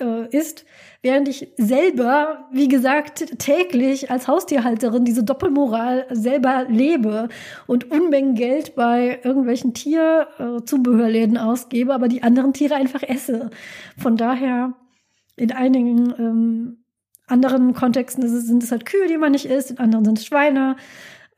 äh, 0.01 0.29
ist, 0.37 0.65
während 1.03 1.29
ich 1.29 1.53
selber, 1.57 2.49
wie 2.53 2.69
gesagt, 2.69 3.39
täglich 3.39 4.11
als 4.11 4.27
Haustierhalterin 4.27 5.05
diese 5.05 5.25
Doppelmoral 5.25 6.07
selber 6.11 6.67
lebe 6.69 7.29
und 7.67 7.91
Unmengen 7.91 8.35
Geld 8.35 8.75
bei 8.75 9.21
irgendwelchen 9.23 9.75
Tierzubehörläden 9.75 11.37
äh, 11.37 11.41
ausgebe, 11.41 11.95
aber 11.95 12.09
die 12.09 12.23
anderen 12.23 12.53
Tiere 12.53 12.75
einfach 12.75 13.03
esse. 13.03 13.51
Von 13.97 14.17
daher 14.17 14.75
in 15.37 15.53
einigen 15.53 16.15
ähm, 16.19 16.85
anderen 17.27 17.75
Kontexten 17.75 18.29
sind 18.29 18.63
es 18.63 18.71
halt 18.71 18.87
Kühe, 18.87 19.07
die 19.07 19.17
man 19.17 19.33
nicht 19.33 19.47
isst, 19.47 19.71
in 19.71 19.79
anderen 19.79 20.05
sind 20.05 20.19
es 20.19 20.27
Schweine. 20.27 20.77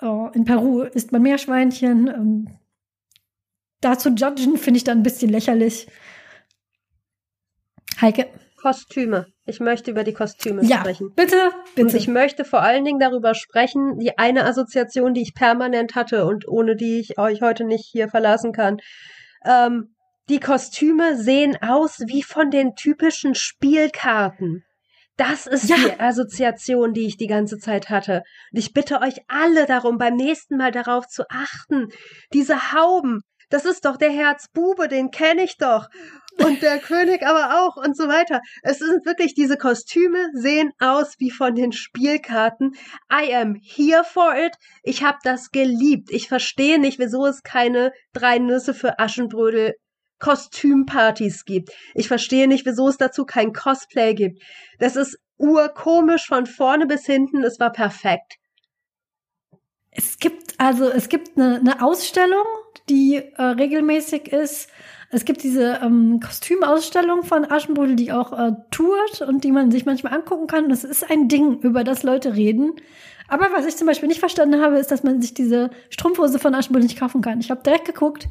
Äh, 0.01 0.35
in 0.35 0.45
Peru 0.45 0.83
isst 0.83 1.13
man 1.13 1.23
mehr 1.23 1.39
Schweinchen. 1.39 2.09
Ähm, 2.09 2.49
da 3.81 3.99
zu 3.99 4.11
judgen 4.11 4.57
finde 4.57 4.79
ich 4.79 4.85
dann 4.85 4.99
ein 4.99 5.03
bisschen 5.03 5.31
lächerlich. 5.31 5.87
Heike. 8.01 8.29
Kostüme. 8.57 9.27
Ich 9.45 9.61
möchte 9.61 9.91
über 9.91 10.03
die 10.05 10.13
Kostüme 10.13 10.65
ja, 10.65 10.79
sprechen. 10.79 11.13
Bitte, 11.15 11.51
bitte. 11.75 11.87
Und 11.89 11.95
ich 11.95 12.09
möchte 12.09 12.45
vor 12.45 12.63
allen 12.63 12.85
Dingen 12.85 12.99
darüber 12.99 13.35
sprechen, 13.35 13.99
die 13.99 14.19
eine 14.19 14.45
Assoziation, 14.45 15.15
die 15.15 15.23
ich 15.23 15.35
permanent 15.35 15.95
hatte 15.95 16.25
und 16.27 16.49
ohne 16.49 16.77
die 16.77 16.99
ich 16.99 17.19
euch 17.19 17.43
heute 17.43 17.65
nicht 17.65 17.85
hier 17.85 18.09
verlassen 18.09 18.53
kann. 18.53 18.79
Ähm, 19.45 19.95
die 20.29 20.41
Kostüme 20.41 21.17
sehen 21.17 21.57
aus 21.63 22.01
wie 22.07 22.23
von 22.23 22.51
den 22.51 22.75
typischen 22.75 23.35
Spielkarten. 23.37 24.65
Das 25.17 25.47
ist 25.47 25.69
Ja. 25.69 25.77
die 25.77 26.01
Assoziation, 26.01 26.93
die 26.93 27.07
ich 27.07 27.17
die 27.17 27.27
ganze 27.27 27.59
Zeit 27.59 27.89
hatte. 27.89 28.23
Und 28.53 28.59
ich 28.59 28.73
bitte 28.73 29.01
euch 29.01 29.21
alle 29.29 29.67
darum, 29.67 29.99
beim 29.99 30.17
nächsten 30.17 30.57
Mal 30.57 30.73
darauf 30.73 31.07
zu 31.07 31.25
achten. 31.31 31.89
Diese 32.33 32.73
Hauben, 32.73 33.23
das 33.49 33.65
ist 33.65 33.85
doch 33.85 33.97
der 33.97 34.11
Herzbube, 34.11 34.89
den 34.89 35.11
kenne 35.11 35.45
ich 35.45 35.57
doch. 35.57 35.89
Und 36.45 36.61
der 36.63 36.79
König 36.79 37.27
aber 37.27 37.63
auch 37.63 37.77
und 37.77 37.97
so 37.97 38.09
weiter. 38.09 38.41
Es 38.63 38.79
sind 38.79 39.07
wirklich, 39.07 39.35
diese 39.35 39.57
Kostüme 39.57 40.29
sehen 40.35 40.73
aus 40.79 41.15
wie 41.19 41.31
von 41.31 41.55
den 41.55 41.73
Spielkarten. 41.73 42.75
I 43.11 43.35
am 43.35 43.55
here 43.55 44.05
for 44.05 44.35
it. 44.37 44.55
Ich 44.83 45.03
habe 45.03 45.19
das 45.23 45.51
geliebt. 45.51 46.11
Ich 46.11 46.29
verstehe 46.29 46.79
nicht, 46.79 46.99
wieso 46.99 47.27
es 47.27 47.43
keine 47.43 47.93
drei 48.13 48.39
Nüsse 48.39 48.75
für 48.75 48.99
Aschenbrödel 48.99 49.75
Kostümpartys 50.19 51.45
gibt. 51.45 51.71
Ich 51.95 52.09
verstehe 52.09 52.49
nicht, 52.49 52.67
wieso 52.67 52.89
es 52.89 52.97
dazu 52.97 53.25
kein 53.25 53.53
Cosplay 53.53 54.15
gibt. 54.15 54.43
Das 54.79 54.97
ist 54.97 55.19
urkomisch 55.39 56.27
von 56.27 56.47
vorne 56.47 56.87
bis 56.87 57.07
hinten. 57.07 57.45
Es 57.45 57.61
war 57.61 57.73
perfekt. 57.73 58.37
Es 59.91 60.19
gibt 60.19 60.47
also 60.59 60.89
es 60.89 61.09
gibt 61.09 61.37
eine, 61.37 61.57
eine 61.57 61.83
Ausstellung, 61.83 62.45
die 62.89 63.17
äh, 63.17 63.43
regelmäßig 63.43 64.29
ist. 64.33 64.71
Es 65.11 65.25
gibt 65.25 65.43
diese 65.45 65.81
ähm, 65.83 66.21
Kostümausstellung 66.21 67.23
von 67.23 67.51
Aschenbrödel, 67.51 67.95
die 67.97 68.13
auch 68.13 68.33
äh, 68.33 68.53
tourt 68.71 69.23
und 69.23 69.45
die 69.45 69.53
man 69.53 69.71
sich 69.71 69.87
manchmal 69.87 70.13
angucken 70.15 70.47
kann. 70.49 70.69
Das 70.69 70.83
ist 70.85 71.09
ein 71.11 71.29
Ding, 71.29 71.61
über 71.61 71.85
das 71.85 72.03
Leute 72.03 72.35
reden. 72.35 72.73
Aber 73.29 73.47
was 73.53 73.67
ich 73.67 73.77
zum 73.77 73.87
Beispiel 73.87 74.09
nicht 74.09 74.21
verstanden 74.21 74.61
habe, 74.63 74.79
ist, 74.79 74.91
dass 74.91 75.03
man 75.05 75.21
sich 75.21 75.33
diese 75.35 75.71
Strumpfhose 75.91 76.39
von 76.39 76.55
Aschenbrödel 76.55 76.87
nicht 76.89 76.99
kaufen 76.99 77.21
kann. 77.23 77.41
Ich 77.41 77.51
habe 77.51 77.63
direkt 77.63 77.85
geguckt 77.85 78.29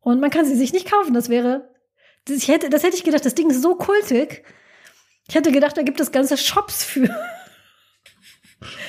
und 0.00 0.20
man 0.20 0.30
kann 0.30 0.44
sie 0.44 0.54
sich 0.54 0.72
nicht 0.72 0.90
kaufen. 0.90 1.14
Das 1.14 1.28
wäre, 1.28 1.68
das, 2.26 2.36
ich 2.36 2.48
hätte, 2.48 2.68
das 2.70 2.82
hätte 2.82 2.96
ich 2.96 3.04
gedacht, 3.04 3.24
das 3.24 3.34
Ding 3.34 3.50
ist 3.50 3.62
so 3.62 3.74
kultig. 3.74 4.44
Ich 5.28 5.34
hätte 5.34 5.50
gedacht, 5.50 5.76
da 5.76 5.82
gibt 5.82 5.98
es 6.00 6.12
ganze 6.12 6.36
Shops 6.36 6.84
für. 6.84 7.08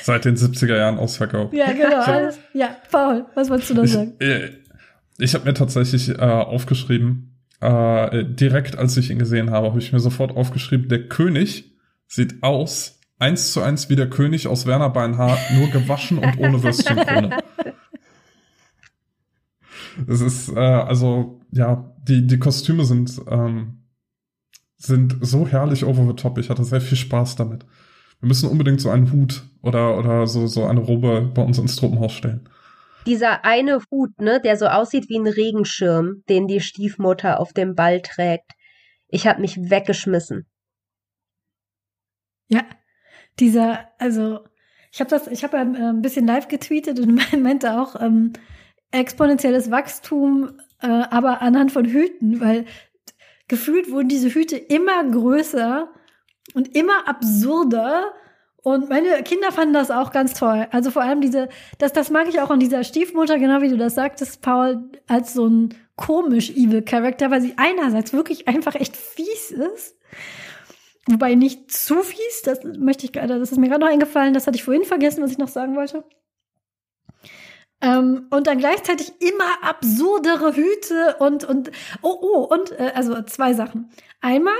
Seit 0.03 0.23
den 0.25 0.35
70er 0.37 0.77
Jahren 0.77 0.97
ausverkauft. 0.97 1.53
Ja, 1.53 1.71
genau. 1.71 1.97
Alles. 2.01 2.39
Ja, 2.53 2.75
Paul, 2.91 3.25
was 3.35 3.49
wolltest 3.49 3.69
du 3.69 3.73
da 3.75 3.83
Ich, 3.83 3.91
sagen? 3.93 4.15
äh, 4.19 4.49
ich 5.17 5.33
habe 5.33 5.45
mir 5.45 5.53
tatsächlich 5.53 6.09
äh, 6.09 6.21
aufgeschrieben, 6.21 7.37
äh, 7.59 8.23
direkt 8.25 8.77
als 8.77 8.97
ich 8.97 9.09
ihn 9.09 9.19
gesehen 9.19 9.49
habe, 9.49 9.67
habe 9.67 9.79
ich 9.79 9.91
mir 9.91 9.99
sofort 9.99 10.35
aufgeschrieben, 10.35 10.89
der 10.89 11.07
König 11.07 11.75
sieht 12.07 12.43
aus, 12.43 12.99
eins 13.19 13.51
zu 13.51 13.61
eins 13.61 13.89
wie 13.89 13.95
der 13.95 14.09
König 14.09 14.47
aus 14.47 14.65
Werner 14.65 14.89
Beinhardt, 14.89 15.39
nur 15.55 15.69
gewaschen 15.69 16.19
und 16.19 16.37
ohne 16.37 16.61
Würstchenkrone. 16.63 17.37
Es 20.05 20.21
ist, 20.21 20.49
äh, 20.49 20.59
also, 20.59 21.41
ja, 21.51 21.95
die, 22.07 22.27
die 22.27 22.37
Kostüme 22.37 22.85
sind, 22.85 23.19
ähm, 23.27 23.79
sind 24.75 25.17
so 25.21 25.47
herrlich 25.47 25.85
over 25.85 26.05
the 26.05 26.13
top. 26.13 26.37
Ich 26.37 26.51
hatte 26.51 26.63
sehr 26.63 26.81
viel 26.81 26.97
Spaß 26.97 27.35
damit. 27.35 27.65
Wir 28.19 28.27
müssen 28.27 28.49
unbedingt 28.49 28.79
so 28.79 28.91
einen 28.91 29.11
Hut 29.11 29.43
oder, 29.61 29.97
oder 29.97 30.27
so, 30.27 30.45
so 30.45 30.65
eine 30.65 30.81
Robe 30.81 31.31
bei 31.33 31.41
uns 31.41 31.57
ins 31.57 31.75
Tropenhaus 31.77 32.13
stellen. 32.13 32.47
Dieser 33.07 33.45
eine 33.45 33.79
Hut, 33.89 34.19
ne, 34.19 34.41
der 34.41 34.57
so 34.57 34.67
aussieht 34.67 35.07
wie 35.07 35.17
ein 35.17 35.27
Regenschirm, 35.27 36.23
den 36.27 36.45
die 36.45 36.59
Stiefmutter 36.59 37.39
auf 37.39 37.53
dem 37.53 37.73
Ball 37.73 38.01
trägt. 38.01 38.51
Ich 39.07 39.25
habe 39.25 39.39
mich 39.39 39.57
weggeschmissen. 39.57 40.45
Ja, 42.49 42.65
dieser, 43.39 43.87
also 43.97 44.41
ich 44.91 44.99
habe 44.99 45.09
das, 45.09 45.27
ich 45.27 45.45
habe 45.45 45.55
ähm, 45.55 45.75
ein 45.75 46.01
bisschen 46.01 46.27
live 46.27 46.49
getweetet 46.49 46.99
und 46.99 47.15
meinte 47.41 47.79
auch 47.79 47.95
ähm, 47.99 48.33
exponentielles 48.91 49.71
Wachstum, 49.71 50.59
äh, 50.81 50.87
aber 50.87 51.41
anhand 51.41 51.71
von 51.71 51.85
Hüten, 51.85 52.41
weil 52.41 52.65
gefühlt 53.47 53.89
wurden 53.89 54.09
diese 54.09 54.33
Hüte 54.33 54.57
immer 54.57 55.09
größer 55.09 55.89
und 56.55 56.75
immer 56.75 57.07
absurder. 57.07 58.13
Und 58.67 58.89
meine 58.89 59.23
Kinder 59.23 59.53
fanden 59.53 59.73
das 59.73 59.91
auch 59.91 60.11
ganz 60.11 60.33
toll. 60.33 60.67
Also 60.71 60.91
vor 60.91 61.01
allem 61.01 61.21
diese, 61.21 61.47
das, 61.77 61.93
das 61.93 62.09
mag 62.09 62.27
ich 62.27 62.41
auch 62.41 62.49
an 62.49 62.59
dieser 62.59 62.83
Stiefmutter, 62.83 63.39
genau 63.39 63.61
wie 63.61 63.69
du 63.69 63.77
das 63.77 63.95
sagtest, 63.95 64.41
Paul, 64.41 64.91
als 65.07 65.33
so 65.33 65.47
ein 65.47 65.73
komisch 65.95 66.49
evil 66.49 66.81
Charakter, 66.81 67.31
weil 67.31 67.39
sie 67.39 67.53
einerseits 67.55 68.11
wirklich 68.11 68.49
einfach 68.49 68.75
echt 68.75 68.97
fies 68.97 69.51
ist. 69.51 69.95
Wobei 71.05 71.35
nicht 71.35 71.71
zu 71.71 72.03
fies, 72.03 72.41
das 72.43 72.59
möchte 72.77 73.05
ich 73.05 73.13
gerade, 73.13 73.39
das 73.39 73.53
ist 73.53 73.57
mir 73.57 73.69
gerade 73.69 73.85
noch 73.85 73.89
eingefallen, 73.89 74.33
das 74.33 74.47
hatte 74.47 74.57
ich 74.57 74.65
vorhin 74.65 74.83
vergessen, 74.83 75.23
was 75.23 75.31
ich 75.31 75.37
noch 75.37 75.47
sagen 75.47 75.77
wollte. 75.77 76.03
Ähm, 77.79 78.27
und 78.31 78.47
dann 78.47 78.57
gleichzeitig 78.57 79.13
immer 79.21 79.63
absurdere 79.63 80.57
Hüte 80.57 81.15
und, 81.19 81.45
und, 81.45 81.71
oh, 82.01 82.17
oh, 82.21 82.53
und, 82.53 82.77
äh, 82.77 82.91
also 82.93 83.21
zwei 83.21 83.53
Sachen. 83.53 83.89
Einmal, 84.19 84.57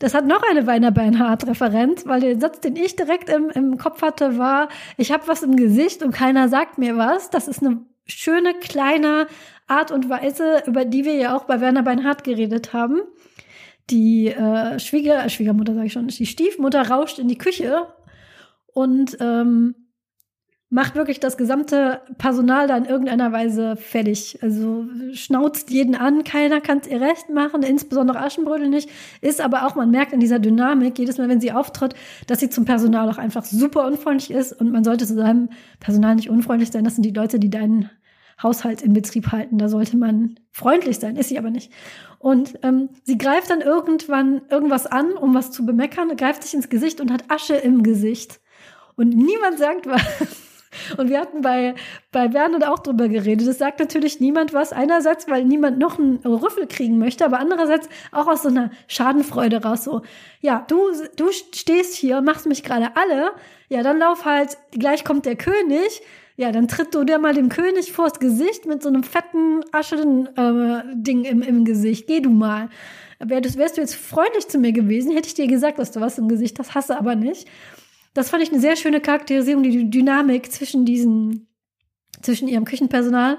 das 0.00 0.14
hat 0.14 0.26
noch 0.26 0.42
eine 0.42 0.66
Weiner 0.66 0.90
Bernhard-Referenz, 0.90 2.06
weil 2.06 2.20
der 2.22 2.40
Satz, 2.40 2.60
den 2.60 2.74
ich 2.74 2.96
direkt 2.96 3.28
im, 3.28 3.50
im 3.50 3.76
Kopf 3.76 4.00
hatte, 4.00 4.38
war, 4.38 4.70
ich 4.96 5.12
habe 5.12 5.28
was 5.28 5.42
im 5.42 5.56
Gesicht 5.56 6.02
und 6.02 6.12
keiner 6.12 6.48
sagt 6.48 6.78
mir 6.78 6.96
was. 6.96 7.28
Das 7.28 7.46
ist 7.46 7.62
eine 7.62 7.82
schöne, 8.06 8.54
kleine 8.54 9.26
Art 9.66 9.90
und 9.90 10.08
Weise, 10.08 10.62
über 10.66 10.86
die 10.86 11.04
wir 11.04 11.14
ja 11.14 11.36
auch 11.36 11.44
bei 11.44 11.60
Werner 11.60 11.82
Beinhardt 11.82 12.24
geredet 12.24 12.72
haben. 12.72 13.02
Die 13.90 14.28
äh, 14.28 14.78
Schwieger, 14.78 15.28
Schwiegermutter 15.28 15.74
sage 15.74 15.86
ich 15.86 15.92
schon, 15.92 16.08
die 16.08 16.26
Stiefmutter 16.26 16.88
rauscht 16.88 17.18
in 17.18 17.28
die 17.28 17.38
Küche 17.38 17.86
und 18.72 19.18
ähm, 19.20 19.74
macht 20.72 20.94
wirklich 20.94 21.18
das 21.18 21.36
gesamte 21.36 22.00
Personal 22.16 22.68
da 22.68 22.76
in 22.76 22.84
irgendeiner 22.84 23.32
Weise 23.32 23.74
fertig. 23.74 24.38
Also 24.40 24.86
schnauzt 25.12 25.68
jeden 25.70 25.96
an, 25.96 26.22
keiner 26.22 26.60
kann 26.60 26.78
es 26.78 26.86
ihr 26.86 27.00
recht 27.00 27.28
machen, 27.28 27.64
insbesondere 27.64 28.20
Aschenbrödel 28.20 28.68
nicht. 28.68 28.88
Ist 29.20 29.40
aber 29.40 29.66
auch, 29.66 29.74
man 29.74 29.90
merkt 29.90 30.12
in 30.12 30.20
dieser 30.20 30.38
Dynamik, 30.38 30.96
jedes 30.96 31.18
Mal, 31.18 31.28
wenn 31.28 31.40
sie 31.40 31.50
auftritt, 31.50 31.94
dass 32.28 32.38
sie 32.38 32.50
zum 32.50 32.64
Personal 32.64 33.10
auch 33.10 33.18
einfach 33.18 33.44
super 33.44 33.84
unfreundlich 33.84 34.30
ist 34.30 34.52
und 34.52 34.70
man 34.70 34.84
sollte 34.84 35.08
zu 35.08 35.14
seinem 35.14 35.50
Personal 35.80 36.14
nicht 36.14 36.30
unfreundlich 36.30 36.70
sein. 36.70 36.84
Das 36.84 36.94
sind 36.94 37.04
die 37.04 37.10
Leute, 37.10 37.40
die 37.40 37.50
deinen 37.50 37.90
Haushalt 38.40 38.80
in 38.80 38.92
Betrieb 38.92 39.32
halten. 39.32 39.58
Da 39.58 39.68
sollte 39.68 39.96
man 39.96 40.38
freundlich 40.52 41.00
sein, 41.00 41.16
ist 41.16 41.30
sie 41.30 41.38
aber 41.38 41.50
nicht. 41.50 41.72
Und 42.20 42.60
ähm, 42.62 42.90
sie 43.02 43.18
greift 43.18 43.50
dann 43.50 43.60
irgendwann 43.60 44.42
irgendwas 44.48 44.86
an, 44.86 45.14
um 45.14 45.34
was 45.34 45.50
zu 45.50 45.66
bemeckern, 45.66 46.16
greift 46.16 46.44
sich 46.44 46.54
ins 46.54 46.68
Gesicht 46.68 47.00
und 47.00 47.10
hat 47.10 47.24
Asche 47.28 47.56
im 47.56 47.82
Gesicht. 47.82 48.40
Und 48.94 49.08
niemand 49.08 49.58
sagt 49.58 49.86
was. 49.86 50.02
Und 50.96 51.10
wir 51.10 51.20
hatten 51.20 51.42
bei, 51.42 51.74
bei 52.12 52.32
Werner 52.32 52.72
auch 52.72 52.78
drüber 52.78 53.08
geredet. 53.08 53.46
Das 53.46 53.58
sagt 53.58 53.80
natürlich 53.80 54.20
niemand 54.20 54.52
was. 54.52 54.72
Einerseits, 54.72 55.28
weil 55.28 55.44
niemand 55.44 55.78
noch 55.78 55.98
einen 55.98 56.18
Rüffel 56.18 56.66
kriegen 56.66 56.98
möchte, 56.98 57.24
aber 57.24 57.40
andererseits 57.40 57.88
auch 58.12 58.28
aus 58.28 58.42
so 58.42 58.48
einer 58.48 58.70
Schadenfreude 58.86 59.62
raus. 59.62 59.84
So, 59.84 60.02
ja, 60.40 60.64
du, 60.68 60.78
du 61.16 61.30
stehst 61.32 61.94
hier, 61.94 62.20
machst 62.20 62.46
mich 62.46 62.62
gerade 62.62 62.96
alle. 62.96 63.32
Ja, 63.68 63.82
dann 63.82 63.98
lauf 63.98 64.24
halt, 64.24 64.56
gleich 64.72 65.04
kommt 65.04 65.26
der 65.26 65.36
König. 65.36 66.02
Ja, 66.36 66.52
dann 66.52 66.68
tritt 66.68 66.94
du 66.94 67.04
dir 67.04 67.18
mal 67.18 67.34
dem 67.34 67.48
König 67.50 67.92
vors 67.92 68.18
Gesicht 68.18 68.64
mit 68.64 68.82
so 68.82 68.88
einem 68.88 69.02
fetten 69.02 69.60
Aschen-Ding 69.72 71.24
äh, 71.24 71.28
im, 71.28 71.42
im 71.42 71.64
Gesicht. 71.64 72.06
Geh 72.06 72.20
du 72.20 72.30
mal. 72.30 72.70
Wärst, 73.22 73.58
wärst 73.58 73.76
du 73.76 73.82
jetzt 73.82 73.94
freundlich 73.94 74.48
zu 74.48 74.56
mir 74.56 74.72
gewesen, 74.72 75.12
hätte 75.12 75.28
ich 75.28 75.34
dir 75.34 75.46
gesagt, 75.46 75.78
dass 75.78 75.92
du 75.92 76.00
was 76.00 76.16
im 76.16 76.28
Gesicht 76.28 76.58
hast, 76.58 76.74
hasse 76.74 76.98
aber 76.98 77.14
nicht. 77.14 77.46
Das 78.14 78.30
fand 78.30 78.42
ich 78.42 78.50
eine 78.50 78.60
sehr 78.60 78.76
schöne 78.76 79.00
Charakterisierung, 79.00 79.62
die 79.62 79.88
Dynamik 79.88 80.50
zwischen 80.50 80.84
diesen, 80.84 81.48
zwischen 82.22 82.48
ihrem 82.48 82.64
Küchenpersonal 82.64 83.38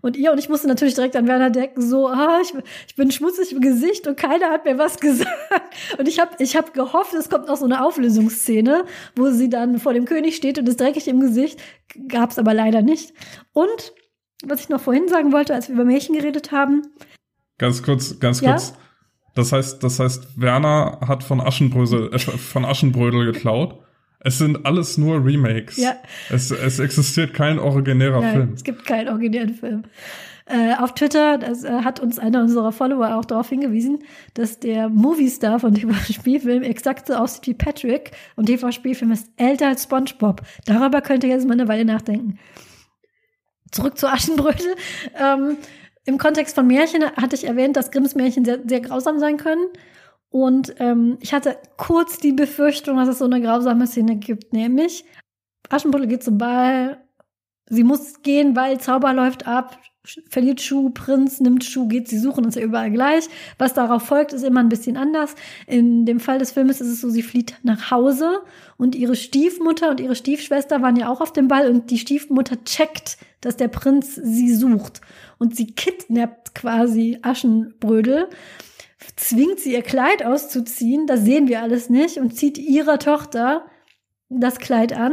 und 0.00 0.16
ihr. 0.16 0.30
Und 0.32 0.38
ich 0.38 0.48
musste 0.48 0.68
natürlich 0.68 0.94
direkt 0.94 1.16
an 1.16 1.26
Werner 1.26 1.50
denken, 1.50 1.82
so, 1.82 2.08
ah, 2.08 2.38
ich, 2.40 2.54
ich 2.86 2.94
bin 2.94 3.10
schmutzig 3.10 3.52
im 3.52 3.60
Gesicht 3.60 4.06
und 4.06 4.16
keiner 4.16 4.50
hat 4.50 4.64
mir 4.64 4.78
was 4.78 4.96
gesagt. 5.00 5.74
Und 5.98 6.06
ich 6.06 6.20
habe 6.20 6.36
ich 6.38 6.56
hab 6.56 6.72
gehofft, 6.72 7.14
es 7.14 7.28
kommt 7.28 7.48
noch 7.48 7.56
so 7.56 7.64
eine 7.64 7.84
Auflösungsszene, 7.84 8.84
wo 9.16 9.30
sie 9.30 9.48
dann 9.48 9.78
vor 9.78 9.92
dem 9.92 10.04
König 10.04 10.36
steht 10.36 10.58
und 10.58 10.68
ist 10.68 10.80
dreckig 10.80 11.08
im 11.08 11.20
Gesicht. 11.20 11.60
Gab's 12.08 12.38
aber 12.38 12.54
leider 12.54 12.82
nicht. 12.82 13.12
Und 13.52 13.92
was 14.44 14.60
ich 14.60 14.68
noch 14.68 14.80
vorhin 14.80 15.08
sagen 15.08 15.32
wollte, 15.32 15.54
als 15.54 15.68
wir 15.68 15.74
über 15.74 15.84
Märchen 15.84 16.16
geredet 16.16 16.52
haben. 16.52 16.82
Ganz 17.58 17.82
kurz, 17.82 18.18
ganz 18.18 18.40
ja? 18.40 18.52
kurz. 18.52 18.74
Das 19.34 19.52
heißt, 19.52 19.82
das 19.82 19.98
heißt, 19.98 20.40
Werner 20.40 21.00
hat 21.06 21.22
von 21.24 21.40
Aschenbrösel, 21.40 22.12
äh, 22.12 22.18
von 22.18 22.64
Aschenbrödel 22.64 23.32
geklaut. 23.32 23.81
Es 24.24 24.38
sind 24.38 24.64
alles 24.64 24.98
nur 24.98 25.24
Remakes. 25.24 25.76
Ja. 25.76 25.96
Es, 26.30 26.50
es 26.50 26.78
existiert 26.78 27.34
kein 27.34 27.58
originärer 27.58 28.20
Nein, 28.20 28.32
Film. 28.32 28.52
Es 28.54 28.62
gibt 28.62 28.86
keinen 28.86 29.08
originären 29.08 29.54
Film. 29.54 29.82
Äh, 30.46 30.74
auf 30.74 30.94
Twitter 30.94 31.38
das, 31.38 31.64
äh, 31.64 31.70
hat 31.70 32.00
uns 32.00 32.18
einer 32.18 32.42
unserer 32.42 32.72
Follower 32.72 33.16
auch 33.16 33.24
darauf 33.24 33.48
hingewiesen, 33.48 34.00
dass 34.34 34.58
der 34.58 34.88
Movie-Star 34.88 35.60
von 35.60 35.74
TV-Spielfilm 35.74 36.62
exakt 36.62 37.06
so 37.06 37.14
aussieht 37.14 37.46
wie 37.46 37.54
Patrick 37.54 38.10
und 38.36 38.46
TV-Spielfilm 38.46 39.12
ist 39.12 39.30
älter 39.36 39.68
als 39.68 39.84
SpongeBob. 39.84 40.42
Darüber 40.66 41.00
könnt 41.00 41.24
ihr 41.24 41.30
jetzt 41.30 41.46
mal 41.46 41.54
eine 41.54 41.68
Weile 41.68 41.84
nachdenken. 41.84 42.38
Zurück 43.70 43.96
zu 43.96 44.08
Aschenbrödel. 44.08 44.74
Ähm, 45.18 45.56
Im 46.04 46.18
Kontext 46.18 46.54
von 46.54 46.66
Märchen 46.66 47.04
hatte 47.16 47.36
ich 47.36 47.44
erwähnt, 47.44 47.76
dass 47.76 47.90
Grimms 47.90 48.14
Märchen 48.14 48.44
sehr, 48.44 48.58
sehr 48.66 48.80
grausam 48.80 49.18
sein 49.18 49.36
können. 49.36 49.66
Und 50.32 50.74
ähm, 50.78 51.18
ich 51.20 51.34
hatte 51.34 51.58
kurz 51.76 52.18
die 52.18 52.32
Befürchtung, 52.32 52.96
dass 52.96 53.08
es 53.08 53.18
so 53.18 53.26
eine 53.26 53.40
grausame 53.40 53.86
Szene 53.86 54.16
gibt, 54.16 54.54
nämlich 54.54 55.04
Aschenputtel 55.68 56.06
geht 56.06 56.24
zum 56.24 56.38
Ball, 56.38 56.98
sie 57.68 57.84
muss 57.84 58.22
gehen, 58.22 58.56
weil 58.56 58.80
Zauber 58.80 59.12
läuft 59.12 59.46
ab, 59.46 59.78
verliert 60.28 60.60
Schuh, 60.60 60.90
Prinz 60.90 61.40
nimmt 61.40 61.64
Schuh, 61.64 61.86
geht 61.86 62.08
sie 62.08 62.18
suchen, 62.18 62.44
ist 62.44 62.56
ja 62.56 62.62
überall 62.62 62.90
gleich. 62.90 63.28
Was 63.58 63.74
darauf 63.74 64.02
folgt, 64.02 64.32
ist 64.32 64.42
immer 64.42 64.60
ein 64.60 64.68
bisschen 64.68 64.96
anders. 64.96 65.34
In 65.66 66.06
dem 66.06 66.18
Fall 66.18 66.38
des 66.38 66.52
Filmes 66.52 66.80
ist 66.80 66.88
es 66.88 67.00
so, 67.00 67.10
sie 67.10 67.22
flieht 67.22 67.54
nach 67.62 67.90
Hause 67.90 68.40
und 68.76 68.94
ihre 68.94 69.14
Stiefmutter 69.14 69.90
und 69.90 70.00
ihre 70.00 70.16
Stiefschwester 70.16 70.82
waren 70.82 70.96
ja 70.96 71.08
auch 71.08 71.20
auf 71.20 71.32
dem 71.32 71.46
Ball 71.46 71.70
und 71.70 71.90
die 71.90 71.98
Stiefmutter 71.98 72.64
checkt, 72.64 73.18
dass 73.42 73.56
der 73.56 73.68
Prinz 73.68 74.14
sie 74.16 74.54
sucht 74.54 75.02
und 75.38 75.56
sie 75.56 75.66
kidnappt 75.66 76.54
quasi 76.54 77.18
Aschenbrödel 77.22 78.28
zwingt 79.16 79.60
sie 79.60 79.72
ihr 79.72 79.82
Kleid 79.82 80.24
auszuziehen, 80.24 81.06
das 81.06 81.20
sehen 81.20 81.48
wir 81.48 81.62
alles 81.62 81.90
nicht, 81.90 82.18
und 82.18 82.36
zieht 82.36 82.58
ihrer 82.58 82.98
Tochter 82.98 83.66
das 84.28 84.58
Kleid 84.58 84.92
an. 84.92 85.12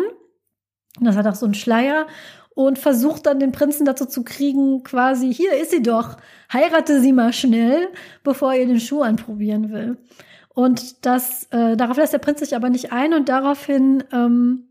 Das 1.00 1.16
hat 1.16 1.28
auch 1.28 1.36
so 1.36 1.46
einen 1.46 1.56
Schleier 1.56 2.08
und 2.56 2.78
versucht 2.78 3.26
dann 3.26 3.40
den 3.40 3.52
Prinzen 3.52 3.86
dazu 3.86 4.06
zu 4.06 4.24
kriegen, 4.24 4.84
quasi, 4.84 5.34
hier 5.34 5.54
ist 5.54 5.72
sie 5.72 5.82
doch, 5.82 6.18
heirate 6.52 7.00
sie 7.00 7.14
mal 7.14 7.32
schnell, 7.32 7.88
bevor 8.24 8.54
ihr 8.54 8.66
den 8.66 8.80
Schuh 8.80 9.02
anprobieren 9.02 9.72
will. 9.72 9.98
Und 10.50 11.06
das, 11.06 11.46
äh, 11.52 11.78
darauf 11.78 11.98
lässt 11.98 12.12
der 12.12 12.18
Prinz 12.18 12.40
sich 12.40 12.56
aber 12.56 12.70
nicht 12.70 12.92
ein 12.92 13.14
und 13.14 13.30
daraufhin 13.30 14.04
ähm, 14.12 14.68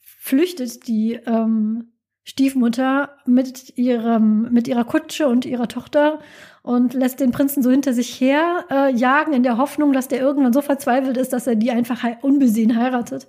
flüchtet 0.00 0.86
die 0.86 1.14
ähm, 1.26 1.92
Stiefmutter 2.24 3.16
mit 3.26 3.76
ihrem, 3.76 4.50
mit 4.50 4.66
ihrer 4.66 4.84
Kutsche 4.84 5.28
und 5.28 5.44
ihrer 5.44 5.68
Tochter 5.68 6.20
und 6.62 6.94
lässt 6.94 7.20
den 7.20 7.32
Prinzen 7.32 7.62
so 7.62 7.70
hinter 7.70 7.92
sich 7.92 8.18
her 8.20 8.64
äh, 8.70 8.94
jagen 8.94 9.34
in 9.34 9.42
der 9.42 9.58
Hoffnung, 9.58 9.92
dass 9.92 10.08
der 10.08 10.20
irgendwann 10.20 10.54
so 10.54 10.62
verzweifelt 10.62 11.18
ist, 11.18 11.34
dass 11.34 11.46
er 11.46 11.54
die 11.54 11.70
einfach 11.70 12.02
unbesehen 12.22 12.76
heiratet. 12.76 13.28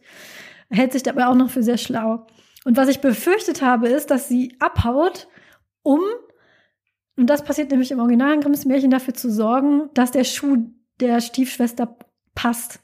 Hält 0.70 0.94
sich 0.94 1.04
dabei 1.04 1.28
auch 1.28 1.36
noch 1.36 1.50
für 1.50 1.62
sehr 1.62 1.78
schlau. 1.78 2.26
Und 2.64 2.78
was 2.78 2.88
ich 2.88 3.02
befürchtet 3.02 3.62
habe, 3.62 3.90
ist, 3.90 4.10
dass 4.10 4.30
sie 4.30 4.56
abhaut, 4.60 5.28
um, 5.84 6.02
und 7.18 7.30
das 7.30 7.44
passiert 7.44 7.72
nämlich 7.72 7.92
im 7.92 8.00
originalen 8.00 8.42
Grimms 8.42 8.66
Märchen, 8.66 8.92
dafür 8.92 9.14
zu 9.14 9.32
sorgen, 9.32 9.90
dass 9.94 10.12
der 10.12 10.24
Schuh 10.24 10.58
der 11.00 11.22
Stiefschwester 11.22 11.98
passt. 12.34 12.80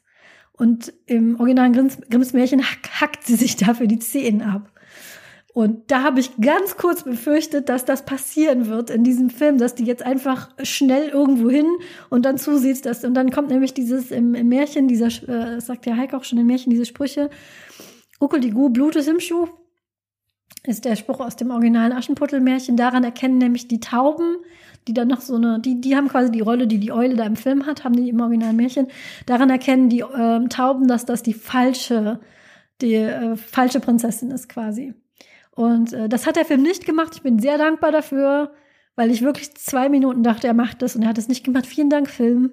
Und 0.53 0.93
im 1.05 1.39
originalen 1.39 1.73
Grimms, 1.73 1.99
Grimms 2.09 2.33
Märchen 2.33 2.61
hackt 2.63 3.25
sie 3.25 3.35
sich 3.35 3.55
dafür 3.55 3.87
die 3.87 3.99
Zehen 3.99 4.41
ab. 4.41 4.70
Und 5.53 5.91
da 5.91 6.03
habe 6.03 6.21
ich 6.21 6.37
ganz 6.39 6.77
kurz 6.77 7.03
befürchtet, 7.03 7.67
dass 7.67 7.83
das 7.83 8.05
passieren 8.05 8.67
wird 8.67 8.89
in 8.89 9.03
diesem 9.03 9.29
Film, 9.29 9.57
dass 9.57 9.75
die 9.75 9.83
jetzt 9.83 10.03
einfach 10.03 10.49
schnell 10.63 11.09
irgendwo 11.09 11.49
hin 11.49 11.67
und 12.09 12.23
dann 12.23 12.37
zusieht, 12.37 12.85
dass, 12.85 13.03
und 13.03 13.13
dann 13.15 13.31
kommt 13.31 13.49
nämlich 13.49 13.73
dieses 13.73 14.11
im, 14.11 14.33
im 14.33 14.47
Märchen, 14.47 14.87
dieser, 14.87 15.07
äh, 15.07 15.59
sagt 15.59 15.85
der 15.85 15.97
Heike 15.97 16.15
auch 16.15 16.23
schon 16.23 16.39
im 16.39 16.47
Märchen, 16.47 16.69
diese 16.69 16.85
Sprüche, 16.85 17.29
Uckel 18.21 18.39
die 18.39 18.51
Gu, 18.51 18.69
Blut 18.69 18.95
ist 18.95 19.09
im 19.09 19.19
Schuh, 19.19 19.47
ist 20.63 20.85
der 20.85 20.95
Spruch 20.95 21.19
aus 21.19 21.35
dem 21.35 21.51
originalen 21.51 21.91
Aschenputtel-Märchen. 21.91 22.77
Daran 22.77 23.03
erkennen 23.03 23.39
nämlich 23.39 23.67
die 23.67 23.79
Tauben, 23.79 24.37
die 24.87 24.93
dann 24.93 25.09
noch 25.09 25.21
so 25.21 25.35
eine, 25.35 25.59
die, 25.59 25.81
die 25.81 25.97
haben 25.97 26.07
quasi 26.07 26.31
die 26.31 26.41
Rolle, 26.41 26.67
die 26.67 26.77
die 26.77 26.91
Eule 26.93 27.15
da 27.15 27.25
im 27.25 27.35
Film 27.35 27.65
hat, 27.65 27.83
haben 27.83 27.95
die 27.95 28.09
im 28.09 28.21
originalen 28.21 28.55
Märchen. 28.55 28.87
Daran 29.25 29.49
erkennen 29.49 29.89
die 29.89 30.01
äh, 30.01 30.47
Tauben, 30.47 30.87
dass 30.87 31.05
das 31.05 31.23
die 31.23 31.33
falsche, 31.33 32.21
die 32.79 32.93
äh, 32.93 33.35
falsche 33.35 33.79
Prinzessin 33.79 34.31
ist 34.31 34.47
quasi. 34.47 34.93
Und 35.55 35.93
äh, 35.93 36.09
das 36.09 36.25
hat 36.25 36.35
der 36.35 36.45
Film 36.45 36.63
nicht 36.63 36.85
gemacht. 36.85 37.13
Ich 37.15 37.21
bin 37.21 37.39
sehr 37.39 37.57
dankbar 37.57 37.91
dafür, 37.91 38.53
weil 38.95 39.11
ich 39.11 39.21
wirklich 39.21 39.55
zwei 39.55 39.89
Minuten 39.89 40.23
dachte, 40.23 40.47
er 40.47 40.53
macht 40.53 40.81
das 40.81 40.95
und 40.95 41.03
er 41.03 41.09
hat 41.09 41.17
es 41.17 41.27
nicht 41.27 41.43
gemacht. 41.43 41.65
Vielen 41.65 41.89
Dank, 41.89 42.09
Film. 42.09 42.51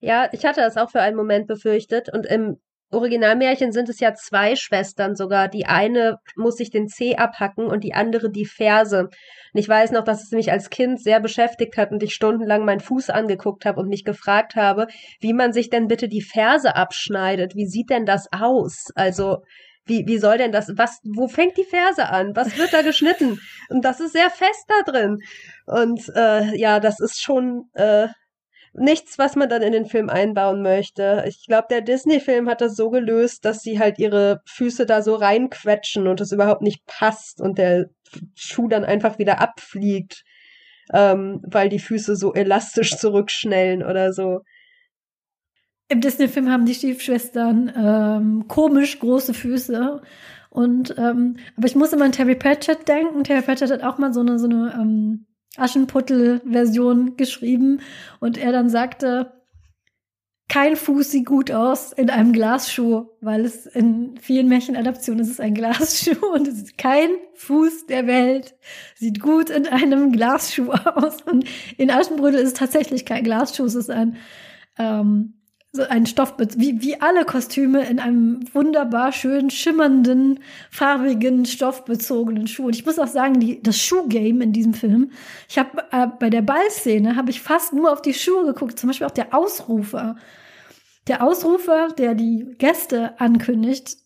Ja, 0.00 0.28
ich 0.32 0.44
hatte 0.44 0.60
das 0.60 0.76
auch 0.76 0.90
für 0.90 1.00
einen 1.00 1.16
Moment 1.16 1.46
befürchtet. 1.46 2.12
Und 2.12 2.26
im 2.26 2.58
Originalmärchen 2.90 3.72
sind 3.72 3.88
es 3.88 4.00
ja 4.00 4.14
zwei 4.14 4.56
Schwestern 4.56 5.14
sogar. 5.14 5.48
Die 5.48 5.66
eine 5.66 6.18
muss 6.36 6.56
sich 6.56 6.70
den 6.70 6.88
Zeh 6.88 7.16
abhacken 7.16 7.66
und 7.66 7.84
die 7.84 7.94
andere 7.94 8.30
die 8.30 8.46
Ferse. 8.46 9.08
Und 9.52 9.60
ich 9.60 9.68
weiß 9.68 9.90
noch, 9.90 10.04
dass 10.04 10.22
es 10.22 10.30
mich 10.30 10.52
als 10.52 10.70
Kind 10.70 11.02
sehr 11.02 11.20
beschäftigt 11.20 11.76
hat 11.76 11.90
und 11.90 12.02
ich 12.02 12.14
stundenlang 12.14 12.64
meinen 12.64 12.80
Fuß 12.80 13.10
angeguckt 13.10 13.66
habe 13.66 13.80
und 13.80 13.88
mich 13.88 14.04
gefragt 14.04 14.56
habe, 14.56 14.86
wie 15.20 15.32
man 15.34 15.52
sich 15.52 15.68
denn 15.68 15.88
bitte 15.88 16.08
die 16.08 16.22
Ferse 16.22 16.76
abschneidet. 16.76 17.54
Wie 17.54 17.66
sieht 17.66 17.90
denn 17.90 18.06
das 18.06 18.28
aus? 18.32 18.86
Also, 18.94 19.38
wie, 19.88 20.06
wie 20.06 20.18
soll 20.18 20.38
denn 20.38 20.52
das, 20.52 20.72
was, 20.76 21.00
wo 21.04 21.28
fängt 21.28 21.56
die 21.56 21.64
Ferse 21.64 22.08
an? 22.08 22.36
Was 22.36 22.56
wird 22.58 22.72
da 22.72 22.82
geschnitten? 22.82 23.40
Und 23.68 23.84
das 23.84 24.00
ist 24.00 24.12
sehr 24.12 24.30
fest 24.30 24.66
da 24.68 24.90
drin. 24.90 25.18
Und 25.66 26.10
äh, 26.14 26.56
ja, 26.56 26.80
das 26.80 27.00
ist 27.00 27.20
schon 27.22 27.64
äh, 27.74 28.08
nichts, 28.72 29.18
was 29.18 29.36
man 29.36 29.48
dann 29.48 29.62
in 29.62 29.72
den 29.72 29.86
Film 29.86 30.08
einbauen 30.08 30.62
möchte. 30.62 31.24
Ich 31.26 31.46
glaube, 31.46 31.68
der 31.70 31.80
Disney-Film 31.80 32.48
hat 32.48 32.60
das 32.60 32.76
so 32.76 32.90
gelöst, 32.90 33.44
dass 33.44 33.60
sie 33.60 33.78
halt 33.78 33.98
ihre 33.98 34.40
Füße 34.46 34.86
da 34.86 35.02
so 35.02 35.14
reinquetschen 35.14 36.06
und 36.06 36.20
das 36.20 36.32
überhaupt 36.32 36.62
nicht 36.62 36.84
passt. 36.86 37.40
Und 37.40 37.58
der 37.58 37.86
Schuh 38.34 38.68
dann 38.68 38.84
einfach 38.84 39.18
wieder 39.18 39.40
abfliegt, 39.40 40.22
ähm, 40.92 41.40
weil 41.46 41.68
die 41.68 41.78
Füße 41.78 42.16
so 42.16 42.34
elastisch 42.34 42.96
zurückschnellen 42.96 43.82
oder 43.82 44.12
so. 44.12 44.40
Im 45.88 46.00
Disney-Film 46.00 46.50
haben 46.50 46.66
die 46.66 46.74
Stiefschwestern 46.74 47.72
ähm, 47.74 48.48
komisch 48.48 48.98
große 48.98 49.32
Füße. 49.32 50.02
Und 50.50 50.94
ähm, 50.98 51.36
aber 51.56 51.66
ich 51.66 51.76
muss 51.76 51.92
immer 51.92 52.04
an 52.04 52.12
Terry 52.12 52.34
Pratchett 52.34 52.86
denken. 52.88 53.24
Terry 53.24 53.42
Pratchett 53.42 53.70
hat 53.70 53.82
auch 53.82 53.98
mal 53.98 54.12
so 54.12 54.20
eine 54.20 54.38
so 54.38 54.46
eine 54.46 54.74
ähm, 54.74 55.26
Aschenputtel-Version 55.56 57.16
geschrieben 57.16 57.80
und 58.20 58.38
er 58.38 58.52
dann 58.52 58.68
sagte, 58.68 59.32
kein 60.48 60.76
Fuß 60.76 61.10
sieht 61.10 61.26
gut 61.26 61.50
aus 61.50 61.92
in 61.92 62.08
einem 62.08 62.32
Glasschuh, 62.32 63.06
weil 63.20 63.44
es 63.44 63.66
in 63.66 64.16
vielen 64.18 64.48
Märchenadaptionen 64.48 65.20
ist 65.20 65.30
es 65.30 65.40
ein 65.40 65.54
Glasschuh 65.54 66.26
und 66.32 66.48
es 66.48 66.62
ist 66.62 66.78
kein 66.78 67.10
Fuß 67.34 67.86
der 67.86 68.06
Welt 68.06 68.54
sieht 68.94 69.20
gut 69.20 69.50
in 69.50 69.66
einem 69.66 70.12
Glasschuh 70.12 70.70
aus. 70.70 71.22
Und 71.22 71.44
in 71.76 71.90
Aschenbrödel 71.90 72.40
ist 72.40 72.48
es 72.48 72.54
tatsächlich 72.54 73.04
kein 73.04 73.24
Glasschuh, 73.24 73.64
es 73.64 73.74
ist 73.74 73.90
ein 73.90 74.16
ähm, 74.78 75.37
so 75.72 75.82
ein 75.82 76.06
Stoff, 76.06 76.34
wie, 76.56 76.80
wie 76.80 77.00
alle 77.00 77.24
Kostüme 77.24 77.86
in 77.86 77.98
einem 77.98 78.40
wunderbar 78.54 79.12
schön 79.12 79.50
schimmernden, 79.50 80.40
farbigen, 80.70 81.44
stoffbezogenen 81.44 82.46
Schuh. 82.46 82.66
Und 82.66 82.76
ich 82.76 82.86
muss 82.86 82.98
auch 82.98 83.06
sagen, 83.06 83.38
die, 83.38 83.62
das 83.62 83.78
Schuhgame 83.78 84.42
in 84.44 84.52
diesem 84.52 84.72
Film, 84.72 85.10
ich 85.48 85.58
habe 85.58 85.84
äh, 85.92 86.06
bei 86.18 86.30
der 86.30 86.42
Ballszene 86.42 87.16
habe 87.16 87.30
ich 87.30 87.42
fast 87.42 87.74
nur 87.74 87.92
auf 87.92 88.00
die 88.00 88.14
Schuhe 88.14 88.46
geguckt, 88.46 88.78
zum 88.78 88.88
Beispiel 88.88 89.06
auch 89.06 89.12
der 89.12 89.34
Ausrufer. 89.34 90.16
Der 91.06 91.22
Ausrufer, 91.22 91.88
der 91.96 92.14
die 92.14 92.54
Gäste 92.58 93.20
ankündigt, 93.20 93.96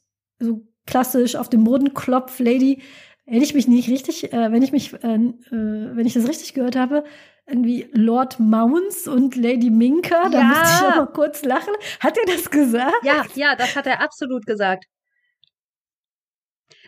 so 0.41 0.67
klassisch 0.87 1.37
auf 1.37 1.49
dem 1.49 1.65
Boden 1.65 1.95
klopft, 1.95 2.41
Lady, 2.41 2.83
wenn 3.25 3.43
ich 3.43 3.55
mich 3.55 3.69
nicht 3.69 3.89
richtig, 3.89 4.33
äh, 4.33 4.51
wenn 4.51 4.63
ich 4.63 4.73
mich, 4.73 4.93
äh, 4.95 5.15
äh, 5.15 5.31
wenn 5.51 6.07
ich 6.07 6.15
das 6.15 6.29
richtig 6.29 6.55
gehört 6.55 6.75
habe, 6.75 7.05
irgendwie 7.53 7.89
Lord 7.93 8.41
Mounts 8.41 9.07
und 9.07 9.37
Lady 9.37 9.71
Minka. 9.71 10.29
Da 10.31 10.39
ja. 10.39 10.45
musste 10.45 10.65
ich 10.65 10.93
auch 10.93 10.97
mal 10.97 11.13
kurz 11.13 11.45
lachen. 11.45 11.75
Hat 12.01 12.17
er 12.17 12.25
das 12.25 12.51
gesagt? 12.51 13.05
Ja, 13.05 13.25
ja, 13.35 13.55
das 13.55 13.77
hat 13.77 13.87
er 13.87 14.01
absolut 14.01 14.47
gesagt. 14.47 14.87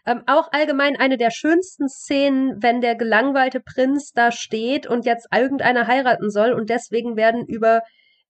Ähm, 0.06 0.22
auch 0.26 0.52
allgemein 0.52 0.96
eine 0.96 1.16
der 1.16 1.30
schönsten 1.30 1.88
Szenen, 1.88 2.62
wenn 2.62 2.80
der 2.80 2.94
gelangweilte 2.94 3.60
Prinz 3.60 4.12
da 4.12 4.32
steht 4.32 4.86
und 4.86 5.06
jetzt 5.06 5.28
irgendeiner 5.34 5.86
heiraten 5.86 6.30
soll 6.30 6.52
und 6.52 6.68
deswegen 6.68 7.16
werden 7.16 7.46
über 7.46 7.82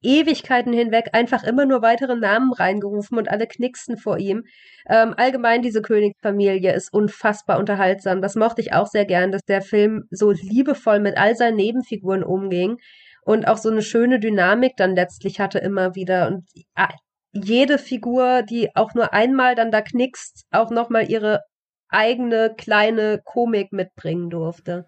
Ewigkeiten 0.04 0.72
hinweg 0.72 1.10
einfach 1.12 1.44
immer 1.44 1.66
nur 1.66 1.82
weitere 1.82 2.14
Namen 2.16 2.52
reingerufen 2.52 3.18
und 3.18 3.30
alle 3.30 3.46
knicksten 3.46 3.96
vor 3.96 4.18
ihm. 4.18 4.44
Ähm, 4.88 5.14
allgemein 5.16 5.62
diese 5.62 5.82
Königsfamilie 5.82 6.72
ist 6.72 6.92
unfassbar 6.92 7.58
unterhaltsam. 7.58 8.20
Das 8.22 8.36
mochte 8.36 8.60
ich 8.60 8.72
auch 8.72 8.86
sehr 8.86 9.06
gern, 9.06 9.32
dass 9.32 9.42
der 9.42 9.62
Film 9.62 10.04
so 10.10 10.30
liebevoll 10.30 11.00
mit 11.00 11.16
all 11.16 11.34
seinen 11.36 11.56
Nebenfiguren 11.56 12.22
umging 12.22 12.76
und 13.24 13.48
auch 13.48 13.56
so 13.56 13.70
eine 13.70 13.82
schöne 13.82 14.20
Dynamik 14.20 14.76
dann 14.76 14.94
letztlich 14.94 15.40
hatte 15.40 15.58
immer 15.58 15.94
wieder 15.94 16.28
und 16.28 16.44
ah, 16.74 16.92
jede 17.32 17.78
Figur, 17.78 18.42
die 18.42 18.74
auch 18.76 18.94
nur 18.94 19.12
einmal 19.12 19.54
dann 19.54 19.72
da 19.72 19.82
knickst, 19.82 20.44
auch 20.52 20.70
nochmal 20.70 21.10
ihre 21.10 21.40
eigene 21.88 22.54
kleine 22.56 23.20
Komik 23.24 23.72
mitbringen 23.72 24.30
durfte. 24.30 24.86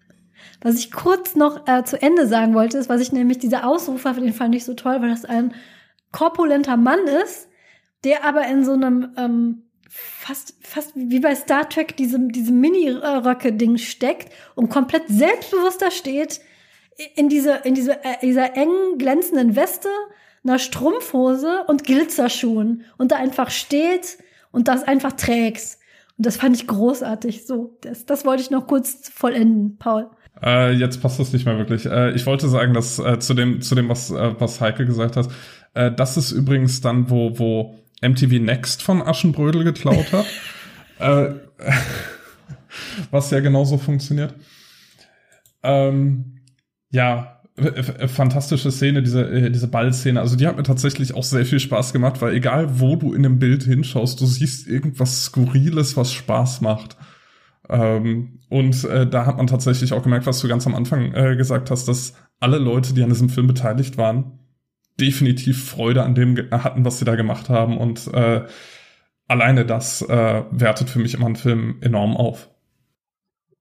Was 0.63 0.77
ich 0.77 0.93
kurz 0.93 1.35
noch 1.35 1.67
äh, 1.67 1.85
zu 1.85 2.01
Ende 2.01 2.27
sagen 2.27 2.55
wollte, 2.55 2.79
ist, 2.79 2.89
was 2.89 3.01
ich 3.01 3.13
nämlich, 3.13 3.39
dieser 3.39 3.67
Ausrufer, 3.67 4.15
den 4.15 4.33
fand 4.33 4.55
ich 4.55 4.65
so 4.65 4.75
toll, 4.75 5.01
weil 5.01 5.11
das 5.11 5.25
ein 5.25 5.55
korpulenter 6.13 6.77
Mann 6.77 7.07
ist, 7.25 7.49
der 8.05 8.25
aber 8.25 8.47
in 8.47 8.65
so 8.65 8.73
einem 8.73 9.13
ähm, 9.17 9.63
fast, 9.89 10.55
fast 10.61 10.93
wie 10.95 11.21
bei 11.21 11.35
Star 11.35 11.69
Trek 11.69 11.97
diesem, 11.97 12.33
diesem 12.33 12.61
Mini-Röcke-Ding 12.61 13.79
steckt 13.79 14.33
und 14.55 14.69
komplett 14.69 15.05
selbstbewusster 15.09 15.91
steht 15.91 16.41
in 17.15 17.29
dieser, 17.29 17.65
in 17.65 17.75
dieser, 17.75 18.05
äh, 18.05 18.19
dieser 18.23 18.57
engen, 18.57 18.99
glänzenden 18.99 19.57
Weste, 19.57 19.89
einer 20.45 20.59
Strumpfhose 20.59 21.65
und 21.67 21.85
Glitzerschuhen 21.85 22.85
und 22.99 23.13
da 23.13 23.17
einfach 23.17 23.51
steht 23.51 24.19
und 24.53 24.69
das 24.69 24.85
einfach 24.85 25.13
trägst. 25.13 25.81
Und 26.17 26.25
das 26.25 26.37
fand 26.37 26.57
ich 26.57 26.67
großartig. 26.67 27.47
So, 27.47 27.77
das, 27.81 28.07
das 28.07 28.25
wollte 28.25 28.43
ich 28.43 28.51
noch 28.51 28.67
kurz 28.67 29.09
vollenden, 29.09 29.77
Paul. 29.77 30.11
Äh, 30.43 30.73
jetzt 30.73 31.01
passt 31.01 31.19
das 31.19 31.33
nicht 31.33 31.47
mehr 31.47 31.59
wirklich. 31.59 31.87
Äh, 31.87 32.13
ich 32.13 32.27
wollte 32.27 32.49
sagen, 32.49 32.75
dass 32.75 32.99
äh, 32.99 33.19
zu 33.19 33.35
dem, 33.35 33.61
zu 33.63 33.75
dem, 33.75 33.89
was, 33.89 34.11
äh, 34.11 34.35
was 34.39 34.61
Heike 34.61 34.85
gesagt 34.85 35.17
hat, 35.17 35.29
äh, 35.75 35.91
das 35.93 36.17
ist 36.17 36.33
übrigens 36.33 36.81
dann, 36.81 37.11
wo, 37.11 37.39
wo 37.39 37.79
MTV 38.03 38.43
Next 38.43 38.83
von 38.83 39.03
Aschenbrödel 39.03 39.65
geklaut 39.65 40.13
hat. 40.13 40.27
äh, 40.99 41.35
was 43.11 43.31
ja 43.31 43.41
genauso 43.41 43.79
funktioniert. 43.79 44.35
Ähm, 45.63 46.43
ja, 46.91 47.37
fantastische 48.07 48.71
Szene, 48.71 49.03
diese, 49.03 49.29
äh, 49.29 49.51
diese 49.51 49.69
Ballszene. 49.69 50.21
Also 50.21 50.37
die 50.37 50.47
hat 50.47 50.57
mir 50.57 50.63
tatsächlich 50.63 51.15
auch 51.15 51.23
sehr 51.23 51.47
viel 51.47 51.61
Spaß 51.61 51.93
gemacht, 51.93 52.21
weil 52.21 52.35
egal 52.35 52.81
wo 52.81 52.97
du 52.97 53.15
in 53.15 53.23
dem 53.23 53.39
Bild 53.39 53.65
hinschaust, 53.65 54.21
du 54.21 54.27
siehst 54.27 54.67
irgendwas 54.67 55.25
Skurriles, 55.25 55.97
was 55.97 56.13
Spaß 56.13 56.61
macht. 56.61 56.97
Ähm, 57.69 58.41
und 58.49 58.85
äh, 58.85 59.07
da 59.07 59.27
hat 59.27 59.37
man 59.37 59.47
tatsächlich 59.47 59.93
auch 59.93 60.03
gemerkt, 60.03 60.27
was 60.27 60.41
du 60.41 60.49
ganz 60.49 60.67
am 60.67 60.75
Anfang 60.75 61.13
äh, 61.15 61.37
gesagt 61.37 61.71
hast, 61.71 61.89
dass 61.89 62.15
alle 62.41 62.59
Leute, 62.59 62.95
die 62.95 63.03
an 63.03 63.09
diesem 63.09 63.29
Film 63.29 63.47
beteiligt 63.47 63.97
waren, 63.97 64.39
definitiv 65.01 65.69
Freude 65.69 66.03
an 66.03 66.15
dem 66.15 66.37
hatten, 66.51 66.85
was 66.85 66.99
sie 66.99 67.05
da 67.05 67.17
gemacht 67.17 67.49
haben. 67.49 67.79
Und 67.79 68.07
äh, 68.13 68.47
alleine 69.29 69.67
das 69.67 70.03
äh, 70.03 70.43
wertet 70.51 70.91
für 70.91 70.99
mich 70.99 71.15
immer 71.15 71.27
einen 71.27 71.37
Film 71.37 71.79
enorm 71.83 72.17
auf. 72.17 72.51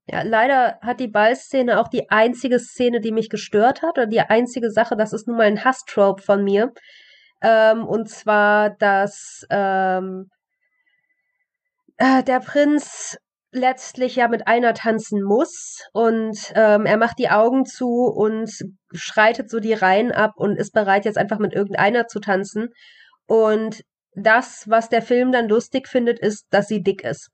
Ja, 0.08 0.22
leider 0.22 0.78
hat 0.82 1.00
die 1.00 1.08
Ballszene 1.08 1.80
auch 1.80 1.88
die 1.88 2.12
einzige 2.12 2.60
Szene, 2.60 3.02
die 3.02 3.12
mich 3.12 3.30
gestört 3.30 3.82
hat, 3.82 3.98
oder 3.98 4.06
die 4.06 4.22
einzige 4.22 4.70
Sache, 4.70 4.96
das 4.96 5.14
ist 5.14 5.28
nun 5.28 5.38
mal 5.38 5.48
ein 5.48 5.64
Hasstrope 5.64 6.22
von 6.22 6.44
mir. 6.44 6.74
Ähm, 7.42 7.86
und 7.86 8.08
zwar, 8.08 8.70
dass 8.70 9.46
ähm, 9.50 10.30
äh, 11.98 12.24
der 12.24 12.40
Prinz 12.40 13.18
letztlich 13.56 14.16
ja 14.16 14.28
mit 14.28 14.48
einer 14.48 14.74
tanzen 14.74 15.24
muss 15.24 15.88
und 15.94 16.38
ähm, 16.56 16.86
er 16.86 16.98
macht 16.98 17.18
die 17.20 17.30
Augen 17.30 17.66
zu 17.66 18.06
und 18.06 18.52
schreitet 18.94 19.50
so 19.50 19.60
die 19.60 19.74
Reihen 19.74 20.12
ab 20.12 20.34
und 20.36 20.58
ist 20.58 20.74
bereit 20.74 21.06
jetzt 21.06 21.18
einfach 21.18 21.40
mit 21.40 21.54
irgendeiner 21.54 22.08
zu 22.08 22.20
tanzen 22.20 22.70
und 23.28 23.82
das, 24.16 24.70
was 24.70 24.90
der 24.90 25.02
Film 25.02 25.32
dann 25.32 25.50
lustig 25.50 25.88
findet, 25.88 26.20
ist, 26.20 26.46
dass 26.50 26.68
sie 26.68 26.82
dick 26.82 27.04
ist. 27.04 27.30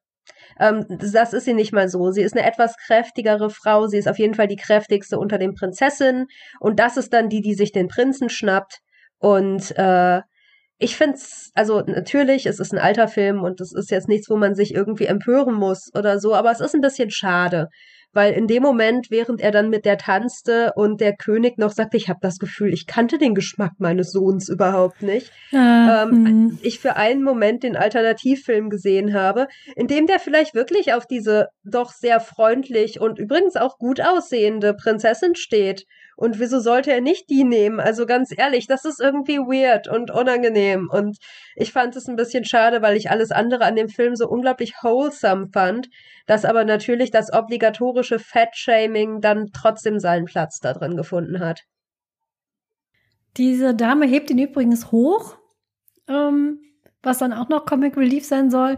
Ähm, 0.59 0.85
das 0.89 1.33
ist 1.33 1.45
sie 1.45 1.53
nicht 1.53 1.73
mal 1.73 1.89
so. 1.89 2.11
Sie 2.11 2.21
ist 2.21 2.35
eine 2.35 2.45
etwas 2.45 2.75
kräftigere 2.77 3.49
Frau. 3.49 3.87
Sie 3.87 3.97
ist 3.97 4.07
auf 4.07 4.19
jeden 4.19 4.33
Fall 4.33 4.47
die 4.47 4.55
kräftigste 4.55 5.19
unter 5.19 5.37
den 5.37 5.53
Prinzessinnen. 5.53 6.27
Und 6.59 6.79
das 6.79 6.97
ist 6.97 7.13
dann 7.13 7.29
die, 7.29 7.41
die 7.41 7.53
sich 7.53 7.71
den 7.71 7.87
Prinzen 7.87 8.29
schnappt. 8.29 8.79
Und 9.19 9.77
äh, 9.77 10.21
ich 10.81 10.97
finde 10.97 11.15
es, 11.15 11.51
also 11.53 11.81
natürlich, 11.81 12.47
es 12.47 12.59
ist 12.59 12.73
ein 12.73 12.79
alter 12.79 13.07
Film 13.07 13.43
und 13.43 13.61
es 13.61 13.71
ist 13.71 13.91
jetzt 13.91 14.09
nichts, 14.09 14.29
wo 14.29 14.35
man 14.35 14.55
sich 14.55 14.73
irgendwie 14.73 15.05
empören 15.05 15.53
muss 15.53 15.91
oder 15.95 16.19
so, 16.19 16.33
aber 16.33 16.51
es 16.51 16.59
ist 16.59 16.73
ein 16.73 16.81
bisschen 16.81 17.11
schade, 17.11 17.69
weil 18.13 18.33
in 18.33 18.47
dem 18.47 18.63
Moment, 18.63 19.11
während 19.11 19.41
er 19.41 19.51
dann 19.51 19.69
mit 19.69 19.85
der 19.85 19.99
tanzte 19.99 20.73
und 20.75 20.99
der 20.99 21.15
König 21.15 21.59
noch 21.59 21.71
sagte, 21.71 21.97
ich 21.97 22.09
habe 22.09 22.19
das 22.23 22.39
Gefühl, 22.39 22.73
ich 22.73 22.87
kannte 22.87 23.19
den 23.19 23.35
Geschmack 23.35 23.73
meines 23.77 24.11
Sohns 24.11 24.49
überhaupt 24.49 25.03
nicht, 25.03 25.31
ja, 25.51 26.03
ähm, 26.03 26.25
hm. 26.25 26.59
ich 26.63 26.79
für 26.79 26.95
einen 26.95 27.23
Moment 27.23 27.61
den 27.61 27.77
Alternativfilm 27.77 28.71
gesehen 28.71 29.13
habe, 29.13 29.47
in 29.75 29.85
dem 29.85 30.07
der 30.07 30.19
vielleicht 30.19 30.55
wirklich 30.55 30.93
auf 30.93 31.05
diese 31.05 31.49
doch 31.63 31.91
sehr 31.91 32.19
freundlich 32.19 32.99
und 32.99 33.19
übrigens 33.19 33.55
auch 33.55 33.77
gut 33.77 34.01
aussehende 34.01 34.73
Prinzessin 34.73 35.35
steht 35.35 35.85
und 36.21 36.39
wieso 36.39 36.59
sollte 36.59 36.93
er 36.93 37.01
nicht 37.01 37.31
die 37.31 37.43
nehmen? 37.43 37.79
Also 37.79 38.05
ganz 38.05 38.31
ehrlich, 38.37 38.67
das 38.67 38.85
ist 38.85 39.01
irgendwie 39.01 39.39
weird 39.39 39.87
und 39.87 40.11
unangenehm. 40.11 40.87
Und 40.87 41.17
ich 41.55 41.71
fand 41.71 41.95
es 41.95 42.07
ein 42.07 42.15
bisschen 42.15 42.45
schade, 42.45 42.83
weil 42.83 42.95
ich 42.95 43.09
alles 43.09 43.31
andere 43.31 43.65
an 43.65 43.75
dem 43.75 43.89
Film 43.89 44.15
so 44.15 44.29
unglaublich 44.29 44.75
wholesome 44.83 45.47
fand, 45.51 45.89
dass 46.27 46.45
aber 46.45 46.63
natürlich 46.63 47.09
das 47.09 47.33
obligatorische 47.33 48.19
Fat-Shaming 48.19 49.19
dann 49.19 49.47
trotzdem 49.51 49.97
seinen 49.97 50.25
Platz 50.25 50.59
da 50.59 50.73
drin 50.73 50.95
gefunden 50.95 51.39
hat. 51.39 51.61
Diese 53.37 53.73
Dame 53.73 54.05
hebt 54.05 54.29
ihn 54.29 54.37
übrigens 54.37 54.91
hoch, 54.91 55.37
ähm, 56.07 56.59
was 57.01 57.17
dann 57.17 57.33
auch 57.33 57.49
noch 57.49 57.65
Comic 57.65 57.97
Relief 57.97 58.27
sein 58.27 58.51
soll. 58.51 58.77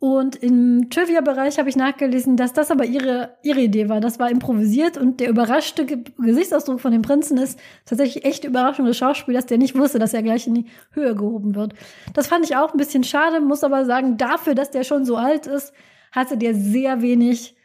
Und 0.00 0.36
im 0.36 0.90
Trivia-Bereich 0.90 1.58
habe 1.58 1.68
ich 1.68 1.74
nachgelesen, 1.74 2.36
dass 2.36 2.52
das 2.52 2.70
aber 2.70 2.84
ihre, 2.84 3.36
ihre 3.42 3.60
Idee 3.60 3.88
war. 3.88 4.00
Das 4.00 4.20
war 4.20 4.30
improvisiert 4.30 4.96
und 4.96 5.18
der 5.18 5.28
überraschte 5.28 5.86
Ge 5.86 6.04
Gesichtsausdruck 6.18 6.80
von 6.80 6.92
dem 6.92 7.02
Prinzen 7.02 7.36
ist 7.36 7.58
tatsächlich 7.84 8.24
echt 8.24 8.44
Überraschung 8.44 8.86
des 8.86 8.96
Schauspielers, 8.96 9.46
der 9.46 9.58
nicht 9.58 9.76
wusste, 9.76 9.98
dass 9.98 10.14
er 10.14 10.22
gleich 10.22 10.46
in 10.46 10.54
die 10.54 10.66
Höhe 10.92 11.16
gehoben 11.16 11.56
wird. 11.56 11.74
Das 12.14 12.28
fand 12.28 12.44
ich 12.44 12.54
auch 12.54 12.72
ein 12.72 12.78
bisschen 12.78 13.02
schade, 13.02 13.40
muss 13.40 13.64
aber 13.64 13.84
sagen, 13.86 14.16
dafür, 14.16 14.54
dass 14.54 14.70
der 14.70 14.84
schon 14.84 15.04
so 15.04 15.16
alt 15.16 15.48
ist, 15.48 15.72
hatte 16.12 16.36
der 16.36 16.54
sehr 16.54 17.02
wenig 17.02 17.56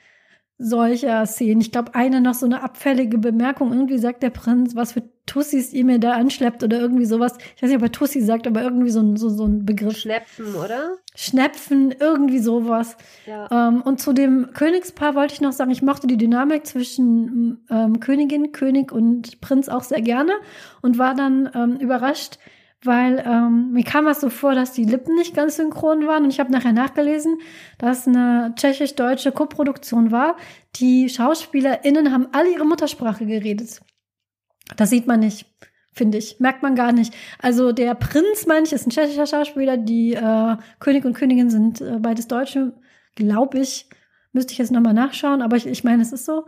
solcher 0.58 1.26
Szenen. 1.26 1.62
Ich 1.62 1.72
glaube, 1.72 1.96
eine 1.96 2.22
noch 2.22 2.36
so 2.36 2.46
eine 2.46 2.64
abfällige 2.64 3.18
Bemerkung. 3.18 3.74
Irgendwie 3.74 3.98
sagt 3.98 4.24
der 4.24 4.30
Prinz, 4.30 4.76
was 4.76 4.94
für 4.94 5.04
Tussis 5.26 5.74
ihr 5.74 5.86
mir 5.86 6.00
da 6.00 6.14
anschleppt 6.14 6.64
oder 6.64 6.80
irgendwie 6.80 7.06
sowas. 7.06 7.38
Ich 7.56 7.64
weiß 7.64 7.70
nicht, 7.70 7.78
ob 7.78 7.84
er 7.84 7.92
Tussi 7.92 8.22
sagt, 8.22 8.46
aber 8.46 8.62
irgendwie 8.62 8.90
so 8.90 9.00
ein, 9.00 9.16
so, 9.16 9.30
so 9.30 9.46
ein 9.46 9.66
Begriff. 9.66 9.98
Schnepfen, 9.98 10.54
oder? 10.56 10.98
Schnepfen, 11.16 11.96
irgendwie 11.98 12.40
sowas. 12.40 12.98
Ja. 13.26 13.70
Ähm, 13.70 13.82
und 13.82 14.02
zu 14.02 14.14
dem 14.14 14.50
Königspaar 14.54 15.16
wollte 15.16 15.34
ich 15.34 15.42
noch 15.42 15.54
sagen, 15.54 15.72
ich 15.72 15.82
mochte 15.82 16.08
die 16.08 16.18
Dynamik 16.18 16.68
zwischen 16.68 17.66
ähm, 17.70 18.00
Königin, 18.00 18.52
König 18.52 18.92
und 18.92 19.40
Prinz 19.42 19.70
auch 19.70 19.84
sehr 19.84 20.02
gerne 20.02 20.34
und 20.82 20.98
war 20.98 21.16
dann 21.16 21.50
ähm, 21.56 21.78
überrascht, 21.78 22.38
weil 22.86 23.24
ähm, 23.26 23.72
mir 23.72 23.84
kam 23.84 24.08
es 24.08 24.22
so 24.22 24.30
vor, 24.30 24.56
dass 24.56 24.74
die 24.74 24.86
Lippen 24.86 25.16
nicht 25.16 25.36
ganz 25.36 25.56
synchron 25.58 26.08
waren. 26.08 26.24
Und 26.24 26.32
ich 26.32 26.40
habe 26.40 26.52
nachher 26.52 26.74
nachgelesen, 26.74 27.40
dass 27.78 28.08
eine 28.08 28.54
tschechisch-deutsche 28.56 29.32
Koproduktion 29.32 30.12
war. 30.12 30.38
Die 30.76 31.10
SchauspielerInnen 31.10 32.12
haben 32.12 32.28
alle 32.32 32.52
ihre 32.52 32.66
Muttersprache 32.66 33.26
geredet. 33.26 33.82
Das 34.76 34.90
sieht 34.90 35.08
man 35.08 35.20
nicht, 35.20 35.46
finde 35.92 36.18
ich. 36.18 36.40
Merkt 36.40 36.64
man 36.64 36.76
gar 36.76 36.92
nicht. 36.92 37.14
Also 37.40 37.72
der 37.72 37.96
Prinz, 37.96 38.46
meine 38.48 38.66
ich, 38.66 38.74
ist 38.74 38.88
ein 38.88 38.92
tschechischer 38.92 39.28
Schauspieler. 39.28 39.78
Die 39.78 40.14
äh, 40.14 40.58
König 40.80 41.06
und 41.06 41.14
Königin 41.14 41.50
sind 41.50 41.82
äh, 41.82 42.00
beides 42.00 42.28
Deutsche, 42.28 42.74
glaube 43.16 43.60
ich. 43.60 43.88
Müsste 44.32 44.54
ich 44.54 44.58
jetzt 44.58 44.72
nochmal 44.72 44.94
nachschauen, 44.94 45.42
aber 45.42 45.58
ich, 45.58 45.68
ich 45.68 45.84
meine, 45.84 46.02
es 46.02 46.12
ist 46.12 46.26
so. 46.26 46.46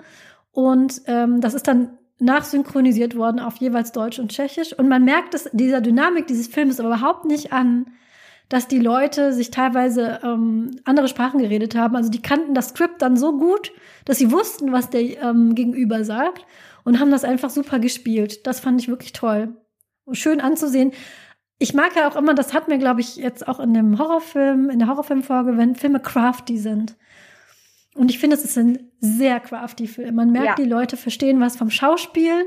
Und 0.52 1.02
ähm, 1.06 1.42
das 1.42 1.54
ist 1.54 1.68
dann 1.68 1.98
nachsynchronisiert 2.20 3.16
worden 3.16 3.40
auf 3.40 3.58
jeweils 3.58 3.92
Deutsch 3.92 4.20
und 4.20 4.32
Tschechisch. 4.32 4.74
Und 4.74 4.88
man 4.88 5.04
merkt 5.04 5.34
es 5.34 5.50
dieser 5.52 5.82
Dynamik 5.82 6.28
dieses 6.28 6.48
Films 6.48 6.80
überhaupt 6.80 7.26
nicht 7.26 7.52
an, 7.52 7.88
dass 8.50 8.68
die 8.68 8.80
Leute 8.80 9.34
sich 9.34 9.52
teilweise 9.52 10.20
ähm, 10.24 10.72
andere 10.86 11.08
Sprachen 11.08 11.40
geredet 11.40 11.76
haben. 11.76 11.96
Also 11.96 12.10
die 12.10 12.22
kannten 12.22 12.54
das 12.54 12.70
Skript 12.70 13.02
dann 13.02 13.18
so 13.18 13.38
gut, 13.38 13.72
dass 14.06 14.20
sie 14.20 14.32
wussten, 14.32 14.72
was 14.72 14.90
der 14.90 15.22
ähm, 15.22 15.56
Gegenüber 15.56 16.04
sagt 16.04 16.46
und 16.84 17.00
haben 17.00 17.12
das 17.12 17.24
einfach 17.24 17.50
super 17.50 17.80
gespielt. 17.80 18.46
Das 18.46 18.60
fand 18.60 18.80
ich 18.80 18.88
wirklich 18.88 19.14
toll. 19.14 19.58
Schön 20.12 20.40
anzusehen. 20.40 20.92
Ich 21.58 21.74
mag 21.74 21.96
ja 21.96 22.08
auch 22.08 22.16
immer, 22.16 22.36
das 22.36 22.54
hat 22.54 22.68
mir, 22.68 22.78
glaube 22.78 23.02
ich, 23.02 23.16
jetzt 23.16 23.48
auch 23.48 23.60
in 23.60 23.74
dem 23.74 23.98
Horrorfilm, 23.98 24.70
in 24.70 24.80
der 24.80 24.90
Horrorfilmfolge, 24.90 25.58
wenn 25.58 25.76
Filme 25.76 26.00
crafty 26.00 26.58
sind. 26.58 26.96
Und 27.96 28.12
ich 28.12 28.20
finde, 28.20 28.36
es 28.36 28.44
ist 28.46 28.58
ein 28.58 28.92
sehr 29.00 29.40
crafty 29.40 29.88
Film. 29.88 30.16
Man 30.16 30.32
merkt, 30.32 30.48
Ja. 30.48 30.56
die 30.64 30.70
Leute 30.70 30.98
verstehen 30.98 31.40
was 31.40 31.56
vom 31.56 31.70
Schauspielen, 31.70 32.46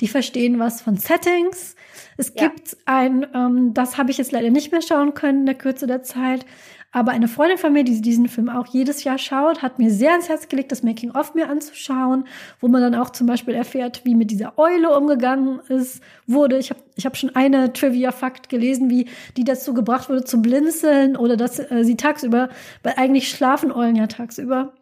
die 0.00 0.08
verstehen 0.08 0.58
was 0.58 0.80
von 0.80 0.96
Settings. 0.96 1.74
Es 2.16 2.32
Ja. 2.34 2.48
gibt 2.48 2.76
ein, 2.86 3.26
ähm, 3.34 3.74
das 3.74 3.98
habe 3.98 4.10
ich 4.12 4.18
jetzt 4.18 4.32
leider 4.32 4.50
nicht 4.50 4.70
mehr 4.72 4.82
schauen 4.82 5.14
können 5.14 5.40
in 5.40 5.46
der 5.46 5.56
Kürze 5.56 5.86
der 5.86 6.02
Zeit, 6.02 6.46
aber 6.92 7.10
eine 7.10 7.26
Freundin 7.26 7.58
von 7.58 7.72
mir, 7.72 7.82
die 7.82 8.00
diesen 8.00 8.28
Film 8.28 8.48
auch 8.48 8.68
jedes 8.68 9.02
Jahr 9.02 9.18
schaut, 9.18 9.62
hat 9.62 9.80
mir 9.80 9.90
sehr 9.90 10.12
ans 10.12 10.28
Herz 10.28 10.48
gelegt, 10.48 10.70
das 10.70 10.84
Making-of 10.84 11.34
mir 11.34 11.48
anzuschauen, 11.50 12.24
wo 12.60 12.68
man 12.68 12.80
dann 12.80 12.94
auch 12.94 13.10
zum 13.10 13.26
Beispiel 13.26 13.54
erfährt, 13.54 14.02
wie 14.04 14.14
mit 14.14 14.30
dieser 14.30 14.56
Eule 14.60 14.96
umgegangen 14.96 15.58
ist, 15.68 16.00
wurde. 16.28 16.56
Ich 16.58 16.70
habe 16.70 16.78
ich 16.94 17.04
hab 17.04 17.16
schon 17.16 17.34
eine 17.34 17.72
Trivia-Fakt 17.72 18.48
gelesen, 18.48 18.90
wie 18.90 19.08
die 19.36 19.42
dazu 19.42 19.74
gebracht 19.74 20.08
wurde 20.08 20.22
zu 20.22 20.40
blinzeln 20.40 21.16
oder 21.16 21.36
dass 21.36 21.58
äh, 21.58 21.82
sie 21.82 21.96
tagsüber, 21.96 22.48
weil 22.84 22.94
eigentlich 22.96 23.28
schlafen 23.28 23.72
Eulen 23.72 23.96
ja 23.96 24.06
tagsüber 24.06 24.72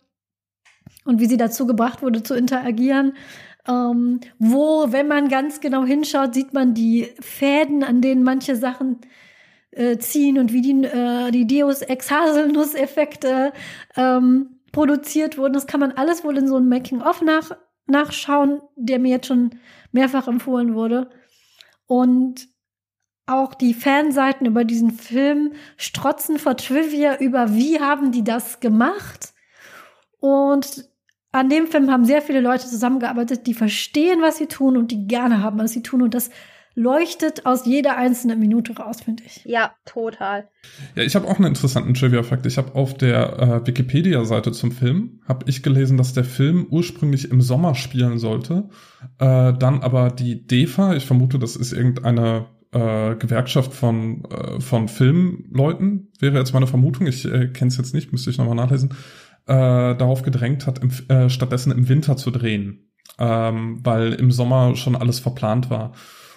und 1.05 1.21
wie 1.21 1.27
sie 1.27 1.37
dazu 1.37 1.67
gebracht 1.67 2.03
wurde 2.03 2.23
zu 2.23 2.35
interagieren. 2.35 3.15
Ähm, 3.69 4.21
wo, 4.39 4.87
wenn 4.91 5.09
man 5.09 5.29
ganz 5.29 5.61
genau 5.61 5.85
hinschaut, 5.85 6.35
sieht 6.35 6.53
man 6.53 6.75
die 6.75 7.09
Fäden, 7.21 7.85
an 7.85 8.01
denen 8.01 8.25
manche 8.25 8.57
Sachen 8.57 8.99
äh, 9.71 9.99
ziehen 9.99 10.39
und 10.39 10.53
wie 10.53 10.63
die, 10.63 10.85
äh, 10.85 11.31
die 11.31 11.47
Deus 11.47 11.83
Ex 11.83 12.11
Haselnuss-Effekte 12.11 13.53
ähm, 13.97 14.61
produziert 14.73 15.39
wurden. 15.39 15.53
Das 15.53 15.67
kann 15.67 15.81
man 15.81 15.93
alles 15.93 16.25
wohl 16.25 16.37
in 16.39 16.49
so 16.49 16.57
einem 16.57 16.69
Making-of 16.69 17.23
nach, 17.23 17.53
nachschauen, 17.87 18.61
der 18.77 18.99
mir 18.99 19.11
jetzt 19.11 19.27
schon 19.29 19.51
mehrfach 19.93 20.27
empfohlen 20.27 20.75
wurde. 20.75 21.11
Und 21.87 22.49
auch 23.27 23.55
die 23.55 23.75
Fanseiten 23.75 24.47
über 24.47 24.65
diesen 24.65 24.91
Film 24.91 25.53
strotzen 25.77 26.39
vor 26.39 26.57
Trivia 26.57 27.19
über, 27.19 27.55
wie 27.55 27.81
haben 27.81 28.11
die 28.11 28.25
das 28.25 28.61
gemacht. 28.61 29.33
Und 30.19 30.89
an 31.33 31.49
dem 31.49 31.67
Film 31.67 31.91
haben 31.91 32.05
sehr 32.05 32.23
viele 32.23 32.41
Leute 32.41 32.67
zusammengearbeitet, 32.67 33.47
die 33.47 33.55
verstehen, 33.55 34.21
was 34.21 34.37
sie 34.37 34.47
tun 34.47 34.77
und 34.77 34.91
die 34.91 35.07
gerne 35.07 35.43
haben, 35.43 35.59
was 35.59 35.73
sie 35.73 35.83
tun. 35.83 36.03
Und 36.03 36.15
das 36.15 36.31
leuchtet 36.75 37.45
aus 37.47 37.67
jeder 37.67 37.97
einzelnen 37.97 38.39
Minute 38.39 38.77
raus, 38.77 39.01
finde 39.03 39.23
ich. 39.27 39.43
Ja, 39.45 39.73
total. 39.85 40.49
Ja, 40.95 41.03
ich 41.03 41.15
habe 41.15 41.27
auch 41.29 41.37
einen 41.37 41.49
interessanten 41.49 41.95
Trivia-Fakt. 41.95 42.47
Ich 42.47 42.57
habe 42.59 42.75
auf 42.75 42.97
der 42.97 43.39
äh, 43.39 43.67
Wikipedia-Seite 43.67 44.53
zum 44.53 44.73
Film, 44.73 45.21
habe 45.27 45.45
ich 45.49 45.63
gelesen, 45.63 45.97
dass 45.97 46.13
der 46.13 46.25
Film 46.25 46.67
ursprünglich 46.71 47.31
im 47.31 47.41
Sommer 47.43 47.75
spielen 47.75 48.19
sollte, 48.19 48.69
äh, 49.19 49.53
dann 49.53 49.83
aber 49.83 50.11
die 50.11 50.47
DEFA, 50.47 50.95
ich 50.95 51.07
vermute, 51.07 51.39
das 51.39 51.57
ist 51.57 51.73
irgendeine 51.73 52.47
äh, 52.73 53.17
Gewerkschaft 53.17 53.75
von, 53.75 54.25
äh, 54.25 54.61
von 54.61 54.89
Filmleuten, 54.89 56.11
wäre 56.21 56.39
jetzt 56.39 56.55
meine 56.55 56.67
Vermutung, 56.67 57.07
ich 57.07 57.25
äh, 57.27 57.49
kenne 57.49 57.69
es 57.69 57.77
jetzt 57.77 57.95
nicht, 57.95 58.13
müsste 58.13 58.31
ich 58.31 58.39
nochmal 58.39 58.55
nachlesen, 58.55 58.95
äh, 59.47 59.97
darauf 59.97 60.23
gedrängt 60.23 60.67
hat, 60.67 60.79
im, 60.79 60.91
äh, 61.09 61.29
stattdessen 61.29 61.73
im 61.73 61.89
Winter 61.89 62.17
zu 62.17 62.31
drehen, 62.31 62.91
ähm, 63.19 63.81
weil 63.83 64.13
im 64.13 64.31
Sommer 64.31 64.77
schon 64.77 64.97
alles 64.97 65.21
verplant 65.21 65.71
war. 65.71 65.93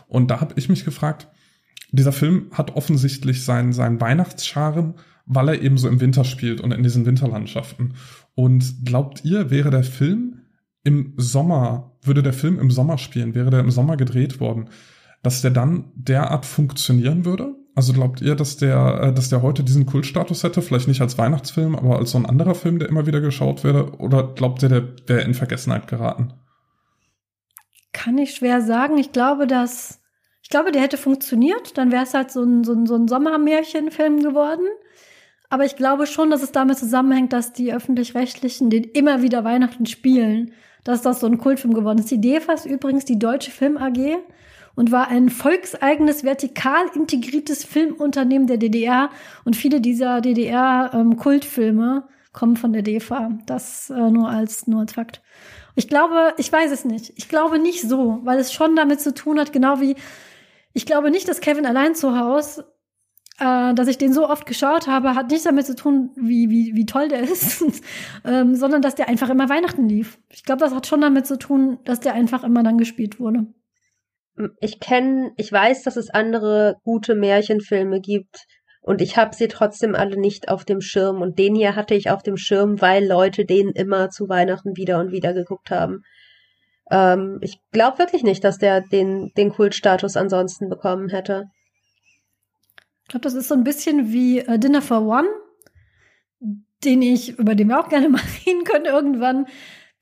Und 0.07 0.31
da 0.31 0.41
habe 0.41 0.53
ich 0.57 0.69
mich 0.69 0.85
gefragt, 0.85 1.27
dieser 1.91 2.11
Film 2.11 2.47
hat 2.51 2.75
offensichtlich 2.75 3.43
seinen, 3.43 3.73
seinen 3.73 4.01
Weihnachtscharme, 4.01 4.95
weil 5.25 5.49
er 5.49 5.61
eben 5.61 5.77
so 5.77 5.87
im 5.87 6.01
Winter 6.01 6.23
spielt 6.23 6.61
und 6.61 6.71
in 6.71 6.83
diesen 6.83 7.05
Winterlandschaften. 7.05 7.95
Und 8.35 8.85
glaubt 8.85 9.23
ihr, 9.23 9.49
wäre 9.49 9.71
der 9.71 9.83
Film 9.83 10.41
im 10.83 11.13
Sommer, 11.17 11.97
würde 12.03 12.21
der 12.21 12.33
Film 12.33 12.59
im 12.59 12.69
Sommer 12.69 12.97
spielen, 12.97 13.33
wäre 13.33 13.49
der 13.49 13.61
im 13.61 13.71
Sommer 13.71 13.97
gedreht 13.97 14.39
worden, 14.39 14.69
dass 15.23 15.41
der 15.41 15.51
dann 15.51 15.85
derart 15.95 16.45
funktionieren 16.45 17.25
würde? 17.25 17.54
Also 17.75 17.91
glaubt 17.91 18.21
ihr, 18.21 18.35
dass 18.35 18.55
der, 18.55 19.01
äh, 19.03 19.13
dass 19.13 19.29
der 19.29 19.41
heute 19.41 19.63
diesen 19.63 19.85
Kultstatus 19.85 20.43
hätte? 20.43 20.61
Vielleicht 20.61 20.87
nicht 20.87 21.01
als 21.01 21.17
Weihnachtsfilm, 21.17 21.75
aber 21.75 21.97
als 21.97 22.11
so 22.11 22.17
ein 22.17 22.25
anderer 22.25 22.55
Film, 22.55 22.79
der 22.79 22.87
immer 22.87 23.05
wieder 23.05 23.19
geschaut 23.19 23.65
werde? 23.65 23.91
Oder 23.97 24.33
glaubt 24.33 24.63
ihr, 24.63 24.69
der 24.69 24.87
wäre 25.07 25.21
in 25.21 25.33
Vergessenheit 25.33 25.87
geraten? 25.87 26.33
Kann 27.91 28.17
ich 28.17 28.35
schwer 28.35 28.61
sagen. 28.61 28.97
Ich 28.97 29.11
glaube, 29.11 29.45
dass 29.45 29.99
ich 30.41 30.49
glaube, 30.49 30.71
der 30.71 30.83
hätte 30.83 30.97
funktioniert. 30.97 31.77
Dann 31.77 31.91
wäre 31.91 32.03
es 32.03 32.13
halt 32.13 32.31
so 32.31 32.43
ein, 32.43 32.63
so 32.63 32.73
ein, 32.73 32.85
so 32.85 32.95
ein 32.95 33.07
Sommermärchenfilm 33.07 34.21
geworden. 34.21 34.65
Aber 35.49 35.65
ich 35.65 35.75
glaube 35.75 36.07
schon, 36.07 36.29
dass 36.29 36.43
es 36.43 36.51
damit 36.51 36.77
zusammenhängt, 36.77 37.33
dass 37.33 37.51
die 37.51 37.73
öffentlich-rechtlichen 37.73 38.69
den 38.69 38.83
immer 38.83 39.21
wieder 39.21 39.43
Weihnachten 39.43 39.85
spielen. 39.85 40.53
Dass 40.83 41.01
das 41.01 41.19
so 41.19 41.27
ein 41.27 41.39
Kultfilm 41.39 41.73
geworden 41.73 41.97
ist. 41.97 42.11
Die 42.11 42.21
DEFA 42.21 42.53
ist 42.53 42.67
übrigens 42.67 43.05
die 43.05 43.19
Deutsche 43.19 43.51
Film 43.51 43.77
AG 43.77 44.17
und 44.75 44.91
war 44.91 45.07
ein 45.07 45.29
volkseigenes, 45.29 46.23
vertikal 46.23 46.85
integriertes 46.93 47.63
Filmunternehmen 47.63 48.47
der 48.47 48.57
DDR. 48.57 49.09
Und 49.43 49.55
viele 49.55 49.81
dieser 49.81 50.21
DDR-Kultfilme 50.21 52.07
kommen 52.33 52.57
von 52.57 52.73
der 52.73 52.81
DEFA. 52.81 53.37
Das 53.45 53.89
äh, 53.89 54.11
nur 54.11 54.29
als 54.29 54.67
nur 54.67 54.81
als 54.81 54.93
Fakt. 54.93 55.21
Ich 55.75 55.87
glaube, 55.87 56.33
ich 56.37 56.51
weiß 56.51 56.71
es 56.71 56.85
nicht. 56.85 57.13
Ich 57.15 57.29
glaube 57.29 57.59
nicht 57.59 57.81
so, 57.81 58.19
weil 58.23 58.39
es 58.39 58.53
schon 58.53 58.75
damit 58.75 59.01
zu 59.01 59.13
tun 59.13 59.39
hat, 59.39 59.53
genau 59.53 59.81
wie 59.81 59.95
ich 60.73 60.85
glaube 60.85 61.09
nicht, 61.09 61.27
dass 61.29 61.39
Kevin 61.39 61.65
allein 61.65 61.95
zu 61.95 62.19
Hause, 62.19 62.65
äh, 63.39 63.73
dass 63.73 63.87
ich 63.87 63.97
den 63.97 64.11
so 64.11 64.29
oft 64.29 64.45
geschaut 64.45 64.87
habe, 64.87 65.15
hat 65.15 65.29
nichts 65.29 65.45
damit 65.45 65.65
zu 65.65 65.75
tun, 65.75 66.11
wie, 66.15 66.49
wie, 66.49 66.75
wie 66.75 66.85
toll 66.85 67.07
der 67.07 67.21
ist, 67.31 67.63
ähm, 68.25 68.55
sondern 68.55 68.81
dass 68.81 68.95
der 68.95 69.07
einfach 69.07 69.29
immer 69.29 69.49
Weihnachten 69.49 69.87
lief. 69.87 70.19
Ich 70.29 70.43
glaube, 70.43 70.59
das 70.59 70.75
hat 70.75 70.85
schon 70.85 71.01
damit 71.01 71.25
zu 71.25 71.37
tun, 71.39 71.79
dass 71.85 72.01
der 72.01 72.13
einfach 72.13 72.43
immer 72.43 72.61
dann 72.61 72.77
gespielt 72.77 73.19
wurde. 73.21 73.47
Ich 74.59 74.79
kenne, 74.79 75.31
ich 75.37 75.51
weiß, 75.51 75.83
dass 75.83 75.95
es 75.95 76.09
andere 76.09 76.75
gute 76.83 77.15
Märchenfilme 77.15 78.01
gibt 78.01 78.45
und 78.81 79.01
ich 79.01 79.17
habe 79.17 79.35
sie 79.35 79.47
trotzdem 79.47 79.95
alle 79.95 80.15
nicht 80.15 80.49
auf 80.49 80.65
dem 80.65 80.81
Schirm 80.81 81.21
und 81.21 81.39
den 81.39 81.55
hier 81.55 81.75
hatte 81.75 81.95
ich 81.95 82.11
auf 82.11 82.21
dem 82.21 82.37
Schirm, 82.37 82.81
weil 82.81 83.07
Leute 83.07 83.45
den 83.45 83.69
immer 83.69 84.09
zu 84.09 84.29
Weihnachten 84.29 84.75
wieder 84.77 84.99
und 84.99 85.11
wieder 85.11 85.33
geguckt 85.33 85.71
haben. 85.71 86.03
Ähm, 86.91 87.39
ich 87.41 87.59
glaube 87.71 87.97
wirklich 87.97 88.23
nicht, 88.23 88.43
dass 88.43 88.57
der 88.57 88.81
den, 88.81 89.31
den 89.37 89.51
Kultstatus 89.51 90.17
ansonsten 90.17 90.69
bekommen 90.69 91.09
hätte. 91.09 91.45
Ich 93.03 93.09
glaube, 93.09 93.23
das 93.23 93.33
ist 93.33 93.47
so 93.47 93.55
ein 93.55 93.63
bisschen 93.63 94.11
wie 94.11 94.39
äh, 94.39 94.59
Dinner 94.59 94.81
for 94.81 95.01
One, 95.01 95.29
den 96.83 97.01
ich, 97.01 97.39
über 97.39 97.55
den 97.55 97.69
wir 97.69 97.79
auch 97.79 97.89
gerne 97.89 98.09
mal 98.09 98.21
reden 98.45 98.65
können 98.65 98.85
irgendwann. 98.85 99.47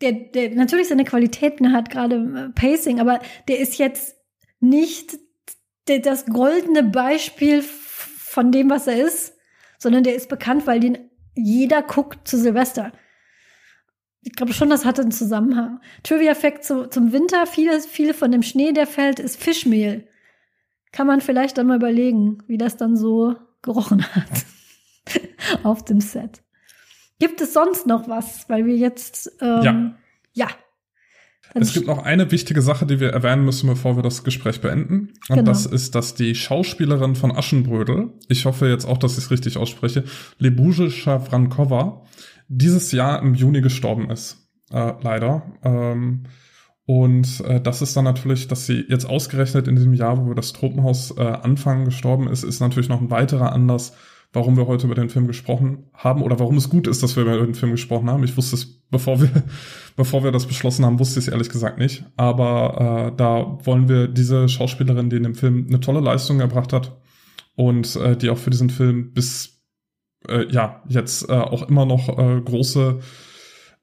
Der, 0.02 0.12
der 0.12 0.50
natürlich 0.56 0.90
seine 0.90 1.06
Qualitäten 1.06 1.72
hat, 1.72 1.90
gerade 1.90 2.16
äh, 2.16 2.50
Pacing, 2.50 3.00
aber 3.00 3.20
der 3.48 3.60
ist 3.60 3.78
jetzt 3.78 4.18
nicht 4.64 5.20
das 5.86 6.26
goldene 6.26 6.84
Beispiel 6.84 7.62
von 7.62 8.52
dem, 8.52 8.70
was 8.70 8.88
er 8.88 9.06
ist, 9.06 9.36
sondern 9.78 10.04
der 10.04 10.16
ist 10.16 10.30
bekannt, 10.30 10.66
weil 10.66 10.80
den 10.80 11.10
jeder 11.36 11.82
guckt 11.82 12.28
zu 12.28 12.38
Silvester. 12.38 12.94
Ich 14.22 14.32
glaube 14.34 14.54
schon, 14.54 14.70
das 14.70 14.86
hat 14.86 15.00
einen 15.00 15.12
Zusammenhang. 15.12 15.82
Trivia-Fact 16.04 16.64
zu, 16.64 16.90
zum 16.90 17.12
Winter, 17.12 17.46
viele, 17.46 17.82
viele 17.82 18.14
von 18.14 18.32
dem 18.32 18.42
Schnee, 18.42 18.72
der 18.72 18.88
fällt, 18.88 19.20
ist 19.20 19.42
Fischmehl. 19.42 20.08
Kann 20.94 21.08
man 21.08 21.20
vielleicht 21.20 21.58
dann 21.58 21.68
mal 21.68 21.78
überlegen, 21.78 22.38
wie 22.48 22.58
das 22.58 22.78
dann 22.78 22.96
so 22.96 23.36
gerochen 23.62 24.06
hat 24.16 24.46
auf 25.64 25.84
dem 25.84 26.00
Set. 26.00 26.42
Gibt 27.20 27.42
es 27.42 27.54
sonst 27.54 27.86
noch 27.86 28.08
was? 28.08 28.48
Weil 28.48 28.66
wir 28.66 28.78
jetzt, 28.78 29.30
ähm, 29.42 29.62
Ja. 29.64 29.96
ja. 30.34 30.48
Es 31.56 31.74
gibt 31.74 31.88
noch 31.88 32.04
eine 32.04 32.32
wichtige 32.32 32.62
Sache, 32.62 32.86
die 32.86 33.00
wir 33.00 33.10
erwähnen 33.10 33.46
müssen, 33.46 33.68
bevor 33.68 33.96
wir 33.96 34.04
das 34.04 34.24
Gespräch 34.24 34.62
beenden. 34.62 35.14
Und 35.30 35.36
Genau. 35.38 35.44
das 35.44 35.66
ist, 35.66 35.96
dass 35.96 36.16
die 36.16 36.36
Schauspielerin 36.36 37.16
von 37.16 37.32
Aschenbrödel, 37.32 38.10
ich 38.28 38.46
hoffe 38.46 38.68
jetzt 38.68 38.86
auch, 38.86 38.98
dass 38.98 39.14
ich 39.14 39.26
es 39.26 39.32
richtig 39.32 39.58
ausspreche, 39.58 40.04
Lebuje 40.40 40.90
Schawrankova, 40.90 42.04
dieses 42.48 42.92
Jahr 42.92 43.22
im 43.22 43.36
Juni 43.36 43.62
gestorben 43.62 44.10
ist. 44.10 44.38
Äh, 44.72 44.94
leider. 45.02 45.44
Ähm, 45.64 46.24
und 46.86 47.40
äh, 47.42 47.62
das 47.62 47.82
ist 47.82 47.96
dann 47.96 48.04
natürlich, 48.04 48.48
dass 48.48 48.66
sie 48.66 48.86
jetzt 48.90 49.06
ausgerechnet 49.06 49.68
in 49.68 49.76
diesem 49.76 49.94
Jahr, 49.94 50.18
wo 50.18 50.28
wir 50.28 50.36
das 50.36 50.52
Tropenhaus 50.52 51.12
äh, 51.18 51.22
anfangen, 51.22 51.86
gestorben 51.86 52.28
ist, 52.28 52.44
ist 52.44 52.60
natürlich 52.60 52.90
noch 52.90 53.00
ein 53.00 53.10
weiterer 53.10 53.54
Anlass, 53.54 53.94
warum 54.34 54.58
wir 54.58 54.68
heute 54.68 54.88
über 54.88 54.96
den 54.96 55.10
Film 55.10 55.28
gesprochen 55.28 55.86
haben 55.94 56.22
oder 56.22 56.40
warum 56.40 56.58
es 56.58 56.70
gut 56.70 56.88
ist, 56.88 57.02
dass 57.04 57.16
wir 57.16 57.24
über 57.24 57.38
den 57.38 57.54
Film 57.54 57.72
gesprochen 57.72 58.10
haben. 58.10 58.24
Ich 58.24 58.36
wusste 58.36 58.56
es, 58.56 58.83
bevor 58.94 59.20
wir, 59.20 59.30
bevor 59.98 60.24
wir 60.24 60.32
das 60.32 60.46
beschlossen 60.46 60.86
haben, 60.86 61.00
wusste 61.00 61.20
ich 61.20 61.28
es 61.28 61.32
ehrlich 61.34 61.50
gesagt 61.50 61.78
nicht. 61.78 62.06
Aber 62.16 63.10
äh, 63.12 63.18
da 63.18 63.58
wollen 63.64 63.90
wir 63.90 64.08
diese 64.08 64.48
Schauspielerin, 64.48 65.10
die 65.10 65.18
in 65.18 65.24
dem 65.24 65.36
Film 65.36 65.66
eine 65.68 65.82
tolle 65.82 66.00
Leistung 66.00 66.40
erbracht 66.40 66.72
hat 66.72 66.98
und 67.56 67.98
äh, 67.98 68.16
die 68.16 68.30
auch 68.30 68.38
für 68.38 68.50
diesen 68.50 68.70
Film 68.70 69.12
bis 69.14 69.62
äh, 70.30 70.46
ja 70.50 70.82
jetzt 70.88 71.30
äh, 71.30 71.34
auch 71.34 71.68
immer 71.68 71.86
noch 71.86 72.18
äh, 72.18 72.40
große 72.40 73.00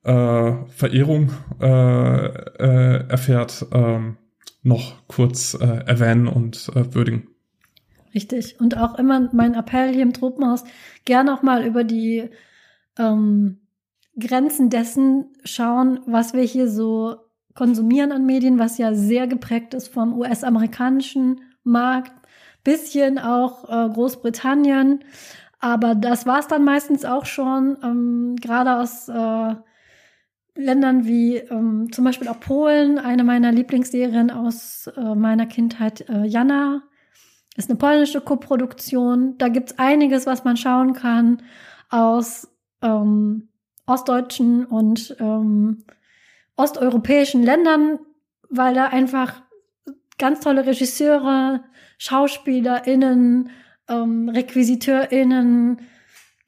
äh, 0.04 0.52
Verehrung 0.68 1.30
äh, 1.60 1.66
äh, 1.66 3.08
erfährt, 3.08 3.66
ähm, 3.72 4.16
noch 4.62 5.06
kurz 5.06 5.54
äh, 5.54 5.66
erwähnen 5.86 6.26
und 6.26 6.70
äh, 6.74 6.94
würdigen. 6.94 7.28
Richtig. 8.14 8.58
Und 8.58 8.76
auch 8.76 8.98
immer 8.98 9.28
mein 9.32 9.54
Appell 9.54 9.92
hier 9.92 10.02
im 10.02 10.12
Tropenhaus, 10.12 10.64
gerne 11.04 11.34
auch 11.34 11.42
mal 11.42 11.64
über 11.64 11.84
die 11.84 12.28
ähm, 12.98 13.58
Grenzen 14.18 14.70
dessen 14.70 15.26
schauen, 15.44 16.00
was 16.06 16.34
wir 16.34 16.42
hier 16.42 16.68
so 16.68 17.16
konsumieren 17.54 18.12
an 18.12 18.26
Medien, 18.26 18.58
was 18.58 18.78
ja 18.78 18.94
sehr 18.94 19.26
geprägt 19.26 19.74
ist 19.74 19.88
vom 19.88 20.18
US-amerikanischen 20.18 21.40
Markt, 21.62 22.12
bisschen 22.64 23.18
auch 23.18 23.64
äh, 23.64 23.92
Großbritannien. 23.92 25.04
Aber 25.58 25.94
das 25.94 26.26
war 26.26 26.38
es 26.38 26.46
dann 26.46 26.64
meistens 26.64 27.04
auch 27.04 27.26
schon, 27.26 27.76
ähm, 27.82 28.36
gerade 28.40 28.76
aus 28.76 29.08
äh, 29.08 29.54
Ländern 30.54 31.04
wie 31.06 31.36
ähm, 31.36 31.92
zum 31.92 32.04
Beispiel 32.04 32.28
auch 32.28 32.40
Polen, 32.40 32.98
eine 32.98 33.24
meiner 33.24 33.52
Lieblingsserien 33.52 34.30
aus 34.30 34.88
äh, 34.96 35.14
meiner 35.14 35.46
Kindheit, 35.46 36.08
äh, 36.08 36.24
Jana, 36.24 36.82
ist 37.56 37.68
eine 37.68 37.78
polnische 37.78 38.20
Koproduktion. 38.20 39.36
Da 39.38 39.48
gibt's 39.48 39.78
einiges, 39.78 40.26
was 40.26 40.44
man 40.44 40.56
schauen 40.56 40.94
kann 40.94 41.42
aus 41.90 42.48
ähm, 42.82 43.49
ostdeutschen 43.90 44.64
und 44.64 45.16
ähm, 45.18 45.84
osteuropäischen 46.56 47.42
Ländern, 47.42 47.98
weil 48.48 48.74
da 48.74 48.86
einfach 48.86 49.42
ganz 50.18 50.40
tolle 50.40 50.66
Regisseure, 50.66 51.64
SchauspielerInnen, 51.98 53.50
ähm, 53.88 54.28
RequisiteurInnen 54.28 55.80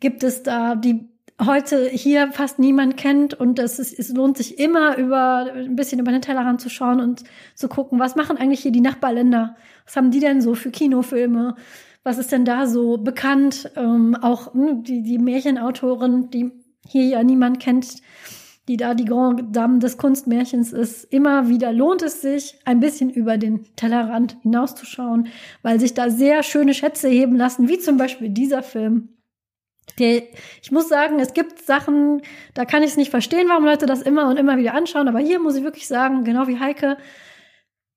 gibt 0.00 0.22
es 0.22 0.42
da, 0.42 0.76
die 0.76 1.08
heute 1.44 1.88
hier 1.88 2.30
fast 2.32 2.58
niemand 2.58 2.96
kennt 2.96 3.34
und 3.34 3.58
es, 3.58 3.78
ist, 3.78 3.98
es 3.98 4.10
lohnt 4.10 4.36
sich 4.36 4.58
immer 4.58 4.96
über 4.96 5.50
ein 5.54 5.74
bisschen 5.74 5.98
über 5.98 6.12
den 6.12 6.22
Tellerrand 6.22 6.60
zu 6.60 6.68
schauen 6.68 7.00
und 7.00 7.24
zu 7.54 7.68
gucken, 7.68 7.98
was 7.98 8.14
machen 8.14 8.36
eigentlich 8.36 8.60
hier 8.60 8.72
die 8.72 8.80
Nachbarländer? 8.80 9.56
Was 9.84 9.96
haben 9.96 10.10
die 10.10 10.20
denn 10.20 10.40
so 10.40 10.54
für 10.54 10.70
Kinofilme? 10.70 11.56
Was 12.04 12.18
ist 12.18 12.32
denn 12.32 12.44
da 12.44 12.66
so 12.66 12.98
bekannt? 12.98 13.70
Ähm, 13.76 14.16
auch 14.20 14.52
hm, 14.54 14.84
die, 14.84 15.02
die 15.02 15.18
Märchenautorin, 15.18 16.30
die 16.30 16.52
hier 16.88 17.04
ja 17.04 17.22
niemand 17.22 17.60
kennt, 17.60 17.96
die 18.68 18.76
da 18.76 18.94
die 18.94 19.04
Grand 19.04 19.54
Dame 19.54 19.78
des 19.80 19.98
Kunstmärchens 19.98 20.72
ist. 20.72 21.04
Immer 21.12 21.48
wieder 21.48 21.72
lohnt 21.72 22.02
es 22.02 22.20
sich, 22.20 22.58
ein 22.64 22.80
bisschen 22.80 23.10
über 23.10 23.36
den 23.36 23.64
Tellerrand 23.76 24.36
hinauszuschauen, 24.42 25.28
weil 25.62 25.80
sich 25.80 25.94
da 25.94 26.10
sehr 26.10 26.42
schöne 26.42 26.74
Schätze 26.74 27.08
heben 27.08 27.36
lassen, 27.36 27.68
wie 27.68 27.78
zum 27.78 27.96
Beispiel 27.96 28.28
dieser 28.28 28.62
Film. 28.62 29.08
Der, 29.98 30.22
ich 30.62 30.70
muss 30.70 30.88
sagen, 30.88 31.18
es 31.18 31.34
gibt 31.34 31.60
Sachen, 31.60 32.22
da 32.54 32.64
kann 32.64 32.82
ich 32.82 32.90
es 32.90 32.96
nicht 32.96 33.10
verstehen, 33.10 33.48
warum 33.48 33.64
Leute 33.64 33.86
das 33.86 34.00
immer 34.00 34.28
und 34.28 34.38
immer 34.38 34.56
wieder 34.56 34.74
anschauen, 34.74 35.08
aber 35.08 35.18
hier 35.18 35.40
muss 35.40 35.56
ich 35.56 35.64
wirklich 35.64 35.88
sagen, 35.88 36.24
genau 36.24 36.46
wie 36.46 36.60
Heike, 36.60 36.96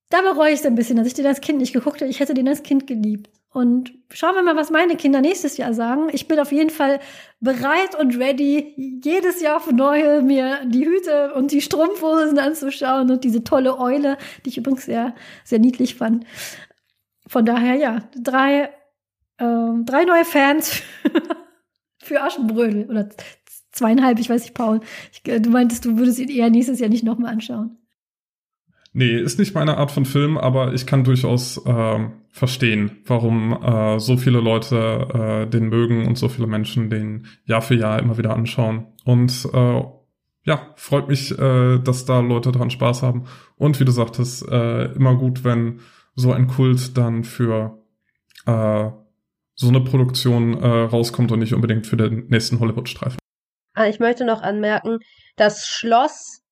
da 0.10 0.22
bereue 0.22 0.52
ich 0.52 0.60
es 0.60 0.66
ein 0.66 0.76
bisschen, 0.76 0.98
dass 0.98 1.08
ich 1.08 1.14
den 1.14 1.26
als 1.26 1.42
Kind 1.42 1.60
nicht 1.60 1.74
geguckt 1.74 2.02
habe. 2.02 2.12
Ich 2.12 2.20
hätte 2.20 2.34
den 2.34 2.48
als 2.48 2.64
Kind 2.64 2.88
geliebt. 2.88 3.30
Und 3.56 3.94
schauen 4.12 4.36
wir 4.36 4.44
mal, 4.44 4.58
was 4.58 4.70
meine 4.70 4.98
Kinder 4.98 5.22
nächstes 5.22 5.56
Jahr 5.56 5.74
sagen. 5.74 6.10
Ich 6.12 6.28
bin 6.28 6.40
auf 6.40 6.52
jeden 6.52 6.70
Fall 6.70 7.00
bereit 7.40 7.98
und 7.98 8.20
ready, 8.20 9.00
jedes 9.02 9.42
Jahr 9.42 9.58
auf 9.58 9.72
neue 9.72 10.22
mir 10.22 10.60
die 10.66 10.86
Hüte 10.86 11.34
und 11.34 11.52
die 11.52 11.62
Strumpfhosen 11.62 12.38
anzuschauen 12.38 13.10
und 13.10 13.24
diese 13.24 13.46
tolle 13.46 13.80
Eule, 13.80 14.18
die 14.44 14.50
ich 14.50 14.58
übrigens 14.58 14.84
sehr, 14.84 15.16
sehr 15.46 15.60
niedlich 15.60 15.96
fand. 15.96 16.26
Von 17.28 17.46
daher, 17.46 17.76
ja, 17.76 18.10
drei, 18.22 18.72
ähm, 19.40 19.86
drei 19.86 20.04
neue 20.04 20.26
Fans 20.26 20.82
für 22.04 22.22
Aschenbrödel 22.22 22.90
oder 22.90 23.10
zweieinhalb, 23.72 24.20
ich 24.20 24.30
weiß 24.30 24.42
nicht, 24.42 24.54
Paul. 24.54 24.82
Ich, 25.14 25.24
du 25.24 25.50
meintest, 25.50 25.86
du 25.86 25.98
würdest 25.98 26.20
ihn 26.20 26.30
eher 26.30 26.50
nächstes 26.50 26.80
Jahr 26.80 26.90
nicht 26.90 27.06
nochmal 27.06 27.32
anschauen. 27.32 27.78
Nee, 28.98 29.20
ist 29.20 29.40
nicht 29.40 29.54
meine 29.54 29.76
Art 29.76 29.92
von 29.92 30.06
Film, 30.06 30.38
aber 30.38 30.74
ich 30.74 30.88
kann 30.88 31.04
durchaus 31.04 31.62
ähm, 31.66 32.14
verstehen, 32.30 33.02
warum 33.06 33.52
äh, 33.52 34.00
so 34.00 34.16
viele 34.16 34.40
Leute 34.40 34.78
äh, 35.46 35.50
den 35.50 35.68
mögen 35.68 36.08
und 36.08 36.18
so 36.18 36.30
viele 36.30 36.48
Menschen 36.48 36.90
den 36.90 37.28
Jahr 37.44 37.62
für 37.62 37.76
Jahr 37.76 38.00
immer 38.00 38.18
wieder 38.18 38.34
anschauen. 38.34 38.88
Und 39.04 39.50
äh, 39.52 39.84
ja, 40.46 40.74
freut 40.78 41.10
mich, 41.10 41.38
äh, 41.38 41.80
dass 41.80 42.06
da 42.06 42.22
Leute 42.22 42.54
dran 42.54 42.70
Spaß 42.70 43.04
haben. 43.04 43.26
Und 43.58 43.82
wie 43.82 43.86
du 43.86 43.92
sagtest, 43.92 44.48
äh, 44.48 44.86
immer 44.94 45.16
gut, 45.16 45.44
wenn 45.44 45.82
so 46.16 46.32
ein 46.32 46.48
Kult 46.48 46.98
dann 46.98 47.26
für 47.26 47.84
äh, 48.46 48.90
so 49.56 49.68
eine 49.68 49.82
Produktion 49.82 50.54
äh, 50.54 50.68
rauskommt 50.68 51.34
und 51.34 51.40
nicht 51.40 51.54
unbedingt 51.54 51.86
für 51.86 51.98
den 51.98 52.28
nächsten 52.28 52.62
Hollywood-Streifen. 52.62 53.20
Ah, 53.74 53.88
Ich 53.88 54.00
möchte 54.00 54.24
noch 54.24 54.42
anmerken, 54.42 55.00
das 55.36 55.68
Schloss, 55.68 56.45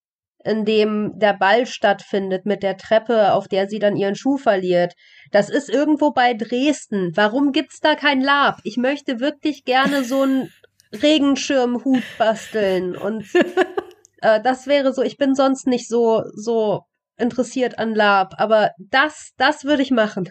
in 0.43 0.65
dem 0.65 1.13
der 1.15 1.33
Ball 1.33 1.65
stattfindet, 1.65 2.45
mit 2.45 2.63
der 2.63 2.77
Treppe, 2.77 3.33
auf 3.33 3.47
der 3.47 3.67
sie 3.67 3.79
dann 3.79 3.95
ihren 3.95 4.15
Schuh 4.15 4.37
verliert, 4.37 4.93
das 5.31 5.49
ist 5.49 5.69
irgendwo 5.69 6.11
bei 6.11 6.33
Dresden. 6.33 7.11
Warum 7.15 7.51
gibt's 7.51 7.79
da 7.79 7.95
kein 7.95 8.21
Lab? 8.21 8.59
Ich 8.63 8.77
möchte 8.77 9.19
wirklich 9.19 9.63
gerne 9.63 10.03
so 10.03 10.21
einen 10.21 10.51
Regenschirmhut 10.91 12.03
basteln 12.17 12.95
und 12.95 13.25
äh, 14.21 14.41
das 14.41 14.67
wäre 14.67 14.93
so, 14.93 15.01
ich 15.01 15.17
bin 15.17 15.33
sonst 15.33 15.65
nicht 15.65 15.87
so, 15.87 16.23
so 16.35 16.81
interessiert 17.17 17.79
an 17.79 17.95
Lab, 17.95 18.35
aber 18.37 18.71
das, 18.77 19.31
das 19.37 19.63
würde 19.63 19.83
ich 19.83 19.91
machen. 19.91 20.29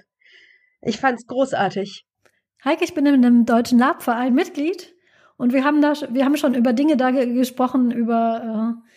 Ich 0.82 0.98
fand's 0.98 1.26
großartig. 1.26 2.04
Heike, 2.64 2.84
ich 2.84 2.94
bin 2.94 3.06
in 3.06 3.14
einem 3.14 3.44
deutschen 3.44 3.78
Labverein 3.78 4.34
Mitglied 4.34 4.94
und 5.36 5.52
wir 5.52 5.64
haben 5.64 5.80
da, 5.80 5.94
wir 6.10 6.24
haben 6.24 6.36
schon 6.36 6.54
über 6.54 6.72
Dinge 6.72 6.96
da 6.96 7.10
ge 7.10 7.32
gesprochen, 7.34 7.90
über, 7.90 8.76
äh, 8.78 8.91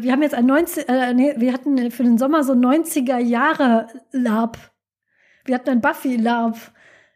wir 0.00 0.12
haben 0.12 0.22
jetzt 0.22 0.34
ein 0.34 0.46
90, 0.46 0.88
äh, 0.88 1.14
nee, 1.14 1.34
wir 1.36 1.52
hatten 1.52 1.90
für 1.90 2.02
den 2.02 2.18
Sommer 2.18 2.44
so 2.44 2.52
90er 2.52 3.18
Jahre 3.18 3.88
Lab. 4.12 4.58
Wir 5.44 5.54
hatten 5.54 5.70
ein 5.70 5.80
Buffy 5.80 6.16
Lab. 6.16 6.56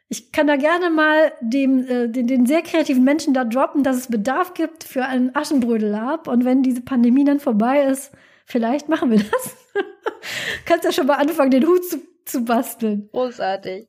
Ich 0.08 0.30
kann 0.30 0.46
da 0.46 0.56
gerne 0.56 0.90
mal 0.90 1.32
dem, 1.40 1.86
äh, 1.86 2.08
den, 2.08 2.26
den 2.26 2.46
sehr 2.46 2.62
kreativen 2.62 3.04
Menschen 3.04 3.34
da 3.34 3.44
droppen, 3.44 3.82
dass 3.82 3.96
es 3.96 4.08
Bedarf 4.08 4.54
gibt 4.54 4.84
für 4.84 5.04
einen 5.04 5.34
Aschenbrödel 5.34 5.88
Lab 5.88 6.28
und 6.28 6.44
wenn 6.44 6.62
diese 6.62 6.82
Pandemie 6.82 7.24
dann 7.24 7.40
vorbei 7.40 7.84
ist, 7.84 8.12
vielleicht 8.44 8.88
machen 8.88 9.10
wir 9.10 9.18
das. 9.18 9.56
Kannst 10.66 10.84
ja 10.84 10.92
schon 10.92 11.06
mal 11.06 11.14
anfangen, 11.14 11.50
den 11.50 11.66
Hut 11.66 11.84
zu, 11.88 12.02
zu 12.24 12.44
basteln. 12.44 13.08
Großartig. 13.12 13.88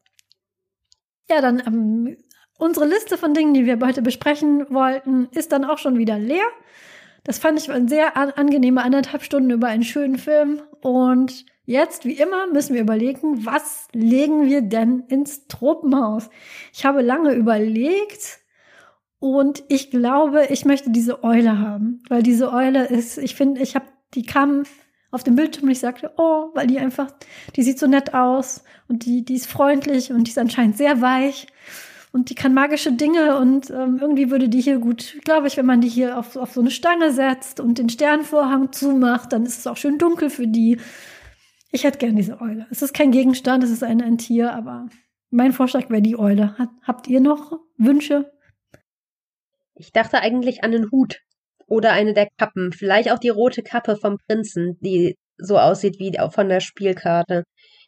Ja, 1.29 1.41
dann 1.41 1.61
ähm, 1.65 2.17
unsere 2.57 2.87
Liste 2.87 3.17
von 3.17 3.33
Dingen, 3.33 3.53
die 3.53 3.65
wir 3.65 3.79
heute 3.79 4.01
besprechen 4.01 4.65
wollten, 4.69 5.27
ist 5.31 5.51
dann 5.51 5.65
auch 5.65 5.77
schon 5.77 5.97
wieder 5.97 6.17
leer. 6.17 6.45
Das 7.23 7.39
fand 7.39 7.59
ich 7.59 7.71
eine 7.71 7.87
sehr 7.87 8.17
an 8.17 8.31
angenehme 8.31 8.83
anderthalb 8.83 9.23
Stunden 9.23 9.49
über 9.49 9.67
einen 9.67 9.83
schönen 9.83 10.17
Film. 10.17 10.61
Und 10.81 11.45
jetzt, 11.65 12.05
wie 12.05 12.13
immer, 12.13 12.47
müssen 12.47 12.73
wir 12.73 12.81
überlegen, 12.81 13.45
was 13.45 13.87
legen 13.93 14.45
wir 14.45 14.61
denn 14.61 15.03
ins 15.07 15.47
Tropenhaus? 15.47 16.29
Ich 16.73 16.85
habe 16.85 17.01
lange 17.01 17.33
überlegt 17.33 18.39
und 19.19 19.63
ich 19.69 19.89
glaube, 19.89 20.47
ich 20.49 20.65
möchte 20.65 20.89
diese 20.89 21.23
Eule 21.23 21.59
haben, 21.59 22.03
weil 22.09 22.23
diese 22.23 22.51
Eule 22.51 22.87
ist, 22.87 23.17
ich 23.17 23.35
finde, 23.35 23.61
ich 23.61 23.75
habe, 23.75 23.85
die 24.15 24.23
kam 24.23 24.63
auf 25.11 25.23
dem 25.23 25.35
Bildschirm 25.35 25.65
und 25.65 25.71
ich 25.71 25.79
sagte, 25.79 26.11
oh, 26.17 26.49
weil 26.55 26.67
die 26.67 26.79
einfach, 26.79 27.07
die 27.55 27.63
sieht 27.63 27.79
so 27.79 27.87
nett 27.87 28.13
aus 28.13 28.63
und 28.89 29.05
die, 29.05 29.23
die 29.23 29.35
ist 29.35 29.47
freundlich 29.47 30.11
und 30.11 30.25
die 30.25 30.31
ist 30.31 30.37
anscheinend 30.39 30.75
sehr 30.75 30.99
weich 30.99 31.47
und 32.13 32.29
die 32.29 32.35
kann 32.35 32.53
magische 32.53 32.93
Dinge 32.93 33.39
und 33.39 33.71
ähm, 33.71 33.97
irgendwie 33.99 34.29
würde 34.29 34.47
die 34.47 34.61
hier 34.61 34.77
gut, 34.77 35.17
glaube 35.25 35.47
ich, 35.47 35.57
wenn 35.57 35.65
man 35.65 35.81
die 35.81 35.89
hier 35.89 36.17
auf, 36.17 36.35
auf 36.35 36.53
so 36.53 36.61
eine 36.61 36.69
Stange 36.69 37.11
setzt 37.11 37.59
und 37.59 37.79
den 37.79 37.89
Sternvorhang 37.89 38.71
zumacht, 38.71 39.33
dann 39.33 39.45
ist 39.47 39.57
es 39.57 39.67
auch 39.67 39.77
schön 39.77 39.97
dunkel 39.97 40.29
für 40.29 40.47
die. 40.47 40.79
Ich 41.71 41.83
hätte 41.83 41.97
gern 41.97 42.15
diese 42.15 42.39
Eule. 42.39 42.67
Es 42.69 42.83
ist 42.83 42.93
kein 42.93 43.11
Gegenstand, 43.11 43.63
es 43.63 43.71
ist 43.71 43.83
ein, 43.83 43.99
ein 43.99 44.19
Tier, 44.19 44.53
aber 44.53 44.89
mein 45.31 45.53
Vorschlag 45.53 45.89
wäre 45.89 46.03
die 46.03 46.17
Eule. 46.17 46.55
Hat, 46.59 46.69
habt 46.83 47.07
ihr 47.07 47.19
noch 47.19 47.59
Wünsche? 47.77 48.31
Ich 49.73 49.91
dachte 49.91 50.19
eigentlich 50.19 50.63
an 50.63 50.71
einen 50.71 50.91
Hut 50.91 51.19
oder 51.65 51.93
eine 51.93 52.13
der 52.13 52.29
Kappen. 52.37 52.73
Vielleicht 52.73 53.11
auch 53.11 53.17
die 53.17 53.29
rote 53.29 53.63
Kappe 53.63 53.95
vom 53.95 54.19
Prinzen, 54.27 54.77
die 54.81 55.15
so 55.37 55.57
aussieht 55.57 55.97
wie 55.97 56.15
von 56.31 56.47
der 56.47 56.59
Spielkarte. 56.59 57.43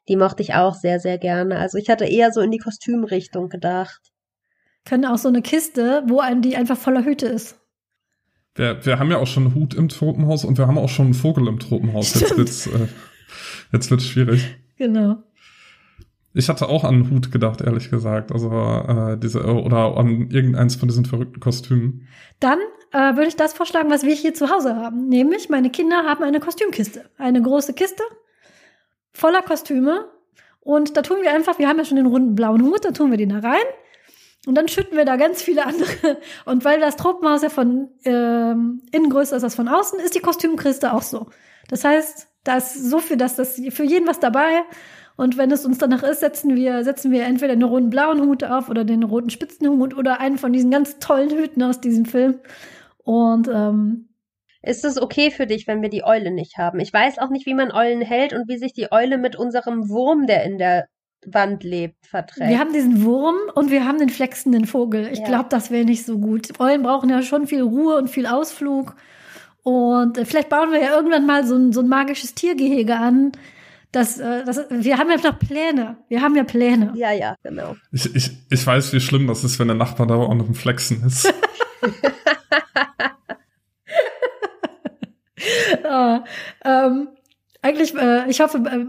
Die 0.07 0.15
mochte 0.15 0.41
ich 0.41 0.55
auch 0.55 0.73
sehr, 0.73 0.99
sehr 0.99 1.19
gerne. 1.19 1.59
Also 1.59 1.77
ich 1.77 1.91
hatte 1.91 2.05
eher 2.05 2.31
so 2.31 2.41
in 2.41 2.49
die 2.49 2.57
Kostümrichtung 2.57 3.49
gedacht. 3.49 4.14
Können 4.85 5.05
auch 5.05 5.17
so 5.17 5.27
eine 5.27 5.41
Kiste, 5.41 6.03
wo 6.07 6.19
einem 6.19 6.41
die 6.41 6.55
einfach 6.55 6.77
voller 6.77 7.03
Hüte 7.03 7.25
ist. 7.25 7.59
Wir, 8.55 8.85
wir 8.85 8.99
haben 8.99 9.11
ja 9.11 9.17
auch 9.17 9.27
schon 9.27 9.45
einen 9.45 9.55
Hut 9.55 9.73
im 9.73 9.89
Tropenhaus 9.89 10.45
und 10.45 10.57
wir 10.57 10.67
haben 10.67 10.77
auch 10.77 10.89
schon 10.89 11.05
einen 11.05 11.13
Vogel 11.13 11.47
im 11.47 11.59
Tropenhaus. 11.59 12.19
Jetzt 12.19 12.37
wird's, 12.37 12.67
äh, 12.67 12.87
jetzt 13.73 13.91
wird's 13.91 14.05
schwierig. 14.05 14.55
Genau. 14.77 15.17
Ich 16.33 16.49
hatte 16.49 16.69
auch 16.69 16.83
an 16.83 16.95
einen 16.95 17.11
Hut 17.11 17.31
gedacht, 17.31 17.61
ehrlich 17.61 17.89
gesagt. 17.89 18.31
Also 18.31 18.49
äh, 18.49 19.17
diese 19.17 19.43
oder 19.43 19.97
an 19.97 20.29
irgendeins 20.29 20.75
von 20.75 20.87
diesen 20.87 21.05
verrückten 21.05 21.39
Kostümen. 21.39 22.07
Dann 22.39 22.59
äh, 22.91 23.15
würde 23.15 23.27
ich 23.27 23.35
das 23.35 23.53
vorschlagen, 23.53 23.89
was 23.89 24.03
wir 24.03 24.13
hier 24.13 24.33
zu 24.33 24.49
Hause 24.49 24.75
haben. 24.75 25.07
Nämlich, 25.07 25.49
meine 25.49 25.69
Kinder 25.69 26.03
haben 26.03 26.23
eine 26.23 26.39
Kostümkiste. 26.39 27.09
Eine 27.17 27.41
große 27.41 27.73
Kiste 27.73 28.03
voller 29.15 29.41
Kostüme. 29.41 30.09
Und 30.59 30.97
da 30.97 31.01
tun 31.01 31.17
wir 31.21 31.31
einfach, 31.31 31.57
wir 31.59 31.67
haben 31.67 31.77
ja 31.77 31.85
schon 31.85 31.97
den 31.97 32.05
runden 32.05 32.35
blauen 32.35 32.63
Hut, 32.63 32.83
da 32.83 32.91
tun 32.91 33.11
wir 33.11 33.17
den 33.17 33.29
da 33.29 33.39
rein. 33.39 33.65
Und 34.45 34.55
dann 34.55 34.67
schütten 34.67 34.97
wir 34.97 35.05
da 35.05 35.15
ganz 35.15 35.41
viele 35.41 35.65
andere. 35.65 36.17
Und 36.45 36.65
weil 36.65 36.79
das 36.79 36.95
Tropenhaus 36.95 37.41
ja 37.41 37.49
von 37.49 37.89
ähm, 38.03 38.81
innen 38.91 39.09
größer 39.09 39.35
ist 39.37 39.43
als 39.43 39.55
von 39.55 39.67
außen, 39.67 39.99
ist 39.99 40.15
die 40.15 40.19
Kostümkiste 40.19 40.93
auch 40.93 41.01
so. 41.01 41.27
Das 41.67 41.83
heißt, 41.83 42.27
da 42.43 42.57
ist 42.57 42.89
so 42.89 42.99
viel, 42.99 43.17
dass 43.17 43.35
das 43.35 43.59
für 43.69 43.83
jeden 43.83 44.07
was 44.07 44.19
dabei. 44.19 44.63
Und 45.17 45.37
wenn 45.37 45.49
es 45.49 45.65
uns 45.65 45.77
danach 45.77 46.03
ist, 46.03 46.19
setzen 46.19 46.55
wir, 46.55 46.83
setzen 46.83 47.11
wir 47.11 47.23
entweder 47.23 47.55
den 47.55 47.63
roten 47.63 47.89
blauen 47.89 48.21
Hut 48.21 48.43
auf 48.43 48.69
oder 48.69 48.83
den 48.83 49.03
roten 49.03 49.29
Spitzenhut 49.29 49.97
oder 49.97 50.19
einen 50.19 50.37
von 50.37 50.53
diesen 50.53 50.71
ganz 50.71 50.99
tollen 50.99 51.29
Hüten 51.29 51.63
aus 51.63 51.79
diesem 51.79 52.05
Film. 52.05 52.39
Und 52.97 53.47
ähm, 53.47 54.09
ist 54.61 54.83
es 54.83 55.01
okay 55.01 55.31
für 55.31 55.47
dich, 55.47 55.67
wenn 55.67 55.81
wir 55.81 55.89
die 55.89 56.03
Eule 56.03 56.31
nicht 56.31 56.57
haben? 56.57 56.79
Ich 56.79 56.91
weiß 56.91 57.19
auch 57.19 57.29
nicht, 57.29 57.45
wie 57.45 57.53
man 57.53 57.71
Eulen 57.71 58.01
hält 58.01 58.33
und 58.33 58.49
wie 58.49 58.57
sich 58.57 58.73
die 58.73 58.91
Eule 58.91 59.17
mit 59.17 59.35
unserem 59.35 59.89
Wurm, 59.89 60.27
der 60.27 60.43
in 60.43 60.57
der 60.57 60.87
Wand 61.25 61.63
lebt, 61.63 62.07
verträgt. 62.07 62.49
Wir 62.49 62.59
haben 62.59 62.73
diesen 62.73 63.03
Wurm 63.03 63.35
und 63.53 63.71
wir 63.71 63.85
haben 63.85 63.99
den 63.99 64.09
flexenden 64.09 64.65
Vogel. 64.65 65.09
Ich 65.11 65.19
ja. 65.19 65.25
glaube, 65.25 65.47
das 65.49 65.71
wäre 65.71 65.85
nicht 65.85 66.05
so 66.05 66.19
gut. 66.19 66.59
Eulen 66.59 66.83
brauchen 66.83 67.09
ja 67.09 67.21
schon 67.21 67.47
viel 67.47 67.61
Ruhe 67.61 67.97
und 67.97 68.09
viel 68.09 68.25
Ausflug. 68.25 68.95
Und 69.63 70.17
äh, 70.17 70.25
vielleicht 70.25 70.49
bauen 70.49 70.71
wir 70.71 70.81
ja 70.81 70.95
irgendwann 70.95 71.25
mal 71.25 71.45
so 71.45 71.55
ein, 71.55 71.73
so 71.73 71.81
ein 71.81 71.87
magisches 71.87 72.35
Tiergehege 72.35 72.95
an, 72.95 73.31
das, 73.95 74.19
äh, 74.19 74.43
das, 74.43 74.59
wir 74.69 74.97
haben 74.97 75.09
ja 75.09 75.15
noch 75.15 75.39
Pläne. 75.39 75.95
Wir 76.09 76.21
haben 76.21 76.35
ja 76.35 76.43
Pläne. 76.43 76.91
Ja, 76.95 77.13
ja, 77.13 77.37
genau. 77.41 77.77
Ich, 77.93 78.13
ich, 78.13 78.29
ich 78.49 78.67
weiß, 78.67 78.91
wie 78.91 78.99
schlimm 78.99 79.25
das 79.25 79.45
ist, 79.45 79.57
wenn 79.57 79.69
der 79.69 79.77
Nachbar 79.77 80.05
da 80.05 80.15
auch 80.15 80.33
noch 80.33 80.49
im 80.49 80.53
Flexen 80.53 81.01
ist. 81.05 81.33
ah, 85.85 86.25
ähm, 86.65 87.07
eigentlich, 87.61 87.95
äh, 87.95 88.29
ich 88.29 88.41
hoffe, 88.41 88.57
äh, 88.57 88.85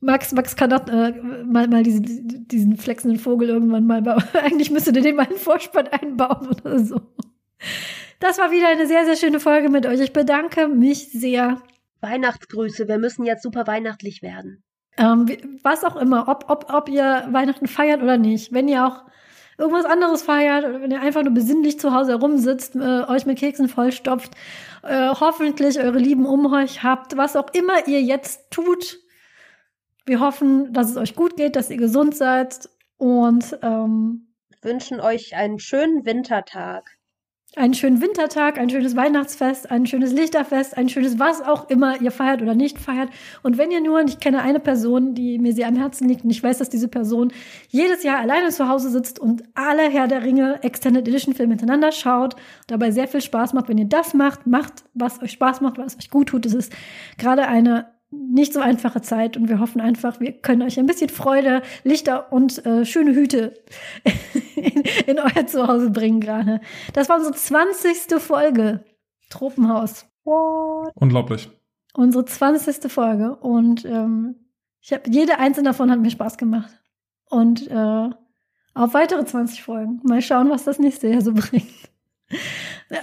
Max, 0.00 0.32
Max 0.32 0.54
kann 0.54 0.72
auch, 0.72 0.86
äh, 0.88 1.12
mal, 1.44 1.66
mal 1.68 1.82
diesen, 1.82 2.46
diesen 2.48 2.76
flexenden 2.76 3.18
Vogel 3.18 3.48
irgendwann 3.48 3.86
mal 3.86 4.02
bauen. 4.02 4.22
Eigentlich 4.32 4.70
müsste 4.70 4.92
der 4.92 5.02
den 5.02 5.16
mal 5.16 5.26
einen 5.26 5.38
Vorspann 5.38 5.88
einbauen 5.88 6.48
oder 6.48 6.78
so. 6.78 7.00
Das 8.20 8.38
war 8.38 8.50
wieder 8.50 8.68
eine 8.68 8.86
sehr, 8.86 9.04
sehr 9.04 9.16
schöne 9.16 9.40
Folge 9.40 9.68
mit 9.68 9.86
euch. 9.86 10.00
Ich 10.00 10.12
bedanke 10.12 10.68
mich 10.68 11.10
sehr 11.10 11.60
Weihnachtsgrüße, 12.00 12.88
wir 12.88 12.98
müssen 12.98 13.24
jetzt 13.24 13.42
super 13.42 13.66
weihnachtlich 13.66 14.22
werden. 14.22 14.62
Ähm, 14.96 15.26
was 15.62 15.84
auch 15.84 15.96
immer, 15.96 16.28
ob, 16.28 16.48
ob, 16.48 16.72
ob 16.72 16.88
ihr 16.88 17.26
Weihnachten 17.30 17.66
feiert 17.66 18.02
oder 18.02 18.18
nicht. 18.18 18.52
Wenn 18.52 18.68
ihr 18.68 18.86
auch 18.86 19.04
irgendwas 19.56 19.84
anderes 19.84 20.22
feiert 20.22 20.64
oder 20.64 20.80
wenn 20.80 20.90
ihr 20.90 21.00
einfach 21.00 21.22
nur 21.22 21.34
besinnlich 21.34 21.78
zu 21.78 21.92
Hause 21.92 22.12
herumsitzt, 22.12 22.76
äh, 22.76 23.04
euch 23.08 23.26
mit 23.26 23.38
Keksen 23.38 23.68
vollstopft, 23.68 24.32
äh, 24.82 25.08
hoffentlich 25.08 25.78
eure 25.78 25.98
Lieben 25.98 26.26
um 26.26 26.52
euch 26.52 26.82
habt, 26.82 27.16
was 27.16 27.36
auch 27.36 27.52
immer 27.52 27.86
ihr 27.86 28.00
jetzt 28.00 28.50
tut. 28.50 28.98
Wir 30.08 30.20
hoffen, 30.20 30.72
dass 30.72 30.90
es 30.90 30.96
euch 30.96 31.14
gut 31.14 31.36
geht, 31.36 31.54
dass 31.54 31.70
ihr 31.70 31.76
gesund 31.76 32.16
seid 32.16 32.68
und 32.96 33.58
ähm, 33.62 34.34
wünschen 34.62 35.00
euch 35.00 35.36
einen 35.36 35.58
schönen 35.58 36.04
Wintertag 36.04 36.98
einen 37.56 37.74
schönen 37.74 38.00
Wintertag, 38.02 38.58
ein 38.58 38.68
schönes 38.68 38.94
Weihnachtsfest, 38.94 39.70
ein 39.70 39.86
schönes 39.86 40.12
Lichterfest, 40.12 40.76
ein 40.76 40.88
schönes 40.88 41.18
was 41.18 41.40
auch 41.40 41.68
immer 41.70 42.00
ihr 42.00 42.10
feiert 42.10 42.42
oder 42.42 42.54
nicht 42.54 42.78
feiert. 42.78 43.08
Und 43.42 43.56
wenn 43.56 43.70
ihr 43.70 43.80
nur, 43.80 44.00
und 44.00 44.10
ich 44.10 44.20
kenne 44.20 44.42
eine 44.42 44.60
Person, 44.60 45.14
die 45.14 45.38
mir 45.38 45.52
sehr 45.54 45.66
am 45.66 45.76
Herzen 45.76 46.08
liegt 46.08 46.24
und 46.24 46.30
ich 46.30 46.42
weiß, 46.42 46.58
dass 46.58 46.68
diese 46.68 46.88
Person 46.88 47.32
jedes 47.68 48.02
Jahr 48.02 48.18
alleine 48.18 48.50
zu 48.50 48.68
Hause 48.68 48.90
sitzt 48.90 49.18
und 49.18 49.42
alle 49.54 49.88
Herr 49.88 50.08
der 50.08 50.24
Ringe 50.24 50.62
Extended 50.62 51.08
Edition 51.08 51.34
Filme 51.34 51.54
hintereinander 51.54 51.90
schaut, 51.90 52.36
dabei 52.66 52.90
sehr 52.90 53.08
viel 53.08 53.22
Spaß 53.22 53.54
macht. 53.54 53.68
Wenn 53.68 53.78
ihr 53.78 53.88
das 53.88 54.14
macht, 54.14 54.46
macht, 54.46 54.84
was 54.94 55.20
euch 55.22 55.32
Spaß 55.32 55.60
macht, 55.62 55.78
was 55.78 55.96
euch 55.96 56.10
gut 56.10 56.28
tut. 56.28 56.44
Es 56.44 56.54
ist 56.54 56.72
gerade 57.16 57.48
eine 57.48 57.97
nicht 58.10 58.54
so 58.54 58.60
einfache 58.60 59.02
Zeit 59.02 59.36
und 59.36 59.48
wir 59.48 59.60
hoffen 59.60 59.80
einfach, 59.80 60.18
wir 60.20 60.32
können 60.32 60.62
euch 60.62 60.78
ein 60.78 60.86
bisschen 60.86 61.10
Freude, 61.10 61.62
Lichter 61.84 62.32
und 62.32 62.64
äh, 62.64 62.84
schöne 62.84 63.14
Hüte 63.14 63.54
in, 64.56 64.82
in 65.06 65.18
euer 65.18 65.46
Zuhause 65.46 65.90
bringen 65.90 66.20
gerade. 66.20 66.60
Das 66.94 67.08
war 67.08 67.16
unsere 67.16 67.34
20. 67.34 68.20
Folge 68.20 68.84
Tropenhaus. 69.28 70.06
What? 70.24 70.92
Unglaublich. 70.94 71.50
Unsere 71.94 72.24
20. 72.24 72.90
Folge 72.90 73.36
und 73.36 73.84
ähm, 73.84 74.36
ich 74.80 74.92
habe 74.92 75.10
jede 75.10 75.38
einzelne 75.38 75.70
davon 75.70 75.90
hat 75.90 76.00
mir 76.00 76.10
Spaß 76.10 76.38
gemacht. 76.38 76.70
Und 77.28 77.68
äh, 77.68 78.10
auf 78.74 78.94
weitere 78.94 79.24
20 79.24 79.62
Folgen. 79.62 80.00
Mal 80.04 80.22
schauen, 80.22 80.50
was 80.50 80.64
das 80.64 80.78
nächste 80.78 81.08
Jahr 81.08 81.20
so 81.20 81.32
bringt. 81.34 81.66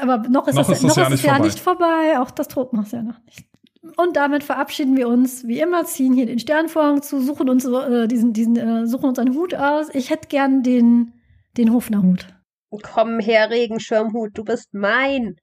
Aber 0.01 0.17
noch 0.29 0.47
ist, 0.47 0.55
noch 0.55 0.67
das, 0.67 0.77
ist 0.77 0.83
das, 0.83 0.89
noch 0.89 0.97
Jahr, 0.97 1.11
ist 1.11 1.23
das 1.23 1.23
Jahr 1.23 1.39
nicht 1.39 1.59
vorbei. 1.59 2.19
Auch 2.19 2.31
das 2.31 2.47
Tropenhaus 2.47 2.91
ja 2.91 3.03
noch 3.03 3.21
nicht. 3.25 3.45
Und 3.97 4.15
damit 4.15 4.43
verabschieden 4.43 4.97
wir 4.97 5.07
uns 5.07 5.47
wie 5.47 5.59
immer, 5.59 5.85
ziehen 5.85 6.13
hier 6.13 6.25
den 6.25 6.39
Sternvorhang 6.39 7.01
zu, 7.01 7.21
suchen 7.21 7.49
uns 7.49 7.65
äh, 7.65 8.07
diesen, 8.07 8.33
diesen, 8.33 8.55
äh, 8.57 8.87
suchen 8.87 9.09
uns 9.09 9.19
einen 9.19 9.35
Hut 9.35 9.53
aus. 9.53 9.87
Ich 9.93 10.09
hätte 10.09 10.27
gern 10.27 10.63
den, 10.63 11.13
den 11.57 11.71
Hofnerhut. 11.71 12.27
Komm 12.83 13.19
her, 13.19 13.49
Regenschirmhut, 13.49 14.37
du 14.37 14.43
bist 14.43 14.73
mein. 14.73 15.37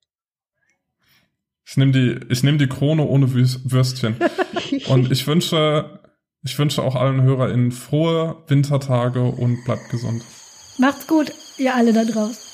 Ich 1.66 1.77
nehme 1.77 1.93
die, 1.93 2.20
ich 2.28 2.43
nehme 2.43 2.59
die 2.59 2.66
Krone 2.66 3.06
ohne 3.06 3.32
Würstchen. 3.32 4.16
und 4.89 5.10
ich 5.10 5.27
wünsche, 5.27 6.01
ich 6.43 6.59
wünsche 6.59 6.82
auch 6.82 6.97
allen 6.97 7.23
HörerInnen 7.23 7.73
frohe 7.73 8.43
Wintertage 8.48 9.23
und 9.23 9.64
bleibt 9.64 9.89
gesund. 9.89 10.23
Macht's 10.78 11.06
gut, 11.06 11.32
ihr 11.59 11.74
alle 11.74 11.93
da 11.93 12.05
draußen. 12.05 12.52